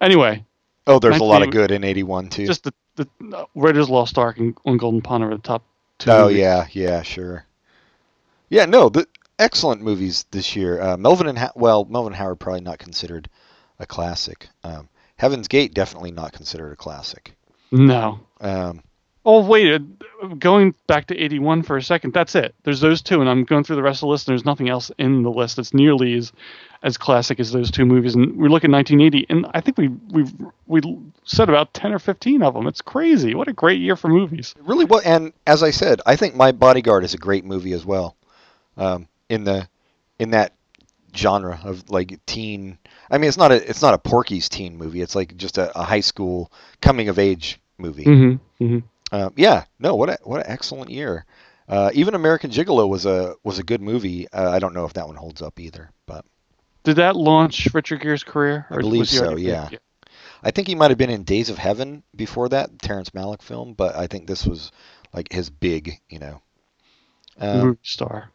Anyway, 0.01 0.45
oh, 0.87 0.99
there's 0.99 1.19
a 1.19 1.25
lot 1.25 1.43
of 1.43 1.51
good 1.51 1.71
in 1.71 1.85
81 1.85 2.29
too. 2.29 2.47
just 2.47 2.65
the 2.65 2.75
the 2.97 3.09
uh, 3.35 3.45
Raiders 3.55 3.89
Lost 3.89 4.19
Ark 4.19 4.39
and 4.39 4.57
on 4.65 4.77
Golden 4.77 5.01
Pond 5.01 5.25
are 5.25 5.31
the 5.31 5.39
top 5.39 5.65
two. 5.99 6.11
oh 6.11 6.25
movies. 6.25 6.39
yeah, 6.39 6.67
yeah, 6.73 7.03
sure. 7.03 7.47
Yeah, 8.49 8.67
no, 8.67 8.89
the 8.89 9.07
excellent 9.39 9.81
movies 9.83 10.27
this 10.31 10.55
year. 10.57 10.81
Uh, 10.81 10.97
Melvin 10.97 11.29
and 11.29 11.39
ha- 11.39 11.53
well, 11.55 11.85
Melvin 11.85 12.13
Howard 12.13 12.41
probably 12.41 12.61
not 12.61 12.79
considered 12.79 13.29
a 13.79 13.87
classic. 13.87 14.49
Um, 14.65 14.89
Heaven's 15.17 15.49
Gate 15.49 15.75
definitely 15.75 16.11
not 16.11 16.33
considered 16.33 16.73
a 16.73 16.77
classic. 16.77 17.37
No. 17.71 18.21
Um, 18.41 18.83
Oh 19.33 19.47
wait, 19.47 19.73
uh, 19.73 20.27
going 20.41 20.75
back 20.89 21.07
to 21.07 21.17
81 21.17 21.63
for 21.63 21.77
a 21.77 21.83
second. 21.83 22.13
That's 22.13 22.35
it. 22.35 22.53
There's 22.65 22.81
those 22.81 23.01
two, 23.01 23.21
and 23.21 23.31
I'm 23.31 23.45
going 23.45 23.63
through 23.63 23.77
the 23.77 23.83
rest 23.83 23.99
of 23.99 24.01
the 24.01 24.07
list. 24.09 24.27
And 24.27 24.33
there's 24.33 24.45
nothing 24.45 24.69
else 24.69 24.91
in 24.99 25.23
the 25.23 25.31
list 25.31 25.55
that's 25.55 25.73
nearly 25.73 26.15
as 26.15 26.33
as 26.83 26.99
classic 26.99 27.39
as 27.39 27.53
those 27.53 27.71
two 27.71 27.87
movies. 27.87 28.17
And 28.17 28.37
we 28.37 28.49
look 28.49 28.65
at 28.65 28.71
1980, 28.71 29.27
and 29.31 29.47
I 29.55 29.61
think 29.61 29.79
we 29.79 29.87
we 30.11 30.25
we 30.67 30.81
said 31.23 31.49
about 31.49 31.73
10 31.75 31.93
or 31.93 32.01
15 32.01 32.43
of 32.43 32.55
them. 32.55 32.67
It's 32.67 32.81
crazy. 32.81 33.37
What 33.37 33.47
a 33.47 33.53
great 33.53 33.81
year 33.81 33.95
for 33.95 34.09
movies. 34.09 34.53
really 34.63 34.85
well, 34.85 35.01
and 35.05 35.33
as 35.47 35.63
I 35.63 35.71
said, 35.71 36.01
I 36.07 36.17
think 36.17 36.35
My 36.35 36.51
Bodyguard 36.51 37.05
is 37.05 37.15
a 37.15 37.19
great 37.19 37.45
movie 37.45 37.73
as 37.73 37.87
well. 37.87 38.17
Um, 38.77 39.07
in 39.29 39.45
the 39.45 39.69
in 40.19 40.31
that 40.31 40.55
genre 41.15 41.61
of 41.63 41.89
like 41.89 42.19
teen. 42.27 42.79
I 43.09 43.19
mean, 43.19 43.29
it's 43.29 43.39
not 43.39 43.53
a 43.53 43.71
it's 43.71 43.83
not 43.83 43.95
a 43.95 43.99
Porky's 43.99 44.49
teen 44.49 44.77
movie. 44.77 45.03
It's 45.03 45.15
like 45.15 45.37
just 45.37 45.57
a, 45.57 45.79
a 45.79 45.85
high 45.85 46.01
school 46.01 46.51
coming 46.81 47.09
of 47.09 47.21
age 47.21 47.61
movie. 47.79 48.05
Mm-hmm. 48.05 48.65
Mm-hmm. 48.65 48.79
Uh, 49.13 49.31
yeah, 49.37 49.65
no, 49.79 49.95
what 49.97 50.09
a 50.11 50.19
what 50.25 50.41
an 50.47 50.51
excellent 50.53 50.91
year. 50.91 51.25
Uh, 51.69 51.91
even 51.95 52.15
American 52.15 52.51
Gigolo 52.51 52.89
was 52.89 53.07
a 53.07 53.35
was 53.45 53.59
a 53.59 53.63
good 53.63 53.81
movie. 53.81 54.29
Uh, 54.33 54.51
I 54.51 54.59
don't 54.59 54.75
know 54.75 54.85
if 54.85 54.93
that 54.95 55.07
one 55.07 55.17
holds 55.17 55.41
up 55.43 55.59
either, 55.61 55.91
but 56.07 56.25
Did 56.85 56.97
that 56.97 57.17
launch 57.17 57.69
Richard 57.73 58.03
Gere's 58.03 58.25
career? 58.25 58.67
I 58.71 58.77
believe 58.79 59.09
so, 59.09 59.27
already- 59.27 59.43
yeah. 59.43 59.69
I 60.43 60.51
think 60.51 60.69
he 60.69 60.75
might 60.75 60.91
have 60.91 60.99
been 60.99 61.11
in 61.11 61.23
Days 61.25 61.51
of 61.51 61.59
Heaven 61.59 62.03
before 62.17 62.49
that 62.49 62.79
Terrence 62.81 63.11
Malick 63.11 63.43
film. 63.43 63.75
But 63.75 63.95
I 63.95 64.07
think 64.07 64.27
this 64.27 64.47
was 64.47 64.73
like 65.13 65.31
his 65.33 65.51
big, 65.51 66.01
you 66.09 66.19
know. 66.19 66.41
Um, 67.39 67.79
star. 67.83 68.31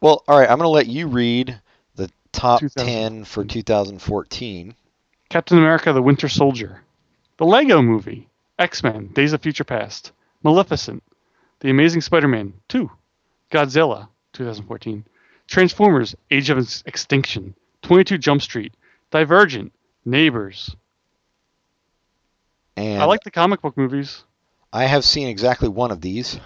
well, 0.00 0.22
all 0.28 0.38
right, 0.38 0.48
I'm 0.50 0.58
gonna 0.58 0.68
let 0.68 0.86
you 0.86 1.06
read 1.08 1.60
the 1.94 2.10
top 2.32 2.62
ten 2.76 3.24
for 3.24 3.44
2014. 3.44 4.74
Captain 5.30 5.58
America: 5.58 5.92
The 5.92 6.02
Winter 6.02 6.28
Soldier, 6.28 6.82
The 7.38 7.46
Lego 7.46 7.80
Movie, 7.82 8.28
X 8.58 8.82
Men: 8.82 9.08
Days 9.08 9.32
of 9.32 9.42
Future 9.42 9.64
Past, 9.64 10.12
Maleficent, 10.42 11.02
The 11.60 11.70
Amazing 11.70 12.00
Spider-Man 12.00 12.54
2, 12.68 12.90
Godzilla 13.50 14.08
2014, 14.32 15.04
Transformers: 15.46 16.14
Age 16.30 16.50
of 16.50 16.58
Extinction, 16.86 17.54
22 17.82 18.18
Jump 18.18 18.42
Street, 18.42 18.74
Divergent, 19.10 19.72
Neighbors. 20.04 20.74
And 22.76 23.02
I 23.02 23.06
like 23.06 23.24
the 23.24 23.30
comic 23.30 23.62
book 23.62 23.76
movies. 23.76 24.24
I 24.72 24.84
have 24.84 25.04
seen 25.04 25.28
exactly 25.28 25.68
one 25.68 25.90
of 25.90 26.00
these. 26.00 26.38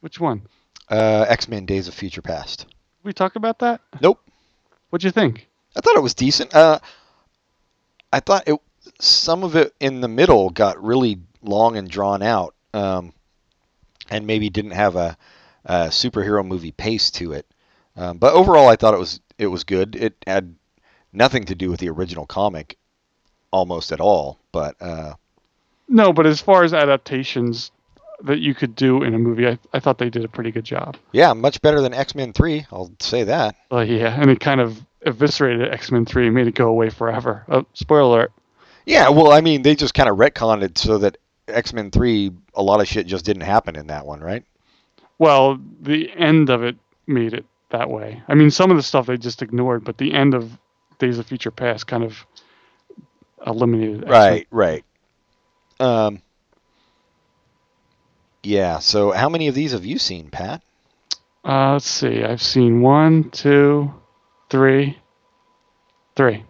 Which 0.00 0.20
one? 0.20 0.42
Uh, 0.88 1.26
X-Men: 1.28 1.66
Days 1.66 1.88
of 1.88 1.94
Future 1.94 2.22
Past. 2.22 2.66
Did 2.66 3.04
we 3.04 3.12
talk 3.12 3.36
about 3.36 3.58
that? 3.60 3.80
Nope. 4.00 4.20
What'd 4.90 5.04
you 5.04 5.10
think? 5.10 5.48
I 5.76 5.80
thought 5.80 5.96
it 5.96 6.02
was 6.02 6.14
decent. 6.14 6.54
Uh, 6.54 6.78
I 8.12 8.20
thought 8.20 8.46
it 8.46 8.60
some 8.98 9.44
of 9.44 9.56
it 9.56 9.74
in 9.80 10.00
the 10.00 10.08
middle 10.08 10.50
got 10.50 10.82
really 10.82 11.20
long 11.42 11.76
and 11.76 11.88
drawn 11.88 12.22
out, 12.22 12.54
um, 12.74 13.12
and 14.10 14.26
maybe 14.26 14.50
didn't 14.50 14.72
have 14.72 14.96
a, 14.96 15.16
a 15.64 15.74
superhero 15.88 16.46
movie 16.46 16.72
pace 16.72 17.10
to 17.12 17.32
it. 17.32 17.46
Um, 17.96 18.18
but 18.18 18.32
overall, 18.34 18.68
I 18.68 18.76
thought 18.76 18.94
it 18.94 19.00
was 19.00 19.20
it 19.38 19.46
was 19.48 19.64
good. 19.64 19.96
It 19.96 20.14
had 20.26 20.54
nothing 21.12 21.44
to 21.44 21.54
do 21.54 21.70
with 21.70 21.80
the 21.80 21.90
original 21.90 22.26
comic, 22.26 22.76
almost 23.50 23.92
at 23.92 24.00
all. 24.00 24.38
But 24.52 24.76
uh, 24.80 25.14
No, 25.88 26.12
but 26.12 26.26
as 26.26 26.40
far 26.40 26.64
as 26.64 26.72
adaptations 26.72 27.70
that 28.22 28.38
you 28.38 28.54
could 28.54 28.74
do 28.76 29.02
in 29.02 29.14
a 29.14 29.18
movie, 29.18 29.48
I, 29.48 29.58
I 29.72 29.80
thought 29.80 29.98
they 29.98 30.08
did 30.10 30.24
a 30.24 30.28
pretty 30.28 30.52
good 30.52 30.64
job. 30.64 30.96
yeah, 31.12 31.32
much 31.32 31.60
better 31.60 31.80
than 31.80 31.92
X 31.92 32.14
Men 32.14 32.32
Three. 32.32 32.66
I'll 32.72 32.92
say 33.00 33.24
that. 33.24 33.56
Uh, 33.70 33.80
yeah, 33.80 34.18
and 34.20 34.30
it 34.30 34.40
kind 34.40 34.60
of 34.60 34.80
eviscerated 35.04 35.72
X 35.72 35.90
Men 35.90 36.06
Three 36.06 36.26
and 36.26 36.34
made 36.34 36.46
it 36.46 36.54
go 36.54 36.68
away 36.68 36.88
forever. 36.88 37.44
Oh, 37.48 37.66
spoiler 37.74 38.02
alert. 38.02 38.32
Yeah, 38.86 39.10
well, 39.10 39.30
I 39.32 39.40
mean, 39.42 39.62
they 39.62 39.74
just 39.76 39.94
kind 39.94 40.08
of 40.08 40.16
retconned 40.18 40.62
it 40.62 40.76
so 40.78 40.98
that 40.98 41.18
X 41.52 41.72
Men 41.72 41.90
Three, 41.90 42.32
a 42.54 42.62
lot 42.62 42.80
of 42.80 42.88
shit 42.88 43.06
just 43.06 43.24
didn't 43.24 43.42
happen 43.42 43.76
in 43.76 43.88
that 43.88 44.06
one, 44.06 44.20
right? 44.20 44.44
Well, 45.18 45.60
the 45.80 46.10
end 46.12 46.50
of 46.50 46.62
it 46.62 46.76
made 47.06 47.34
it 47.34 47.44
that 47.70 47.90
way. 47.90 48.22
I 48.28 48.34
mean, 48.34 48.50
some 48.50 48.70
of 48.70 48.76
the 48.76 48.82
stuff 48.82 49.06
they 49.06 49.16
just 49.16 49.42
ignored, 49.42 49.84
but 49.84 49.98
the 49.98 50.12
end 50.12 50.34
of 50.34 50.58
Days 50.98 51.18
of 51.18 51.26
Future 51.26 51.50
Past 51.50 51.86
kind 51.86 52.04
of 52.04 52.26
eliminated. 53.46 54.04
X-Men. 54.04 54.10
Right, 54.10 54.46
right. 54.50 54.84
Um, 55.80 56.22
yeah. 58.42 58.78
So, 58.78 59.10
how 59.12 59.28
many 59.28 59.48
of 59.48 59.54
these 59.54 59.72
have 59.72 59.84
you 59.84 59.98
seen, 59.98 60.30
Pat? 60.30 60.62
Uh, 61.44 61.72
let's 61.72 61.88
see. 61.88 62.22
I've 62.22 62.42
seen 62.42 62.82
one, 62.82 63.30
two, 63.30 63.92
three, 64.48 64.98
three. 66.14 66.44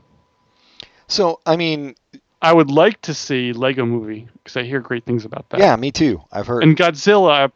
So, 1.08 1.40
I 1.46 1.56
mean, 1.56 1.94
I 2.42 2.52
would 2.52 2.70
like 2.70 3.00
to 3.02 3.14
see 3.14 3.52
Lego 3.52 3.86
Movie 3.86 4.28
because 4.34 4.56
I 4.56 4.64
hear 4.64 4.80
great 4.80 5.04
things 5.04 5.24
about 5.24 5.48
that. 5.50 5.60
yeah, 5.60 5.76
me 5.76 5.92
too. 5.92 6.20
I've 6.32 6.48
heard. 6.48 6.64
And 6.64 6.76
Godzilla, 6.76 7.30
I 7.30 7.48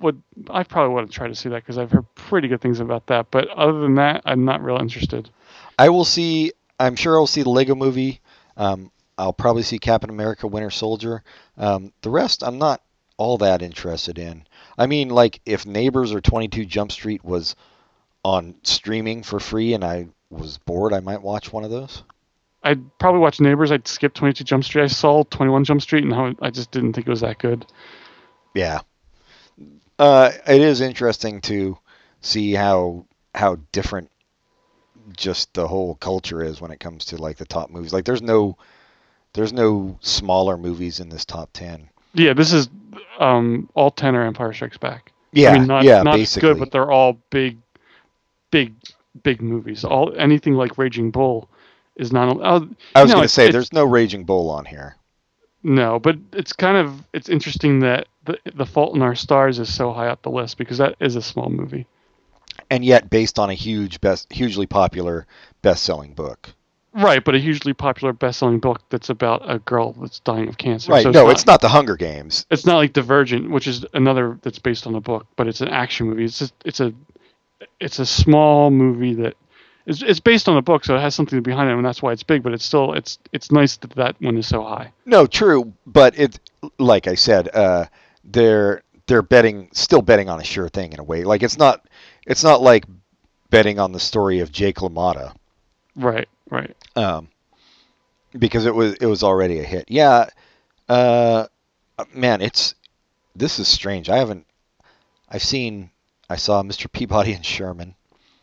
would 0.00 0.22
I 0.50 0.62
probably 0.62 0.94
want 0.94 1.10
to 1.10 1.16
try 1.16 1.28
to 1.28 1.34
see 1.34 1.48
that 1.48 1.62
because 1.62 1.78
I've 1.78 1.90
heard 1.90 2.04
pretty 2.14 2.46
good 2.46 2.60
things 2.60 2.78
about 2.78 3.06
that. 3.06 3.30
But 3.30 3.48
other 3.48 3.80
than 3.80 3.94
that, 3.94 4.22
I'm 4.26 4.44
not 4.44 4.62
real 4.62 4.76
interested. 4.76 5.30
I 5.78 5.88
will 5.88 6.04
see. 6.04 6.52
I'm 6.78 6.94
sure 6.94 7.16
I'll 7.18 7.26
see 7.26 7.42
the 7.42 7.50
Lego 7.50 7.74
Movie. 7.74 8.20
Um, 8.56 8.92
I'll 9.16 9.32
probably 9.32 9.62
see 9.62 9.78
Captain 9.78 10.10
America: 10.10 10.46
Winter 10.46 10.70
Soldier. 10.70 11.22
Um, 11.56 11.92
the 12.02 12.10
rest, 12.10 12.44
I'm 12.44 12.58
not 12.58 12.82
all 13.16 13.38
that 13.38 13.62
interested 13.62 14.18
in. 14.18 14.46
I 14.76 14.86
mean, 14.86 15.08
like 15.08 15.40
if 15.46 15.66
Neighbors 15.66 16.12
or 16.12 16.20
22 16.20 16.66
Jump 16.66 16.92
Street 16.92 17.24
was 17.24 17.56
on 18.24 18.54
streaming 18.62 19.22
for 19.22 19.40
free 19.40 19.74
and 19.74 19.82
I 19.82 20.08
was 20.30 20.58
bored, 20.58 20.92
I 20.92 21.00
might 21.00 21.22
watch 21.22 21.52
one 21.52 21.64
of 21.64 21.70
those. 21.70 22.02
I'd 22.62 22.98
probably 22.98 23.20
watch 23.20 23.40
Neighbors. 23.40 23.70
I'd 23.70 23.86
skip 23.86 24.14
22 24.14 24.44
Jump 24.44 24.64
Street. 24.64 24.82
I 24.82 24.88
saw 24.88 25.22
21 25.24 25.64
Jump 25.64 25.82
Street, 25.82 26.04
and 26.04 26.12
how 26.12 26.34
I 26.40 26.50
just 26.50 26.70
didn't 26.70 26.92
think 26.92 27.06
it 27.06 27.10
was 27.10 27.20
that 27.20 27.38
good. 27.38 27.64
Yeah. 28.54 28.80
Uh, 29.98 30.32
it 30.46 30.60
is 30.60 30.80
interesting 30.80 31.40
to 31.42 31.78
see 32.20 32.52
how 32.52 33.04
how 33.34 33.58
different 33.72 34.10
just 35.16 35.54
the 35.54 35.66
whole 35.66 35.94
culture 35.96 36.42
is 36.42 36.60
when 36.60 36.70
it 36.70 36.80
comes 36.80 37.06
to 37.06 37.16
like 37.16 37.36
the 37.36 37.44
top 37.44 37.70
movies. 37.70 37.92
Like 37.92 38.04
there's 38.04 38.22
no 38.22 38.56
there's 39.32 39.52
no 39.52 39.98
smaller 40.00 40.56
movies 40.56 41.00
in 41.00 41.08
this 41.08 41.24
top 41.24 41.50
10. 41.52 41.88
Yeah, 42.14 42.32
this 42.32 42.52
is 42.52 42.68
um, 43.18 43.68
all 43.74 43.90
10 43.90 44.16
are 44.16 44.24
Empire 44.24 44.52
Strikes 44.52 44.78
Back. 44.78 45.12
Yeah, 45.32 45.50
I 45.50 45.58
mean, 45.58 45.68
not, 45.68 45.84
yeah, 45.84 46.02
not 46.02 46.14
basically. 46.14 46.48
good, 46.48 46.58
but 46.58 46.72
they're 46.72 46.90
all 46.90 47.18
big, 47.30 47.58
big, 48.50 48.74
big 49.22 49.42
movies. 49.42 49.84
All 49.84 50.12
anything 50.16 50.54
like 50.54 50.78
Raging 50.78 51.10
Bull 51.10 51.48
is 51.98 52.12
not. 52.12 52.40
Uh, 52.40 52.66
I 52.94 53.02
was 53.02 53.12
going 53.12 53.22
to 53.24 53.28
say 53.28 53.44
it's- 53.44 53.52
there's 53.52 53.72
no 53.72 53.84
Raging 53.84 54.24
Bull 54.24 54.50
on 54.50 54.64
here. 54.64 54.96
No, 55.62 55.98
but 55.98 56.16
it's 56.32 56.52
kind 56.52 56.76
of 56.76 57.02
it's 57.12 57.28
interesting 57.28 57.80
that 57.80 58.06
the 58.24 58.38
the 58.54 58.64
Fault 58.64 58.94
in 58.94 59.02
Our 59.02 59.16
Stars 59.16 59.58
is 59.58 59.72
so 59.74 59.92
high 59.92 60.06
up 60.06 60.22
the 60.22 60.30
list 60.30 60.56
because 60.56 60.78
that 60.78 60.94
is 61.00 61.16
a 61.16 61.22
small 61.22 61.50
movie. 61.50 61.86
And 62.70 62.84
yet 62.84 63.10
based 63.10 63.38
on 63.38 63.50
a 63.50 63.54
huge 63.54 64.00
best 64.00 64.32
hugely 64.32 64.66
popular 64.66 65.26
best-selling 65.62 66.14
book. 66.14 66.50
Right, 66.94 67.22
but 67.22 67.34
a 67.34 67.38
hugely 67.38 67.74
popular 67.74 68.12
best-selling 68.12 68.60
book 68.60 68.82
that's 68.88 69.10
about 69.10 69.48
a 69.50 69.58
girl 69.58 69.92
that's 69.92 70.20
dying 70.20 70.48
of 70.48 70.58
cancer. 70.58 70.90
Right. 70.92 71.02
So 71.02 71.10
no, 71.10 71.28
it's 71.28 71.46
not 71.46 71.60
the 71.60 71.68
Hunger 71.68 71.96
Games. 71.96 72.46
It's 72.50 72.64
not 72.64 72.76
like 72.76 72.92
Divergent, 72.92 73.50
which 73.50 73.66
is 73.66 73.84
another 73.94 74.38
that's 74.42 74.58
based 74.58 74.86
on 74.86 74.94
a 74.94 75.00
book, 75.00 75.26
but 75.36 75.48
it's 75.48 75.60
an 75.60 75.68
action 75.68 76.08
movie. 76.08 76.24
It's 76.24 76.38
just 76.38 76.54
it's 76.64 76.80
a 76.80 76.92
it's 77.80 77.98
a 77.98 78.06
small 78.06 78.70
movie 78.70 79.14
that 79.14 79.36
is 79.88 80.02
it's 80.02 80.20
based 80.20 80.48
on 80.48 80.56
a 80.56 80.62
book, 80.62 80.84
so 80.84 80.94
it 80.96 81.00
has 81.00 81.14
something 81.14 81.42
behind 81.42 81.68
it, 81.70 81.74
and 81.74 81.84
that's 81.84 82.00
why 82.02 82.12
it's 82.12 82.22
big. 82.22 82.42
But 82.44 82.52
it's 82.52 82.64
still 82.64 82.92
it's 82.92 83.18
it's 83.32 83.50
nice 83.50 83.76
that 83.78 83.90
that 83.96 84.20
one 84.20 84.36
is 84.36 84.46
so 84.46 84.62
high. 84.62 84.92
No, 85.06 85.26
true, 85.26 85.72
but 85.86 86.16
it 86.18 86.38
like 86.78 87.06
I 87.08 87.14
said, 87.16 87.48
uh, 87.54 87.86
they're 88.22 88.82
they're 89.06 89.22
betting 89.22 89.70
still 89.72 90.02
betting 90.02 90.28
on 90.28 90.40
a 90.40 90.44
sure 90.44 90.68
thing 90.68 90.92
in 90.92 91.00
a 91.00 91.04
way. 91.04 91.24
Like 91.24 91.42
it's 91.42 91.58
not 91.58 91.88
it's 92.26 92.44
not 92.44 92.60
like 92.60 92.84
betting 93.50 93.78
on 93.78 93.92
the 93.92 94.00
story 94.00 94.40
of 94.40 94.52
Jake 94.52 94.76
LaMotta 94.76 95.34
Right, 95.96 96.28
right. 96.50 96.76
um, 96.94 97.28
because 98.38 98.66
it 98.66 98.74
was 98.74 98.94
it 98.94 99.06
was 99.06 99.22
already 99.22 99.58
a 99.60 99.64
hit. 99.64 99.86
Yeah, 99.88 100.26
uh, 100.88 101.46
man, 102.12 102.42
it's 102.42 102.74
this 103.34 103.58
is 103.58 103.68
strange. 103.68 104.10
I 104.10 104.18
haven't 104.18 104.46
I've 105.30 105.42
seen 105.42 105.90
I 106.28 106.36
saw 106.36 106.62
Mr. 106.62 106.92
Peabody 106.92 107.32
and 107.32 107.44
Sherman. 107.44 107.94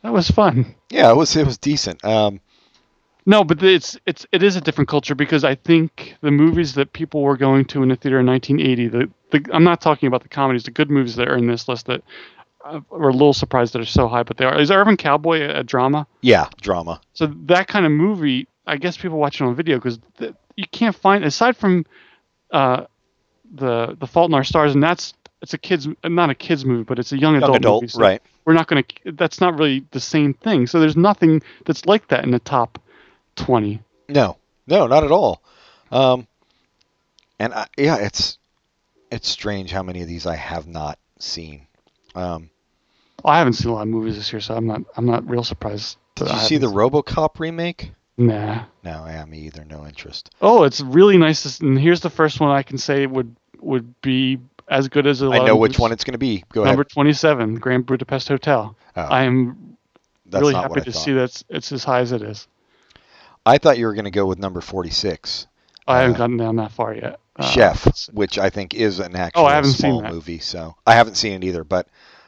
That 0.05 0.13
was 0.13 0.29
fun. 0.29 0.75
Yeah, 0.91 1.09
it 1.09 1.15
was 1.15 1.35
it 1.35 1.47
was 1.47 1.57
decent. 1.57 2.05
Um, 2.05 2.39
No, 3.25 3.43
but 3.43 3.63
it's 3.63 3.97
it's 4.05 4.23
it 4.31 4.43
is 4.43 4.55
a 4.55 4.61
different 4.61 4.87
culture 4.87 5.15
because 5.15 5.43
I 5.43 5.55
think 5.55 6.15
the 6.21 6.29
movies 6.29 6.75
that 6.75 6.93
people 6.93 7.23
were 7.23 7.37
going 7.37 7.65
to 7.65 7.81
in 7.81 7.89
the 7.89 7.95
theater 7.95 8.19
in 8.19 8.27
1980, 8.27 8.87
the, 8.87 9.11
the 9.31 9.49
I'm 9.51 9.63
not 9.63 9.81
talking 9.81 10.05
about 10.05 10.21
the 10.21 10.29
comedies, 10.29 10.61
the 10.61 10.69
good 10.69 10.91
movies 10.91 11.15
that 11.15 11.27
are 11.27 11.35
in 11.35 11.47
this 11.47 11.67
list 11.67 11.87
that 11.87 12.03
uh, 12.63 12.81
we're 12.91 13.09
a 13.09 13.13
little 13.13 13.33
surprised 13.33 13.73
that 13.73 13.81
are 13.81 13.85
so 13.85 14.07
high, 14.07 14.21
but 14.21 14.37
they 14.37 14.45
are. 14.45 14.61
Is 14.61 14.69
Urban 14.69 14.95
Cowboy 14.95 15.41
a, 15.41 15.61
a 15.61 15.63
drama? 15.63 16.05
yeah, 16.21 16.49
drama. 16.61 17.01
So 17.13 17.25
that 17.47 17.67
kind 17.67 17.87
of 17.87 17.91
movie, 17.91 18.47
I 18.67 18.77
guess 18.77 18.97
people 18.97 19.17
watch 19.17 19.41
it 19.41 19.43
on 19.43 19.55
video 19.55 19.77
because 19.77 19.97
you 20.55 20.67
can't 20.71 20.95
find 20.95 21.25
aside 21.25 21.57
from 21.57 21.83
uh, 22.51 22.85
the 23.51 23.97
the 23.99 24.05
Fault 24.05 24.29
in 24.29 24.35
Our 24.35 24.43
Stars, 24.43 24.75
and 24.75 24.83
that's 24.83 25.15
it's 25.41 25.53
a 25.53 25.57
kids 25.57 25.87
not 26.03 26.29
a 26.29 26.35
kids 26.35 26.65
movie, 26.65 26.83
but 26.83 26.99
it's 26.99 27.11
a 27.11 27.17
young 27.17 27.33
Young 27.33 27.43
adult, 27.43 27.57
adult, 27.57 27.81
movie. 27.83 27.91
so 27.91 28.01
right? 28.01 28.21
We're 28.45 28.53
not 28.53 28.67
going 28.67 28.83
to. 28.83 29.11
That's 29.13 29.41
not 29.41 29.57
really 29.57 29.85
the 29.91 29.99
same 29.99 30.33
thing. 30.33 30.67
So 30.67 30.79
there's 30.79 30.95
nothing 30.97 31.41
that's 31.65 31.85
like 31.85 32.07
that 32.09 32.23
in 32.23 32.31
the 32.31 32.39
top 32.39 32.79
twenty. 33.35 33.81
No, 34.07 34.37
no, 34.67 34.87
not 34.87 35.03
at 35.03 35.11
all. 35.11 35.41
Um, 35.91 36.27
and 37.39 37.53
I, 37.53 37.67
yeah, 37.77 37.97
it's 37.97 38.37
it's 39.11 39.27
strange 39.29 39.71
how 39.71 39.83
many 39.83 40.01
of 40.01 40.07
these 40.07 40.25
I 40.25 40.35
have 40.35 40.67
not 40.67 40.99
seen. 41.19 41.67
Um, 42.15 42.49
Well, 43.23 43.33
I 43.33 43.37
haven't 43.39 43.53
seen 43.53 43.71
a 43.71 43.73
lot 43.73 43.81
of 43.83 43.87
movies 43.87 44.15
this 44.15 44.31
year, 44.31 44.39
so 44.41 44.55
I'm 44.55 44.67
not 44.67 44.81
I'm 44.95 45.05
not 45.05 45.27
real 45.29 45.43
surprised. 45.43 45.97
did 46.15 46.27
you 46.27 46.33
I 46.33 46.37
see 46.43 46.57
the 46.57 46.67
RoboCop 46.71 47.39
remake? 47.39 47.91
Nah. 48.17 48.63
No, 48.83 49.05
yeah, 49.07 49.25
me 49.25 49.39
either. 49.39 49.65
No 49.65 49.85
interest. 49.85 50.29
Oh, 50.41 50.63
it's 50.63 50.79
really 50.81 51.17
nice. 51.17 51.57
To, 51.57 51.65
and 51.65 51.77
here's 51.79 51.99
the 52.01 52.09
first 52.09 52.39
one 52.39 52.51
I 52.51 52.63
can 52.63 52.77
say 52.77 53.05
would 53.07 53.35
would 53.59 53.99
be 54.01 54.39
as 54.67 54.87
good 54.87 55.05
as 55.07 55.21
I 55.21 55.39
know 55.45 55.53
of 55.53 55.59
which 55.59 55.77
one 55.79 55.91
it's 55.91 56.03
going 56.03 56.13
to 56.13 56.17
be. 56.17 56.43
Go 56.51 56.63
Number 56.63 56.81
ahead. 56.81 56.89
27, 56.91 57.55
Grand 57.55 57.85
Budapest 57.85 58.27
Hotel. 58.27 58.75
Oh, 58.95 59.01
I 59.01 59.23
am 59.23 59.77
that's 60.25 60.41
really 60.41 60.53
not 60.53 60.63
happy 60.63 60.69
what 60.71 60.81
I 60.81 60.83
to 60.85 60.91
thought. 60.91 61.03
see 61.03 61.13
that 61.13 61.43
it's 61.49 61.71
as 61.71 61.83
high 61.83 61.99
as 61.99 62.11
it 62.11 62.21
is. 62.21 62.47
I 63.45 63.57
thought 63.59 63.77
you 63.77 63.85
were 63.85 63.93
going 63.93 64.05
to 64.05 64.11
go 64.11 64.25
with 64.25 64.39
number 64.39 64.61
forty-six, 64.61 65.47
I 65.87 65.99
haven't 65.99 66.15
Uh, 66.15 66.17
gotten 66.17 66.37
down 66.37 66.55
that 66.55 66.71
far 66.71 66.95
yet. 66.95 67.19
Uh, 67.37 67.45
Chef, 67.45 68.07
which 68.13 68.39
I 68.39 68.49
think 68.49 68.73
is 68.73 68.99
an 68.99 69.15
actual 69.15 69.43
Oh, 69.43 69.45
I 69.45 69.53
haven't 69.55 69.71
seen 69.71 69.91
small 69.91 70.01
that. 70.01 70.13
movie. 70.13 70.39
So 70.39 70.75
I 70.87 70.93
haven't 70.95 71.15
seen 71.15 71.33
it 71.33 71.43
either, 71.45 71.63
but 71.63 71.87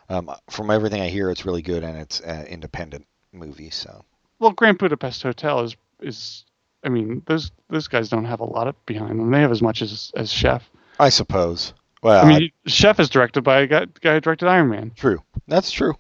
um, 0.10 0.30
from 0.50 0.70
everything 0.70 1.02
I 1.02 1.08
hear, 1.10 1.32
it's 1.32 1.46
really 1.46 1.62
good 1.62 1.84
and 1.84 1.98
it's 1.98 2.20
an 2.20 2.46
independent 2.46 3.08
movie. 3.32 3.70
So 3.72 4.04
Well, 4.40 4.52
Grand 4.52 4.78
Budapest 4.78 5.24
Hotel 5.24 5.62
is 5.62 5.76
is. 6.02 6.44
I 6.84 6.90
mean, 6.90 7.24
those 7.26 7.52
those 7.70 7.88
guys 7.88 8.10
don't 8.10 8.26
have 8.26 8.40
a 8.42 8.46
lot 8.46 8.68
of 8.68 8.86
behind 8.86 9.20
them. 9.20 9.32
They 9.32 9.42
have 9.42 9.52
as 9.52 9.62
much 9.64 9.82
as 9.82 10.12
as 10.16 10.32
Chef. 10.32 10.70
I 11.00 11.10
suppose. 11.10 11.74
Well, 12.04 12.26
I 12.26 12.28
mean, 12.30 12.52
Chef 12.68 13.00
is 13.00 13.10
directed 13.10 13.42
by 13.44 13.62
a 13.62 13.68
guy, 13.68 13.86
guy 14.02 14.14
who 14.16 14.22
directed 14.22 14.48
Iron 14.48 14.70
Man. 14.70 14.92
True. 14.96 15.22
That's 15.48 15.72
true. 15.72 15.96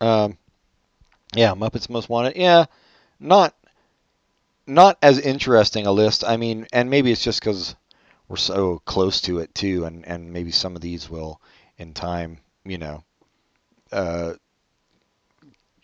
Um, 0.00 0.36
yeah, 1.34 1.52
Muppets 1.54 1.88
Most 1.88 2.08
Wanted. 2.08 2.36
Yeah, 2.36 2.66
not 3.20 3.54
not 4.66 4.98
as 5.02 5.18
interesting 5.18 5.86
a 5.86 5.92
list. 5.92 6.24
I 6.24 6.36
mean, 6.36 6.66
and 6.72 6.90
maybe 6.90 7.12
it's 7.12 7.22
just 7.22 7.40
because 7.40 7.76
we're 8.28 8.36
so 8.36 8.80
close 8.84 9.20
to 9.22 9.38
it 9.38 9.54
too, 9.54 9.84
and 9.84 10.06
and 10.06 10.32
maybe 10.32 10.50
some 10.50 10.74
of 10.74 10.82
these 10.82 11.08
will, 11.08 11.40
in 11.78 11.94
time, 11.94 12.38
you 12.64 12.78
know, 12.78 13.04
uh, 13.92 14.34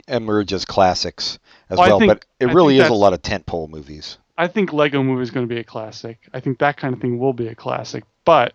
emerge 0.09 0.53
as 0.53 0.65
classics 0.65 1.39
as 1.69 1.79
Well, 1.79 1.89
well. 1.89 1.99
think- 2.01 2.11
but 2.13 2.25
it 2.41 2.51
I 2.51 2.53
really 2.53 2.79
is 2.79 2.89
a 2.89 2.95
lot 2.95 3.13
of 3.13 3.23
tentpole 3.23 3.69
movies. 3.69 4.19
I 4.37 4.49
think 4.49 4.73
Lego 4.73 5.03
Movie 5.03 5.23
is 5.23 5.31
going 5.31 5.47
to 5.47 5.55
be 5.55 5.61
a 5.61 5.65
classic. 5.65 6.19
I 6.33 6.41
think 6.41 6.59
that 6.59 6.77
kind 6.79 6.95
of 6.95 7.01
thing 7.01 7.19
will 7.19 7.35
be 7.35 7.49
a 7.49 7.55
classic, 7.55 8.05
but 8.25 8.55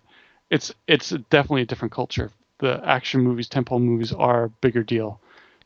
it's 0.50 0.72
it's 0.86 1.10
definitely 1.30 1.62
a 1.62 1.66
different 1.66 1.92
culture. 1.92 2.30
The 2.58 2.80
action 2.84 3.20
movies, 3.20 3.48
tentpole 3.48 3.80
movies, 3.80 4.12
are 4.12 4.44
a 4.44 4.48
bigger 4.48 4.82
deal 4.82 5.20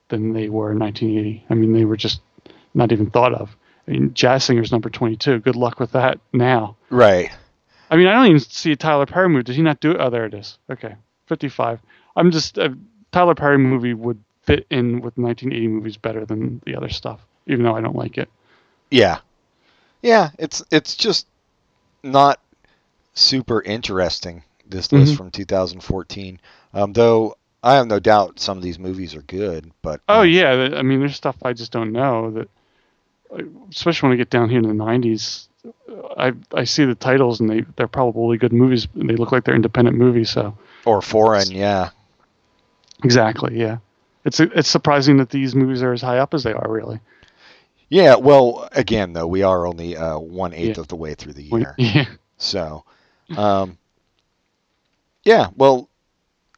than 0.08 0.32
they 0.32 0.48
were 0.48 0.72
in 0.72 0.78
1980. 0.78 1.46
I 1.48 1.54
mean, 1.54 1.72
they 1.72 1.84
were 1.84 1.96
just 1.96 2.20
not 2.74 2.92
even 2.92 3.10
thought 3.10 3.34
of. 3.34 3.56
I 3.86 3.92
mean, 3.92 4.14
Jazz 4.14 4.44
Singer's 4.44 4.72
number 4.72 4.90
22. 4.90 5.40
Good 5.40 5.56
luck 5.56 5.78
with 5.78 5.92
that 5.92 6.18
now. 6.32 6.76
Right. 6.90 7.30
I 7.90 7.96
mean, 7.96 8.06
I 8.06 8.12
don't 8.12 8.26
even 8.26 8.40
see 8.40 8.72
a 8.72 8.76
Tyler 8.76 9.06
Perry 9.06 9.28
movie. 9.28 9.44
Did 9.44 9.56
he 9.56 9.62
not 9.62 9.80
do 9.80 9.92
it? 9.92 9.96
Oh, 10.00 10.10
there 10.10 10.26
it 10.26 10.34
is. 10.34 10.58
Okay, 10.70 10.94
55. 11.26 11.80
I'm 12.16 12.30
just 12.30 12.58
a 12.58 12.76
Tyler 13.12 13.34
Perry 13.34 13.58
movie 13.58 13.94
would 13.94 14.22
fit 14.42 14.66
in 14.70 15.00
with 15.00 15.16
1980 15.16 15.68
movies 15.68 15.96
better 15.96 16.24
than 16.24 16.60
the 16.64 16.76
other 16.76 16.88
stuff, 16.88 17.20
even 17.46 17.64
though 17.64 17.74
I 17.74 17.80
don't 17.80 17.96
like 17.96 18.18
it. 18.18 18.28
Yeah. 18.90 19.18
Yeah, 20.02 20.30
it's 20.38 20.62
it's 20.70 20.96
just 20.96 21.26
not 22.02 22.40
super 23.14 23.60
interesting 23.62 24.42
this 24.70 24.92
list 24.92 25.14
Mhm. 25.14 25.16
from 25.16 25.30
2014. 25.30 26.40
Um, 26.74 26.92
though 26.92 27.36
I 27.62 27.74
have 27.74 27.86
no 27.86 27.98
doubt 27.98 28.40
some 28.40 28.56
of 28.56 28.62
these 28.62 28.78
movies 28.78 29.14
are 29.14 29.22
good, 29.22 29.70
but 29.82 30.00
Oh 30.08 30.22
um, 30.22 30.28
yeah, 30.28 30.70
I 30.76 30.82
mean, 30.82 31.00
there's 31.00 31.16
stuff 31.16 31.36
I 31.42 31.52
just 31.52 31.72
don't 31.72 31.92
know 31.92 32.30
that, 32.32 32.48
especially 33.70 34.08
when 34.08 34.14
I 34.14 34.18
get 34.18 34.30
down 34.30 34.48
here 34.48 34.58
in 34.60 34.68
the 34.68 34.74
'90s. 34.74 35.48
uh, 35.66 36.14
I 36.16 36.32
I 36.54 36.64
see 36.64 36.84
the 36.84 36.94
titles 36.94 37.40
and 37.40 37.50
they 37.50 37.60
they're 37.76 37.88
probably 37.88 38.38
good 38.38 38.52
movies. 38.52 38.88
And 38.94 39.08
they 39.10 39.16
look 39.16 39.32
like 39.32 39.44
they're 39.44 39.54
independent 39.54 39.96
movies. 39.96 40.30
So 40.30 40.56
or 40.86 41.02
foreign, 41.02 41.50
yeah. 41.50 41.90
exactly, 43.04 43.58
yeah. 43.58 43.78
It's 44.24 44.40
it's 44.40 44.68
surprising 44.68 45.16
that 45.18 45.30
these 45.30 45.54
movies 45.54 45.82
are 45.82 45.92
as 45.92 46.02
high 46.02 46.18
up 46.18 46.34
as 46.34 46.42
they 46.42 46.52
are. 46.52 46.70
Really. 46.70 47.00
Yeah, 47.88 48.16
well, 48.16 48.68
again 48.72 49.12
though, 49.14 49.26
we 49.26 49.42
are 49.42 49.66
only 49.66 49.96
uh, 49.96 50.18
one 50.18 50.52
eighth 50.54 50.76
Yeah. 50.76 50.80
of 50.82 50.88
the 50.88 50.96
way 50.96 51.14
through 51.14 51.32
the 51.34 51.42
year, 51.42 51.74
yeah. 51.78 52.04
so 52.38 52.84
um, 53.36 53.78
yeah, 55.24 55.48
well, 55.56 55.88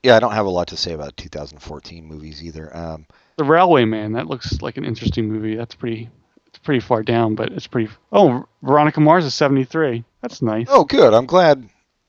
yeah, 0.03 0.17
I 0.17 0.21
don't 0.21 0.33
have 0.33 0.47
a 0.47 0.51
lot 0.51 0.69
to 0.69 0.77
say 0.77 0.93
about 0.93 1.17
2014 1.17 2.05
movies 2.05 2.43
either. 2.43 2.75
Um, 2.77 3.07
The 3.37 3.45
Railway 3.45 3.85
Man. 3.85 4.13
That 4.13 4.27
looks 4.27 4.61
like 4.63 4.77
an 4.77 4.85
interesting 4.85 5.29
movie. 5.31 5.55
That's 5.57 5.75
pretty. 5.75 6.09
It's 6.49 6.59
pretty 6.59 6.81
far 6.81 7.03
down, 7.03 7.35
but 7.35 7.51
it's 7.53 7.67
pretty. 7.67 7.91
Oh, 8.13 8.45
Veronica 8.63 9.01
Mars 9.01 9.25
is 9.25 9.35
73. 9.35 10.05
That's 10.21 10.43
nice. 10.43 10.67
oh, 10.71 10.85
good. 10.85 11.15
I'm 11.15 11.25
glad. 11.27 11.67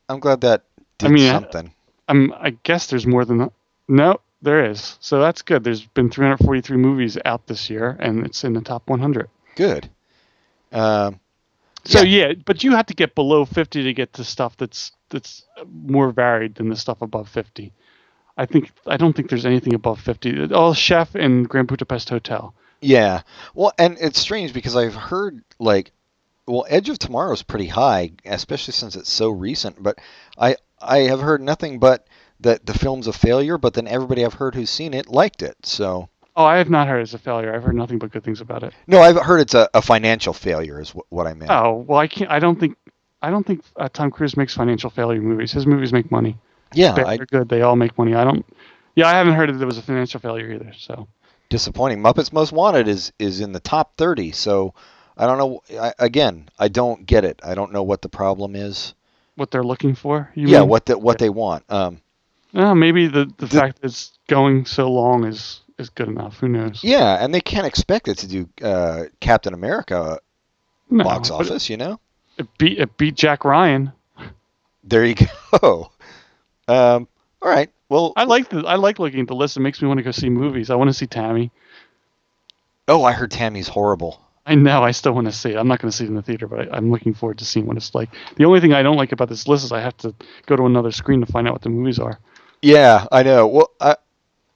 I'm 0.09 0.19
glad 0.19 0.41
that 0.41 0.63
did 0.97 1.07
I 1.09 1.11
mean, 1.13 1.29
I- 1.29 1.33
something. 1.33 1.73
Um, 2.09 2.33
I 2.37 2.49
guess 2.63 2.87
there's 2.87 3.07
more 3.07 3.23
than 3.23 3.49
no, 3.87 4.19
there 4.41 4.69
is. 4.69 4.97
So 4.99 5.21
that's 5.21 5.41
good. 5.41 5.63
There's 5.63 5.85
been 5.85 6.09
343 6.09 6.75
movies 6.75 7.17
out 7.23 7.47
this 7.47 7.69
year, 7.69 7.95
and 7.99 8.25
it's 8.25 8.43
in 8.43 8.51
the 8.53 8.61
top 8.61 8.89
100. 8.89 9.29
Good. 9.55 9.89
Um, 10.73 11.19
So 11.85 12.01
Yeah. 12.01 12.27
yeah. 12.27 12.33
but 12.45 12.63
you 12.63 12.75
have 12.75 12.87
to 12.87 12.93
get 12.93 13.15
below 13.15 13.45
50 13.45 13.83
to 13.83 13.93
get 13.93 14.13
to 14.13 14.23
stuff 14.25 14.57
that's 14.57 14.91
that's 15.13 15.45
more 15.71 16.11
varied 16.11 16.55
than 16.55 16.67
the 16.69 16.75
stuff 16.75 17.01
above 17.01 17.29
50. 17.29 17.71
I 18.37 18.45
think 18.45 18.71
I 18.87 18.97
don't 18.97 19.15
think 19.15 19.29
there's 19.29 19.45
anything 19.45 19.73
above 19.73 20.01
50. 20.01 20.51
All 20.53 20.73
Chef 20.73 21.15
and 21.15 21.47
Grand 21.47 21.67
Budapest 21.69 22.09
Hotel. 22.09 22.53
Yeah. 22.81 23.21
Well, 23.53 23.71
and 23.77 23.97
it's 24.01 24.19
strange 24.19 24.53
because 24.53 24.75
I've 24.75 24.95
heard 24.95 25.43
like, 25.59 25.91
well, 26.47 26.65
Edge 26.67 26.89
of 26.89 26.99
Tomorrow 26.99 27.31
is 27.33 27.43
pretty 27.43 27.67
high, 27.67 28.11
especially 28.25 28.73
since 28.73 28.95
it's 28.97 29.11
so 29.11 29.29
recent. 29.29 29.81
But 29.81 29.99
I 30.37 30.57
I 30.81 30.97
have 31.01 31.21
heard 31.21 31.41
nothing 31.41 31.79
but 31.79 32.07
that 32.41 32.65
the 32.65 32.73
film's 32.73 33.07
a 33.07 33.13
failure. 33.13 33.57
But 33.57 33.75
then 33.75 33.87
everybody 33.87 34.25
I've 34.25 34.33
heard 34.33 34.55
who's 34.55 34.69
seen 34.69 34.93
it 34.93 35.07
liked 35.07 35.41
it. 35.43 35.55
So 35.63 36.09
Oh, 36.35 36.43
I 36.43 36.57
have 36.57 36.69
not 36.71 36.87
heard 36.87 37.01
it's 37.01 37.13
a 37.13 37.19
failure. 37.19 37.53
I've 37.55 37.61
heard 37.63 37.75
nothing 37.75 37.99
but 37.99 38.09
good 38.11 38.23
things 38.23 38.41
about 38.41 38.63
it. 38.63 38.73
no, 38.87 38.99
I've 38.99 39.15
heard 39.21 39.39
it's 39.41 39.53
a, 39.53 39.69
a 39.75 39.83
financial 39.83 40.33
failure 40.33 40.81
is 40.81 40.89
wh- 40.89 41.13
what 41.13 41.27
I 41.27 41.35
meant. 41.35 41.51
Oh 41.51 41.85
well, 41.87 41.99
I 41.99 42.07
can't. 42.07 42.31
I 42.31 42.39
don't 42.39 42.59
think. 42.59 42.75
I 43.23 43.31
don't 43.31 43.45
think 43.47 43.63
uh, 43.77 43.89
Tom 43.91 44.11
Cruise 44.11 44.37
makes 44.37 44.53
financial 44.53 44.89
failure 44.91 45.21
movies. 45.21 45.51
His 45.51 45.65
movies 45.65 45.91
make 45.93 46.11
money. 46.11 46.37
yeah, 46.73 46.93
I, 46.95 47.15
or 47.15 47.25
good, 47.25 47.49
they 47.49 47.61
all 47.61 47.75
make 47.75 47.97
money. 47.97 48.13
I 48.13 48.23
don't. 48.23 48.45
Yeah, 48.95 49.07
I 49.07 49.11
haven't 49.13 49.33
heard 49.33 49.49
that 49.49 49.53
there 49.57 49.65
was 49.65 49.77
a 49.79 49.81
financial 49.81 50.19
failure 50.19 50.51
either. 50.51 50.73
So 50.77 51.07
disappointing. 51.49 52.01
Muppets 52.03 52.31
Most 52.33 52.51
Wanted 52.51 52.87
is 52.87 53.11
is 53.17 53.39
in 53.39 53.53
the 53.53 53.59
top 53.59 53.95
thirty. 53.97 54.31
So 54.31 54.73
I 55.17 55.25
don't 55.25 55.37
know. 55.37 55.61
I, 55.79 55.93
again, 55.99 56.49
I 56.59 56.67
don't 56.67 57.05
get 57.05 57.23
it. 57.25 57.39
I 57.43 57.55
don't 57.55 57.71
know 57.71 57.83
what 57.83 58.01
the 58.01 58.09
problem 58.09 58.55
is. 58.55 58.93
what 59.35 59.49
they're 59.51 59.63
looking 59.63 59.95
for? 59.95 60.29
You 60.35 60.47
yeah, 60.49 60.59
mean? 60.59 60.69
what 60.69 60.85
the, 60.85 60.97
what 60.97 61.17
they 61.17 61.29
want. 61.29 61.63
Um, 61.69 62.01
maybe 62.53 63.07
the 63.07 63.25
the, 63.37 63.45
The- 63.45 63.59
fact 63.59 63.81
that 63.81 63.87
it's 63.87 64.11
going 64.27 64.65
so 64.65 64.91
long 64.91 65.23
is 65.25 65.61
is 65.79 65.89
good 65.89 66.07
enough. 66.07 66.37
Who 66.39 66.49
knows? 66.49 66.83
yeah, 66.83 67.23
and 67.23 67.33
they 67.33 67.41
can't 67.41 67.65
expect 67.65 68.07
it 68.09 68.17
to 68.19 68.27
do 68.27 68.49
uh, 68.61 69.05
Captain 69.21 69.53
America 69.53 70.19
No, 70.89 71.03
box 71.03 71.31
office. 71.31 71.69
You 71.69 71.77
know. 71.77 71.99
It 72.37 72.47
beat 72.57 72.79
it 72.79 72.97
beat 72.97 73.15
Jack 73.15 73.45
Ryan. 73.45 73.91
There 74.83 75.05
you 75.05 75.15
go. 75.61 75.91
Um, 76.65 77.09
all 77.41 77.49
right. 77.49 77.69
Well, 77.89 78.13
I 78.15 78.23
like 78.23 78.47
the 78.49 78.59
I 78.59 78.75
like 78.75 78.97
looking 78.97 79.19
at 79.19 79.27
the 79.27 79.35
list. 79.35 79.57
It 79.57 79.59
makes 79.59 79.81
me 79.81 79.87
want 79.89 79.97
to 79.97 80.03
go 80.03 80.11
see 80.11 80.29
movies. 80.29 80.69
I 80.69 80.75
want 80.75 80.89
to 80.89 80.93
see 80.93 81.07
Tammy. 81.07 81.51
oh, 82.87 83.03
I 83.03 83.11
heard 83.11 83.31
Tammy's 83.31 83.67
horrible. 83.67 84.21
I 84.45 84.55
know. 84.55 84.81
I 84.81 84.91
still 84.91 85.11
want 85.11 85.25
to 85.27 85.33
see 85.33 85.49
it. 85.51 85.57
I'm 85.57 85.67
not 85.67 85.79
going 85.79 85.91
to 85.91 85.95
see 85.97 86.05
it 86.05 86.07
in 86.07 86.15
the 86.15 86.21
theater, 86.21 86.47
but 86.47 86.71
I, 86.73 86.77
I'm 86.77 86.89
looking 86.89 87.13
forward 87.13 87.37
to 87.39 87.45
seeing 87.45 87.65
what 87.65 87.75
it's 87.75 87.93
like. 87.93 88.09
The 88.37 88.45
only 88.45 88.61
thing 88.61 88.71
I 88.73 88.81
don't 88.81 88.95
like 88.95 89.11
about 89.11 89.27
this 89.27 89.45
list 89.45 89.65
is 89.65 89.73
I 89.73 89.81
have 89.81 89.95
to 89.97 90.15
go 90.45 90.55
to 90.55 90.65
another 90.65 90.91
screen 90.91 91.19
to 91.19 91.25
find 91.25 91.47
out 91.49 91.53
what 91.53 91.61
the 91.63 91.69
movies 91.69 91.99
are. 91.99 92.17
Yeah, 92.61 93.05
I 93.11 93.23
know. 93.23 93.47
Well, 93.47 93.71
uh, 93.81 93.95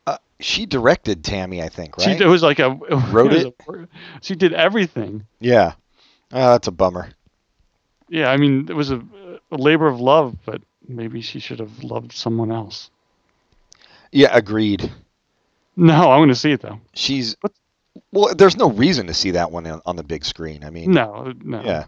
uh, 0.05 0.17
she 0.39 0.65
directed 0.65 1.25
Tammy, 1.25 1.61
I 1.61 1.67
think, 1.67 1.97
right? 1.97 2.17
She 2.17 2.23
it 2.23 2.27
was 2.27 2.41
like 2.41 2.59
a 2.59 2.69
Wrote 3.11 3.31
was 3.33 3.43
a- 3.45 3.87
she 4.21 4.35
did 4.35 4.53
everything. 4.53 5.25
Yeah. 5.41 5.73
Oh, 6.31 6.51
that's 6.51 6.67
a 6.67 6.71
bummer. 6.71 7.09
Yeah, 8.09 8.29
I 8.29 8.37
mean 8.37 8.67
it 8.69 8.75
was 8.75 8.91
a, 8.91 9.01
a 9.51 9.57
labor 9.57 9.87
of 9.87 9.99
love, 9.99 10.35
but 10.45 10.61
maybe 10.87 11.21
she 11.21 11.39
should 11.39 11.59
have 11.59 11.83
loved 11.83 12.11
someone 12.13 12.51
else. 12.51 12.89
Yeah, 14.11 14.29
agreed. 14.31 14.91
No, 15.75 16.11
I'm 16.11 16.19
going 16.19 16.29
to 16.29 16.35
see 16.35 16.51
it 16.51 16.61
though. 16.61 16.79
She's 16.93 17.35
well. 18.11 18.33
There's 18.35 18.57
no 18.57 18.71
reason 18.71 19.07
to 19.07 19.13
see 19.13 19.31
that 19.31 19.51
one 19.51 19.67
on, 19.67 19.81
on 19.85 19.95
the 19.95 20.03
big 20.03 20.25
screen. 20.25 20.63
I 20.63 20.69
mean, 20.69 20.91
No, 20.91 21.33
no. 21.43 21.61
yeah. 21.63 21.85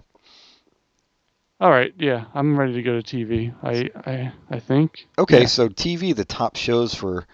All 1.62 1.70
right, 1.72 1.94
yeah, 1.98 2.26
I'm 2.34 2.58
ready 2.58 2.72
to 2.74 2.82
go 2.82 3.02
to 3.02 3.04
TV. 3.18 3.54
I, 3.62 3.90
I, 4.10 4.32
I 4.50 4.60
think. 4.60 5.08
Okay, 5.18 5.42
Yeah. 5.42 5.46
so 5.48 5.68
TV, 5.68 6.16
the 6.16 6.24
top 6.24 6.56
shows 6.56 6.94
for 6.94 7.26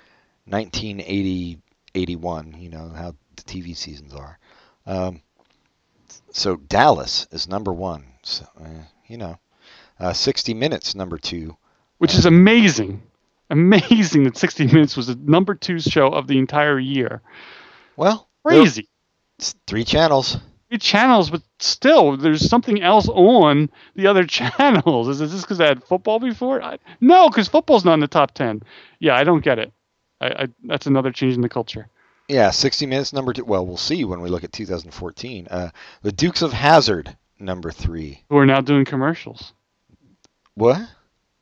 1980, 0.45 1.59
81. 1.93 2.55
You 2.57 2.69
know 2.69 2.89
how 2.89 3.13
the 3.35 3.43
TV 3.43 3.75
seasons 3.77 4.15
are. 4.15 4.39
Um, 4.87 5.21
so 6.31 6.55
Dallas 6.55 7.27
is 7.31 7.47
number 7.47 7.71
one. 7.71 8.05
So, 8.25 8.45
uh, 8.59 8.83
you 9.07 9.17
know, 9.17 9.37
uh, 9.99 10.11
60 10.11 10.53
Minutes 10.55 10.95
number 10.95 11.17
two. 11.17 11.55
Which 11.99 12.15
is 12.15 12.25
amazing, 12.25 13.03
amazing 13.49 14.23
that 14.23 14.35
60 14.35 14.65
Minutes 14.65 14.97
was 14.97 15.07
the 15.07 15.15
number 15.15 15.53
two 15.55 15.79
show 15.79 16.07
of 16.07 16.27
the 16.27 16.39
entire 16.39 16.79
year. 16.79 17.21
Well, 17.95 18.27
Crazy. 18.43 18.89
it's 19.37 19.55
three 19.67 19.85
channels. 19.85 20.37
Three 20.69 20.79
channels, 20.79 21.29
but 21.29 21.43
still, 21.59 22.17
there's 22.17 22.49
something 22.49 22.81
else 22.81 23.07
on 23.07 23.69
the 23.95 24.07
other 24.07 24.23
channels. 24.27 25.07
Is 25.07 25.19
this 25.19 25.41
because 25.41 25.61
I 25.61 25.67
had 25.67 25.83
football 25.83 26.19
before? 26.19 26.61
I, 26.61 26.79
no, 26.99 27.29
because 27.29 27.47
football's 27.47 27.85
not 27.85 27.93
in 27.93 27.99
the 27.99 28.07
top 28.07 28.33
ten. 28.33 28.63
Yeah, 28.99 29.15
I 29.15 29.23
don't 29.23 29.43
get 29.43 29.59
it. 29.59 29.71
I, 30.19 30.27
I 30.27 30.47
that's 30.63 30.87
another 30.87 31.11
change 31.11 31.35
in 31.35 31.41
the 31.41 31.49
culture. 31.49 31.87
Yeah, 32.27 32.49
60 32.49 32.87
Minutes 32.87 33.13
number 33.13 33.33
two. 33.33 33.45
Well, 33.45 33.67
we'll 33.67 33.77
see 33.77 34.03
when 34.03 34.19
we 34.19 34.29
look 34.29 34.43
at 34.43 34.51
2014. 34.51 35.47
Uh, 35.47 35.69
the 36.01 36.11
Dukes 36.11 36.41
of 36.41 36.53
Hazzard 36.53 37.15
number 37.39 37.71
three. 37.71 38.23
Who 38.29 38.37
are 38.37 38.45
now 38.45 38.61
doing 38.61 38.85
commercials? 38.85 39.53
What? 40.55 40.81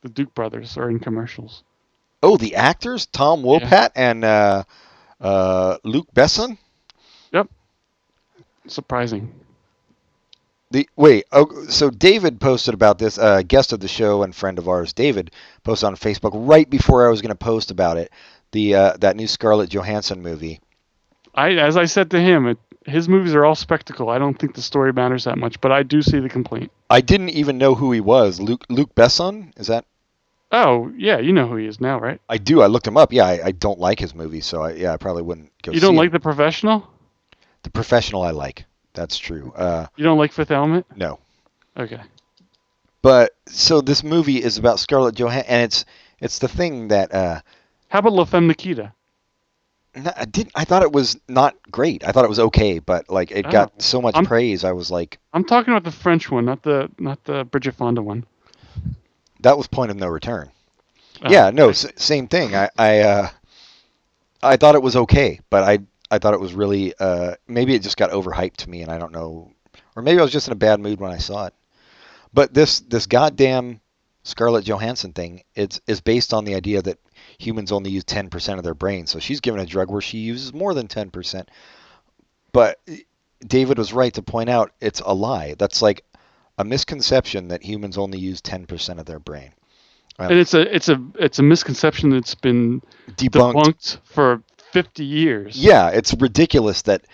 The 0.02 0.08
Duke 0.08 0.34
brothers 0.34 0.76
are 0.76 0.90
in 0.90 0.98
commercials. 0.98 1.62
Oh, 2.22 2.36
the 2.36 2.56
actors 2.56 3.06
Tom 3.06 3.42
Wopat 3.42 3.90
and 3.94 4.24
uh, 4.24 4.64
uh, 5.20 5.78
Luc 5.84 6.12
Besson. 6.14 6.58
Yep. 7.32 7.48
Surprising. 8.66 9.32
The 10.70 10.88
wait, 10.96 11.26
oh, 11.30 11.66
so 11.68 11.90
David 11.90 12.40
posted 12.40 12.74
about 12.74 12.98
this. 12.98 13.18
Uh, 13.18 13.42
guest 13.42 13.72
of 13.72 13.80
the 13.80 13.88
show 13.88 14.22
and 14.22 14.34
friend 14.34 14.58
of 14.58 14.68
ours, 14.68 14.92
David, 14.92 15.30
posted 15.62 15.86
on 15.86 15.96
Facebook 15.96 16.32
right 16.34 16.68
before 16.68 17.06
I 17.06 17.10
was 17.10 17.22
going 17.22 17.28
to 17.28 17.36
post 17.36 17.70
about 17.70 17.96
it. 17.96 18.10
The 18.52 18.74
uh, 18.74 18.96
that 18.98 19.16
new 19.16 19.26
Scarlett 19.26 19.70
Johansson 19.70 20.22
movie. 20.22 20.60
I, 21.34 21.50
as 21.54 21.76
I 21.76 21.84
said 21.86 22.10
to 22.12 22.20
him, 22.20 22.46
it, 22.46 22.58
his 22.86 23.08
movies 23.08 23.34
are 23.34 23.44
all 23.44 23.54
spectacle. 23.54 24.08
I 24.10 24.18
don't 24.18 24.38
think 24.38 24.54
the 24.54 24.62
story 24.62 24.92
matters 24.92 25.24
that 25.24 25.38
much, 25.38 25.60
but 25.60 25.72
I 25.72 25.82
do 25.82 26.02
see 26.02 26.20
the 26.20 26.28
complaint. 26.28 26.70
I 26.90 27.00
didn't 27.00 27.30
even 27.30 27.58
know 27.58 27.74
who 27.74 27.92
he 27.92 28.00
was. 28.00 28.40
Luke 28.40 28.64
Luc 28.68 28.94
Besson 28.94 29.52
is 29.58 29.66
that? 29.68 29.84
Oh 30.52 30.92
yeah, 30.96 31.18
you 31.18 31.32
know 31.32 31.48
who 31.48 31.56
he 31.56 31.66
is 31.66 31.80
now, 31.80 31.98
right? 31.98 32.20
I 32.28 32.38
do. 32.38 32.62
I 32.62 32.66
looked 32.66 32.86
him 32.86 32.96
up. 32.96 33.12
Yeah, 33.12 33.24
I, 33.26 33.46
I 33.46 33.50
don't 33.52 33.80
like 33.80 33.98
his 33.98 34.14
movies, 34.14 34.46
so 34.46 34.62
I, 34.62 34.72
yeah, 34.74 34.92
I 34.92 34.96
probably 34.98 35.22
wouldn't 35.22 35.50
go. 35.62 35.72
You 35.72 35.80
don't 35.80 35.96
like 35.96 36.08
him. 36.08 36.12
the 36.12 36.20
professional? 36.20 36.86
the 37.62 37.70
professional. 37.70 38.22
I 38.22 38.30
like. 38.30 38.64
That's 38.92 39.18
true. 39.18 39.52
Uh, 39.56 39.86
You 39.96 40.04
don't 40.04 40.18
like 40.18 40.30
Fifth 40.32 40.50
Element? 40.52 40.86
no, 40.94 41.18
Okay. 41.76 42.00
but 43.02 43.32
so 43.46 43.80
this 43.80 44.04
movie 44.04 44.40
is 44.40 44.56
about 44.58 44.78
Scarlett 44.78 45.16
Johansson, 45.16 45.50
and 45.50 45.62
it's 45.62 45.84
it's 46.20 46.38
the 46.38 46.46
thing 46.48 46.88
that 46.88 47.12
uh, 47.12 47.40
How 47.88 47.98
about 48.00 48.12
La 48.12 48.24
Femme 48.24 48.46
Nikita? 48.46 48.92
I 49.96 50.24
didn't. 50.24 50.52
I 50.54 50.64
thought 50.64 50.82
it 50.82 50.92
was 50.92 51.18
not 51.28 51.54
great. 51.70 52.02
I 52.06 52.12
thought 52.12 52.24
it 52.24 52.28
was 52.28 52.40
okay, 52.40 52.78
but 52.80 53.08
like 53.08 53.30
it 53.30 53.46
Oh. 53.46 53.50
got 53.50 53.80
so 53.82 54.00
much 54.02 54.14
I'm- 54.16 54.26
praise. 54.26 54.64
I 54.64 54.72
was 54.72 54.90
like, 54.90 55.18
I'm 55.32 55.44
talking 55.44 55.72
about 55.72 55.84
the 55.84 55.90
French 55.96 56.30
one, 56.30 56.44
not 56.44 56.62
the 56.62 56.90
not 56.98 57.22
the 57.24 57.44
Bridget 57.44 57.74
Fonda 57.74 58.02
one. 58.02 58.24
that 59.40 59.56
was 59.58 59.66
point 59.66 59.90
of 59.90 59.96
no 59.96 60.06
return. 60.08 60.50
Oh, 61.22 61.30
yeah, 61.30 61.50
no, 61.50 61.68
s- 61.68 61.86
same 61.96 62.26
thing. 62.28 62.54
I 62.56 62.68
I 62.76 63.00
uh, 63.00 63.28
I 64.42 64.56
thought 64.56 64.74
it 64.74 64.82
was 64.82 64.96
okay, 64.96 65.40
but 65.50 65.62
I 65.62 65.78
I 66.10 66.18
thought 66.18 66.34
it 66.34 66.40
was 66.40 66.54
really 66.54 66.92
uh, 66.98 67.34
maybe 67.46 67.74
it 67.74 67.82
just 67.82 67.96
got 67.96 68.10
overhyped 68.10 68.56
to 68.58 68.70
me, 68.70 68.82
and 68.82 68.90
I 68.90 68.98
don't 68.98 69.12
know, 69.12 69.52
or 69.96 70.02
maybe 70.02 70.18
I 70.18 70.22
was 70.22 70.32
just 70.32 70.48
in 70.48 70.52
a 70.52 70.56
bad 70.56 70.80
mood 70.80 70.98
when 71.00 71.12
I 71.12 71.18
saw 71.18 71.46
it. 71.46 71.54
But 72.32 72.52
this 72.52 72.80
this 72.80 73.06
goddamn 73.06 73.80
Scarlett 74.24 74.64
Johansson 74.64 75.12
thing, 75.12 75.42
it's 75.54 75.80
is 75.86 76.00
based 76.00 76.34
on 76.34 76.44
the 76.44 76.54
idea 76.56 76.82
that 76.82 76.98
humans 77.38 77.72
only 77.72 77.90
use 77.90 78.04
ten 78.04 78.30
percent 78.30 78.58
of 78.58 78.64
their 78.64 78.74
brain. 78.74 79.06
So 79.06 79.18
she's 79.18 79.40
given 79.40 79.60
a 79.60 79.66
drug 79.66 79.90
where 79.90 80.00
she 80.00 80.18
uses 80.18 80.52
more 80.52 80.74
than 80.74 80.88
ten 80.88 81.10
percent. 81.10 81.50
But 82.52 82.80
David 83.46 83.78
was 83.78 83.92
right 83.92 84.12
to 84.14 84.22
point 84.22 84.48
out 84.50 84.72
it's 84.80 85.00
a 85.00 85.14
lie. 85.14 85.54
That's 85.58 85.82
like 85.82 86.04
a 86.58 86.64
misconception 86.64 87.48
that 87.48 87.62
humans 87.62 87.98
only 87.98 88.18
use 88.18 88.40
ten 88.40 88.66
percent 88.66 89.00
of 89.00 89.06
their 89.06 89.18
brain. 89.18 89.52
And 90.18 90.32
it's 90.38 90.54
a 90.54 90.74
it's 90.74 90.88
a 90.88 91.02
it's 91.18 91.38
a 91.40 91.42
misconception 91.42 92.10
that's 92.10 92.36
been 92.36 92.80
Debunked. 93.16 93.54
debunked 93.54 93.98
for 94.04 94.42
50 94.70 95.04
years. 95.04 95.56
Yeah, 95.56 95.88
it's 95.90 96.14
ridiculous 96.14 96.82
that 96.82 97.04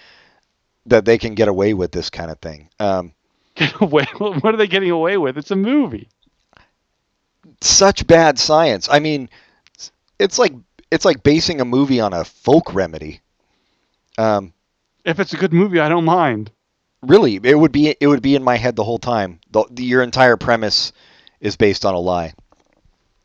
that 0.87 1.07
they 1.07 1.17
can 1.17 1.35
get 1.35 1.49
away 1.49 1.73
with 1.73 1.93
this 1.93 2.11
kind 2.11 2.31
of 2.31 2.39
thing. 2.41 2.69
Um, 2.79 3.13
Get 3.55 3.73
away. 3.81 4.05
What 4.19 4.45
are 4.55 4.57
they 4.57 4.67
getting 4.67 4.91
away 4.91 5.17
with? 5.17 5.39
It's 5.39 5.51
a 5.51 5.57
movie. 5.57 6.09
such 7.61 8.07
bad 8.07 8.39
science. 8.39 8.89
I 8.91 8.99
mean, 8.99 9.29
it's 10.21 10.39
like 10.39 10.53
it's 10.93 11.05
like 11.05 11.23
basing 11.25 11.61
a 11.61 11.65
movie 11.65 12.01
on 12.01 12.13
a 12.13 12.25
folk 12.25 12.75
remedy. 12.75 13.21
Um, 14.19 14.53
If 15.05 15.19
it's 15.21 15.33
a 15.33 15.37
good 15.37 15.53
movie, 15.53 15.81
I 15.81 15.89
don't 15.89 16.05
mind. 16.05 16.51
really, 17.03 17.41
it 17.43 17.59
would 17.59 17.73
be 17.73 17.97
it 18.01 18.07
would 18.07 18.23
be 18.23 18.35
in 18.37 18.45
my 18.45 18.57
head 18.57 18.77
the 18.77 18.85
whole 18.85 18.99
time. 18.99 19.41
The, 19.51 19.65
the, 19.71 19.85
your 19.85 20.03
entire 20.03 20.37
premise 20.37 20.93
is 21.41 21.57
based 21.57 21.85
on 21.85 21.95
a 21.95 21.99
lie. 22.01 22.35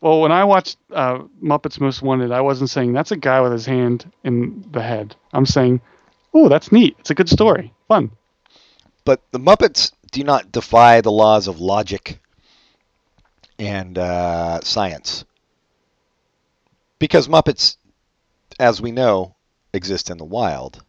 Well, 0.00 0.20
when 0.20 0.32
I 0.32 0.44
watched 0.44 0.78
uh, 0.92 1.20
Muppets 1.42 1.80
Most 1.80 2.02
Wanted, 2.02 2.30
I 2.32 2.40
wasn't 2.40 2.70
saying 2.70 2.92
that's 2.92 3.12
a 3.12 3.16
guy 3.16 3.40
with 3.40 3.52
his 3.52 3.66
hand 3.66 4.10
in 4.24 4.64
the 4.70 4.82
head. 4.82 5.16
I'm 5.32 5.46
saying, 5.46 5.80
oh, 6.34 6.48
that's 6.48 6.70
neat. 6.72 6.96
It's 7.00 7.10
a 7.10 7.14
good 7.14 7.28
story. 7.28 7.72
Fun. 7.88 8.10
But 9.04 9.20
the 9.32 9.38
Muppets 9.40 9.92
do 10.12 10.22
not 10.24 10.52
defy 10.52 11.00
the 11.00 11.12
laws 11.12 11.48
of 11.48 11.60
logic 11.60 12.20
and 13.58 13.98
uh, 13.98 14.60
science. 14.62 15.24
Because 16.98 17.28
Muppets, 17.28 17.76
as 18.58 18.80
we 18.80 18.90
know, 18.92 19.34
exist 19.72 20.10
in 20.10 20.18
the 20.18 20.24
wild. 20.24 20.82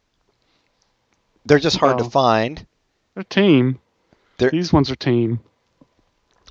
They're 1.45 1.59
just 1.59 1.77
hard 1.77 1.97
to 1.99 2.05
find. 2.09 2.65
They're 3.13 3.23
tame. 3.23 3.79
They're- 4.37 4.51
These 4.51 4.71
ones 4.73 4.91
are 4.91 4.95
tame. 4.95 5.39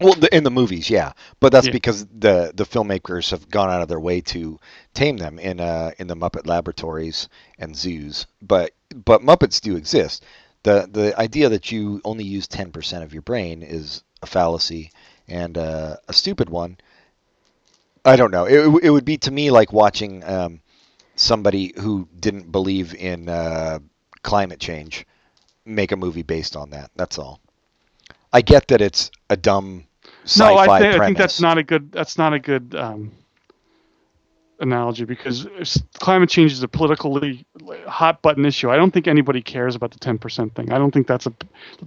Well, 0.01 0.13
the, 0.13 0.35
in 0.35 0.45
the 0.45 0.51
movies, 0.51 0.91
yeah, 0.91 1.13
but 1.41 1.53
that's 1.53 1.69
Yeah. 1.69 1.73
because 1.73 2.05
the 2.07 2.53
the 2.55 2.67
filmmakers 2.67 3.31
have 3.31 3.49
gone 3.49 3.71
out 3.71 3.81
of 3.81 3.89
their 3.89 4.01
way 4.01 4.21
to 4.23 4.59
tame 4.93 5.17
them 5.17 5.39
in 5.39 5.59
uh 5.59 5.93
in 5.99 6.07
the 6.07 6.15
Muppet 6.17 6.47
laboratories 6.47 7.31
and 7.59 7.75
zoos. 7.75 8.27
But 8.43 8.73
but 9.07 9.23
Muppets 9.23 9.59
do 9.59 9.75
exist. 9.77 10.23
the 10.65 10.87
The 10.93 11.19
idea 11.19 11.49
that 11.49 11.73
you 11.73 12.03
only 12.05 12.25
use 12.25 12.47
ten 12.47 12.73
percent 12.73 13.05
of 13.05 13.15
your 13.15 13.23
brain 13.23 13.63
is 13.63 14.03
a 14.21 14.27
fallacy 14.27 14.91
and 15.29 15.57
uh, 15.57 15.97
a 16.09 16.13
stupid 16.13 16.51
one. 16.51 16.77
I 18.07 18.17
don't 18.17 18.31
know. 18.31 18.45
It 18.45 18.85
it 18.85 18.91
would 18.91 19.05
be 19.05 19.19
to 19.19 19.31
me 19.31 19.51
like 19.51 19.73
watching 19.73 20.25
um, 20.25 20.61
somebody 21.17 21.73
who 21.77 22.09
didn't 22.19 22.53
believe 22.53 22.95
in 22.95 23.29
uh, 23.29 23.81
climate 24.23 24.61
change 24.61 25.07
make 25.65 25.93
a 25.93 25.97
movie 25.97 26.23
based 26.23 26.57
on 26.57 26.71
that. 26.71 26.91
That's 26.97 27.19
all. 27.19 27.41
I 28.33 28.43
get 28.43 28.69
that 28.69 28.81
it's 28.81 29.11
a 29.29 29.37
dumb 29.37 29.87
sci-fi 30.25 30.53
No, 30.53 30.57
I, 30.59 30.67
think 30.67 30.79
premise. 30.79 31.01
I 31.01 31.05
think 31.07 31.19
that's 31.19 31.41
not 31.41 31.59
a 31.59 31.63
good. 31.63 31.93
That's 31.93 32.17
not 32.17 32.33
a 32.33 32.39
good 32.39 32.75
um, 32.77 33.13
analogy 34.61 35.05
because 35.05 35.47
climate 35.99 36.29
change 36.29 36.53
is 36.53 36.63
a 36.63 36.69
politically 36.69 37.45
hot 37.87 38.23
button 38.23 38.45
issue. 38.45 38.71
I 38.71 38.77
don't 38.77 38.93
think 38.93 39.07
anybody 39.09 39.43
cares 39.43 39.75
about 39.75 39.91
the 39.91 39.99
ten 39.99 40.19
percent 40.19 40.55
thing. 40.55 40.73
I 40.73 40.79
don't 40.79 40.93
think 40.93 41.07
that's 41.07 41.27
a. 41.27 41.33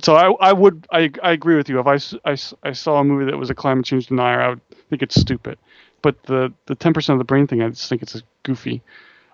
So 0.04 0.16
I, 0.16 0.50
I 0.50 0.54
would 0.54 0.86
I, 0.92 1.12
I 1.24 1.32
agree 1.32 1.56
with 1.56 1.70
you. 1.70 1.80
If 1.80 1.88
I, 1.88 2.30
I, 2.30 2.38
I 2.64 2.74
saw 2.74 3.00
a 3.00 3.04
movie 3.04 3.26
that 3.26 3.38
was 3.38 3.50
a 3.50 3.56
climate 3.56 3.86
change 3.86 4.08
denier, 4.08 4.42
I 4.42 4.50
would 4.50 4.62
think 4.90 5.02
it's 5.02 5.20
stupid. 5.20 5.58
But 6.02 6.22
the 6.24 6.54
the 6.66 6.76
ten 6.76 6.94
percent 6.94 7.16
of 7.16 7.20
the 7.20 7.26
brain 7.26 7.48
thing, 7.48 7.62
I 7.62 7.70
just 7.70 7.90
think 7.90 8.02
it's 8.02 8.22
goofy. 8.44 8.82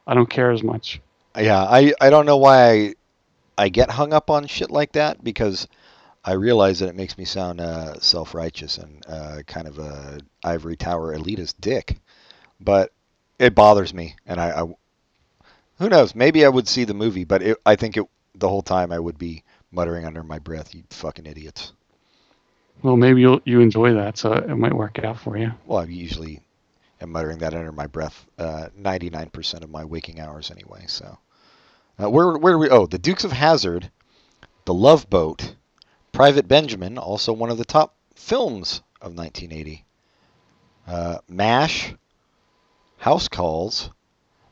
I 0.07 0.13
don't 0.13 0.29
care 0.29 0.51
as 0.51 0.63
much. 0.63 1.01
Yeah, 1.37 1.61
I, 1.61 1.93
I 1.99 2.09
don't 2.09 2.25
know 2.25 2.37
why 2.37 2.71
I, 2.71 2.93
I 3.57 3.69
get 3.69 3.89
hung 3.89 4.13
up 4.13 4.29
on 4.29 4.47
shit 4.47 4.71
like 4.71 4.93
that 4.93 5.23
because 5.23 5.67
I 6.23 6.33
realize 6.33 6.79
that 6.79 6.89
it 6.89 6.95
makes 6.95 7.17
me 7.17 7.25
sound 7.25 7.59
uh, 7.59 7.99
self-righteous 7.99 8.77
and 8.77 9.05
uh, 9.07 9.41
kind 9.45 9.67
of 9.67 9.79
a 9.79 10.19
ivory 10.43 10.77
tower 10.77 11.15
elitist 11.15 11.55
dick. 11.59 11.97
But 12.59 12.91
it 13.37 13.53
bothers 13.53 13.93
me, 13.93 14.15
and 14.25 14.39
I, 14.39 14.61
I 14.61 14.75
who 15.77 15.89
knows? 15.89 16.15
Maybe 16.15 16.45
I 16.45 16.49
would 16.49 16.67
see 16.67 16.85
the 16.85 16.93
movie, 16.93 17.25
but 17.25 17.41
it, 17.41 17.57
I 17.65 17.75
think 17.75 17.97
it 17.97 18.05
the 18.33 18.49
whole 18.49 18.61
time 18.61 18.91
I 18.91 18.99
would 18.99 19.17
be 19.17 19.43
muttering 19.71 20.05
under 20.05 20.23
my 20.23 20.39
breath, 20.39 20.73
"You 20.73 20.83
fucking 20.89 21.25
idiots." 21.25 21.73
Well, 22.81 22.95
maybe 22.95 23.21
you'll 23.21 23.41
you 23.43 23.59
enjoy 23.59 23.93
that, 23.93 24.17
so 24.17 24.33
it 24.33 24.55
might 24.55 24.73
work 24.73 24.99
out 25.03 25.19
for 25.19 25.37
you. 25.37 25.51
Well, 25.65 25.79
I 25.79 25.85
usually 25.85 26.41
am 27.05 27.11
muttering 27.11 27.39
that 27.39 27.53
under 27.53 27.71
my 27.71 27.87
breath 27.87 28.25
uh, 28.37 28.67
99% 28.79 29.63
of 29.63 29.69
my 29.69 29.85
waking 29.85 30.19
hours 30.19 30.51
anyway. 30.51 30.85
So, 30.87 31.17
uh, 32.01 32.09
where 32.09 32.37
where 32.37 32.53
do 32.53 32.59
we? 32.59 32.69
Oh, 32.69 32.85
the 32.85 32.97
Dukes 32.97 33.23
of 33.23 33.31
Hazzard, 33.31 33.89
The 34.65 34.73
Love 34.73 35.09
Boat, 35.09 35.55
Private 36.11 36.47
Benjamin, 36.47 36.97
also 36.97 37.33
one 37.33 37.49
of 37.49 37.57
the 37.57 37.65
top 37.65 37.95
films 38.15 38.81
of 39.01 39.15
1980. 39.15 39.85
Uh, 40.87 41.17
Mash, 41.27 41.93
House 42.97 43.27
Calls, 43.27 43.89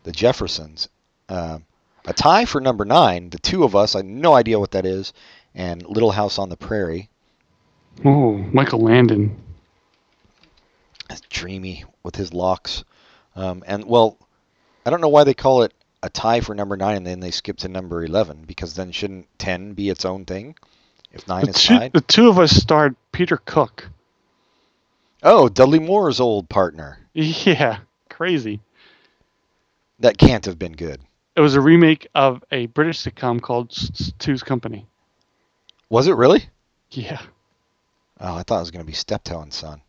The 0.04 0.12
Jeffersons, 0.12 0.90
Uh, 1.30 1.60
a 2.06 2.14
tie 2.14 2.46
for 2.46 2.60
number 2.60 2.86
nine. 2.86 3.30
The 3.30 3.40
two 3.40 3.64
of 3.64 3.76
us, 3.76 3.96
I 3.96 4.00
have 4.00 4.06
no 4.06 4.34
idea 4.34 4.60
what 4.60 4.72
that 4.72 4.86
is, 4.86 5.14
and 5.56 5.86
Little 5.86 6.12
House 6.12 6.38
on 6.38 6.50
the 6.50 6.58
Prairie. 6.58 7.10
Oh, 8.04 8.34
Michael 8.52 8.80
Landon. 8.80 9.36
It's 11.14 11.22
dreamy 11.30 11.86
with 12.02 12.16
his 12.16 12.34
locks. 12.34 12.84
Um, 13.36 13.64
and 13.68 13.86
well, 13.86 14.18
I 14.86 14.90
don't 14.90 15.00
know 15.02 15.10
why 15.10 15.24
they 15.24 15.34
call 15.36 15.62
it 15.64 15.74
a 16.02 16.10
tie 16.10 16.42
for 16.42 16.54
number 16.56 16.76
nine 16.76 16.98
and 16.98 17.08
then 17.08 17.20
they 17.20 17.32
skip 17.32 17.58
to 17.58 17.68
number 17.70 18.04
eleven 18.04 18.44
because 18.46 18.74
then 18.76 18.92
shouldn't 18.92 19.28
ten 19.38 19.74
be 19.74 19.90
its 19.90 20.06
own 20.06 20.26
thing? 20.26 20.56
If 21.12 21.28
nine 21.28 21.44
The 21.46 21.52
is 21.52 21.56
two, 21.64 21.78
tied. 21.78 21.94
the 21.94 22.02
two 22.02 22.28
of 22.30 22.40
us 22.40 22.52
starred 22.52 22.96
Peter 23.12 23.38
Cook. 23.38 23.90
Oh, 25.22 25.48
Dudley 25.50 25.80
Moore's 25.80 26.20
old 26.20 26.50
partner. 26.50 27.00
Yeah, 27.14 27.78
crazy. 28.10 28.60
That 30.00 30.18
can't 30.18 30.46
have 30.46 30.58
been 30.58 30.74
good. 30.74 31.00
It 31.36 31.42
was 31.42 31.54
a 31.54 31.62
remake 31.62 32.08
of 32.16 32.44
a 32.52 32.66
British 32.66 33.04
sitcom 33.04 33.40
called 33.40 33.70
Two's 34.18 34.42
Company. 34.42 34.88
Was 35.90 36.08
it 36.08 36.16
really? 36.16 36.50
Yeah. 36.90 37.22
Oh, 38.20 38.36
I 38.36 38.42
thought 38.42 38.58
it 38.58 38.62
was 38.62 38.72
going 38.72 38.84
to 38.84 38.90
be 38.90 38.96
Steptoe 38.96 39.42
and 39.42 39.54
Son. 39.54 39.82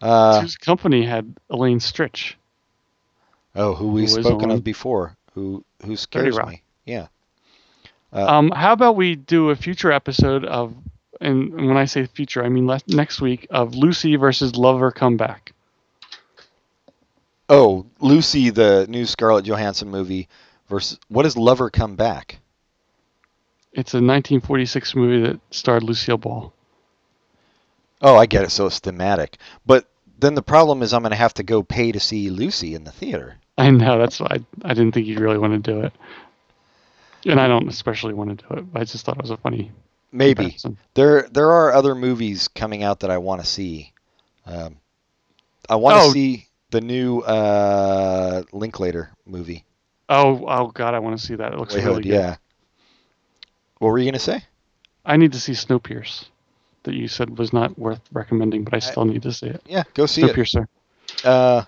Uh, 0.00 0.40
Two's 0.40 0.56
Company 0.56 1.04
had 1.04 1.36
Elaine 1.50 1.78
Stritch. 1.78 2.34
oh, 3.54 3.74
who 3.74 3.88
we've 3.88 4.08
Who 4.08 4.22
spoken 4.22 4.50
of 4.50 4.64
before, 4.64 5.16
who 5.34 5.64
who 5.84 5.96
scares 5.96 6.38
me. 6.38 6.62
Yeah. 6.86 7.08
Um, 8.12 8.50
how 8.50 8.72
about 8.72 8.96
we 8.96 9.14
do 9.14 9.50
a 9.50 9.56
future 9.56 9.92
episode 9.92 10.44
of, 10.44 10.74
and 11.20 11.52
when 11.54 11.76
I 11.76 11.84
say 11.84 12.06
future, 12.06 12.44
I 12.44 12.48
mean 12.48 12.66
le- 12.66 12.80
next 12.88 13.20
week 13.20 13.46
of 13.50 13.74
Lucy 13.74 14.16
versus 14.16 14.56
Lover 14.56 14.90
Come 14.90 15.16
Back. 15.16 15.52
Oh, 17.48 17.86
Lucy, 18.00 18.50
the 18.50 18.86
new 18.88 19.06
Scarlett 19.06 19.44
Johansson 19.44 19.90
movie 19.90 20.28
versus 20.68 20.98
what 21.08 21.26
is 21.26 21.36
Lover 21.36 21.70
Come 21.70 21.94
Back? 21.96 22.38
It's 23.72 23.94
a 23.94 23.98
1946 23.98 24.94
movie 24.96 25.28
that 25.28 25.40
starred 25.52 25.84
Lucille 25.84 26.18
Ball. 26.18 26.52
Oh, 28.00 28.16
I 28.16 28.26
get 28.26 28.44
it. 28.44 28.50
So 28.50 28.66
it's 28.66 28.78
thematic. 28.78 29.36
But 29.66 29.86
then 30.18 30.34
the 30.34 30.42
problem 30.42 30.82
is 30.82 30.92
I'm 30.94 31.02
going 31.02 31.10
to 31.10 31.16
have 31.16 31.34
to 31.34 31.42
go 31.42 31.62
pay 31.62 31.92
to 31.92 32.00
see 32.00 32.30
Lucy 32.30 32.74
in 32.74 32.84
the 32.84 32.92
theater. 32.92 33.36
I 33.58 33.70
know 33.70 33.98
that's 33.98 34.20
why 34.20 34.28
I, 34.30 34.70
I 34.70 34.74
didn't 34.74 34.92
think 34.92 35.06
you'd 35.06 35.20
really 35.20 35.38
want 35.38 35.62
to 35.64 35.72
do 35.72 35.80
it, 35.82 35.92
and 37.26 37.38
I 37.38 37.46
don't 37.46 37.68
especially 37.68 38.14
want 38.14 38.38
to 38.38 38.46
do 38.48 38.54
it. 38.54 38.72
But 38.72 38.80
I 38.80 38.84
just 38.84 39.04
thought 39.04 39.16
it 39.16 39.22
was 39.22 39.30
a 39.30 39.36
funny. 39.36 39.70
Maybe 40.12 40.44
comparison. 40.44 40.76
there 40.94 41.28
there 41.30 41.50
are 41.52 41.72
other 41.72 41.94
movies 41.94 42.48
coming 42.48 42.82
out 42.82 43.00
that 43.00 43.10
I 43.10 43.18
want 43.18 43.42
to 43.42 43.46
see. 43.46 43.92
Um, 44.46 44.76
I 45.68 45.76
want 45.76 45.96
to 46.02 46.08
Oh. 46.08 46.12
see 46.12 46.48
the 46.70 46.80
new 46.80 47.20
uh, 47.20 48.42
Linklater 48.52 49.10
movie. 49.26 49.64
Oh, 50.08 50.44
oh 50.48 50.66
God, 50.68 50.94
I 50.94 50.98
want 51.00 51.18
to 51.18 51.24
see 51.24 51.34
that. 51.36 51.52
It 51.52 51.58
looks 51.58 51.74
really 51.76 52.02
good. 52.02 52.12
yeah. 52.12 52.36
What 53.78 53.88
were 53.90 53.98
you 53.98 54.04
going 54.04 54.14
to 54.14 54.18
say? 54.18 54.42
I 55.04 55.16
need 55.16 55.32
to 55.32 55.40
see 55.40 55.52
Snowpiercer, 55.52 56.24
that 56.84 56.94
you 56.94 57.08
said 57.08 57.38
was 57.38 57.52
not 57.52 57.78
worth 57.78 58.00
recommending, 58.12 58.64
but 58.64 58.74
I 58.74 58.78
still 58.78 59.04
need 59.04 59.22
to 59.22 59.32
see 59.32 59.46
it. 59.46 59.62
Yeah, 59.66 59.84
go 59.94 60.06
see 60.06 60.22
it. 60.22 60.54
Uh, 61.24 61.64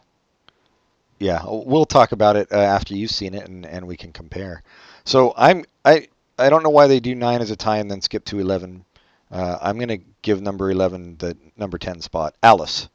yeah, 1.18 1.42
we'll 1.46 1.84
talk 1.84 2.12
about 2.12 2.36
it 2.36 2.50
uh, 2.50 2.56
after 2.56 2.94
you've 2.94 3.10
seen 3.10 3.34
it, 3.34 3.46
and, 3.48 3.64
and 3.64 3.86
we 3.86 3.96
can 3.96 4.12
compare. 4.12 4.62
So 5.04 5.34
I'm 5.36 5.64
I 5.84 6.08
I 6.38 6.50
don't 6.50 6.62
know 6.62 6.70
why 6.70 6.86
they 6.86 7.00
do 7.00 7.14
nine 7.14 7.40
as 7.40 7.50
a 7.50 7.56
tie 7.56 7.78
and 7.78 7.90
then 7.90 8.00
skip 8.00 8.24
to 8.26 8.38
eleven. 8.40 8.84
Uh, 9.30 9.58
I'm 9.60 9.78
gonna 9.78 9.98
give 10.22 10.42
number 10.42 10.70
eleven 10.70 11.16
the 11.18 11.36
number 11.56 11.78
ten 11.78 12.00
spot. 12.00 12.34
Alice. 12.42 12.88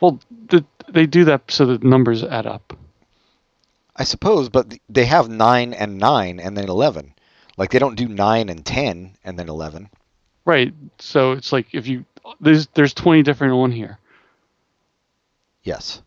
Well, 0.00 0.20
the, 0.48 0.64
they 0.88 1.06
do 1.06 1.24
that 1.26 1.50
so 1.50 1.66
the 1.66 1.78
numbers 1.86 2.24
add 2.24 2.46
up. 2.46 2.76
I 3.94 4.04
suppose, 4.04 4.48
but 4.48 4.78
they 4.88 5.04
have 5.04 5.28
nine 5.28 5.74
and 5.74 5.98
nine 5.98 6.40
and 6.40 6.56
then 6.56 6.68
eleven. 6.68 7.14
Like 7.56 7.70
they 7.70 7.78
don't 7.78 7.94
do 7.94 8.08
nine 8.08 8.48
and 8.48 8.64
ten 8.64 9.16
and 9.24 9.38
then 9.38 9.48
eleven. 9.48 9.90
Right. 10.44 10.74
So 10.98 11.32
it's 11.32 11.52
like 11.52 11.74
if 11.74 11.86
you 11.86 12.04
there's 12.40 12.66
there's 12.68 12.94
20 12.94 13.22
different 13.22 13.52
on 13.54 13.72
here. 13.72 13.98
Yes, 15.62 16.02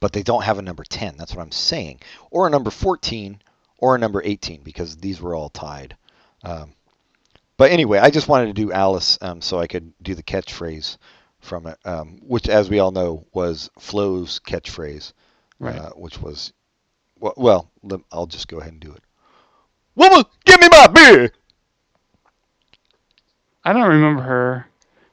but 0.00 0.12
they 0.12 0.22
don't 0.24 0.42
have 0.42 0.58
a 0.58 0.62
number 0.62 0.82
ten. 0.82 1.14
That's 1.16 1.34
what 1.36 1.42
I'm 1.42 1.52
saying, 1.52 2.00
or 2.32 2.46
a 2.46 2.50
number 2.50 2.70
fourteen, 2.70 3.40
or 3.78 3.94
a 3.94 3.98
number 3.98 4.20
eighteen 4.24 4.60
because 4.62 4.96
these 4.96 5.20
were 5.20 5.36
all 5.36 5.50
tied. 5.50 5.96
Um, 6.42 6.72
but 7.56 7.70
anyway, 7.70 7.98
I 7.98 8.10
just 8.10 8.26
wanted 8.26 8.46
to 8.46 8.52
do 8.54 8.72
Alice 8.72 9.18
um, 9.22 9.40
so 9.40 9.60
I 9.60 9.68
could 9.68 9.92
do 10.02 10.16
the 10.16 10.22
catchphrase 10.24 10.96
from 11.38 11.68
it, 11.68 11.78
um, 11.84 12.18
which, 12.22 12.48
as 12.48 12.68
we 12.68 12.80
all 12.80 12.90
know, 12.90 13.24
was 13.32 13.70
Flo's 13.78 14.40
catchphrase, 14.44 15.12
Right. 15.60 15.76
uh, 15.76 15.90
which 15.90 16.20
was 16.20 16.52
well, 17.20 17.34
well. 17.36 17.70
I'll 18.10 18.26
just 18.26 18.48
go 18.48 18.58
ahead 18.58 18.72
and 18.72 18.80
do 18.80 18.92
it. 18.92 19.02
Woman, 19.94 20.24
give 20.44 20.60
me 20.60 20.68
my 20.70 20.86
beer. 20.88 21.32
I 23.64 23.72
don't 23.72 23.88
remember 23.88 24.22
her 24.22 24.66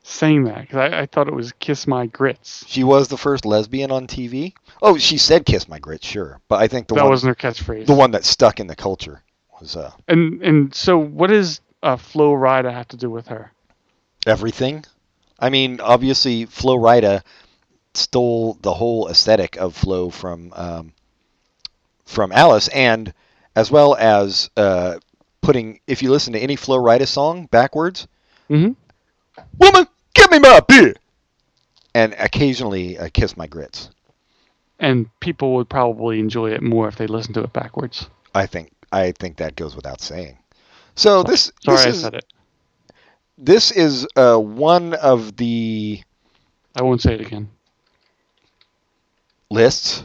saying 0.03 0.45
that 0.45 0.61
because 0.61 0.77
I, 0.77 1.01
I 1.01 1.05
thought 1.05 1.27
it 1.27 1.33
was 1.33 1.51
"Kiss 1.59 1.85
My 1.87 2.07
Grits." 2.07 2.63
She 2.67 2.83
was 2.83 3.07
the 3.07 3.17
first 3.17 3.45
lesbian 3.45 3.91
on 3.91 4.07
TV. 4.07 4.53
Oh, 4.81 4.97
she 4.97 5.17
said 5.17 5.45
"kiss 5.45 5.67
my 5.67 5.79
grits," 5.79 6.07
sure, 6.07 6.39
but 6.47 6.59
I 6.61 6.67
think 6.67 6.87
the 6.87 6.95
that 6.95 7.03
one 7.03 7.11
wasn't 7.11 7.37
her 7.37 7.49
catchphrase. 7.49 7.85
the 7.85 7.93
one 7.93 8.11
that 8.11 8.25
stuck 8.25 8.59
in 8.59 8.67
the 8.67 8.75
culture 8.75 9.21
was 9.59 9.75
uh, 9.75 9.91
And 10.07 10.41
and 10.41 10.73
so 10.73 10.97
what 10.97 11.27
does 11.29 11.61
uh, 11.83 11.97
Flo 11.97 12.31
Rida 12.33 12.71
have 12.71 12.87
to 12.89 12.97
do 12.97 13.09
with 13.09 13.27
her? 13.27 13.51
everything. 14.27 14.83
I 15.39 15.49
mean, 15.49 15.79
obviously, 15.79 16.45
Flo 16.45 16.77
Rida 16.77 17.23
stole 17.93 18.57
the 18.61 18.73
whole 18.73 19.07
aesthetic 19.09 19.55
of 19.57 19.75
Flo 19.75 20.09
from 20.09 20.51
um, 20.55 20.93
from 22.05 22.31
Alice, 22.31 22.67
and 22.69 23.13
as 23.55 23.69
well 23.71 23.95
as 23.95 24.49
uh, 24.57 24.97
putting. 25.41 25.79
If 25.87 26.01
you 26.01 26.09
listen 26.11 26.33
to 26.33 26.39
any 26.39 26.55
Flo 26.55 26.77
Rida 26.77 27.07
song 27.07 27.45
backwards, 27.47 28.07
Mm-hmm. 28.49 28.71
"Woman, 29.59 29.87
give 30.13 30.31
me 30.31 30.39
my 30.39 30.59
beer," 30.61 30.93
and 31.93 32.13
occasionally 32.19 32.97
uh, 32.97 33.09
"Kiss 33.13 33.37
my 33.37 33.47
grits." 33.47 33.89
And 34.79 35.09
people 35.19 35.53
would 35.55 35.69
probably 35.69 36.19
enjoy 36.19 36.51
it 36.51 36.61
more 36.61 36.87
if 36.87 36.95
they 36.95 37.07
listened 37.07 37.35
to 37.35 37.43
it 37.43 37.53
backwards. 37.53 38.09
I 38.33 38.45
think 38.45 38.71
I 38.91 39.11
think 39.11 39.37
that 39.37 39.55
goes 39.55 39.75
without 39.75 40.01
saying. 40.01 40.37
So 40.95 41.23
this 41.23 41.51
Sorry, 41.63 41.77
this 41.77 41.85
I 41.85 41.89
is 41.89 42.01
said 42.01 42.13
it. 42.15 42.25
this 43.37 43.71
is 43.71 44.07
uh, 44.15 44.37
one 44.37 44.93
of 44.95 45.37
the 45.37 46.03
I 46.75 46.81
won't 46.83 47.01
say 47.01 47.13
it 47.15 47.21
again. 47.21 47.49
lists 49.49 50.03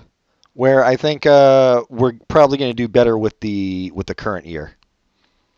where 0.54 0.84
I 0.84 0.96
think 0.96 1.26
uh, 1.26 1.84
we're 1.88 2.12
probably 2.28 2.58
going 2.58 2.70
to 2.70 2.74
do 2.74 2.88
better 2.88 3.16
with 3.18 3.38
the 3.40 3.90
with 3.94 4.06
the 4.06 4.14
current 4.14 4.46
year. 4.46 4.76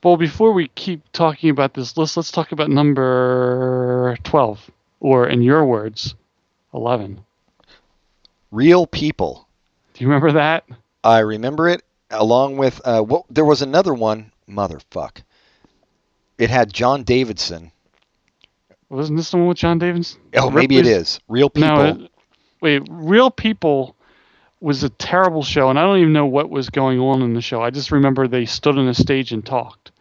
Well, 0.02 0.16
before 0.16 0.52
we 0.52 0.68
keep 0.68 1.10
talking 1.12 1.50
about 1.50 1.74
this 1.74 1.96
list, 1.96 2.16
let's 2.16 2.30
talk 2.30 2.52
about 2.52 2.70
number 2.70 4.16
12, 4.22 4.70
or 5.00 5.28
in 5.28 5.42
your 5.42 5.64
words, 5.64 6.14
11. 6.74 7.24
Real 8.50 8.86
people. 8.86 9.48
Do 9.94 10.04
you 10.04 10.08
remember 10.08 10.32
that? 10.32 10.64
I 11.02 11.20
remember 11.20 11.68
it 11.68 11.82
along 12.10 12.56
with 12.56 12.80
uh, 12.84 13.02
what 13.02 13.24
there 13.30 13.44
was 13.44 13.62
another 13.62 13.94
one. 13.94 14.32
Motherfuck. 14.48 15.22
It 16.38 16.50
had 16.50 16.72
John 16.72 17.02
Davidson. 17.02 17.72
Wasn't 18.88 19.16
this 19.16 19.30
the 19.30 19.38
one 19.38 19.48
with 19.48 19.58
John 19.58 19.78
Davis? 19.78 20.16
Oh, 20.36 20.50
maybe 20.50 20.78
it 20.78 20.86
is. 20.86 21.18
Real 21.28 21.50
people. 21.50 21.76
No, 21.76 21.84
it, 21.84 22.10
wait, 22.60 22.82
Real 22.88 23.30
People 23.30 23.95
was 24.66 24.82
a 24.82 24.88
terrible 24.88 25.44
show, 25.44 25.70
and 25.70 25.78
I 25.78 25.82
don't 25.82 26.00
even 26.00 26.12
know 26.12 26.26
what 26.26 26.50
was 26.50 26.70
going 26.70 26.98
on 26.98 27.22
in 27.22 27.34
the 27.34 27.40
show. 27.40 27.62
I 27.62 27.70
just 27.70 27.92
remember 27.92 28.26
they 28.26 28.46
stood 28.46 28.76
on 28.76 28.88
a 28.88 28.94
stage 28.94 29.30
and 29.30 29.46
talked. 29.46 29.92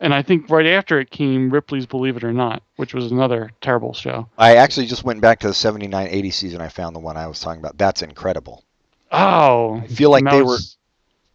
And 0.00 0.14
I 0.14 0.22
think 0.22 0.48
right 0.48 0.64
after 0.64 0.98
it 0.98 1.10
came 1.10 1.50
Ripley's 1.50 1.84
Believe 1.84 2.16
It 2.16 2.24
or 2.24 2.32
Not, 2.32 2.62
which 2.76 2.94
was 2.94 3.12
another 3.12 3.50
terrible 3.60 3.92
show. 3.92 4.26
I 4.38 4.56
actually 4.56 4.86
just 4.86 5.04
went 5.04 5.20
back 5.20 5.40
to 5.40 5.48
the 5.48 5.52
79 5.52 6.08
80 6.10 6.30
season. 6.30 6.62
I 6.62 6.68
found 6.68 6.96
the 6.96 7.00
one 7.00 7.18
I 7.18 7.26
was 7.26 7.40
talking 7.40 7.60
about. 7.60 7.76
That's 7.76 8.00
incredible. 8.00 8.64
Oh, 9.12 9.82
I 9.84 9.86
feel 9.86 10.08
like 10.10 10.24
they 10.24 10.40
were. 10.40 10.56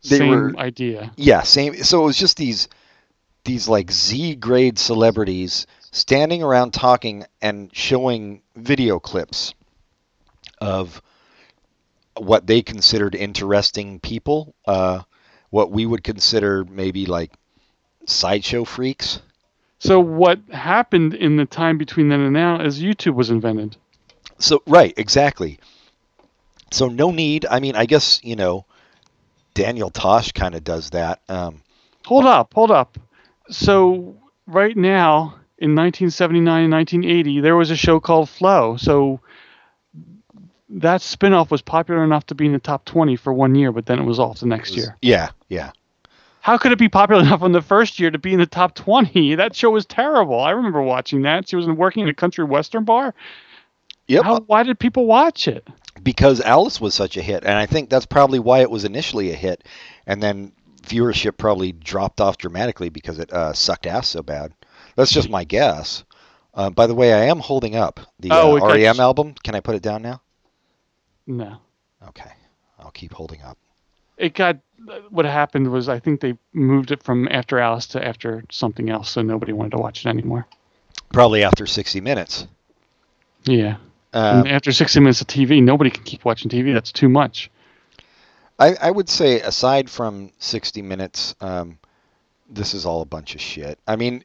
they 0.10 0.18
same 0.18 0.30
were- 0.32 0.58
idea. 0.58 1.12
Yeah, 1.18 1.44
same. 1.44 1.76
So 1.84 2.02
it 2.02 2.06
was 2.06 2.18
just 2.18 2.38
these 2.38 2.68
these 3.44 3.70
like 3.70 3.92
Z 3.92 4.38
grade 4.38 4.80
celebrities 4.80 5.68
standing 5.92 6.42
around 6.42 6.72
talking 6.74 7.26
and 7.44 7.70
showing 7.76 8.42
video 8.56 9.00
clips 9.00 9.54
of 10.60 11.00
what 12.22 12.46
they 12.46 12.62
considered 12.62 13.16
interesting 13.16 14.00
people, 14.00 14.54
uh, 14.66 15.02
what 15.50 15.72
we 15.72 15.86
would 15.86 16.04
consider 16.04 16.64
maybe 16.66 17.06
like 17.06 17.32
sideshow 18.06 18.64
freaks. 18.64 19.22
So 19.80 20.00
what 20.00 20.40
happened 20.52 21.16
in 21.16 21.38
the 21.38 21.46
time 21.46 21.78
between 21.78 22.10
then 22.10 22.22
and 22.22 22.34
now 22.34 22.62
is 22.62 22.82
YouTube 22.82 23.16
was 23.16 23.32
invented. 23.32 23.76
So 24.38 24.62
right, 24.68 24.94
exactly. 24.98 25.60
So 26.72 26.88
no 26.88 27.12
need. 27.12 27.46
I 27.50 27.60
mean, 27.60 27.76
I 27.76 27.86
guess 27.86 28.22
you 28.24 28.36
know, 28.36 28.66
Daniel 29.56 29.90
Tosh 29.90 30.32
kind 30.32 30.54
of 30.54 30.64
does 30.64 30.92
that. 30.92 31.22
Um, 31.28 31.62
Hold 32.06 32.26
up, 32.26 32.54
hold 32.54 32.72
up. 32.72 32.98
So 33.50 34.16
right 34.48 34.76
now 34.76 35.36
in 35.60 35.76
1979 35.76 36.64
and 36.64 36.74
1980 36.74 37.42
there 37.42 37.56
was 37.56 37.70
a 37.70 37.76
show 37.76 38.00
called 38.00 38.30
Flo. 38.30 38.78
So 38.78 39.22
that 40.74 41.02
spin-off 41.02 41.52
was 41.52 41.62
popular 41.62 42.04
enough 42.04 42.26
to 42.28 42.36
be 42.36 42.46
in 42.46 42.54
the 42.54 42.60
top 42.60 42.86
20 42.86 43.16
for 43.16 43.34
one 43.34 43.56
year, 43.56 43.72
but 43.72 43.86
then 43.86 44.00
it 44.00 44.04
was 44.06 44.20
off 44.20 44.40
the 44.40 44.46
next 44.46 44.76
year. 44.76 44.96
Yeah, 45.02 45.30
yeah. 45.50 45.72
How 46.42 46.58
could 46.58 46.72
it 46.72 46.80
be 46.80 46.90
popular 46.90 47.22
enough 47.22 47.44
in 47.44 47.52
the 47.52 47.62
first 47.62 48.00
year 48.00 48.10
to 48.10 48.18
be 48.18 48.34
in 48.34 48.40
the 48.40 48.46
top 48.48 48.74
20? 48.76 49.36
That 49.36 49.56
show 49.56 49.70
was 49.70 49.86
terrible. 49.86 50.40
I 50.40 50.52
remember 50.52 50.82
watching 50.82 51.22
that. 51.24 51.48
She 51.50 51.56
was 51.56 51.68
working 51.68 52.04
in 52.04 52.10
a 52.10 52.14
country 52.14 52.44
western 52.46 52.84
bar. 52.84 53.14
Yep. 54.08 54.24
How, 54.24 54.40
why 54.42 54.64
did 54.64 54.80
people 54.80 55.06
watch 55.06 55.48
it? 55.48 55.68
because 56.04 56.42
Alice 56.42 56.82
was 56.82 56.96
such 56.96 57.16
a 57.18 57.22
hit, 57.22 57.44
and 57.44 57.54
I 57.54 57.66
think 57.68 57.90
that's 57.90 58.08
probably 58.08 58.40
why 58.40 58.60
it 58.62 58.72
was 58.72 58.86
initially 58.86 59.30
a 59.32 59.36
hit, 59.36 59.64
and 60.08 60.24
then 60.24 60.52
viewership 60.82 61.38
probably 61.38 61.74
dropped 61.74 62.20
off 62.20 62.38
dramatically 62.40 62.90
because 62.90 63.20
it 63.20 63.32
uh, 63.32 63.54
sucked 63.54 63.86
ass 63.86 64.08
so 64.08 64.24
bad. 64.24 64.52
That's 64.96 65.12
just 65.12 65.30
my 65.30 65.44
guess. 65.44 66.04
Uh, 66.56 66.70
by 66.72 66.88
the 66.88 66.96
way, 66.96 67.14
I 67.14 67.26
am 67.26 67.40
holding 67.40 67.76
up 67.76 68.00
the 68.20 68.30
Oh, 68.32 68.58
uh, 68.58 68.60
got- 68.62 68.74
REM 68.74 69.00
album. 69.00 69.36
Can 69.44 69.54
I 69.54 69.60
put 69.60 69.76
it 69.76 69.84
down 69.84 70.02
now? 70.02 70.22
No. 71.28 71.58
Okay, 72.08 72.32
I'll 72.80 72.92
keep 72.92 73.14
holding 73.14 73.42
up. 73.42 73.58
It 74.18 74.34
got 74.34 74.58
what 75.10 75.26
happened 75.26 75.72
was 75.72 75.90
I 75.90 76.00
think 76.00 76.22
they 76.22 76.38
moved 76.54 76.92
it 76.92 77.04
from 77.04 77.28
after 77.30 77.60
Alice 77.60 77.88
to 77.88 78.06
after 78.06 78.44
something 78.52 78.90
else, 78.90 79.10
so 79.10 79.22
nobody 79.22 79.54
wanted 79.54 79.72
to 79.72 79.78
watch 79.78 80.06
it 80.06 80.10
anymore. 80.10 80.48
Probably 81.14 81.44
after 81.44 81.66
60 81.66 82.02
minutes. 82.02 82.48
Yeah. 83.44 83.78
And 84.14 84.48
after 84.48 84.72
60 84.72 85.00
minutes 85.00 85.22
of 85.22 85.28
TV, 85.28 85.64
nobody 85.64 85.90
can 85.90 86.04
keep 86.04 86.26
watching 86.26 86.50
TV. 86.50 86.74
That's 86.74 86.92
too 86.92 87.10
much. 87.10 87.50
I, 88.60 88.76
I 88.80 88.92
would 88.92 89.10
say, 89.10 89.42
aside 89.42 89.90
from 89.90 90.32
60 90.38 90.84
Minutes, 90.84 91.34
um, 91.42 91.80
this 92.48 92.76
is 92.76 92.86
all 92.86 93.02
a 93.02 93.06
bunch 93.06 93.34
of 93.34 93.42
shit. 93.42 93.80
I 93.88 93.96
mean, 93.96 94.24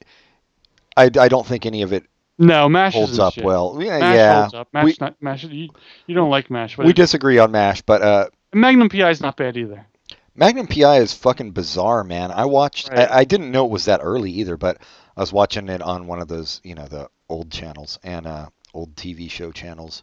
I, 0.97 1.05
I 1.19 1.29
don't 1.29 1.47
think 1.47 1.65
any 1.65 1.83
of 1.83 1.95
it 1.95 2.05
No, 2.39 2.69
Mash 2.69 2.93
holds 2.93 3.19
up 3.19 3.35
shit. 3.35 3.45
well. 3.45 3.79
Yeah, 3.81 3.99
Mash 3.99 4.15
yeah. 4.15 4.41
holds 4.41 4.55
up. 4.55 4.69
Mash, 4.73 4.85
we, 4.85 4.97
not, 5.01 5.23
Mash. 5.23 5.45
You, 5.45 5.71
you 6.07 6.15
don't 6.15 6.31
like 6.31 6.51
Mash, 6.51 6.77
but 6.77 6.87
we 6.87 6.93
disagree 6.93 7.39
on 7.39 7.51
MASH, 7.51 7.83
but 7.83 8.03
uh, 8.03 8.29
Magnum 8.53 8.89
PI 8.89 9.11
is 9.11 9.21
not 9.21 9.37
bad 9.37 9.57
either. 9.57 9.87
Magnum 10.35 10.67
PI 10.67 10.99
is 10.99 11.15
fucking 11.15 11.53
bizarre, 11.53 12.05
man. 12.05 12.31
I 12.31 12.45
watched. 12.45 12.91
Right. 12.91 13.11
I, 13.11 13.19
I 13.19 13.25
didn't 13.25 13.51
know 13.51 13.65
it 13.65 13.71
was 13.71 13.87
that 13.87 14.01
early 14.03 14.31
either, 14.33 14.57
but 14.57 14.79
I 15.17 15.21
was 15.21 15.33
watching 15.33 15.69
it 15.71 15.81
on 15.81 16.07
one 16.07 16.21
of 16.21 16.29
those, 16.29 16.61
you 16.63 16.75
know, 16.75 16.87
the 16.87 17.09
old 17.29 17.51
channels 17.51 17.99
and 18.03 18.27
uh, 18.27 18.49
old 18.75 18.95
TV 18.97 19.31
show 19.31 19.51
channels, 19.51 20.03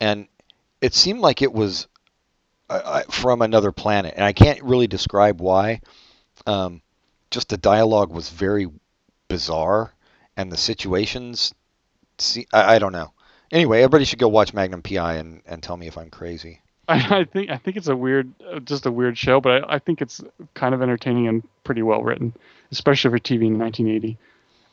and 0.00 0.26
it 0.80 0.94
seemed 0.94 1.20
like 1.20 1.42
it 1.42 1.52
was 1.52 1.86
uh, 2.70 2.80
uh, 2.84 3.02
from 3.10 3.42
another 3.42 3.72
planet, 3.72 4.14
and 4.16 4.24
I 4.24 4.32
can't 4.32 4.62
really 4.62 4.86
describe 4.86 5.40
why. 5.40 5.82
Um, 6.46 6.80
just 7.30 7.50
the 7.50 7.58
dialogue 7.58 8.10
was 8.10 8.30
very 8.30 8.68
bizarre, 9.28 9.92
and 10.36 10.50
the 10.50 10.56
situations. 10.56 11.54
See, 12.18 12.46
I, 12.52 12.76
I 12.76 12.78
don't 12.78 12.92
know. 12.92 13.12
Anyway, 13.50 13.78
everybody 13.78 14.04
should 14.04 14.18
go 14.18 14.28
watch 14.28 14.54
Magnum 14.54 14.82
PI 14.82 15.14
and, 15.14 15.42
and 15.46 15.62
tell 15.62 15.76
me 15.76 15.86
if 15.86 15.98
I'm 15.98 16.10
crazy. 16.10 16.60
I, 16.88 17.20
I 17.20 17.24
think 17.24 17.50
I 17.50 17.56
think 17.58 17.76
it's 17.76 17.88
a 17.88 17.96
weird, 17.96 18.32
uh, 18.50 18.60
just 18.60 18.86
a 18.86 18.90
weird 18.90 19.16
show, 19.16 19.40
but 19.40 19.64
I, 19.64 19.76
I 19.76 19.78
think 19.78 20.02
it's 20.02 20.22
kind 20.54 20.74
of 20.74 20.82
entertaining 20.82 21.28
and 21.28 21.42
pretty 21.64 21.82
well 21.82 22.02
written, 22.02 22.34
especially 22.70 23.10
for 23.10 23.18
TV 23.18 23.46
in 23.46 23.58
1980. 23.58 24.18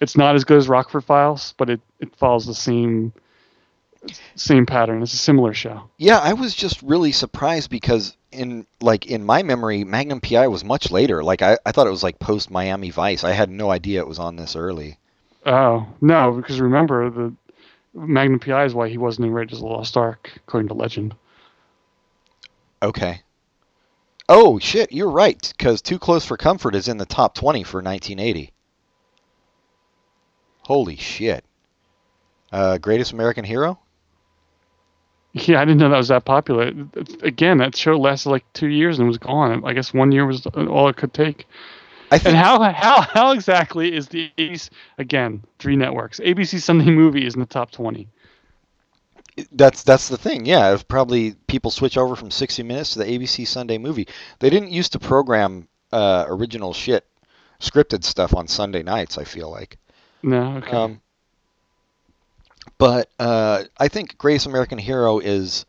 It's 0.01 0.15
not 0.17 0.35
as 0.35 0.43
good 0.43 0.57
as 0.57 0.69
Rockford 0.69 1.03
Files, 1.03 1.53
but 1.57 1.69
it, 1.69 1.81
it 1.99 2.15
follows 2.15 2.45
the 2.45 2.53
same 2.53 3.13
same 4.35 4.65
pattern. 4.65 5.03
It's 5.03 5.13
a 5.13 5.17
similar 5.17 5.53
show. 5.53 5.89
Yeah, 5.97 6.19
I 6.19 6.33
was 6.33 6.55
just 6.55 6.81
really 6.81 7.11
surprised 7.11 7.69
because 7.69 8.15
in 8.31 8.65
like 8.79 9.07
in 9.07 9.25
my 9.25 9.43
memory, 9.43 9.83
Magnum 9.83 10.21
PI 10.21 10.47
was 10.47 10.63
much 10.63 10.91
later. 10.91 11.23
Like 11.23 11.41
I, 11.41 11.57
I 11.65 11.71
thought 11.71 11.87
it 11.87 11.91
was 11.91 12.03
like 12.03 12.19
post 12.19 12.49
Miami 12.49 12.91
Vice. 12.91 13.23
I 13.23 13.31
had 13.31 13.49
no 13.49 13.71
idea 13.71 13.99
it 13.99 14.07
was 14.07 14.19
on 14.19 14.35
this 14.35 14.55
early. 14.55 14.97
Oh 15.45 15.87
no, 16.01 16.33
because 16.33 16.59
remember 16.59 17.09
the 17.09 17.33
Magnum 17.93 18.39
PI 18.39 18.65
is 18.65 18.73
why 18.73 18.89
he 18.89 18.97
wasn't 18.97 19.27
in 19.27 19.33
Raiders 19.33 19.59
of 19.59 19.61
the 19.61 19.67
Lost 19.67 19.97
Ark, 19.97 20.31
according 20.35 20.67
to 20.67 20.73
legend. 20.73 21.15
Okay. 22.81 23.21
Oh 24.27 24.59
shit, 24.59 24.91
you're 24.91 25.09
right. 25.09 25.53
Because 25.57 25.81
Too 25.81 25.97
Close 25.97 26.25
for 26.25 26.37
Comfort 26.37 26.75
is 26.75 26.87
in 26.87 26.97
the 26.97 27.05
top 27.05 27.33
20 27.35 27.63
for 27.63 27.81
1980. 27.81 28.53
Holy 30.61 30.95
shit. 30.97 31.43
Uh, 32.51 32.77
Greatest 32.77 33.11
American 33.11 33.43
Hero? 33.43 33.79
Yeah, 35.33 35.61
I 35.61 35.65
didn't 35.65 35.79
know 35.79 35.89
that 35.89 35.97
was 35.97 36.07
that 36.07 36.25
popular. 36.25 36.73
Again, 37.21 37.59
that 37.59 37.75
show 37.75 37.97
lasted 37.97 38.29
like 38.29 38.45
two 38.53 38.67
years 38.67 38.97
and 38.97 39.07
was 39.07 39.17
gone. 39.17 39.63
I 39.63 39.73
guess 39.73 39.93
one 39.93 40.11
year 40.11 40.25
was 40.25 40.45
all 40.47 40.89
it 40.89 40.97
could 40.97 41.13
take. 41.13 41.47
I 42.11 42.17
think 42.17 42.35
And 42.35 42.37
how 42.37 42.61
how 42.71 43.01
how 43.01 43.31
exactly 43.31 43.93
is 43.93 44.07
the 44.07 44.31
80s 44.37 44.69
again 44.97 45.43
three 45.59 45.75
networks? 45.75 46.19
ABC 46.19 46.61
Sunday 46.61 46.89
Movie 46.89 47.25
is 47.25 47.35
in 47.35 47.39
the 47.39 47.45
top 47.45 47.71
20. 47.71 48.07
That's 49.51 49.83
that's 49.83 50.09
the 50.09 50.17
thing. 50.17 50.45
Yeah, 50.45 50.73
if 50.73 50.87
probably 50.87 51.35
people 51.47 51.71
switch 51.71 51.97
over 51.97 52.15
from 52.15 52.31
60 52.31 52.63
Minutes 52.63 52.93
to 52.93 52.99
the 52.99 53.05
ABC 53.05 53.47
Sunday 53.47 53.77
Movie. 53.77 54.07
They 54.39 54.49
didn't 54.49 54.71
used 54.71 54.93
to 54.93 54.99
program 54.99 55.67
uh, 55.91 56.25
original 56.27 56.73
shit, 56.73 57.05
scripted 57.59 58.03
stuff 58.03 58.35
on 58.35 58.47
Sunday 58.47 58.83
nights. 58.83 59.17
I 59.17 59.23
feel 59.23 59.49
like. 59.49 59.77
No, 60.21 60.57
okay. 60.57 60.71
Um, 60.71 61.01
but 62.77 63.09
uh, 63.19 63.63
I 63.77 63.87
think 63.87 64.17
Greatest 64.17 64.45
American 64.45 64.77
Hero 64.77 65.19
is 65.19 65.65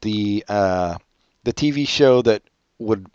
the 0.00 0.44
uh, 0.48 0.98
the 1.44 1.52
TV 1.52 1.86
show 1.86 2.22
that 2.22 2.42
would 2.78 3.06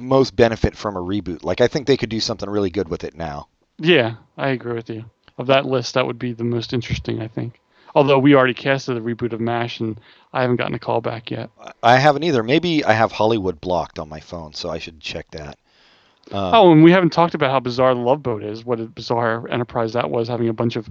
most 0.00 0.34
benefit 0.36 0.76
from 0.76 0.96
a 0.96 1.00
reboot. 1.00 1.44
Like 1.44 1.60
I 1.60 1.68
think 1.68 1.86
they 1.86 1.96
could 1.96 2.08
do 2.08 2.20
something 2.20 2.48
really 2.48 2.70
good 2.70 2.88
with 2.88 3.04
it 3.04 3.14
now. 3.14 3.48
yeah, 3.78 4.16
I 4.36 4.48
agree 4.50 4.74
with 4.74 4.90
you. 4.90 5.04
Of 5.38 5.46
that 5.46 5.64
list, 5.64 5.94
that 5.94 6.06
would 6.06 6.18
be 6.18 6.32
the 6.34 6.44
most 6.44 6.72
interesting, 6.72 7.22
I 7.22 7.28
think. 7.28 7.60
Although 7.94 8.18
we 8.18 8.34
already 8.34 8.54
casted 8.54 8.96
the 8.96 9.00
reboot 9.00 9.32
of 9.32 9.40
MASH, 9.40 9.80
and 9.80 9.98
I 10.32 10.42
haven't 10.42 10.56
gotten 10.56 10.74
a 10.74 10.78
call 10.78 11.00
back 11.00 11.30
yet. 11.30 11.50
I 11.82 11.96
haven't 11.96 12.22
either. 12.24 12.42
Maybe 12.42 12.84
I 12.84 12.92
have 12.92 13.10
Hollywood 13.10 13.60
blocked 13.60 13.98
on 13.98 14.08
my 14.08 14.20
phone, 14.20 14.52
so 14.52 14.68
I 14.70 14.78
should 14.78 15.00
check 15.00 15.30
that. 15.32 15.58
Um, 16.30 16.54
Oh, 16.54 16.72
and 16.72 16.84
we 16.84 16.92
haven't 16.92 17.10
talked 17.10 17.34
about 17.34 17.50
how 17.50 17.58
bizarre 17.58 17.94
the 17.94 18.00
Love 18.00 18.22
Boat 18.22 18.44
is. 18.44 18.64
What 18.64 18.78
a 18.80 18.84
bizarre 18.84 19.48
enterprise 19.48 19.94
that 19.94 20.10
was, 20.10 20.28
having 20.28 20.48
a 20.48 20.52
bunch 20.52 20.76
of 20.76 20.88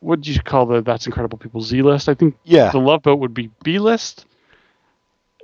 what 0.00 0.20
do 0.20 0.30
you 0.30 0.38
call 0.40 0.66
the 0.66 0.82
That's 0.82 1.06
Incredible 1.06 1.38
People 1.38 1.62
Z 1.62 1.80
list? 1.82 2.08
I 2.08 2.14
think 2.14 2.36
yeah, 2.44 2.70
the 2.70 2.78
Love 2.78 3.02
Boat 3.02 3.18
would 3.18 3.34
be 3.34 3.50
B 3.64 3.78
list. 3.78 4.26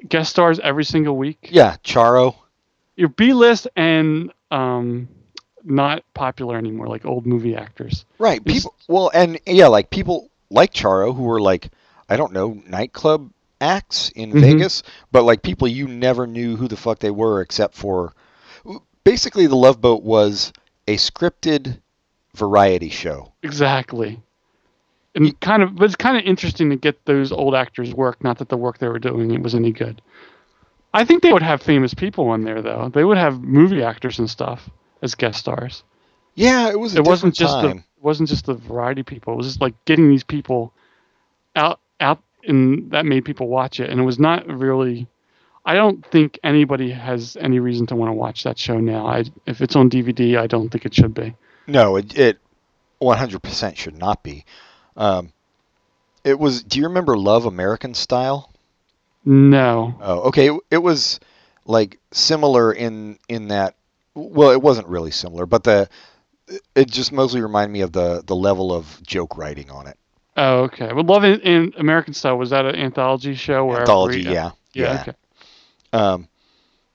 Guest 0.09 0.31
stars 0.31 0.61
every 0.61 0.85
single 0.85 1.17
week. 1.17 1.49
yeah, 1.51 1.77
Charo. 1.85 2.35
Your 2.97 3.09
B 3.09 3.33
list 3.33 3.69
and 3.77 4.33
um, 4.51 5.09
not 5.65 6.05
popular 6.15 6.59
anymore, 6.59 6.89
like 6.89 7.05
old 7.07 7.27
movie 7.27 7.55
actors. 7.57 8.05
Right. 8.19 8.45
People. 8.45 8.75
Well, 8.89 9.11
and 9.15 9.39
yeah, 9.47 9.69
like 9.69 9.91
people 9.91 10.31
like 10.51 10.73
Charo 10.73 11.15
who 11.15 11.23
were 11.23 11.41
like, 11.41 11.71
I 12.09 12.17
don't 12.17 12.33
know, 12.33 12.61
nightclub 12.67 13.31
acts 13.61 14.11
in 14.11 14.33
Mhm. 14.33 14.41
Vegas, 14.41 14.83
but 15.13 15.23
like 15.23 15.43
people 15.43 15.69
you 15.69 15.87
never 15.89 16.27
knew 16.27 16.57
who 16.57 16.69
the 16.69 16.77
fuck 16.77 16.99
they 16.99 17.11
were 17.11 17.41
except 17.41 17.75
for. 17.75 18.13
Basically, 19.05 19.47
the 19.47 19.57
Love 19.57 19.81
Boat 19.81 20.03
was 20.03 20.53
a 20.87 20.97
scripted 20.97 21.81
variety 22.35 22.89
show. 22.89 23.33
Exactly. 23.43 24.21
And 25.15 25.39
kind 25.41 25.63
of, 25.63 25.75
but 25.77 25.85
it's 25.85 25.97
kind 25.97 26.17
of 26.17 26.25
interesting 26.25 26.71
to 26.71 26.77
get 26.77 27.05
those 27.05 27.33
old 27.33 27.55
actors 27.55 27.93
work. 27.95 28.23
Not 28.25 28.39
that 28.39 28.49
the 28.49 28.57
work 28.57 28.79
they 28.79 28.89
were 28.89 28.99
doing 28.99 29.31
it 29.33 29.43
was 29.43 29.55
any 29.55 29.71
good. 29.73 30.01
I 30.95 31.05
think 31.05 31.23
they 31.23 31.33
would 31.33 31.43
have 31.43 31.63
famous 31.63 31.95
people 31.95 32.29
on 32.29 32.43
there 32.43 32.61
though. 32.63 32.91
They 32.93 33.05
would 33.05 33.17
have 33.17 33.43
movie 33.43 33.83
actors 33.83 34.19
and 34.19 34.29
stuff 34.29 34.69
as 35.01 35.15
guest 35.15 35.39
stars. 35.39 35.83
Yeah, 36.35 36.71
it 36.71 36.79
was. 36.79 36.95
A 36.95 36.99
it 36.99 37.07
wasn't 37.07 37.35
just 37.35 37.61
the 37.61 37.71
it 37.71 38.03
wasn't 38.03 38.29
just 38.29 38.47
the 38.47 38.55
variety 38.55 39.03
people. 39.03 39.35
It 39.35 39.37
was 39.37 39.47
just 39.47 39.61
like 39.61 39.75
getting 39.85 40.09
these 40.09 40.25
people 40.25 40.73
out 41.57 41.81
out 42.01 42.23
and 42.45 42.91
that 42.91 43.07
made 43.07 43.25
people 43.25 43.49
watch 43.49 43.81
it. 43.81 43.91
And 43.91 44.01
it 44.01 44.05
was 44.05 44.19
not 44.19 44.47
really. 44.47 45.07
I 45.65 45.75
don't 45.75 46.05
think 46.05 46.41
anybody 46.43 46.91
has 46.91 47.37
any 47.41 47.61
reason 47.61 47.87
to 47.87 47.97
want 47.97 48.09
to 48.09 48.15
watch 48.15 48.43
that 48.43 48.59
show 48.59 48.79
now. 48.79 49.07
I 49.07 49.25
if 49.47 49.61
it's 49.61 49.77
on 49.77 49.89
DVD, 49.89 50.39
I 50.39 50.47
don't 50.47 50.69
think 50.71 50.85
it 50.85 50.95
should 50.95 51.15
be. 51.15 51.35
No, 51.67 51.97
it 51.97 52.19
it 52.19 52.39
100% 53.01 53.77
should 53.77 53.97
not 53.97 54.23
be. 54.23 54.45
Um, 54.97 55.33
it 56.25 56.39
was. 56.39 56.63
Do 56.63 56.79
you 56.79 56.87
remember 56.87 57.17
Love 57.17 57.47
American 57.47 57.95
Style? 57.95 58.52
No. 59.25 59.95
Oh, 60.01 60.21
okay. 60.29 60.51
It, 60.71 60.79
was 60.79 61.21
like 61.65 61.99
similar 62.13 62.73
in 62.73 63.19
in 63.29 63.49
that. 63.49 63.77
Well, 64.15 64.51
it 64.51 64.61
wasn't 64.61 64.89
really 64.89 65.11
similar, 65.11 65.47
but 65.47 65.65
the 65.65 65.89
it 66.75 66.91
just 66.91 67.13
mostly 67.13 67.41
reminded 67.41 67.73
me 67.73 67.81
of 67.83 67.93
the 67.93 68.23
the 68.27 68.37
level 68.37 68.73
of 68.73 69.01
joke 69.07 69.37
writing 69.37 69.71
on 69.71 69.87
it. 69.87 69.97
Oh, 70.37 70.63
okay. 70.63 70.93
Well, 70.93 71.05
Love 71.05 71.25
in, 71.25 71.41
in 71.41 71.75
American 71.77 72.15
Style 72.15 72.39
was 72.39 72.51
that 72.51 72.65
an 72.65 72.75
anthology 72.75 73.35
show? 73.35 73.67
Where 73.67 73.81
Anthology, 73.81 74.23
yeah, 74.23 74.33
yeah, 74.33 74.53
yeah. 74.75 75.01
Okay. 75.01 75.13
Um, 75.93 76.29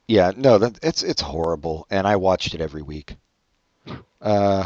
yeah, 0.08 0.32
no, 0.36 0.58
that 0.58 0.80
it's 0.82 1.04
it's 1.04 1.22
horrible, 1.22 1.88
and 1.90 2.08
I 2.08 2.16
watched 2.16 2.54
it 2.54 2.62
every 2.62 2.82
week. 2.82 3.16
Uh, 4.20 4.66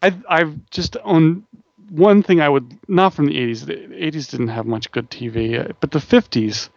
I 0.00 0.14
I've 0.28 0.70
just 0.70 0.96
on 0.98 1.44
one 1.90 2.22
thing 2.22 2.40
I 2.40 2.48
would 2.48 2.78
not 2.88 3.12
from 3.14 3.26
the 3.26 3.34
80s. 3.34 3.66
The 3.66 3.74
80s 3.74 4.30
didn't 4.30 4.48
have 4.48 4.66
much 4.66 4.90
good 4.92 5.10
TV, 5.10 5.58
uh, 5.58 5.72
but 5.80 5.90
the 5.90 5.98
50s 5.98 6.68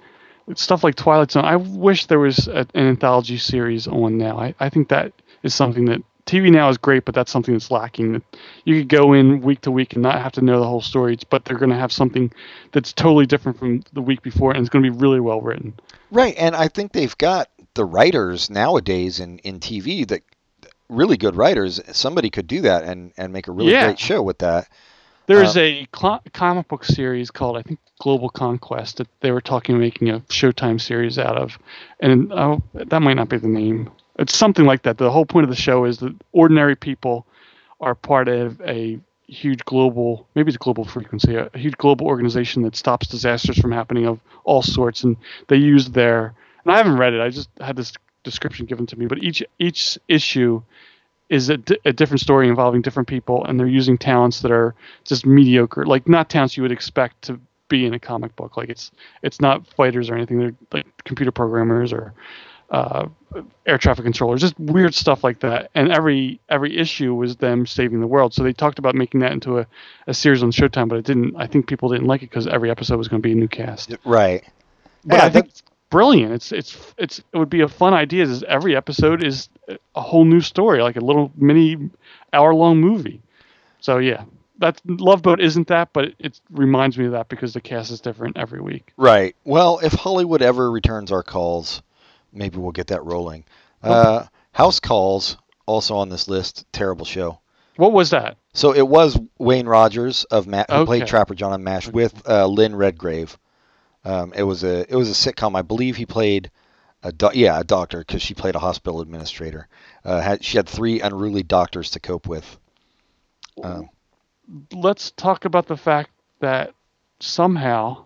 stuff 0.56 0.84
like 0.84 0.96
Twilight 0.96 1.32
Zone. 1.32 1.46
I 1.46 1.56
wish 1.56 2.08
there 2.08 2.20
was 2.20 2.48
a, 2.48 2.68
an 2.74 2.88
anthology 2.88 3.38
series 3.38 3.88
on 3.88 4.18
now. 4.18 4.38
I, 4.40 4.54
I 4.60 4.70
think 4.70 4.90
that 4.90 5.14
is 5.44 5.56
something 5.56 5.86
that 5.86 6.02
TV 6.26 6.52
now 6.52 6.70
is 6.70 6.78
great, 6.78 7.06
but 7.06 7.14
that's 7.16 7.32
something 7.32 7.54
that's 7.54 7.72
lacking. 7.72 8.14
That 8.14 8.24
You 8.66 8.80
could 8.80 8.90
go 8.90 9.14
in 9.14 9.42
week 9.42 9.62
to 9.62 9.72
week 9.72 9.94
and 9.94 10.02
not 10.04 10.22
have 10.22 10.32
to 10.34 10.42
know 10.42 10.60
the 10.60 10.68
whole 10.68 10.82
story, 10.82 11.18
but 11.30 11.46
they're 11.46 11.58
going 11.58 11.70
to 11.72 11.78
have 11.78 11.92
something 11.92 12.32
that's 12.72 12.92
totally 12.94 13.26
different 13.26 13.60
from 13.60 13.84
the 13.94 14.02
week 14.02 14.22
before, 14.22 14.52
and 14.52 14.60
it's 14.60 14.70
going 14.70 14.84
to 14.84 14.92
be 14.92 14.98
really 14.98 15.20
well 15.20 15.42
written. 15.42 15.74
Right, 16.12 16.36
and 16.38 16.56
I 16.56 16.68
think 16.68 16.92
they've 16.92 17.18
got 17.18 17.50
the 17.74 17.86
writers 17.86 18.50
nowadays 18.50 19.20
in, 19.20 19.40
in 19.40 19.60
TV 19.60 20.08
that 20.08 20.22
really 20.90 21.18
good 21.18 21.36
writers. 21.36 21.82
Somebody 21.92 22.30
could 22.30 22.48
do 22.48 22.62
that 22.62 22.84
and, 22.84 23.14
and 23.18 23.34
make 23.34 23.48
a 23.48 23.52
really 23.52 23.74
Yeah. 23.74 23.86
great 23.86 24.00
show 24.00 24.22
with 24.22 24.40
that. 24.40 24.68
There's 25.26 25.56
Uh, 25.56 25.62
a 25.62 25.88
cl- 25.96 26.22
comic 26.34 26.68
book 26.68 26.84
series 26.84 27.32
called, 27.32 27.58
I 27.58 27.62
think, 27.62 27.80
Global 28.00 28.30
Conquest 28.30 28.98
that 28.98 29.08
they 29.22 29.32
were 29.32 29.42
talking 29.42 29.80
making 29.80 30.10
a 30.10 30.20
Showtime 30.22 30.82
series 30.82 31.18
out 31.18 31.38
of, 31.38 31.58
and 32.00 32.32
oh, 32.34 32.62
that 32.74 33.02
might 33.02 33.14
not 33.16 33.30
be 33.30 33.38
the 33.38 33.48
name. 33.48 33.90
It's 34.20 34.36
something 34.36 34.66
like 34.66 34.84
that. 34.84 34.98
The 34.98 35.10
whole 35.12 35.26
point 35.26 35.46
of 35.46 35.50
the 35.50 35.56
show 35.56 35.86
is 35.86 36.00
that 36.00 36.14
ordinary 36.34 36.76
people 36.76 37.26
are 37.80 37.96
part 37.96 38.28
of 38.28 38.60
a 38.62 39.00
huge 39.28 39.64
global, 39.66 40.28
maybe 40.36 40.50
it's 40.50 40.58
a 40.58 40.60
global 40.60 40.86
frequency, 40.86 41.36
a 41.36 41.50
huge 41.56 41.78
global 41.78 42.06
organization 42.08 42.62
that 42.64 42.76
stops 42.76 43.08
disasters 43.08 43.58
from 43.58 43.72
happening 43.72 44.06
of 44.06 44.20
all 44.44 44.62
sorts, 44.62 45.04
and 45.04 45.16
they 45.48 45.56
use 45.58 45.90
their. 45.92 46.34
And 46.66 46.74
I 46.74 46.78
haven't 46.78 46.98
read 46.98 47.14
it. 47.14 47.22
I 47.22 47.30
just 47.30 47.50
had 47.60 47.76
this 47.76 47.94
description 48.24 48.66
given 48.66 48.86
to 48.88 48.98
me, 49.00 49.06
but 49.06 49.24
each 49.24 49.44
each 49.60 49.98
issue 50.08 50.62
is 51.30 51.50
a, 51.50 51.58
different 51.58 52.20
story 52.20 52.48
involving 52.48 52.82
different 52.82 53.08
people, 53.08 53.46
and 53.46 53.60
they're 53.60 53.68
using 53.68 53.98
talents 53.98 54.42
that 54.42 54.52
are 54.52 54.76
just 55.04 55.26
mediocre, 55.26 55.86
like 55.86 56.08
not 56.08 56.30
talents 56.30 56.56
you 56.58 56.64
would 56.64 56.72
expect 56.72 57.22
to 57.24 57.40
be 57.70 57.86
in 57.86 57.94
a 57.94 58.00
comic 58.00 58.36
book. 58.36 58.58
Like 58.58 58.70
it's 58.70 58.92
it's 59.24 59.42
not 59.42 59.66
fighters 59.68 60.10
or 60.10 60.16
anything. 60.16 60.40
They're 60.40 60.56
like 60.72 60.86
computer 61.06 61.32
programmers 61.32 61.92
or 61.92 62.14
uh, 62.70 63.08
air 63.66 63.78
traffic 63.78 64.04
controllers, 64.04 64.42
just 64.42 64.60
weird 64.60 64.94
stuff 64.94 65.24
like 65.24 65.40
that. 65.40 65.72
And 65.76 65.92
every 65.92 66.40
every 66.50 66.78
issue 66.78 67.14
was 67.16 67.38
them 67.38 67.66
saving 67.66 68.00
the 68.00 68.08
world. 68.08 68.34
So 68.34 68.44
they 68.44 68.54
talked 68.54 68.80
about 68.80 68.96
making 68.96 69.22
that 69.22 69.32
into 69.32 69.60
a, 69.60 69.68
a 70.08 70.14
series 70.14 70.44
on 70.44 70.52
Showtime, 70.52 70.90
but 70.90 70.98
it 70.98 71.06
didn't. 71.06 71.36
I 71.38 71.48
think 71.48 71.68
people 71.68 71.90
didn't 71.90 72.08
like 72.08 72.22
it 72.22 72.30
because 72.30 72.48
every 72.48 72.70
episode 72.70 72.98
was 72.98 73.08
going 73.08 73.22
to 73.22 73.28
be 73.28 73.32
a 73.32 73.36
new 73.36 73.48
cast. 73.48 73.96
Right. 74.06 74.44
But 75.06 75.16
Yeah, 75.18 75.26
I 75.26 75.30
think 75.30 75.46
that- 75.46 75.50
it's 75.52 75.64
brilliant. 75.94 76.34
It's 76.34 76.52
it's 76.52 76.94
it's 76.98 77.20
it 77.20 77.38
would 77.38 77.50
be 77.52 77.62
a 77.62 77.68
fun 77.68 77.94
idea. 77.94 78.24
Is 78.24 78.44
every 78.44 78.76
episode 78.76 79.24
is 79.24 79.48
a 79.96 80.02
whole 80.02 80.26
new 80.26 80.42
story, 80.42 80.82
like 80.82 80.98
a 80.98 81.02
little 81.02 81.32
mini 81.36 81.92
hour 82.34 82.54
long 82.54 82.82
movie. 82.82 83.22
So 83.80 84.00
yeah, 84.00 84.24
that 84.58 84.82
Love 84.86 85.22
Boat 85.22 85.40
isn't 85.40 85.68
that, 85.68 85.94
but 85.94 86.06
it, 86.06 86.16
it 86.20 86.42
reminds 86.50 86.98
me 86.98 87.06
of 87.06 87.12
that 87.12 87.30
because 87.30 87.54
the 87.54 87.62
cast 87.62 87.92
is 87.92 88.02
different 88.02 88.38
every 88.38 88.60
week. 88.60 88.92
Right. 88.98 89.36
Well, 89.44 89.80
if 89.84 89.94
Hollywood 89.94 90.42
ever 90.42 90.72
returns 90.72 91.12
our 91.12 91.24
calls, 91.24 91.84
maybe 92.32 92.58
we'll 92.58 92.72
get 92.72 92.88
that 92.88 93.04
rolling. 93.06 93.46
Uh, 93.84 94.26
House 94.54 94.80
Calls, 94.80 95.38
also 95.66 95.96
on 95.98 96.10
this 96.10 96.28
list, 96.28 96.66
terrible 96.72 97.06
show. 97.06 97.40
What 97.76 97.92
was 97.92 98.12
that? 98.12 98.38
So 98.54 98.74
it 98.74 98.88
was 98.88 99.20
Wayne 99.38 99.68
Rogers 99.68 100.24
of 100.26 100.48
Ma- 100.48 100.66
who 100.70 100.86
played 100.86 101.06
Trapper 101.08 101.36
John 101.36 101.52
on 101.52 101.64
MASH 101.64 101.88
with 101.90 102.28
uh, 102.28 102.48
Lynn 102.48 102.76
Redgrave. 102.76 103.38
Um, 104.06 104.34
it 104.36 104.44
was 104.44 104.64
a 104.64 104.82
it 104.92 104.96
was 104.96 105.10
a 105.10 105.14
sitcom. 105.14 105.56
I 105.56 105.62
believe 105.62 105.96
he 105.96 106.06
played 106.06 106.52
a 107.04 107.12
do- 107.12 107.32
yeah 107.34 107.60
a 107.60 107.64
doctor 107.64 108.00
because 108.00 108.22
she 108.22 108.34
played 108.34 108.56
a 108.56 108.60
hospital 108.60 109.02
administrator. 109.02 109.68
Uh, 110.04 110.22
had 110.22 110.44
she 110.44 110.58
had 110.58 110.68
three 110.68 111.02
unruly 111.02 111.44
doctors 111.44 111.92
to 111.92 112.00
cope 112.00 112.28
with. 112.28 112.58
Um, 113.64 113.90
Let's 114.74 115.12
talk 115.12 115.46
about 115.46 115.68
the 115.68 115.78
fact 115.78 116.10
that 116.40 116.74
somehow 117.20 118.06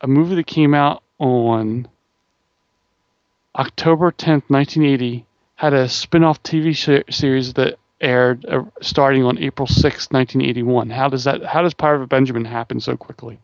a 0.00 0.06
movie 0.06 0.34
that 0.34 0.46
came 0.46 0.74
out 0.74 1.02
on 1.18 1.88
October 3.56 4.10
10th, 4.10 4.48
1980, 4.48 5.24
had 5.54 5.72
a 5.72 5.88
spin-off 5.88 6.42
TV 6.42 6.74
sh- 6.74 7.14
series 7.14 7.54
that 7.54 7.78
aired 8.00 8.44
uh, 8.46 8.64
starting 8.80 9.24
on 9.24 9.38
April 9.38 9.66
6th, 9.66 10.12
1981. 10.12 10.90
How 10.90 11.08
does 11.08 11.24
that? 11.24 11.44
How 11.44 11.62
does 11.62 11.72
Private 11.74 12.08
Benjamin 12.08 12.44
happen 12.44 12.80
so 12.80 12.96
quickly? 12.96 13.38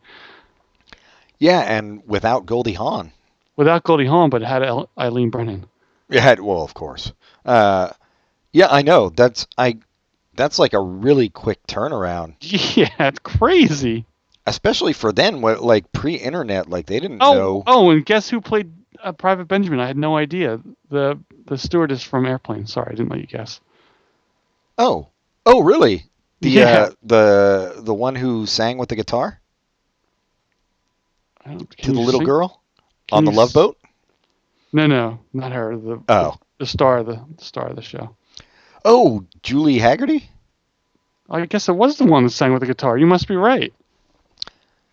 Yeah, 1.39 1.59
and 1.61 2.01
without 2.07 2.45
Goldie 2.45 2.73
Hawn. 2.73 3.11
Without 3.55 3.83
Goldie 3.83 4.05
Hawn, 4.05 4.29
but 4.29 4.41
it 4.41 4.45
had 4.47 4.63
Eileen 4.97 5.29
Brennan. 5.29 5.65
Had 6.11 6.39
well, 6.39 6.63
of 6.63 6.73
course. 6.73 7.11
Uh, 7.45 7.89
yeah, 8.53 8.67
I 8.69 8.81
know. 8.81 9.09
That's 9.09 9.45
I. 9.57 9.77
That's 10.35 10.57
like 10.59 10.73
a 10.73 10.79
really 10.79 11.27
quick 11.29 11.65
turnaround, 11.67 12.35
Yeah, 12.77 12.87
it's 12.99 13.19
crazy. 13.19 14.05
especially 14.47 14.93
for 14.93 15.11
then. 15.11 15.41
What 15.41 15.61
like 15.61 15.91
pre-internet, 15.91 16.69
like 16.69 16.85
they 16.85 16.99
didn't 16.99 17.19
Oh, 17.21 17.33
know. 17.33 17.63
oh, 17.67 17.89
and 17.89 18.05
guess 18.05 18.29
who 18.29 18.39
played 18.39 18.71
uh, 19.03 19.11
Private 19.11 19.45
Benjamin? 19.49 19.79
I 19.81 19.87
had 19.87 19.97
no 19.97 20.15
idea. 20.15 20.61
The 20.89 21.19
the 21.45 21.57
stewardess 21.57 22.03
from 22.03 22.25
Airplane. 22.25 22.65
Sorry, 22.67 22.87
I 22.91 22.95
didn't 22.95 23.09
let 23.09 23.19
you 23.19 23.27
guess. 23.27 23.59
Oh, 24.77 25.07
oh, 25.45 25.61
really? 25.61 26.05
The 26.41 26.49
Yeah. 26.51 26.65
uh, 26.65 26.91
the 27.03 27.73
the 27.79 27.93
one 27.93 28.15
who 28.15 28.45
sang 28.45 28.77
with 28.77 28.89
the 28.89 28.95
guitar 28.95 29.38
to 31.57 31.91
the 31.91 31.99
little 31.99 32.19
sing? 32.19 32.25
girl 32.27 32.61
Can 33.07 33.17
on 33.19 33.25
the 33.25 33.31
Love 33.31 33.49
s- 33.49 33.53
Boat. 33.53 33.77
No, 34.71 34.87
no, 34.87 35.19
not 35.33 35.51
her. 35.51 35.75
The 35.77 36.01
Oh, 36.09 36.35
the 36.59 36.65
star 36.65 36.99
of 36.99 37.07
the, 37.07 37.19
the 37.37 37.43
star 37.43 37.67
of 37.67 37.75
the 37.75 37.81
show. 37.81 38.15
oh, 38.85 39.25
Julie 39.41 39.79
Hagerty. 39.79 40.23
I 41.29 41.45
guess 41.45 41.69
it 41.69 41.73
was 41.73 41.97
the 41.97 42.05
one 42.05 42.23
that 42.23 42.31
sang 42.31 42.51
with 42.53 42.61
the 42.61 42.65
guitar. 42.67 42.97
You 42.97 43.05
must 43.05 43.27
be 43.27 43.35
right. 43.35 43.73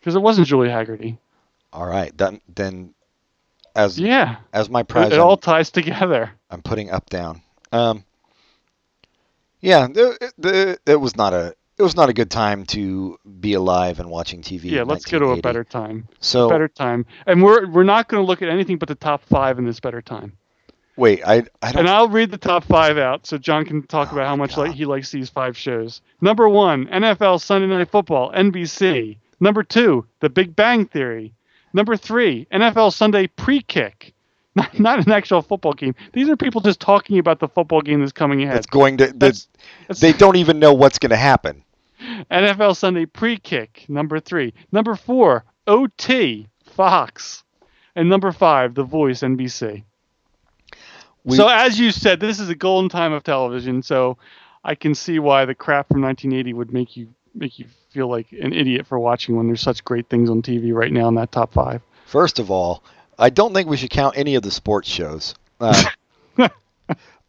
Because 0.00 0.14
it 0.14 0.20
wasn't 0.22 0.46
Julie 0.46 0.68
Hagerty. 0.68 1.18
All 1.72 1.86
right, 1.86 2.16
then 2.16 2.40
then 2.54 2.94
as 3.74 3.98
Yeah, 3.98 4.36
as 4.52 4.70
my 4.70 4.80
it, 4.80 4.88
prize, 4.88 5.12
it 5.12 5.18
I'm, 5.18 5.20
all 5.20 5.36
ties 5.36 5.70
together. 5.70 6.30
I'm 6.50 6.62
putting 6.62 6.90
up 6.90 7.10
down. 7.10 7.42
Um, 7.72 8.04
yeah, 9.60 9.86
the, 9.88 10.32
the, 10.38 10.78
it 10.86 11.00
was 11.00 11.16
not 11.16 11.32
a 11.34 11.54
it 11.78 11.82
was 11.82 11.96
not 11.96 12.08
a 12.08 12.12
good 12.12 12.30
time 12.30 12.64
to 12.66 13.18
be 13.40 13.52
alive 13.54 14.00
and 14.00 14.08
watching 14.08 14.42
TV. 14.42 14.70
Yeah, 14.70 14.82
let's 14.84 15.04
go 15.04 15.18
to 15.18 15.26
a 15.26 15.40
better 15.40 15.64
time. 15.64 16.08
So 16.20 16.48
Better 16.48 16.68
time, 16.68 17.06
and 17.26 17.42
we're 17.42 17.68
we're 17.68 17.84
not 17.84 18.08
going 18.08 18.22
to 18.22 18.26
look 18.26 18.42
at 18.42 18.48
anything 18.48 18.78
but 18.78 18.88
the 18.88 18.94
top 18.94 19.22
five 19.24 19.58
in 19.58 19.66
this 19.66 19.80
better 19.80 20.00
time. 20.00 20.32
wait, 20.96 21.22
I 21.26 21.44
I 21.60 21.72
don't 21.72 21.80
And 21.80 21.88
I'll 21.88 22.08
read 22.08 22.30
the 22.30 22.38
top 22.38 22.64
five 22.64 22.96
out 22.98 23.26
so 23.26 23.36
John 23.38 23.64
can 23.64 23.82
talk 23.86 24.12
about 24.12 24.26
how 24.26 24.36
much 24.36 24.56
oh, 24.56 24.62
like 24.62 24.72
he 24.72 24.84
likes 24.86 25.10
these 25.10 25.28
five 25.28 25.56
shows. 25.56 26.00
Number 26.20 26.48
one, 26.48 26.86
NFL 26.86 27.40
Sunday 27.40 27.66
Night 27.66 27.90
Football, 27.90 28.32
NBC. 28.32 29.18
Number 29.38 29.62
two, 29.62 30.06
The 30.20 30.30
Big 30.30 30.56
Bang 30.56 30.86
Theory. 30.86 31.34
Number 31.74 31.94
three, 31.96 32.46
NFL 32.50 32.94
Sunday 32.94 33.26
Pre-Kick. 33.26 34.14
Not, 34.56 34.80
not 34.80 35.06
an 35.06 35.12
actual 35.12 35.42
football 35.42 35.74
game. 35.74 35.94
These 36.14 36.30
are 36.30 36.36
people 36.36 36.62
just 36.62 36.80
talking 36.80 37.18
about 37.18 37.40
the 37.40 37.48
football 37.48 37.82
game 37.82 38.00
that's 38.00 38.10
coming 38.10 38.42
ahead. 38.42 38.56
that's 38.56 38.66
going 38.66 38.96
to 38.96 39.08
That's- 39.08 39.48
that's- 39.82 40.00
they 40.00 40.14
don't 40.14 40.36
even 40.36 40.58
know 40.58 40.72
what's 40.72 40.98
going 40.98 41.10
to 41.10 41.16
happen. 41.16 41.62
NFL 42.30 42.76
Sunday 42.76 43.06
Pre-Kick. 43.06 43.86
Number 43.88 44.20
three. 44.20 44.54
Number 44.72 44.94
four, 44.94 45.44
OT, 45.66 46.46
Fox. 46.64 47.44
And 47.94 48.08
number 48.08 48.32
five, 48.32 48.74
The 48.74 48.84
Voice, 48.84 49.20
NBC. 49.20 49.82
We, 51.24 51.36
so 51.36 51.48
as 51.48 51.78
you 51.78 51.90
said, 51.90 52.20
this 52.20 52.38
is 52.38 52.48
a 52.48 52.54
golden 52.54 52.88
time 52.88 53.12
of 53.12 53.24
television. 53.24 53.82
So 53.82 54.18
I 54.64 54.74
can 54.74 54.94
see 54.94 55.18
why 55.18 55.44
the 55.44 55.54
crap 55.54 55.88
from 55.88 56.02
1980 56.02 56.52
would 56.52 56.72
make 56.72 56.96
you 56.96 57.08
make 57.34 57.58
you 57.58 57.66
feel 57.90 58.08
like 58.08 58.32
an 58.32 58.52
idiot 58.52 58.86
for 58.86 58.98
watching 58.98 59.36
when 59.36 59.46
there's 59.46 59.60
such 59.60 59.84
great 59.84 60.08
things 60.08 60.30
on 60.30 60.42
TV 60.42 60.72
right 60.72 60.92
now 60.92 61.08
in 61.08 61.14
that 61.14 61.32
top 61.32 61.52
five. 61.52 61.82
First 62.06 62.38
of 62.38 62.50
all, 62.50 62.82
I 63.18 63.30
don't 63.30 63.52
think 63.52 63.68
we 63.68 63.76
should 63.76 63.90
count 63.90 64.16
any 64.16 64.34
of 64.34 64.42
the 64.42 64.50
sports 64.50 64.88
shows. 64.88 65.34
Uh, 65.60 65.82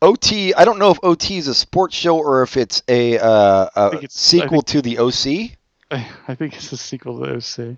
OT, 0.02 0.53
I 0.53 0.64
don't 0.65 0.78
know 0.80 0.91
if 0.91 0.99
OT 1.03 1.38
is 1.38 1.48
a 1.48 1.53
sports 1.56 1.95
show 1.95 2.18
or 2.18 2.44
if 2.44 2.56
it's 2.57 2.84
a, 2.88 3.18
uh, 3.19 3.69
a 3.76 3.88
it's- 3.95 4.14
sequel 4.14 4.61
think- 4.61 4.65
to 4.68 4.82
the 4.82 4.98
OC. 4.99 5.56
I, 5.90 6.06
I 6.28 6.36
think 6.36 6.56
it's 6.56 6.72
a 6.74 6.78
sequel 6.78 7.24
to 7.26 7.36
OC, 7.38 7.78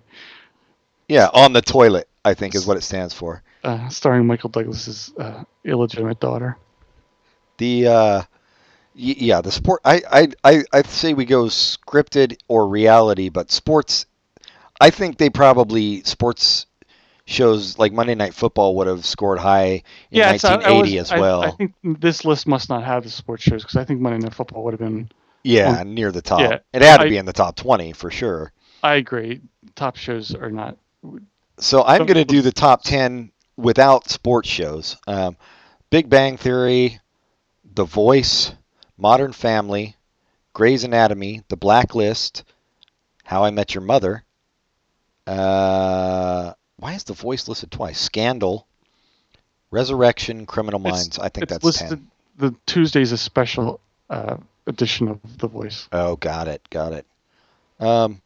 Yeah, 1.08 1.28
on 1.32 1.52
the 1.52 1.62
toilet, 1.62 2.08
I 2.24 2.34
think 2.34 2.54
is 2.56 2.66
what 2.66 2.76
it 2.76 2.82
stands 2.82 3.14
for. 3.14 3.42
uh, 3.62 3.88
starring 3.88 4.26
Michael 4.26 4.50
Douglas's 4.50 5.12
uh, 5.16 5.44
illegitimate 5.64 6.18
daughter. 6.18 6.56
The 7.58 7.86
uh, 7.86 8.18
y- 8.96 9.14
yeah, 9.18 9.40
the 9.42 9.52
sport. 9.52 9.80
I 9.84 10.02
I 10.10 10.28
I 10.42 10.62
I'd 10.72 10.86
say 10.86 11.14
we 11.14 11.24
go 11.24 11.44
scripted 11.44 12.36
or 12.48 12.66
reality, 12.66 13.28
but 13.28 13.52
sports. 13.52 14.06
I 14.80 14.90
think 14.90 15.18
they 15.18 15.30
probably 15.30 16.02
sports 16.02 16.66
shows 17.30 17.78
like 17.78 17.92
Monday 17.92 18.14
Night 18.14 18.34
Football 18.34 18.76
would 18.76 18.86
have 18.86 19.04
scored 19.06 19.38
high 19.38 19.64
in 19.66 19.82
yeah, 20.10 20.32
it's, 20.32 20.44
I- 20.44 20.54
I 20.54 20.56
was- 20.56 20.64
1980 20.64 20.98
as 20.98 21.12
well. 21.12 21.42
I, 21.44 21.50
think 21.52 21.74
this 22.00 22.24
list 22.24 22.46
must 22.46 22.68
not 22.68 22.82
have 22.84 23.04
the 23.04 23.10
sports 23.10 23.42
shows 23.42 23.62
because 23.62 23.76
I 23.76 23.84
think 23.84 24.00
Monday 24.00 24.18
Night 24.18 24.34
Football 24.34 24.64
would 24.64 24.72
have 24.72 24.80
been. 24.80 25.08
yeah, 25.44 25.82
near 25.84 26.12
the 26.12 26.22
top. 26.22 26.40
yeah, 26.40 26.58
it 26.72 26.82
had 26.82 26.98
to 26.98 27.04
I- 27.04 27.08
be 27.08 27.16
in 27.16 27.26
the 27.26 27.32
top 27.32 27.56
20 27.56 27.92
for 27.92 28.10
sure. 28.10 28.52
I 28.82 28.94
agree. 28.96 29.40
Top 29.74 29.96
shows 29.96 30.34
are 30.34 30.50
not. 30.50 30.76
So 31.58 31.82
I'm 31.84 32.06
going 32.06 32.14
to 32.14 32.24
do 32.24 32.40
the 32.40 32.52
top 32.52 32.82
10 32.82 33.30
without 33.56 34.08
sports 34.08 34.48
shows. 34.48 34.96
Um, 35.06 35.36
Big 35.90 36.08
Bang 36.08 36.38
Theory, 36.38 36.98
The 37.74 37.84
Voice, 37.84 38.52
Modern 38.96 39.32
Family, 39.32 39.96
Grey's 40.54 40.82
Anatomy, 40.84 41.42
The 41.48 41.56
Blacklist, 41.58 42.44
How 43.24 43.44
I 43.44 43.50
Met 43.50 43.74
Your 43.74 43.82
Mother. 43.82 44.24
Uh, 45.26 46.54
why 46.80 46.94
is 46.94 47.04
The 47.04 47.12
Voice 47.12 47.46
listed 47.48 47.70
twice? 47.70 48.00
Scandal, 48.00 48.66
Resurrection, 49.70 50.46
Criminal 50.46 50.80
It's- 50.80 50.92
Minds. 50.94 51.18
I 51.18 51.28
think 51.28 51.44
it's 51.44 51.52
that's 51.52 51.64
listed. 51.64 51.88
10. 51.90 52.10
the 52.38 52.54
Tuesday's 52.66 53.12
a 53.12 53.18
special 53.18 53.80
uh, 54.08 54.36
edition 54.66 55.08
of 55.08 55.20
The 55.38 55.46
Voice. 55.48 55.88
Oh, 55.92 56.16
got 56.16 56.48
it, 56.48 56.62
got 56.70 56.92
it. 56.92 57.06
Um, 57.78 58.20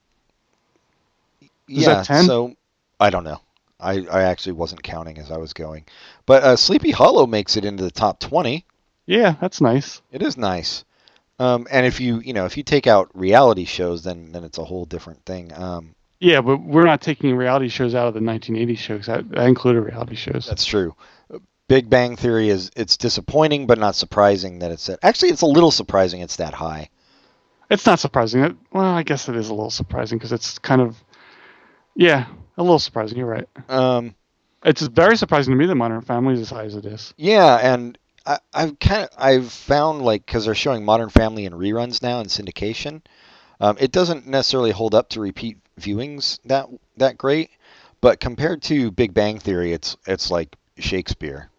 Is 1.43 1.49
yeah, 1.69 1.95
that 1.95 2.07
10? 2.07 2.25
so 2.25 2.57
I 2.99 3.11
don't 3.11 3.25
know. 3.25 3.41
I, 3.81 4.07
I 4.11 4.23
actually 4.23 4.53
wasn't 4.53 4.83
counting 4.83 5.19
as 5.19 5.31
I 5.31 5.37
was 5.37 5.53
going, 5.53 5.85
but 6.27 6.43
uh, 6.43 6.57
Sleepy 6.57 6.91
Hollow 6.91 7.27
makes 7.27 7.57
it 7.57 7.65
into 7.65 7.83
the 7.85 7.91
top 7.91 8.19
twenty. 8.21 8.65
Yeah, 9.05 9.35
that's 9.41 9.61
nice. 9.61 10.01
It 10.11 10.23
is 10.23 10.39
nice. 10.39 10.85
Um, 11.39 11.67
and 11.71 11.85
if 11.85 12.01
you 12.01 12.21
you 12.21 12.33
know 12.33 12.47
if 12.47 12.57
you 12.57 12.63
take 12.63 12.87
out 12.87 13.11
reality 13.15 13.65
shows, 13.67 14.03
then 14.05 14.33
then 14.33 14.43
it's 14.45 14.57
a 14.59 14.65
whole 14.65 14.87
different 14.87 15.25
thing. 15.27 15.53
Um, 15.53 15.95
Yeah, 16.25 16.41
but 16.41 16.57
we're 16.63 16.87
not 16.87 17.03
taking 17.03 17.37
reality 17.37 17.69
shows 17.69 17.95
out 17.95 18.09
of 18.09 18.15
the 18.15 18.21
1980s 18.21 18.79
shows. 18.79 19.09
I, 19.11 19.21
that 19.21 19.47
included 19.47 19.83
reality 19.83 20.15
shows. 20.15 20.47
that's 20.47 20.65
true. 20.65 20.97
Big 21.69 21.91
Bang 21.91 22.17
Theory 22.17 22.49
is 22.49 22.71
it's 22.75 22.97
disappointing, 22.97 23.67
but 23.67 23.79
not 23.79 23.95
surprising 23.95 24.61
that 24.61 24.71
it's 24.71 24.89
at, 24.89 24.99
actually 25.03 25.31
it's 25.31 25.43
a 25.43 25.47
little 25.47 25.71
surprising 25.71 26.23
it's 26.23 26.37
that 26.37 26.55
high. 26.55 26.89
It's 27.71 27.85
not 27.85 28.01
surprising. 28.01 28.43
It, 28.43 28.57
well, 28.73 28.87
I 28.87 29.03
guess 29.03 29.29
it 29.29 29.37
is 29.37 29.51
a 29.51 29.55
little 29.55 29.71
surprising 29.71 30.17
because 30.17 30.33
it's 30.33 30.59
kind 30.59 30.81
of, 30.81 30.97
yeah, 31.95 32.27
a 32.57 32.63
little 32.63 32.79
surprising. 32.79 33.19
You're 33.19 33.27
right. 33.27 33.49
Um, 33.69 34.15
It's 34.65 34.81
very 34.81 35.19
surprising 35.19 35.53
to 35.53 35.59
me 35.59 35.67
that 35.67 35.75
Modern 35.75 36.01
Family 36.01 36.33
is 36.33 36.41
as 36.41 36.51
high 36.51 36.65
as 36.65 36.75
it 36.75 36.87
is. 36.87 37.13
Yeah, 37.19 37.57
and 37.57 37.99
I, 38.25 38.39
I've 38.55 38.79
kind 38.79 39.03
of 39.05 39.11
I've 39.19 39.53
found 39.53 40.01
like 40.01 40.25
because 40.25 40.47
they're 40.47 40.55
showing 40.55 40.87
Modern 40.87 41.11
Family 41.11 41.45
in 41.45 41.53
reruns 41.53 42.03
now 42.03 42.21
in 42.21 42.29
syndication, 42.29 43.03
um, 43.61 43.77
it 43.79 43.93
doesn't 43.93 44.27
necessarily 44.27 44.71
hold 44.71 44.95
up 44.95 45.11
to 45.11 45.21
repeat 45.21 45.59
viewings 45.81 46.39
that 46.45 46.69
that 46.97 47.19
great, 47.19 47.51
but 48.01 48.21
compared 48.21 48.63
to 48.63 48.91
Big 48.91 49.15
Bang 49.15 49.39
Theory, 49.39 49.73
it's 49.73 49.97
it's 50.07 50.31
like 50.31 50.57
Shakespeare. 50.79 51.51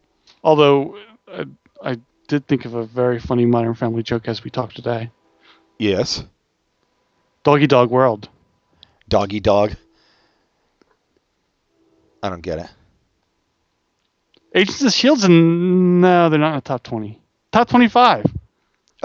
Although 0.44 0.98
uh, 1.28 1.46
I 1.84 1.98
did 2.28 2.48
think 2.48 2.66
of 2.66 2.74
a 2.74 2.86
very 2.86 3.20
funny 3.20 3.46
Modern 3.46 3.74
Family 3.74 4.04
joke 4.04 4.28
as 4.28 4.44
we 4.44 4.50
talked 4.50 4.76
today. 4.76 5.12
Yes. 5.78 6.24
Doggy 7.44 7.68
Dog 7.68 7.92
World. 7.92 8.30
Doggy 9.08 9.40
Dog. 9.40 9.76
I 12.24 12.30
don't 12.30 12.42
get 12.42 12.60
it. 12.60 12.70
Agents 14.56 14.82
of 14.84 14.94
Shields, 14.94 15.26
and 15.26 16.02
no, 16.02 16.30
they're 16.30 16.40
not 16.40 16.50
in 16.50 16.56
the 16.56 16.62
top 16.62 16.82
20. 16.82 17.22
Top 17.52 17.70
25. 17.70 18.26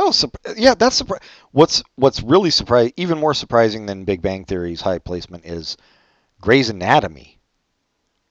Oh, 0.02 0.12
yeah, 0.56 0.74
that's 0.74 1.02
What's 1.52 1.82
what's 1.96 2.22
really 2.22 2.50
surprising, 2.50 2.94
even 2.96 3.18
more 3.18 3.34
surprising 3.34 3.84
than 3.84 4.04
Big 4.04 4.22
Bang 4.22 4.46
Theory's 4.46 4.80
high 4.80 4.98
placement 4.98 5.44
is 5.44 5.76
Grey's 6.40 6.70
Anatomy. 6.70 7.38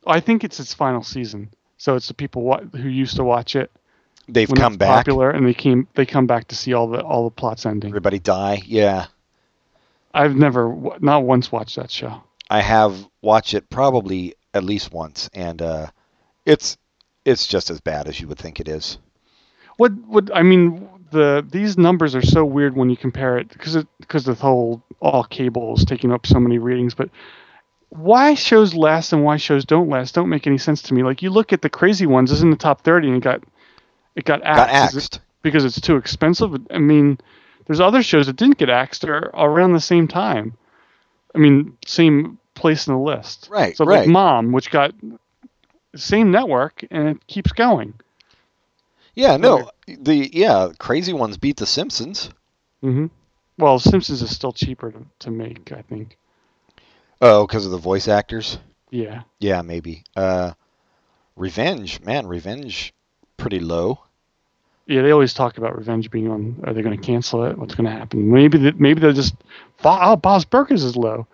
I 0.08 0.20
think 0.20 0.44
it's 0.44 0.60
its 0.60 0.74
final 0.74 1.04
season, 1.04 1.52
so 1.78 1.96
it's 1.96 2.08
the 2.08 2.16
people 2.16 2.42
wa- 2.42 2.62
who 2.62 2.90
used 2.90 3.16
to 3.18 3.24
watch 3.24 3.56
it 3.56 3.72
They've 4.28 4.50
come 4.54 4.74
it's 4.74 4.80
back. 4.80 5.06
popular, 5.06 5.30
and 5.30 5.46
they 5.46 5.54
came 5.54 5.88
they 5.94 6.06
come 6.06 6.26
back 6.26 6.48
to 6.48 6.56
see 6.56 6.74
all 6.74 6.88
the 6.88 7.02
all 7.02 7.26
the 7.26 7.36
plots 7.36 7.66
ending. 7.66 7.90
Everybody 7.92 8.20
die. 8.20 8.62
Yeah. 8.66 9.08
I've 10.12 10.36
never, 10.36 10.76
not 11.00 11.24
once, 11.24 11.52
watched 11.52 11.76
that 11.76 11.92
show. 11.92 12.24
I 12.50 12.62
have 12.62 13.08
watched 13.22 13.54
it 13.54 13.70
probably 13.70 14.34
at 14.56 14.64
least 14.64 14.92
once, 14.92 15.30
and 15.34 15.62
uh, 15.62 15.88
it's 16.46 16.78
it's 17.26 17.46
just 17.46 17.70
as 17.70 17.80
bad 17.80 18.08
as 18.08 18.20
you 18.20 18.28
would 18.28 18.40
think 18.40 18.60
it 18.60 18.68
is. 18.68 18.98
What 19.78 19.92
what 20.08 20.36
I 20.36 20.42
mean 20.42 20.88
the 21.12 21.46
these 21.50 21.78
numbers 21.78 22.16
are 22.16 22.22
so 22.22 22.44
weird 22.46 22.76
when 22.76 22.90
you 22.90 22.98
compare 22.98 23.38
it 23.38 23.50
because 23.50 23.76
it 23.76 23.88
because 24.00 24.24
the 24.24 24.34
whole 24.34 24.82
all 25.00 25.24
cables 25.24 25.86
taking 25.86 26.12
up 26.12 26.26
so 26.26 26.40
many 26.40 26.58
ratings, 26.58 26.94
but 26.94 27.10
why 27.90 28.36
shows 28.36 28.74
last 28.76 29.14
and 29.14 29.24
why 29.24 29.38
shows 29.38 29.66
don't 29.66 29.90
last 29.90 30.14
don't 30.14 30.30
make 30.30 30.46
any 30.46 30.58
sense 30.58 30.82
to 30.84 30.94
me. 30.94 31.04
Like 31.04 31.22
you 31.22 31.30
look 31.30 31.52
at 31.54 31.62
the 31.62 31.70
crazy 31.70 32.06
ones, 32.06 32.32
it's 32.32 32.42
in 32.42 32.52
the 32.52 32.58
top 32.58 32.82
thirty 32.82 33.08
and 33.08 33.18
it 33.18 33.24
got 33.24 33.44
it 34.16 34.26
got 34.26 34.44
axed, 34.44 34.94
Got 34.94 34.98
Is 34.98 35.06
it 35.06 35.20
because 35.42 35.66
it's 35.66 35.82
too 35.82 35.96
expensive. 35.96 36.54
I 36.72 36.78
mean, 36.78 37.20
there's 37.66 37.80
other 37.80 38.04
shows 38.04 38.28
that 38.28 38.36
didn't 38.36 38.58
get 38.58 38.70
axed 38.70 39.04
or 39.04 39.32
around 39.34 39.74
the 39.74 39.80
same 39.80 40.08
time. 40.08 40.58
I 41.34 41.38
mean, 41.38 41.78
same 41.86 42.38
place 42.56 42.88
in 42.88 42.94
the 42.94 43.00
list. 43.00 43.48
Right, 43.52 43.76
So 43.76 43.86
right. 43.86 44.02
like 44.02 44.10
Mom, 44.10 44.52
which 44.52 44.72
got 44.72 44.94
same 45.96 46.32
network 46.32 46.84
and 46.92 47.10
it 47.10 47.28
keeps 47.28 47.52
going. 47.52 47.94
Yeah, 49.20 49.36
no, 49.36 49.70
the 49.86 50.30
yeah 50.32 50.70
crazy 50.80 51.12
ones 51.12 51.36
beat 51.36 51.58
the 51.58 51.66
Simpsons. 51.66 52.30
hmm 52.80 53.08
Well, 53.58 53.78
Simpsons 53.78 54.22
is 54.22 54.34
still 54.34 54.54
cheaper 54.54 54.92
to, 54.94 55.06
to 55.20 55.30
make, 55.30 55.74
I 55.74 55.82
think. 55.82 56.18
Oh, 57.22 57.46
because 57.46 57.66
of 57.66 57.72
the 57.72 57.78
voice 57.78 58.08
actors. 58.08 58.60
Yeah. 58.92 59.24
Yeah, 59.40 59.62
maybe. 59.62 60.06
Uh, 60.16 60.54
Revenge, 61.36 62.00
man, 62.00 62.28
Revenge, 62.28 62.94
pretty 63.36 63.60
low. 63.60 64.00
Yeah, 64.88 65.02
they 65.02 65.12
always 65.12 65.34
talk 65.34 65.58
about 65.58 65.78
Revenge 65.78 66.10
being 66.10 66.32
on. 66.32 66.64
Are 66.64 66.74
they 66.74 66.82
going 66.82 66.98
to 66.98 67.06
cancel 67.06 67.44
it? 67.44 67.58
What's 67.58 67.76
going 67.76 67.92
to 67.92 67.98
happen? 67.98 68.32
Maybe 68.32 68.58
the, 68.58 68.72
maybe 68.78 69.02
they'll 69.02 69.12
just. 69.12 69.36
Oh, 69.84 70.16
Bob's 70.16 70.46
Burgers 70.46 70.86
is 70.86 70.96
low. 70.96 71.28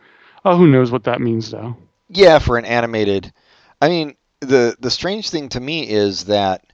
Oh, 0.43 0.57
who 0.57 0.65
knows 0.65 0.91
what 0.91 1.03
that 1.03 1.21
means 1.21 1.51
though? 1.51 1.77
Yeah, 2.09 2.39
for 2.39 2.57
an 2.57 2.65
animated. 2.65 3.31
I 3.79 3.89
mean, 3.89 4.15
the 4.39 4.75
the 4.79 4.89
strange 4.89 5.29
thing 5.29 5.49
to 5.49 5.59
me 5.59 5.87
is 5.87 6.25
that 6.25 6.65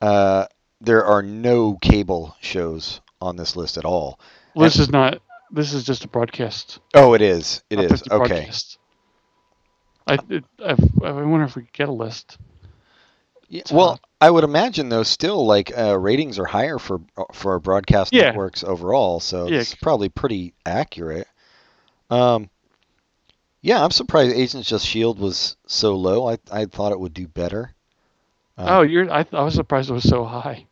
uh, 0.00 0.46
there 0.80 1.04
are 1.04 1.22
no 1.22 1.76
cable 1.80 2.36
shows 2.40 3.00
on 3.20 3.36
this 3.36 3.56
list 3.56 3.76
at 3.78 3.84
all. 3.84 4.20
Well, 4.54 4.64
this 4.64 4.78
is 4.78 4.90
not. 4.90 5.20
This 5.50 5.72
is 5.72 5.84
just 5.84 6.04
a 6.04 6.08
broadcast. 6.08 6.80
Oh, 6.94 7.14
it 7.14 7.22
is. 7.22 7.62
It 7.70 7.78
is. 7.78 7.90
50 8.02 8.10
Okay. 8.10 8.28
broadcast. 8.28 8.78
I, 10.08 10.18
it, 10.28 10.44
I 10.64 10.76
I 11.04 11.10
wonder 11.12 11.44
if 11.44 11.56
we 11.56 11.62
could 11.62 11.72
get 11.72 11.88
a 11.88 11.92
list. 11.92 12.38
Yeah, 13.48 13.62
well. 13.72 14.00
I 14.18 14.30
would 14.30 14.44
imagine 14.44 14.88
though, 14.88 15.02
still 15.02 15.44
like 15.44 15.76
uh, 15.76 15.98
ratings 15.98 16.38
are 16.38 16.46
higher 16.46 16.78
for 16.78 17.00
for 17.34 17.58
broadcast 17.60 18.12
Yeah. 18.14 18.22
networks 18.30 18.64
overall, 18.64 19.20
so 19.20 19.46
Yeah. 19.48 19.60
it's 19.60 19.74
probably 19.74 20.08
pretty 20.08 20.54
accurate. 20.64 21.28
Um, 22.08 22.48
yeah, 23.60 23.84
I'm 23.84 23.90
surprised 23.90 24.34
Agents 24.34 24.66
Just 24.68 24.86
Shield 24.86 25.18
was 25.18 25.56
so 25.66 25.96
low. 25.96 26.28
I 26.30 26.38
I 26.50 26.64
thought 26.64 26.92
it 26.92 26.98
would 27.00 27.12
do 27.12 27.28
better. 27.28 27.74
Um, 28.58 28.68
oh, 28.68 28.82
you're. 28.82 29.10
I, 29.12 29.26
I 29.32 29.42
was 29.42 29.54
surprised 29.54 29.90
it 29.90 29.94
was 29.94 30.08
so 30.08 30.24
high. 30.24 30.66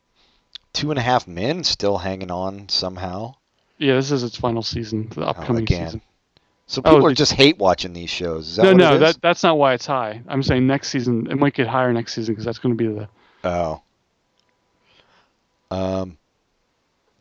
Two 0.72 0.90
and 0.90 0.98
a 0.98 1.02
Half 1.02 1.28
Men 1.28 1.64
still 1.64 1.98
hanging 1.98 2.30
on 2.30 2.68
somehow. 2.68 3.34
Yeah, 3.78 3.94
this 3.94 4.10
is 4.10 4.22
its 4.22 4.36
final 4.36 4.62
season, 4.62 5.08
the 5.10 5.22
upcoming 5.26 5.62
Oh, 5.62 5.64
again. 5.64 5.86
season. 5.86 6.02
So 6.66 6.80
Oh, 6.84 6.92
people 6.94 7.06
are 7.08 7.14
just 7.14 7.32
hate 7.32 7.58
watching 7.58 7.92
these 7.92 8.08
shows. 8.08 8.58
No, 8.58 8.72
no, 8.72 8.98
that 8.98 9.20
that's 9.20 9.42
not 9.42 9.58
why 9.58 9.74
it's 9.74 9.84
high. 9.86 10.22
I'm 10.26 10.42
saying 10.42 10.66
next 10.66 10.88
season 10.88 11.30
it 11.30 11.36
might 11.38 11.52
get 11.54 11.66
higher 11.66 11.92
next 11.92 12.14
season 12.14 12.32
because 12.34 12.46
that's 12.46 12.58
going 12.58 12.76
to 12.76 12.82
be 12.82 12.92
the. 12.92 13.08
Oh. 13.44 13.82
Um. 15.70 16.18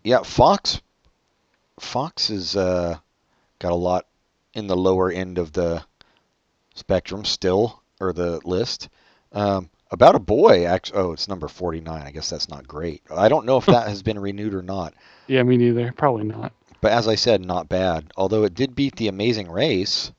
Yeah, 0.03 0.22
Fox. 0.23 0.81
Fox 1.80 2.27
has 2.27 2.56
uh, 2.56 2.98
got 3.60 3.72
a 3.72 3.76
lot 3.76 4.06
in 4.53 4.68
the 4.68 4.76
lower 4.77 5.11
end 5.11 5.38
of 5.38 5.52
the 5.53 5.84
spectrum 6.76 7.26
still, 7.26 7.81
or 7.99 8.14
the 8.14 8.40
list. 8.45 8.90
Um, 9.31 9.69
about 9.94 10.15
a 10.15 10.20
boy, 10.20 10.65
actually. 10.65 10.99
Oh, 10.99 11.11
it's 11.14 11.28
number 11.28 11.48
forty-nine. 11.48 12.02
I 12.06 12.11
guess 12.11 12.30
that's 12.30 12.49
not 12.49 12.68
great. 12.68 13.02
I 13.15 13.30
don't 13.30 13.45
know 13.45 13.57
if 13.57 13.65
that 13.68 13.88
has 13.88 14.03
been 14.03 14.20
renewed 14.20 14.53
or 14.53 14.61
not. 14.61 14.94
Yeah, 15.28 15.41
me 15.44 15.56
neither. 15.56 15.94
Probably 15.94 16.26
not. 16.26 16.52
But 16.82 16.91
as 16.91 17.07
I 17.07 17.15
said, 17.15 17.40
not 17.45 17.70
bad. 17.70 18.11
Although 18.18 18.44
it 18.44 18.53
did 18.53 18.76
beat 18.76 18.98
The 18.98 19.07
Amazing 19.07 19.49
Race, 19.49 20.11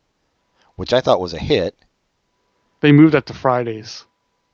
which 0.77 0.95
I 0.95 1.03
thought 1.03 1.21
was 1.21 1.35
a 1.35 1.39
hit. 1.39 1.77
They 2.81 2.91
moved 2.91 3.13
that 3.13 3.27
to 3.27 3.35
Fridays. 3.35 4.07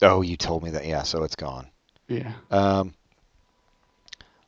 Oh, 0.03 0.23
you 0.23 0.37
told 0.37 0.65
me 0.65 0.71
that. 0.71 0.85
Yeah, 0.87 1.05
so 1.05 1.23
it's 1.23 1.37
gone. 1.37 1.69
Yeah. 2.09 2.33
Um, 2.51 2.95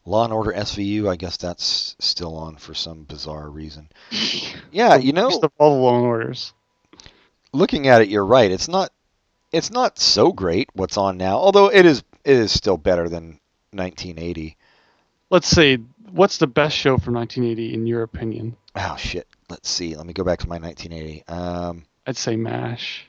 Law 0.04 0.24
and 0.24 0.32
Order 0.32 0.52
SVU, 0.52 1.08
I 1.08 1.14
guess 1.14 1.36
that's 1.36 1.94
still 2.00 2.34
on 2.36 2.56
for 2.56 2.74
some 2.74 3.04
bizarre 3.04 3.48
reason. 3.48 3.88
Yeah, 4.72 4.96
you 4.96 5.12
know, 5.12 5.28
Just 5.30 5.44
all 5.58 5.76
the 5.76 5.80
Law 5.82 5.96
and 5.98 6.06
Orders. 6.06 6.52
looking 7.52 7.86
at 7.86 8.00
it, 8.02 8.08
you're 8.08 8.26
right. 8.26 8.50
It's 8.50 8.66
not, 8.68 8.90
it's 9.52 9.70
not 9.70 9.98
so 9.98 10.32
great 10.32 10.68
what's 10.74 10.96
on 10.96 11.16
now. 11.16 11.36
Although 11.36 11.68
it 11.68 11.84
is, 11.86 12.02
it 12.24 12.36
is 12.36 12.52
still 12.52 12.76
better 12.76 13.08
than 13.08 13.38
1980. 13.72 14.56
Let's 15.30 15.48
see, 15.48 15.78
what's 16.10 16.38
the 16.38 16.46
best 16.46 16.76
show 16.76 16.98
from 16.98 17.14
1980 17.14 17.74
in 17.74 17.86
your 17.86 18.02
opinion? 18.02 18.56
Oh 18.76 18.96
shit. 18.98 19.26
Let's 19.48 19.68
see. 19.68 19.94
Let 19.96 20.06
me 20.06 20.12
go 20.14 20.24
back 20.24 20.38
to 20.40 20.48
my 20.48 20.58
1980. 20.58 21.24
Um, 21.28 21.84
I'd 22.06 22.16
say 22.16 22.36
MASH. 22.36 23.06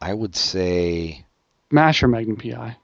I 0.00 0.12
would 0.12 0.36
say, 0.36 1.24
MASH 1.70 2.02
or 2.02 2.08
Magnum 2.08 2.36
PI. 2.36 2.76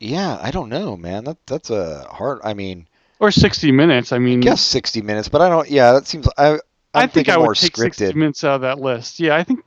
yeah. 0.00 0.38
I 0.42 0.50
don't 0.50 0.68
know, 0.68 0.96
man. 0.96 1.24
That 1.24 1.38
that's 1.46 1.70
a 1.70 2.06
hard. 2.10 2.40
I 2.44 2.52
mean, 2.54 2.86
Or 3.20 3.30
60 3.30 3.72
Minutes. 3.72 4.12
I 4.12 4.18
mean, 4.18 4.40
I 4.40 4.42
guess 4.42 4.60
60 4.62 5.00
minutes, 5.02 5.28
but 5.28 5.40
I 5.40 5.48
don't. 5.48 5.70
Yeah, 5.70 5.92
that 5.92 6.06
seems. 6.06 6.28
I. 6.36 6.58
I'm 6.96 7.04
I 7.04 7.06
think 7.06 7.28
I 7.28 7.36
would 7.36 7.56
take 7.56 7.76
60 7.76 8.04
scripted. 8.04 8.14
Minutes 8.14 8.44
out 8.44 8.56
of 8.56 8.60
that 8.62 8.78
list. 8.78 9.20
Yeah, 9.20 9.36
I 9.36 9.44
think 9.44 9.60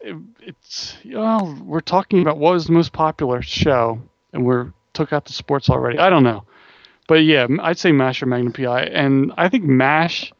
it, 0.00 0.16
it's, 0.40 0.96
well, 1.04 1.58
we're 1.64 1.80
talking 1.80 2.22
about 2.22 2.38
what 2.38 2.54
was 2.54 2.66
the 2.66 2.72
most 2.72 2.92
popular 2.92 3.42
show, 3.42 4.00
and 4.32 4.44
we're 4.44 4.72
took 4.92 5.12
out 5.12 5.24
the 5.24 5.32
sports 5.32 5.70
already. 5.70 5.98
I 5.98 6.10
don't 6.10 6.22
know. 6.22 6.44
But 7.08 7.24
yeah, 7.24 7.46
I'd 7.60 7.78
say 7.78 7.92
MASH 7.92 8.22
or 8.22 8.26
Magnum 8.26 8.52
PI. 8.52 8.84
And 8.84 9.32
I 9.36 9.48
think 9.48 9.64
MASH 9.64 10.32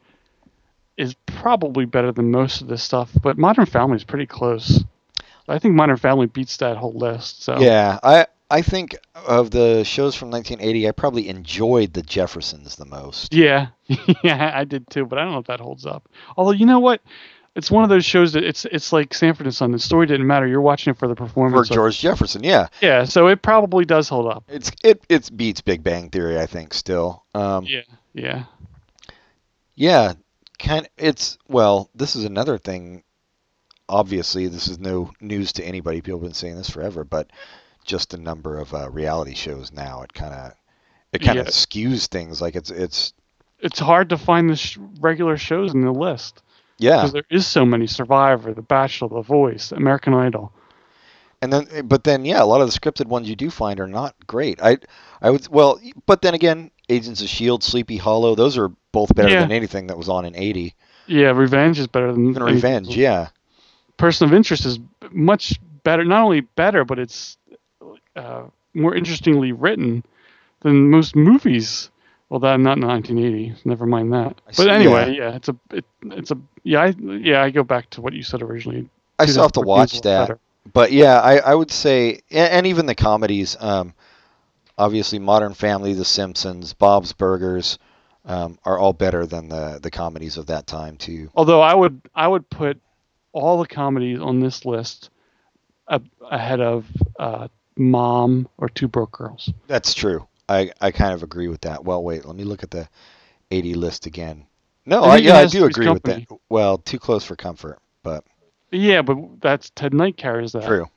is 0.97 1.15
probably 1.25 1.85
better 1.85 2.11
than 2.11 2.31
most 2.31 2.61
of 2.61 2.67
this 2.67 2.83
stuff, 2.83 3.11
but 3.21 3.37
Modern 3.37 3.65
Family 3.65 3.95
is 3.95 4.03
pretty 4.03 4.25
close. 4.25 4.83
I 5.47 5.59
think 5.59 5.75
Modern 5.75 5.97
Family 5.97 6.27
beats 6.27 6.57
that 6.57 6.77
whole 6.77 6.93
list. 6.93 7.43
So 7.43 7.59
Yeah, 7.59 7.99
I 8.01 8.27
I 8.53 8.61
think 8.61 8.95
of 9.27 9.49
the 9.51 9.83
shows 9.83 10.15
from 10.15 10.29
1980, 10.29 10.87
I 10.87 10.91
probably 10.91 11.27
enjoyed 11.29 11.93
the 11.93 12.01
Jeffersons 12.03 12.75
the 12.75 12.85
most. 12.85 13.33
Yeah, 13.33 13.67
yeah, 14.23 14.51
I 14.55 14.63
did 14.63 14.89
too, 14.89 15.05
but 15.05 15.17
I 15.17 15.23
don't 15.23 15.33
know 15.33 15.39
if 15.39 15.47
that 15.47 15.59
holds 15.59 15.85
up. 15.85 16.07
Although 16.37 16.51
you 16.51 16.65
know 16.67 16.79
what, 16.79 17.01
it's 17.55 17.71
one 17.71 17.83
of 17.83 17.89
those 17.89 18.05
shows 18.05 18.33
that 18.33 18.43
it's 18.43 18.65
it's 18.65 18.93
like 18.93 19.13
Sanford 19.13 19.47
and 19.47 19.55
Son. 19.55 19.71
The 19.71 19.79
story 19.79 20.05
didn't 20.07 20.27
matter. 20.27 20.45
You're 20.47 20.61
watching 20.61 20.91
it 20.91 20.97
for 20.97 21.07
the 21.07 21.15
For 21.15 21.25
performance. 21.25 21.69
of- 21.69 21.75
George 21.75 21.99
Jefferson, 21.99 22.43
yeah, 22.43 22.67
yeah, 22.81 23.03
so 23.05 23.27
it 23.27 23.41
probably 23.41 23.85
does 23.85 24.07
hold 24.09 24.27
up. 24.27 24.43
it's 24.47 24.71
it 24.83 25.03
it 25.09 25.35
beats 25.35 25.61
Big 25.61 25.81
Bang 25.83 26.09
Theory, 26.09 26.39
I 26.39 26.45
think. 26.45 26.73
Still, 26.73 27.23
um, 27.33 27.65
Yeah, 27.65 27.81
yeah, 28.13 28.43
Yeah, 29.75 30.13
kind. 30.59 30.85
Of, 30.85 30.91
It's 30.97 31.37
well. 31.47 31.89
This 31.95 32.15
is 32.15 32.23
another 32.25 32.57
thing. 32.57 33.03
Obviously, 33.89 34.47
this 34.47 34.67
is 34.67 34.79
no 34.79 35.11
news 35.19 35.53
to 35.53 35.63
anybody. 35.63 36.01
People 36.01 36.19
have 36.19 36.23
been 36.27 36.33
saying 36.33 36.55
this 36.55 36.69
forever, 36.69 37.03
but 37.03 37.29
just 37.83 38.09
the 38.11 38.17
number 38.17 38.57
of 38.57 38.73
uh, 38.73 38.89
reality 38.89 39.33
shows 39.35 39.71
now, 39.71 40.01
it 40.01 40.13
kind 40.13 40.33
of 40.33 40.53
it 41.11 41.19
kind 41.21 41.39
of 41.39 41.45
Yeah. 41.47 41.51
skews 41.51 42.07
things. 42.07 42.41
Like 42.41 42.55
it's 42.55 42.69
it's 42.71 43.13
it's 43.59 43.79
hard 43.79 44.09
to 44.09 44.17
find 44.17 44.49
the 44.49 44.55
sh- 44.55 44.77
regular 44.99 45.37
shows 45.37 45.73
in 45.73 45.81
the 45.81 45.91
list 45.93 46.41
yeah. 46.79 46.97
because 46.97 47.13
there 47.13 47.23
is 47.29 47.47
so 47.47 47.65
many: 47.65 47.87
Survivor, 47.87 48.53
The 48.53 48.61
Bachelor, 48.61 49.09
The 49.09 49.21
Voice, 49.21 49.71
American 49.71 50.13
Idol. 50.13 50.51
And 51.41 51.51
then, 51.51 51.87
but 51.87 52.05
then, 52.05 52.23
yeah, 52.23 52.41
a 52.41 52.45
lot 52.45 52.61
of 52.61 52.71
the 52.71 52.79
scripted 52.79 53.07
ones 53.07 53.29
you 53.29 53.35
do 53.35 53.49
find 53.49 53.81
are 53.81 53.87
not 53.87 54.15
great. 54.27 54.61
I, 54.61 54.77
I 55.21 55.29
would, 55.29 55.45
well, 55.49 55.77
but 56.05 56.21
then 56.21 56.33
again, 56.33 56.71
Agents 56.87 57.21
of 57.21 57.27
Shield, 57.27 57.65
Sleepy 57.65 57.97
Hollow, 57.97 58.33
those 58.33 58.57
are 58.57 58.69
both 58.93 59.13
better 59.13 59.27
Yeah. 59.29 59.41
than 59.41 59.51
anything 59.51 59.87
that 59.87 59.97
was 59.97 60.07
on 60.07 60.23
in 60.23 60.37
'80. 60.37 60.73
Yeah, 61.07 61.31
Revenge 61.31 61.79
is 61.79 61.87
better 61.87 62.13
than 62.13 62.29
Even 62.29 62.43
Revenge, 62.43 62.95
yeah. 62.95 63.27
Person 63.97 64.25
of 64.27 64.33
Interest 64.33 64.65
is 64.65 64.79
much 65.11 65.59
better. 65.83 66.05
Not 66.05 66.23
only 66.23 66.41
better, 66.41 66.85
but 66.85 66.97
it's 66.97 67.37
uh, 68.15 68.43
more 68.73 68.95
interestingly 68.95 69.51
written 69.51 70.03
than 70.61 70.89
most 70.89 71.15
movies. 71.15 71.89
Well, 72.29 72.39
that 72.39 72.59
not 72.59 72.77
in 72.77 72.87
1980. 72.87 73.61
Never 73.65 73.85
mind 73.85 74.11
that. 74.13 74.41
I 74.47 74.51
But 74.57 74.69
anyway, 74.69 75.15
yeah. 75.15 75.35
it's 75.35 75.49
a 75.49 75.55
it, 75.71 75.85
it's 76.03 76.31
a 76.31 76.37
yeah 76.63 76.81
I, 76.81 76.87
yeah 76.97 77.43
I 77.43 77.51
go 77.51 77.63
back 77.63 77.89
to 77.91 78.01
what 78.01 78.13
you 78.13 78.23
said 78.23 78.41
originally. 78.41 78.89
I 79.19 79.25
still 79.27 79.43
have 79.43 79.51
to 79.53 79.59
2014 79.59 79.61
is 79.61 79.65
a 79.65 79.67
watch 79.67 80.01
that. 80.01 80.27
better. 80.27 80.39
But 80.71 80.91
yeah, 80.91 81.19
I, 81.19 81.37
I 81.37 81.53
would 81.53 81.71
say, 81.71 82.21
and, 82.31 82.51
and 82.51 82.67
even 82.67 82.85
the 82.85 82.95
comedies, 82.95 83.57
um, 83.59 83.93
obviously 84.77 85.19
Modern 85.19 85.53
Family, 85.53 85.93
The 85.93 86.05
Simpsons, 86.05 86.73
Bob's 86.73 87.11
Burgers, 87.11 87.77
um, 88.25 88.57
are 88.63 88.79
all 88.79 88.93
better 88.93 89.25
than 89.25 89.49
the 89.49 89.79
the 89.81 89.91
comedies 89.91 90.37
of 90.37 90.47
that 90.47 90.65
time 90.65 90.97
too. 90.97 91.29
Although 91.35 91.61
I 91.61 91.73
would 91.75 92.01
I 92.15 92.27
would 92.27 92.49
put 92.49 92.79
all 93.33 93.59
the 93.59 93.67
comedies 93.67 94.19
on 94.19 94.39
this 94.39 94.65
list 94.65 95.09
a, 95.87 96.01
ahead 96.31 96.61
of 96.61 96.85
uh, 97.19 97.47
Mom 97.77 98.47
or 98.57 98.69
Two 98.69 98.87
Broke 98.87 99.11
Girls. 99.11 99.51
That's 99.67 99.93
true. 99.93 100.27
I, 100.49 100.71
I 100.81 100.91
kind 100.91 101.13
of 101.13 101.23
agree 101.23 101.47
with 101.47 101.61
that. 101.61 101.83
Well, 101.83 102.03
wait, 102.03 102.25
let 102.25 102.35
me 102.35 102.43
look 102.43 102.63
at 102.63 102.71
the 102.71 102.87
80 103.51 103.73
list 103.75 104.05
again. 104.05 104.45
No, 104.85 105.03
I, 105.03 105.17
yeah, 105.17 105.37
I 105.37 105.45
do 105.45 105.65
agree 105.65 105.89
with 105.89 106.03
that. 106.03 106.27
Well, 106.49 106.77
too 106.77 106.99
close 106.99 107.23
for 107.23 107.35
comfort, 107.35 107.79
but 108.03 108.25
Yeah, 108.71 109.01
but 109.01 109.17
that's 109.41 109.69
Ted 109.69 109.93
Knight 109.93 110.17
carries 110.17 110.51
that. 110.51 110.65
true. 110.65 110.89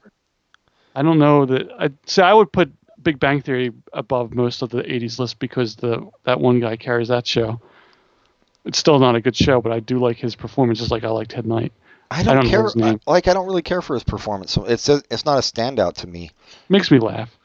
I 0.94 1.02
don't 1.02 1.18
know 1.18 1.46
that. 1.46 1.70
I 1.78 1.90
say 2.06 2.22
I 2.22 2.32
would 2.32 2.50
put 2.50 2.72
Big 3.02 3.20
Bang 3.20 3.42
Theory 3.42 3.70
above 3.92 4.34
most 4.34 4.62
of 4.62 4.70
the 4.70 4.82
'80s 4.82 5.18
list 5.18 5.38
because 5.38 5.76
the 5.76 6.10
that 6.24 6.40
one 6.40 6.58
guy 6.58 6.76
carries 6.76 7.08
that 7.08 7.26
show. 7.26 7.60
It's 8.64 8.78
still 8.78 8.98
not 8.98 9.14
a 9.14 9.20
good 9.20 9.36
show, 9.36 9.60
but 9.60 9.70
I 9.70 9.78
do 9.78 9.98
like 10.00 10.16
his 10.16 10.34
performance, 10.34 10.78
just 10.80 10.90
like 10.90 11.04
I 11.04 11.08
like 11.10 11.28
Ted 11.28 11.46
Knight. 11.46 11.72
I 12.10 12.22
don't, 12.22 12.36
don't 12.36 12.48
care. 12.48 12.98
Like, 13.06 13.28
I 13.28 13.34
don't 13.34 13.46
really 13.46 13.62
care 13.62 13.82
for 13.82 13.94
his 13.94 14.04
performance. 14.04 14.52
So 14.52 14.64
it's 14.64 14.88
a, 14.88 15.02
it's 15.10 15.24
not 15.24 15.38
a 15.38 15.40
standout 15.40 15.94
to 15.96 16.06
me. 16.06 16.30
Makes 16.68 16.90
me 16.90 16.98
laugh 16.98 17.36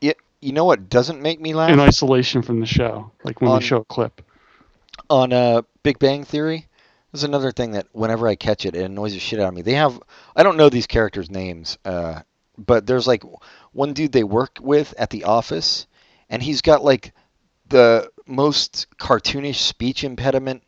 It, 0.00 0.16
you 0.40 0.52
know 0.52 0.64
what 0.64 0.88
doesn't 0.88 1.20
make 1.20 1.40
me 1.40 1.54
laugh? 1.54 1.70
in 1.70 1.80
isolation 1.80 2.42
from 2.42 2.60
the 2.60 2.66
show, 2.66 3.10
like 3.24 3.40
when 3.40 3.50
On- 3.50 3.60
show 3.60 3.78
a 3.78 3.84
clip. 3.84 4.22
on 5.10 5.32
uh, 5.32 5.62
Big 5.82 5.98
Bang 5.98 6.24
Theory. 6.24 6.66
There's 7.12 7.24
another 7.24 7.52
thing 7.52 7.72
that 7.72 7.86
whenever 7.92 8.28
I 8.28 8.36
catch 8.36 8.66
it, 8.66 8.74
it 8.76 8.84
annoys 8.84 9.14
the 9.14 9.18
shit 9.18 9.40
out 9.40 9.48
of 9.48 9.54
me. 9.54 9.62
They 9.62 9.72
have 9.74 9.98
I 10.36 10.42
don't 10.42 10.56
know 10.58 10.68
these 10.68 10.86
characters' 10.86 11.30
names, 11.30 11.78
uh, 11.84 12.20
but 12.58 12.86
there's 12.86 13.06
like 13.06 13.22
one 13.72 13.94
dude 13.94 14.12
they 14.12 14.24
work 14.24 14.58
with 14.60 14.92
at 14.98 15.08
the 15.10 15.24
office, 15.24 15.86
and 16.28 16.42
he's 16.42 16.60
got 16.60 16.84
like 16.84 17.12
the 17.70 18.10
most 18.26 18.86
cartoonish 18.98 19.56
speech 19.56 20.04
impediment 20.04 20.62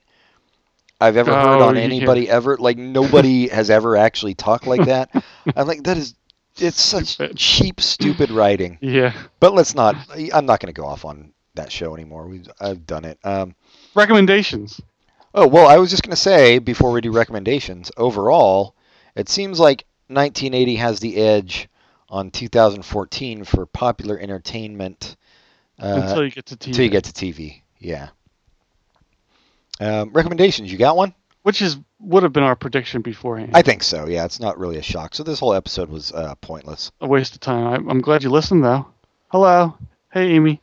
I've 1.01 1.17
ever 1.17 1.33
heard 1.33 1.61
Oh, 1.63 1.69
on 1.69 1.77
yeah. 1.77 1.83
anybody 1.83 2.29
ever. 2.29 2.57
Like 2.57 2.77
nobody 2.79 3.49
has 3.49 3.71
ever 3.71 3.97
actually 3.97 4.35
talked 4.35 4.67
like 4.67 4.85
that. 4.87 5.11
I'm 5.57 5.67
like 5.67 5.85
that 5.85 5.97
is 5.97 6.15
it's 6.59 6.81
such 6.81 7.07
Stupid. 7.07 7.37
cheap, 7.37 7.81
stupid 7.81 8.31
writing. 8.31 8.77
Yeah. 8.81 9.13
But 9.39 9.55
let's 9.55 9.75
not. 9.75 9.97
I'm 10.35 10.47
not 10.47 10.61
going 10.61 10.73
to 10.75 10.79
go 10.79 10.87
off 10.87 11.05
on 11.05 11.33
that 11.55 11.73
show 11.73 11.95
anymore. 11.95 12.27
We've 12.27 12.49
I've 12.61 12.87
done 12.87 13.05
it. 13.05 13.19
Um, 13.25 13.55
Recommendations. 13.95 14.81
Oh, 15.35 15.47
well, 15.47 15.69
I 15.69 15.79
was 15.79 15.91
just 15.91 16.03
going 16.03 16.11
to 16.11 16.17
say 16.21 16.59
before 16.59 16.91
we 16.91 17.01
do 17.01 17.13
recommendations, 17.13 17.93
overall, 17.97 18.75
it 19.15 19.29
seems 19.29 19.61
like 19.61 19.85
1980 20.09 20.75
has 20.77 20.99
the 21.01 21.17
edge 21.17 21.69
on 22.09 22.31
2014 22.33 23.45
for 23.45 23.65
popular 23.67 24.19
entertainment 24.19 25.17
uh, 25.79 26.01
until 26.03 26.25
you 26.25 26.31
get 26.33 26.47
to 26.47 26.57
TV. 26.57 26.67
until 26.67 26.85
you 26.85 26.91
get 26.91 27.05
to 27.05 27.13
TV. 27.13 27.63
Yeah. 27.79 28.09
Um, 29.81 30.11
recommendations, 30.13 30.71
you 30.71 30.79
got 30.79 30.97
one? 30.97 31.15
Which 31.43 31.63
is 31.63 31.79
would 32.01 32.23
have 32.23 32.33
been 32.35 32.43
our 32.43 32.55
prediction 32.57 33.01
beforehand. 33.03 33.53
I 33.55 33.63
think 33.63 33.83
so, 33.83 34.07
yeah. 34.07 34.25
It's 34.27 34.41
not 34.41 34.59
really 34.59 34.77
a 34.77 34.83
shock. 34.83 35.15
So 35.15 35.23
this 35.23 35.41
whole 35.41 35.55
episode 35.55 35.89
was 35.89 36.13
uh, 36.13 36.35
pointless. 36.37 36.93
a 37.01 37.09
waste 37.09 37.35
of 37.35 37.41
time. 37.41 37.67
I, 37.67 37.91
I'm 37.91 38.01
glad 38.01 38.23
you 38.23 38.31
listened 38.31 38.63
though. 38.63 38.87
Hello. 39.29 39.77
Hey 40.13 40.33
Amy. 40.33 40.61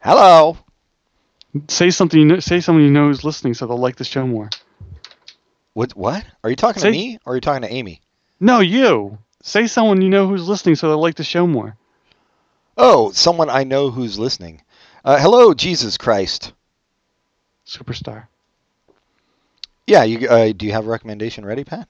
Hello! 0.00 0.58
Say 1.68 1.90
something. 1.90 2.20
You 2.20 2.26
know, 2.26 2.40
say 2.40 2.60
someone 2.60 2.84
you 2.84 2.90
know 2.90 3.08
who's 3.08 3.24
listening, 3.24 3.54
so 3.54 3.66
they'll 3.66 3.78
like 3.78 3.96
the 3.96 4.04
show 4.04 4.26
more. 4.26 4.50
What? 5.72 5.96
What? 5.96 6.24
Are 6.44 6.50
you 6.50 6.56
talking 6.56 6.80
Say- 6.82 6.88
to 6.88 6.92
me 6.92 7.18
or 7.24 7.32
are 7.32 7.36
you 7.36 7.40
talking 7.40 7.62
to 7.62 7.72
Amy? 7.72 8.02
No, 8.38 8.60
you. 8.60 9.18
Say 9.42 9.66
someone 9.66 10.02
you 10.02 10.10
know 10.10 10.26
who's 10.28 10.48
listening, 10.48 10.74
so 10.74 10.88
they'll 10.88 11.00
like 11.00 11.14
the 11.16 11.24
show 11.24 11.46
more. 11.46 11.76
Oh, 12.76 13.12
someone 13.12 13.48
I 13.48 13.64
know 13.64 13.90
who's 13.90 14.18
listening. 14.18 14.60
Uh, 15.04 15.18
hello, 15.18 15.54
Jesus 15.54 15.96
Christ. 15.96 16.52
Superstar. 17.66 18.26
Yeah, 19.86 20.02
you 20.04 20.28
uh, 20.28 20.52
do 20.52 20.66
you 20.66 20.72
have 20.72 20.86
a 20.86 20.90
recommendation 20.90 21.44
ready, 21.44 21.64
Pat? 21.64 21.88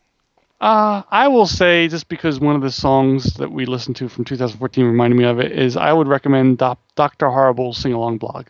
Uh, 0.60 1.02
I 1.10 1.28
will 1.28 1.46
say 1.46 1.86
just 1.88 2.08
because 2.08 2.40
one 2.40 2.56
of 2.56 2.62
the 2.62 2.70
songs 2.70 3.34
that 3.34 3.50
we 3.50 3.66
listened 3.66 3.96
to 3.96 4.08
from 4.08 4.24
2014 4.24 4.84
reminded 4.84 5.16
me 5.16 5.24
of 5.24 5.38
it 5.38 5.52
is 5.52 5.76
I 5.76 5.92
would 5.92 6.08
recommend 6.08 6.58
Doc- 6.58 6.78
Dr. 6.94 7.28
Horrible's 7.28 7.76
sing 7.76 7.92
along 7.92 8.18
blog. 8.18 8.46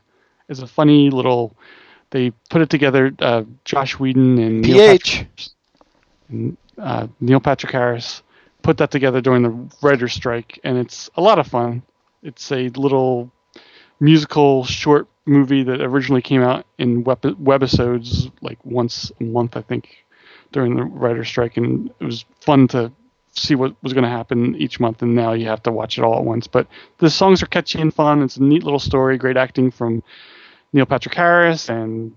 It's 0.49 0.61
a 0.61 0.67
funny 0.69 1.11
little. 1.11 1.57
They 2.11 2.31
put 2.49 2.63
it 2.63 2.71
together. 2.71 3.13
Uh, 3.19 3.43
Joss 3.65 3.99
Whedon 3.99 4.39
and 4.39 4.61
Neil 4.63 4.79
Patrick, 4.79 5.29
PH. 5.35 5.51
uh, 6.79 7.09
Neil 7.21 7.41
Patrick 7.41 7.73
Harris 7.73 8.23
put 8.63 8.79
that 8.79 8.91
together 8.93 9.21
during 9.21 9.43
the 9.43 9.77
writer's 9.83 10.13
strike, 10.13 10.61
and 10.65 10.79
it's 10.79 11.11
a 11.17 11.21
lot 11.21 11.39
of 11.41 11.47
fun. 11.49 11.83
It's 12.23 12.51
a 12.53 12.69
little 12.71 13.31
musical 14.01 14.65
short 14.65 15.07
movie 15.27 15.63
that 15.65 15.81
originally 15.81 16.23
came 16.23 16.43
out 16.43 16.67
in 16.79 17.05
web- 17.05 17.21
webisodes 17.23 18.31
like 18.43 18.59
once 18.65 19.11
a 19.21 19.25
month, 19.25 19.57
I 19.57 19.63
think, 19.63 20.05
during 20.53 20.77
the 20.77 20.85
writer's 20.85 21.29
strike, 21.29 21.57
and 21.57 21.91
it 22.01 22.05
was 22.05 22.25
fun 22.41 22.69
to 22.69 22.93
see 23.33 23.55
what 23.55 23.75
was 23.83 23.93
going 23.93 24.05
to 24.05 24.11
happen 24.11 24.55
each 24.57 24.81
month. 24.81 25.03
And 25.03 25.15
now 25.15 25.33
you 25.33 25.47
have 25.47 25.63
to 25.65 25.73
watch 25.73 25.99
it 25.99 26.03
all 26.05 26.19
at 26.19 26.25
once. 26.25 26.47
But 26.47 26.67
the 26.99 27.11
songs 27.11 27.43
are 27.43 27.47
catchy 27.47 27.81
and 27.81 27.93
fun. 27.93 28.23
It's 28.23 28.37
a 28.37 28.43
neat 28.43 28.63
little 28.65 28.79
story. 28.79 29.19
Great 29.19 29.37
acting 29.37 29.71
from 29.71 30.03
Neil 30.73 30.87
Patrick 30.87 31.15
Harris 31.15 31.69
and 31.69 32.15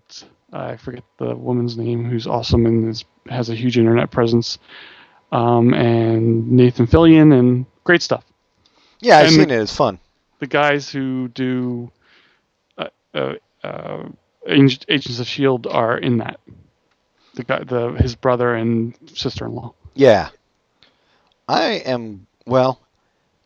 I 0.52 0.78
forget 0.78 1.04
the 1.18 1.36
woman's 1.36 1.78
name 1.78 2.06
who's 2.06 2.26
awesome 2.28 2.66
and 2.66 2.88
is, 2.90 3.06
has 3.28 3.50
a 3.50 3.56
huge 3.56 3.78
internet 3.78 4.12
presence. 4.12 4.58
Um, 5.32 5.74
and 5.74 6.50
Nathan 6.52 6.88
Fillion 6.88 7.38
and 7.38 7.66
great 7.84 8.02
stuff. 8.02 8.24
Yeah, 9.00 9.18
I've 9.20 9.28
And 9.28 9.36
seen 9.36 9.52
it. 9.52 9.62
It's 9.62 9.76
fun. 9.76 10.00
The 10.40 10.48
guys 10.48 10.90
who 10.90 11.28
do 11.30 11.92
uh, 12.78 12.88
uh, 13.14 13.34
uh, 13.64 14.04
Agents 14.48 15.20
of 15.20 15.28
Shield 15.28 15.68
are 15.68 15.98
in 15.98 16.18
that. 16.18 16.40
The 17.36 17.44
guy, 17.44 17.64
the 17.64 17.92
his 17.94 18.16
brother 18.16 18.56
and 18.56 18.94
sister-in-law. 19.14 19.74
Yeah. 19.94 20.30
I 21.48 21.64
am 21.86 22.28
well. 22.46 22.82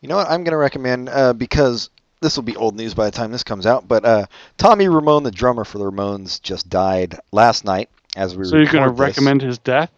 You 0.00 0.08
know 0.08 0.16
what? 0.16 0.28
I'm 0.28 0.44
going 0.44 0.52
to 0.52 0.56
recommend 0.56 1.08
uh, 1.08 1.32
because 1.32 1.90
this 2.20 2.36
will 2.36 2.42
be 2.42 2.56
old 2.56 2.76
news 2.76 2.94
by 2.94 3.06
the 3.06 3.10
time 3.10 3.32
this 3.32 3.42
comes 3.42 3.66
out. 3.66 3.86
But 3.88 4.04
uh, 4.04 4.26
Tommy 4.56 4.88
Ramone, 4.88 5.22
the 5.22 5.30
drummer 5.30 5.64
for 5.64 5.78
the 5.78 5.84
Ramones, 5.84 6.40
just 6.40 6.68
died 6.68 7.18
last 7.32 7.64
night. 7.64 7.90
As 8.16 8.34
we 8.34 8.38
were. 8.38 8.44
So 8.44 8.56
you're 8.56 8.66
going 8.66 8.84
to 8.84 8.90
recommend 8.90 9.42
his 9.42 9.58
death? 9.58 9.90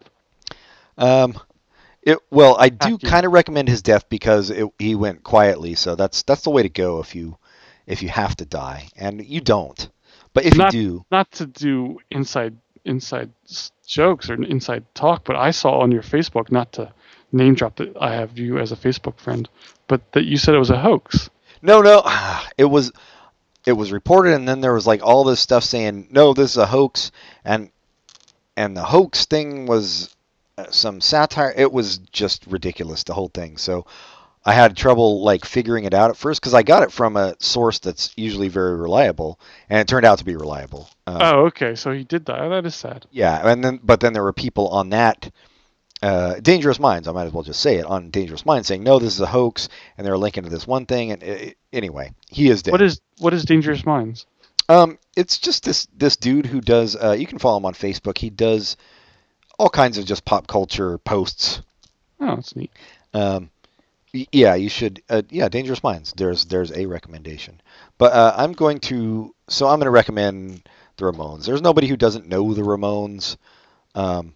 Um, 0.97 1.39
it 2.07 2.19
well, 2.31 2.57
I 2.59 2.70
do 2.70 2.97
kind 2.97 3.27
of 3.27 3.33
recommend 3.33 3.69
his 3.69 3.83
death 3.83 4.09
because 4.09 4.51
it, 4.51 4.66
he 4.78 4.95
went 4.95 5.24
quietly. 5.24 5.74
So 5.74 5.97
that's 5.97 6.23
that's 6.23 6.43
the 6.43 6.51
way 6.51 6.62
to 6.62 6.69
go 6.69 7.01
if 7.01 7.15
you 7.15 7.37
if 7.87 8.03
you 8.03 8.09
have 8.09 8.37
to 8.37 8.47
die, 8.47 8.89
and 8.97 9.24
you 9.27 9.41
don't. 9.41 9.91
But 10.33 10.45
if 10.47 10.57
Not- 10.57 10.73
you 10.73 10.81
do, 10.81 11.05
Not 11.11 11.31
to 11.33 11.47
do 11.47 11.99
inside 12.11 12.57
inside 12.85 13.33
jokes 13.85 14.31
or 14.31 14.35
inside 14.35 14.85
talk, 14.95 15.24
but 15.24 15.35
I 15.35 15.51
saw 15.51 15.81
on 15.81 15.91
your 15.91 16.03
Facebook 16.03 16.53
not 16.53 16.73
to 16.74 16.93
name 17.33 17.55
drop 17.55 17.77
that 17.77 17.97
I 18.01 18.15
have 18.15 18.39
you 18.39 18.59
as 18.59 18.70
a 18.70 18.77
Facebook 18.77 19.19
friend, 19.19 19.49
but 19.89 20.12
that 20.12 20.24
you 20.24 20.37
said 20.37 20.55
it 20.55 20.59
was 20.59 20.70
a 20.70 20.78
hoax. 20.78 21.28
No, 21.61 21.83
no, 21.83 22.03
it 22.57 22.66
was 22.66 22.93
it 23.66 23.73
was 23.73 23.91
reported, 23.91 24.35
and 24.35 24.49
then 24.49 24.61
there 24.61 24.74
was 24.74 24.87
like 24.87 25.03
all 25.03 25.24
this 25.24 25.41
stuff 25.41 25.65
saying 25.65 26.07
no, 26.11 26.33
this 26.33 26.53
is 26.53 26.57
a 26.57 26.66
hoax, 26.66 27.11
and 27.45 27.70
and 28.57 28.77
the 28.77 28.85
hoax 28.85 29.27
thing 29.27 29.66
was 29.66 30.15
some 30.70 31.01
satire. 31.01 31.53
It 31.57 31.73
was 31.73 31.99
just 31.99 32.47
ridiculous, 32.47 33.05
the 33.05 33.15
whole 33.15 33.28
thing. 33.28 33.57
So 33.57 33.87
I 34.45 34.53
had 34.53 34.77
trouble 34.77 35.23
like 35.23 35.45
figuring 35.45 35.85
it 35.85 35.95
out 35.95 36.11
at 36.11 36.16
first 36.16 36.41
because 36.41 36.55
I 36.55 36.62
got 36.62 36.83
it 36.83 36.93
from 36.93 37.16
a 37.16 37.35
source 37.41 37.78
that's 37.78 38.12
usually 38.16 38.49
very 38.49 38.77
reliable, 38.77 39.39
and 39.69 39.81
it 39.81 39.89
turned 39.89 40.07
out 40.07 40.19
to 40.19 40.24
be 40.24 40.37
reliable. 40.37 40.89
Um, 41.07 41.19
Oh, 41.20 41.47
okay. 41.47 41.74
So 41.74 41.93
he 41.93 42.05
did 42.05 42.27
that. 42.27 42.49
That 42.49 42.65
is 42.66 42.74
sad. 42.74 43.07
Yeah, 43.11 43.47
and 43.49 43.62
then 43.62 43.81
but 43.83 44.01
then 44.01 44.12
there 44.12 44.23
were 44.23 44.33
people 44.33 44.69
on 44.69 44.91
that 44.91 45.31
uh, 46.03 46.35
Dangerous 46.41 46.78
Minds. 46.78 47.09
I 47.09 47.12
might 47.12 47.24
as 47.24 47.33
well 47.33 47.43
just 47.43 47.61
say 47.61 47.77
it 47.77 47.87
on 47.87 48.11
Dangerous 48.11 48.47
Minds 48.47 48.69
saying 48.69 48.83
no, 48.83 48.99
this 48.99 49.15
is 49.15 49.20
a 49.20 49.27
hoax, 49.27 49.69
and 49.99 50.07
they're 50.07 50.19
linking 50.19 50.45
to 50.45 50.51
this 50.51 50.66
one 50.66 50.87
thing. 50.87 51.12
And 51.12 51.23
uh, 51.23 51.51
anyway, 51.73 52.12
he 52.31 52.49
is 52.49 52.62
dead. 52.62 52.73
What 52.73 52.83
is 52.83 53.01
what 53.19 53.35
is 53.35 53.45
Dangerous 53.45 53.85
Minds? 53.85 54.27
Um, 54.69 54.99
it's 55.16 55.39
just 55.39 55.65
this 55.65 55.87
this 55.97 56.16
dude 56.16 56.47
who 56.47 56.61
does. 56.61 56.97
Uh, 56.97 57.12
you 57.19 57.27
can 57.27 57.39
follow 57.39 57.59
him 57.59 57.66
on 57.66 57.74
Facebook. 57.74 58.19
He 58.19 58.31
does 58.31 58.77
all 59.59 59.69
kinds 59.69 59.99
of 59.99 60.05
just 60.05 60.24
pop 60.24 60.47
culture 60.47 60.99
posts. 60.99 61.62
Oh, 62.20 62.37
that's 62.37 62.57
neat. 62.57 62.70
Um, 63.15 63.51
yeah, 64.12 64.55
you 64.55 64.69
should. 64.69 65.03
Uh, 65.09 65.23
yeah, 65.31 65.49
Dangerous 65.49 65.83
Minds. 65.83 66.12
There's 66.16 66.47
there's 66.47 66.73
a 66.73 66.87
recommendation. 66.87 67.61
But 67.99 68.12
uh, 68.12 68.35
I'm 68.37 68.53
going 68.53 68.81
to. 68.81 69.35
So 69.49 69.66
I'm 69.66 69.78
going 69.78 69.87
to 69.87 69.91
recommend 69.91 70.69
the 70.97 71.05
Ramones. 71.05 71.47
There's 71.47 71.62
nobody 71.62 71.87
who 71.87 71.97
doesn't 71.97 72.28
know 72.28 72.55
the 72.55 72.62
Ramones. 72.62 73.37
Um, 73.95 74.35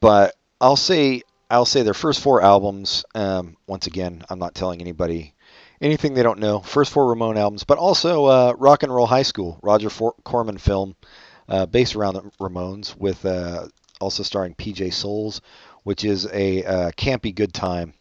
but 0.00 0.34
I'll 0.60 0.76
say 0.76 1.22
I'll 1.50 1.64
say 1.64 1.82
their 1.82 1.94
first 1.94 2.20
four 2.20 2.42
albums. 2.42 3.04
Um, 3.14 3.56
once 3.66 3.86
again, 3.86 4.24
I'm 4.28 4.38
not 4.38 4.54
telling 4.54 4.80
anybody 4.80 5.34
anything 5.80 6.14
they 6.14 6.22
don't 6.22 6.40
know. 6.40 6.60
First 6.60 6.92
four 6.92 7.08
Ramone 7.08 7.38
albums, 7.38 7.64
but 7.64 7.78
also 7.78 8.26
uh, 8.26 8.54
Rock 8.58 8.82
and 8.82 8.94
Roll 8.94 9.06
High 9.06 9.22
School, 9.22 9.58
Roger 9.62 9.90
For- 9.90 10.14
Corman 10.24 10.58
film, 10.58 10.94
uh, 11.48 11.66
based 11.66 11.96
around 11.96 12.14
the 12.14 12.22
Ramones, 12.40 12.96
with 12.96 13.24
uh, 13.24 13.68
also 14.00 14.22
starring 14.22 14.54
PJ 14.54 14.92
Soles, 14.92 15.40
which 15.84 16.04
is 16.04 16.26
a 16.32 16.64
uh, 16.64 16.90
campy 16.92 17.34
good 17.34 17.52
time. 17.52 17.94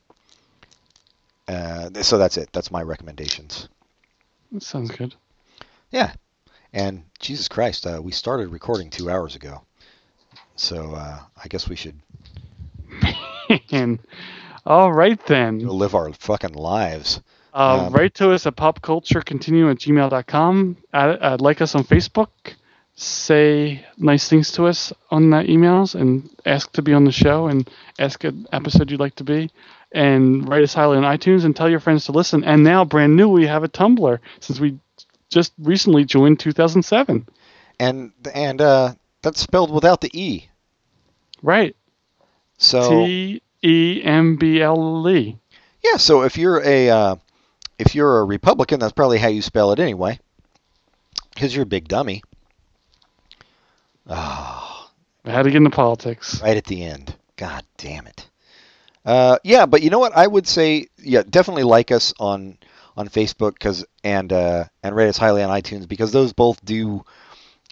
Uh, 1.47 1.89
so 2.01 2.17
that's 2.17 2.37
it. 2.37 2.49
That's 2.51 2.71
my 2.71 2.81
recommendations. 2.81 3.69
That 4.51 4.63
sounds 4.63 4.91
good. 4.91 5.15
Yeah, 5.91 6.13
and 6.73 7.03
Jesus 7.19 7.47
Christ, 7.47 7.87
uh, 7.87 8.01
we 8.03 8.11
started 8.11 8.49
recording 8.49 8.89
two 8.89 9.09
hours 9.09 9.35
ago, 9.35 9.61
so 10.55 10.93
uh, 10.93 11.19
I 11.41 11.47
guess 11.47 11.69
we 11.69 11.75
should 11.77 11.95
and 13.71 13.99
all 14.65 14.91
right 14.91 15.23
then. 15.27 15.59
live 15.59 15.95
our 15.95 16.11
fucking 16.13 16.53
lives. 16.53 17.21
Uh, 17.53 17.85
Um, 17.87 17.93
write 17.93 18.13
to 18.15 18.31
us 18.31 18.45
at 18.45 18.55
popculturecontinuum 18.55 19.71
at 19.71 19.77
gmail.com. 19.77 20.77
Add, 20.93 21.19
add, 21.21 21.41
like 21.41 21.61
us 21.61 21.73
on 21.75 21.83
Facebook. 21.83 22.27
Say 22.99 23.85
nice 23.95 24.27
things 24.27 24.51
to 24.53 24.65
us 24.65 24.91
on 25.11 25.29
that 25.29 25.45
emails 25.45 25.93
and 25.93 26.29
ask 26.45 26.71
to 26.73 26.81
be 26.81 26.93
on 26.93 27.05
the 27.05 27.11
show 27.11 27.45
and 27.45 27.69
ask 27.99 28.23
an 28.23 28.47
episode 28.51 28.89
you'd 28.89 28.99
like 28.99 29.15
to 29.15 29.23
be. 29.23 29.51
And 29.91 30.49
write 30.49 30.63
us 30.63 30.73
highly 30.73 30.97
on 30.97 31.03
iTunes 31.03 31.45
and 31.45 31.55
tell 31.55 31.69
your 31.69 31.79
friends 31.79 32.05
to 32.05 32.11
listen. 32.11 32.43
And 32.43 32.63
now, 32.63 32.83
brand 32.83 33.15
new, 33.15 33.29
we 33.29 33.45
have 33.45 33.63
a 33.63 33.69
Tumblr 33.69 34.17
since 34.39 34.59
we 34.59 34.79
just 35.29 35.53
recently 35.59 36.05
joined 36.05 36.39
2007. 36.39 37.27
And 37.79 38.11
and 38.33 38.61
uh, 38.61 38.95
that's 39.21 39.39
spelled 39.39 39.71
without 39.71 40.01
the 40.01 40.09
e. 40.19 40.49
Right. 41.43 41.75
So 42.57 43.05
T 43.05 43.41
E 43.63 44.01
M 44.03 44.37
B 44.37 44.61
L 44.61 45.07
E. 45.07 45.37
yeah, 45.83 45.97
so 45.97 46.23
if 46.23 46.37
you're 46.37 46.61
a 46.63 46.89
uh, 46.89 47.15
if 47.77 47.93
you're 47.93 48.19
a 48.19 48.25
Republican, 48.25 48.79
that's 48.79 48.93
probably 48.93 49.19
how 49.19 49.27
you 49.27 49.41
spell 49.41 49.71
it 49.71 49.79
anyway, 49.79 50.19
because 51.33 51.55
you're 51.55 51.63
a 51.63 51.67
big 51.67 51.87
dummy. 51.87 52.23
Ah, 54.09 54.89
I 55.25 55.31
had 55.31 55.43
to 55.43 55.49
get 55.51 55.57
into 55.57 55.69
politics. 55.69 56.41
right 56.41 56.57
at 56.57 56.65
the 56.65 56.83
end. 56.83 57.15
God 57.35 57.63
damn 57.77 58.07
it. 58.07 58.27
Uh, 59.05 59.37
yeah, 59.43 59.65
but 59.65 59.81
you 59.81 59.89
know 59.89 59.99
what? 59.99 60.15
I 60.15 60.27
would 60.27 60.47
say, 60.47 60.87
yeah, 60.97 61.23
definitely 61.29 61.63
like 61.63 61.91
us 61.91 62.13
on 62.19 62.57
on 62.95 63.07
Facebook 63.09 63.53
because 63.53 63.85
and 64.03 64.31
uh, 64.33 64.65
and 64.83 64.95
rate 64.95 65.07
us 65.09 65.17
highly 65.17 65.43
on 65.43 65.49
iTunes 65.49 65.87
because 65.87 66.11
those 66.11 66.33
both 66.33 66.63
do 66.65 67.05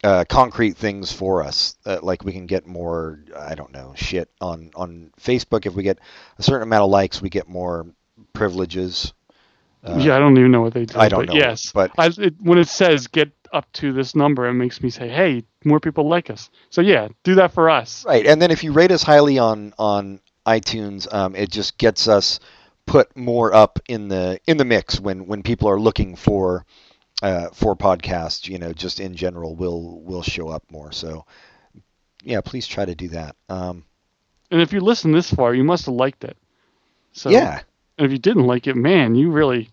uh, 0.03 0.23
concrete 0.29 0.77
things 0.77 1.11
for 1.11 1.43
us. 1.43 1.75
Uh, 1.85 1.99
like 2.01 2.23
we 2.23 2.31
can 2.31 2.45
get 2.45 2.65
more, 2.67 3.19
I 3.37 3.55
don't 3.55 3.73
know, 3.73 3.93
shit 3.95 4.29
on 4.39 4.71
on 4.75 5.11
Facebook. 5.19 5.65
If 5.65 5.73
we 5.73 5.83
get 5.83 5.99
a 6.37 6.43
certain 6.43 6.63
amount 6.63 6.83
of 6.83 6.89
likes, 6.91 7.21
we 7.21 7.29
get 7.29 7.49
more 7.49 7.87
privileges. 8.33 9.13
Uh, 9.83 9.97
yeah, 9.99 10.15
I 10.15 10.19
don't 10.19 10.37
even 10.37 10.51
know 10.51 10.61
what 10.61 10.73
they 10.73 10.85
do. 10.85 10.97
I 10.97 11.09
don't 11.09 11.25
but 11.27 11.33
know, 11.33 11.39
Yes, 11.39 11.71
but- 11.71 11.91
I, 11.97 12.07
it, 12.17 12.35
when 12.41 12.57
it 12.57 12.67
says 12.67 13.07
get 13.07 13.31
up 13.55 13.71
to 13.73 13.93
this 13.93 14.15
number, 14.15 14.47
it 14.47 14.53
makes 14.53 14.83
me 14.83 14.89
say, 14.89 15.07
"Hey, 15.07 15.43
more 15.63 15.79
people 15.79 16.07
like 16.07 16.29
us." 16.29 16.49
So 16.69 16.81
yeah, 16.81 17.07
do 17.23 17.35
that 17.35 17.53
for 17.53 17.69
us. 17.69 18.05
Right, 18.05 18.25
and 18.27 18.41
then 18.41 18.51
if 18.51 18.63
you 18.63 18.71
rate 18.73 18.91
us 18.91 19.03
highly 19.03 19.39
on 19.39 19.73
on 19.79 20.19
iTunes, 20.45 21.11
um, 21.13 21.35
it 21.35 21.49
just 21.51 21.77
gets 21.77 22.07
us 22.07 22.39
put 22.85 23.15
more 23.17 23.53
up 23.55 23.79
in 23.87 24.07
the 24.09 24.39
in 24.45 24.57
the 24.57 24.65
mix 24.65 24.99
when 24.99 25.25
when 25.27 25.41
people 25.41 25.69
are 25.69 25.79
looking 25.79 26.15
for 26.15 26.65
uh, 27.23 27.47
for 27.53 27.75
podcasts. 27.75 28.47
You 28.47 28.59
know, 28.59 28.73
just 28.73 28.99
in 28.99 29.15
general, 29.15 29.55
will 29.55 30.01
will 30.01 30.21
show 30.23 30.49
up 30.49 30.63
more. 30.69 30.91
So, 30.91 31.25
yeah, 32.23 32.41
please 32.41 32.67
try 32.67 32.85
to 32.85 32.93
do 32.95 33.07
that. 33.09 33.35
Um, 33.49 33.85
And 34.51 34.61
if 34.61 34.73
you 34.73 34.81
listen 34.81 35.11
this 35.11 35.31
far, 35.33 35.55
you 35.55 35.63
must 35.63 35.85
have 35.87 35.95
liked 35.95 36.23
it. 36.23 36.37
So 37.13 37.29
yeah, 37.29 37.61
And 37.97 38.05
if 38.05 38.11
you 38.11 38.19
didn't 38.19 38.45
like 38.45 38.67
it, 38.67 38.75
man, 38.75 39.15
you 39.15 39.31
really 39.31 39.69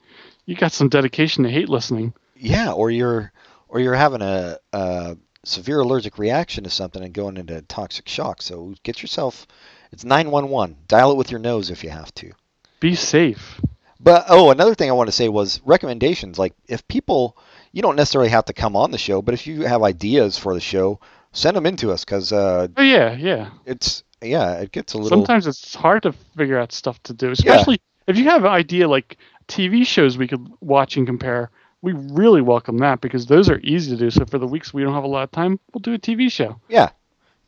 you 0.47 0.55
got 0.57 0.73
some 0.73 0.89
dedication 0.89 1.45
to 1.45 1.51
hate 1.51 1.69
listening. 1.69 2.15
yeah, 2.37 2.73
or 2.73 2.91
you're 2.91 3.33
or 3.73 3.81
you're 3.81 3.95
having 3.95 4.21
a, 4.21 4.59
a 4.75 5.17
severe 5.45 5.81
allergic 5.81 6.19
reaction 6.19 6.63
to 6.65 6.71
something 6.71 7.03
and 7.03 7.15
going 7.15 7.39
into 7.39 7.63
toxic 7.63 8.07
shock. 8.07 8.43
So 8.43 8.75
get 8.83 9.01
yourself. 9.01 9.47
It's 9.91 10.05
nine 10.05 10.31
one 10.31 10.51
one. 10.51 10.77
Dial 10.87 11.11
it 11.11 11.17
with 11.17 11.31
your 11.31 11.41
nose 11.41 11.71
if 11.71 11.83
you 11.83 11.91
have 11.91 12.15
to. 12.17 12.33
Be 12.81 12.95
safe. 12.95 13.61
But 13.99 14.27
oh, 14.29 14.51
another 14.51 14.75
thing 14.75 14.91
I 14.91 14.93
want 14.93 15.09
to 15.09 15.13
say 15.13 15.29
was 15.29 15.61
recommendations. 15.65 16.39
Like 16.39 16.53
if 16.69 16.87
people, 16.87 17.37
you 17.73 17.81
don't 17.81 17.97
necessarily 17.97 18.29
have 18.29 18.45
to 18.47 18.53
come 18.53 18.77
on 18.77 18.91
the 18.91 18.99
show, 18.99 19.23
but 19.23 19.33
if 19.33 19.47
you 19.47 19.63
have 19.63 19.83
ideas 19.83 20.37
for 20.37 20.53
the 20.53 20.61
show, 20.61 21.01
send 21.33 21.57
them 21.57 21.65
in 21.65 21.77
to 21.77 21.93
us 21.93 22.05
because 22.05 22.31
uh, 22.31 22.69
Oh 22.77 22.83
yeah, 22.83 23.15
yeah. 23.15 23.51
it's 23.65 24.05
yeah, 24.21 24.59
it 24.59 24.71
gets 24.71 24.93
a 24.93 24.99
little. 24.99 25.19
Sometimes 25.19 25.47
it's 25.47 25.75
hard 25.75 26.03
to 26.03 26.13
figure 26.37 26.59
out 26.59 26.73
stuff 26.73 27.03
to 27.05 27.15
do, 27.15 27.31
especially 27.31 27.81
if 28.07 28.19
you 28.19 28.25
have 28.25 28.45
an 28.45 28.51
idea 28.51 28.87
like 28.87 29.17
TV 29.49 29.87
shows 29.87 30.19
we 30.19 30.29
could 30.29 30.47
watch 30.61 30.99
and 30.99 31.07
compare. 31.07 31.51
We 31.83 31.93
really 31.93 32.41
welcome 32.43 32.79
that 32.79 33.01
because 33.01 33.27
those 33.27 33.51
are 33.51 33.59
easy 33.63 33.91
to 33.91 33.97
do. 33.97 34.11
So 34.11 34.25
for 34.25 34.39
the 34.39 34.47
weeks 34.47 34.73
we 34.73 34.83
don't 34.83 34.95
have 34.95 35.05
a 35.05 35.09
lot 35.09 35.25
of 35.25 35.33
time, 35.33 35.59
we'll 35.73 35.81
do 35.81 35.95
a 35.95 35.99
TV 35.99 36.29
show. 36.29 36.61
Yeah, 36.69 36.91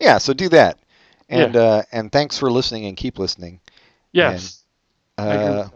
yeah. 0.00 0.18
So 0.18 0.32
do 0.34 0.48
that, 0.50 0.78
and 1.28 1.56
uh, 1.56 1.82
and 1.92 2.10
thanks 2.12 2.38
for 2.38 2.50
listening 2.50 2.86
and 2.86 2.96
keep 2.96 3.18
listening. 3.18 3.60
Yes. 4.12 4.64
I 5.26 5.34
agree 5.34 5.62
Uh, 5.62 5.68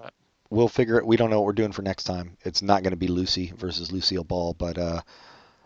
we'll 0.51 0.69
figure 0.69 0.99
it. 0.99 1.07
We 1.07 1.17
don't 1.17 1.31
know 1.31 1.41
what 1.41 1.47
we're 1.47 1.53
doing 1.53 1.73
for 1.73 1.83
next 1.83 2.05
time. 2.05 2.37
It's 2.43 2.63
not 2.63 2.83
going 2.83 2.93
to 2.93 2.97
be 2.97 3.09
Lucy 3.09 3.53
versus 3.57 3.93
Lucille 3.93 4.25
Ball, 4.25 4.55
but 4.55 4.79
uh, 4.79 5.01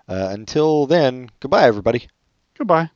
uh, 0.09 0.29
until 0.33 0.87
then, 0.87 1.31
goodbye, 1.41 1.67
everybody. 1.67 2.09
Goodbye. 2.57 2.91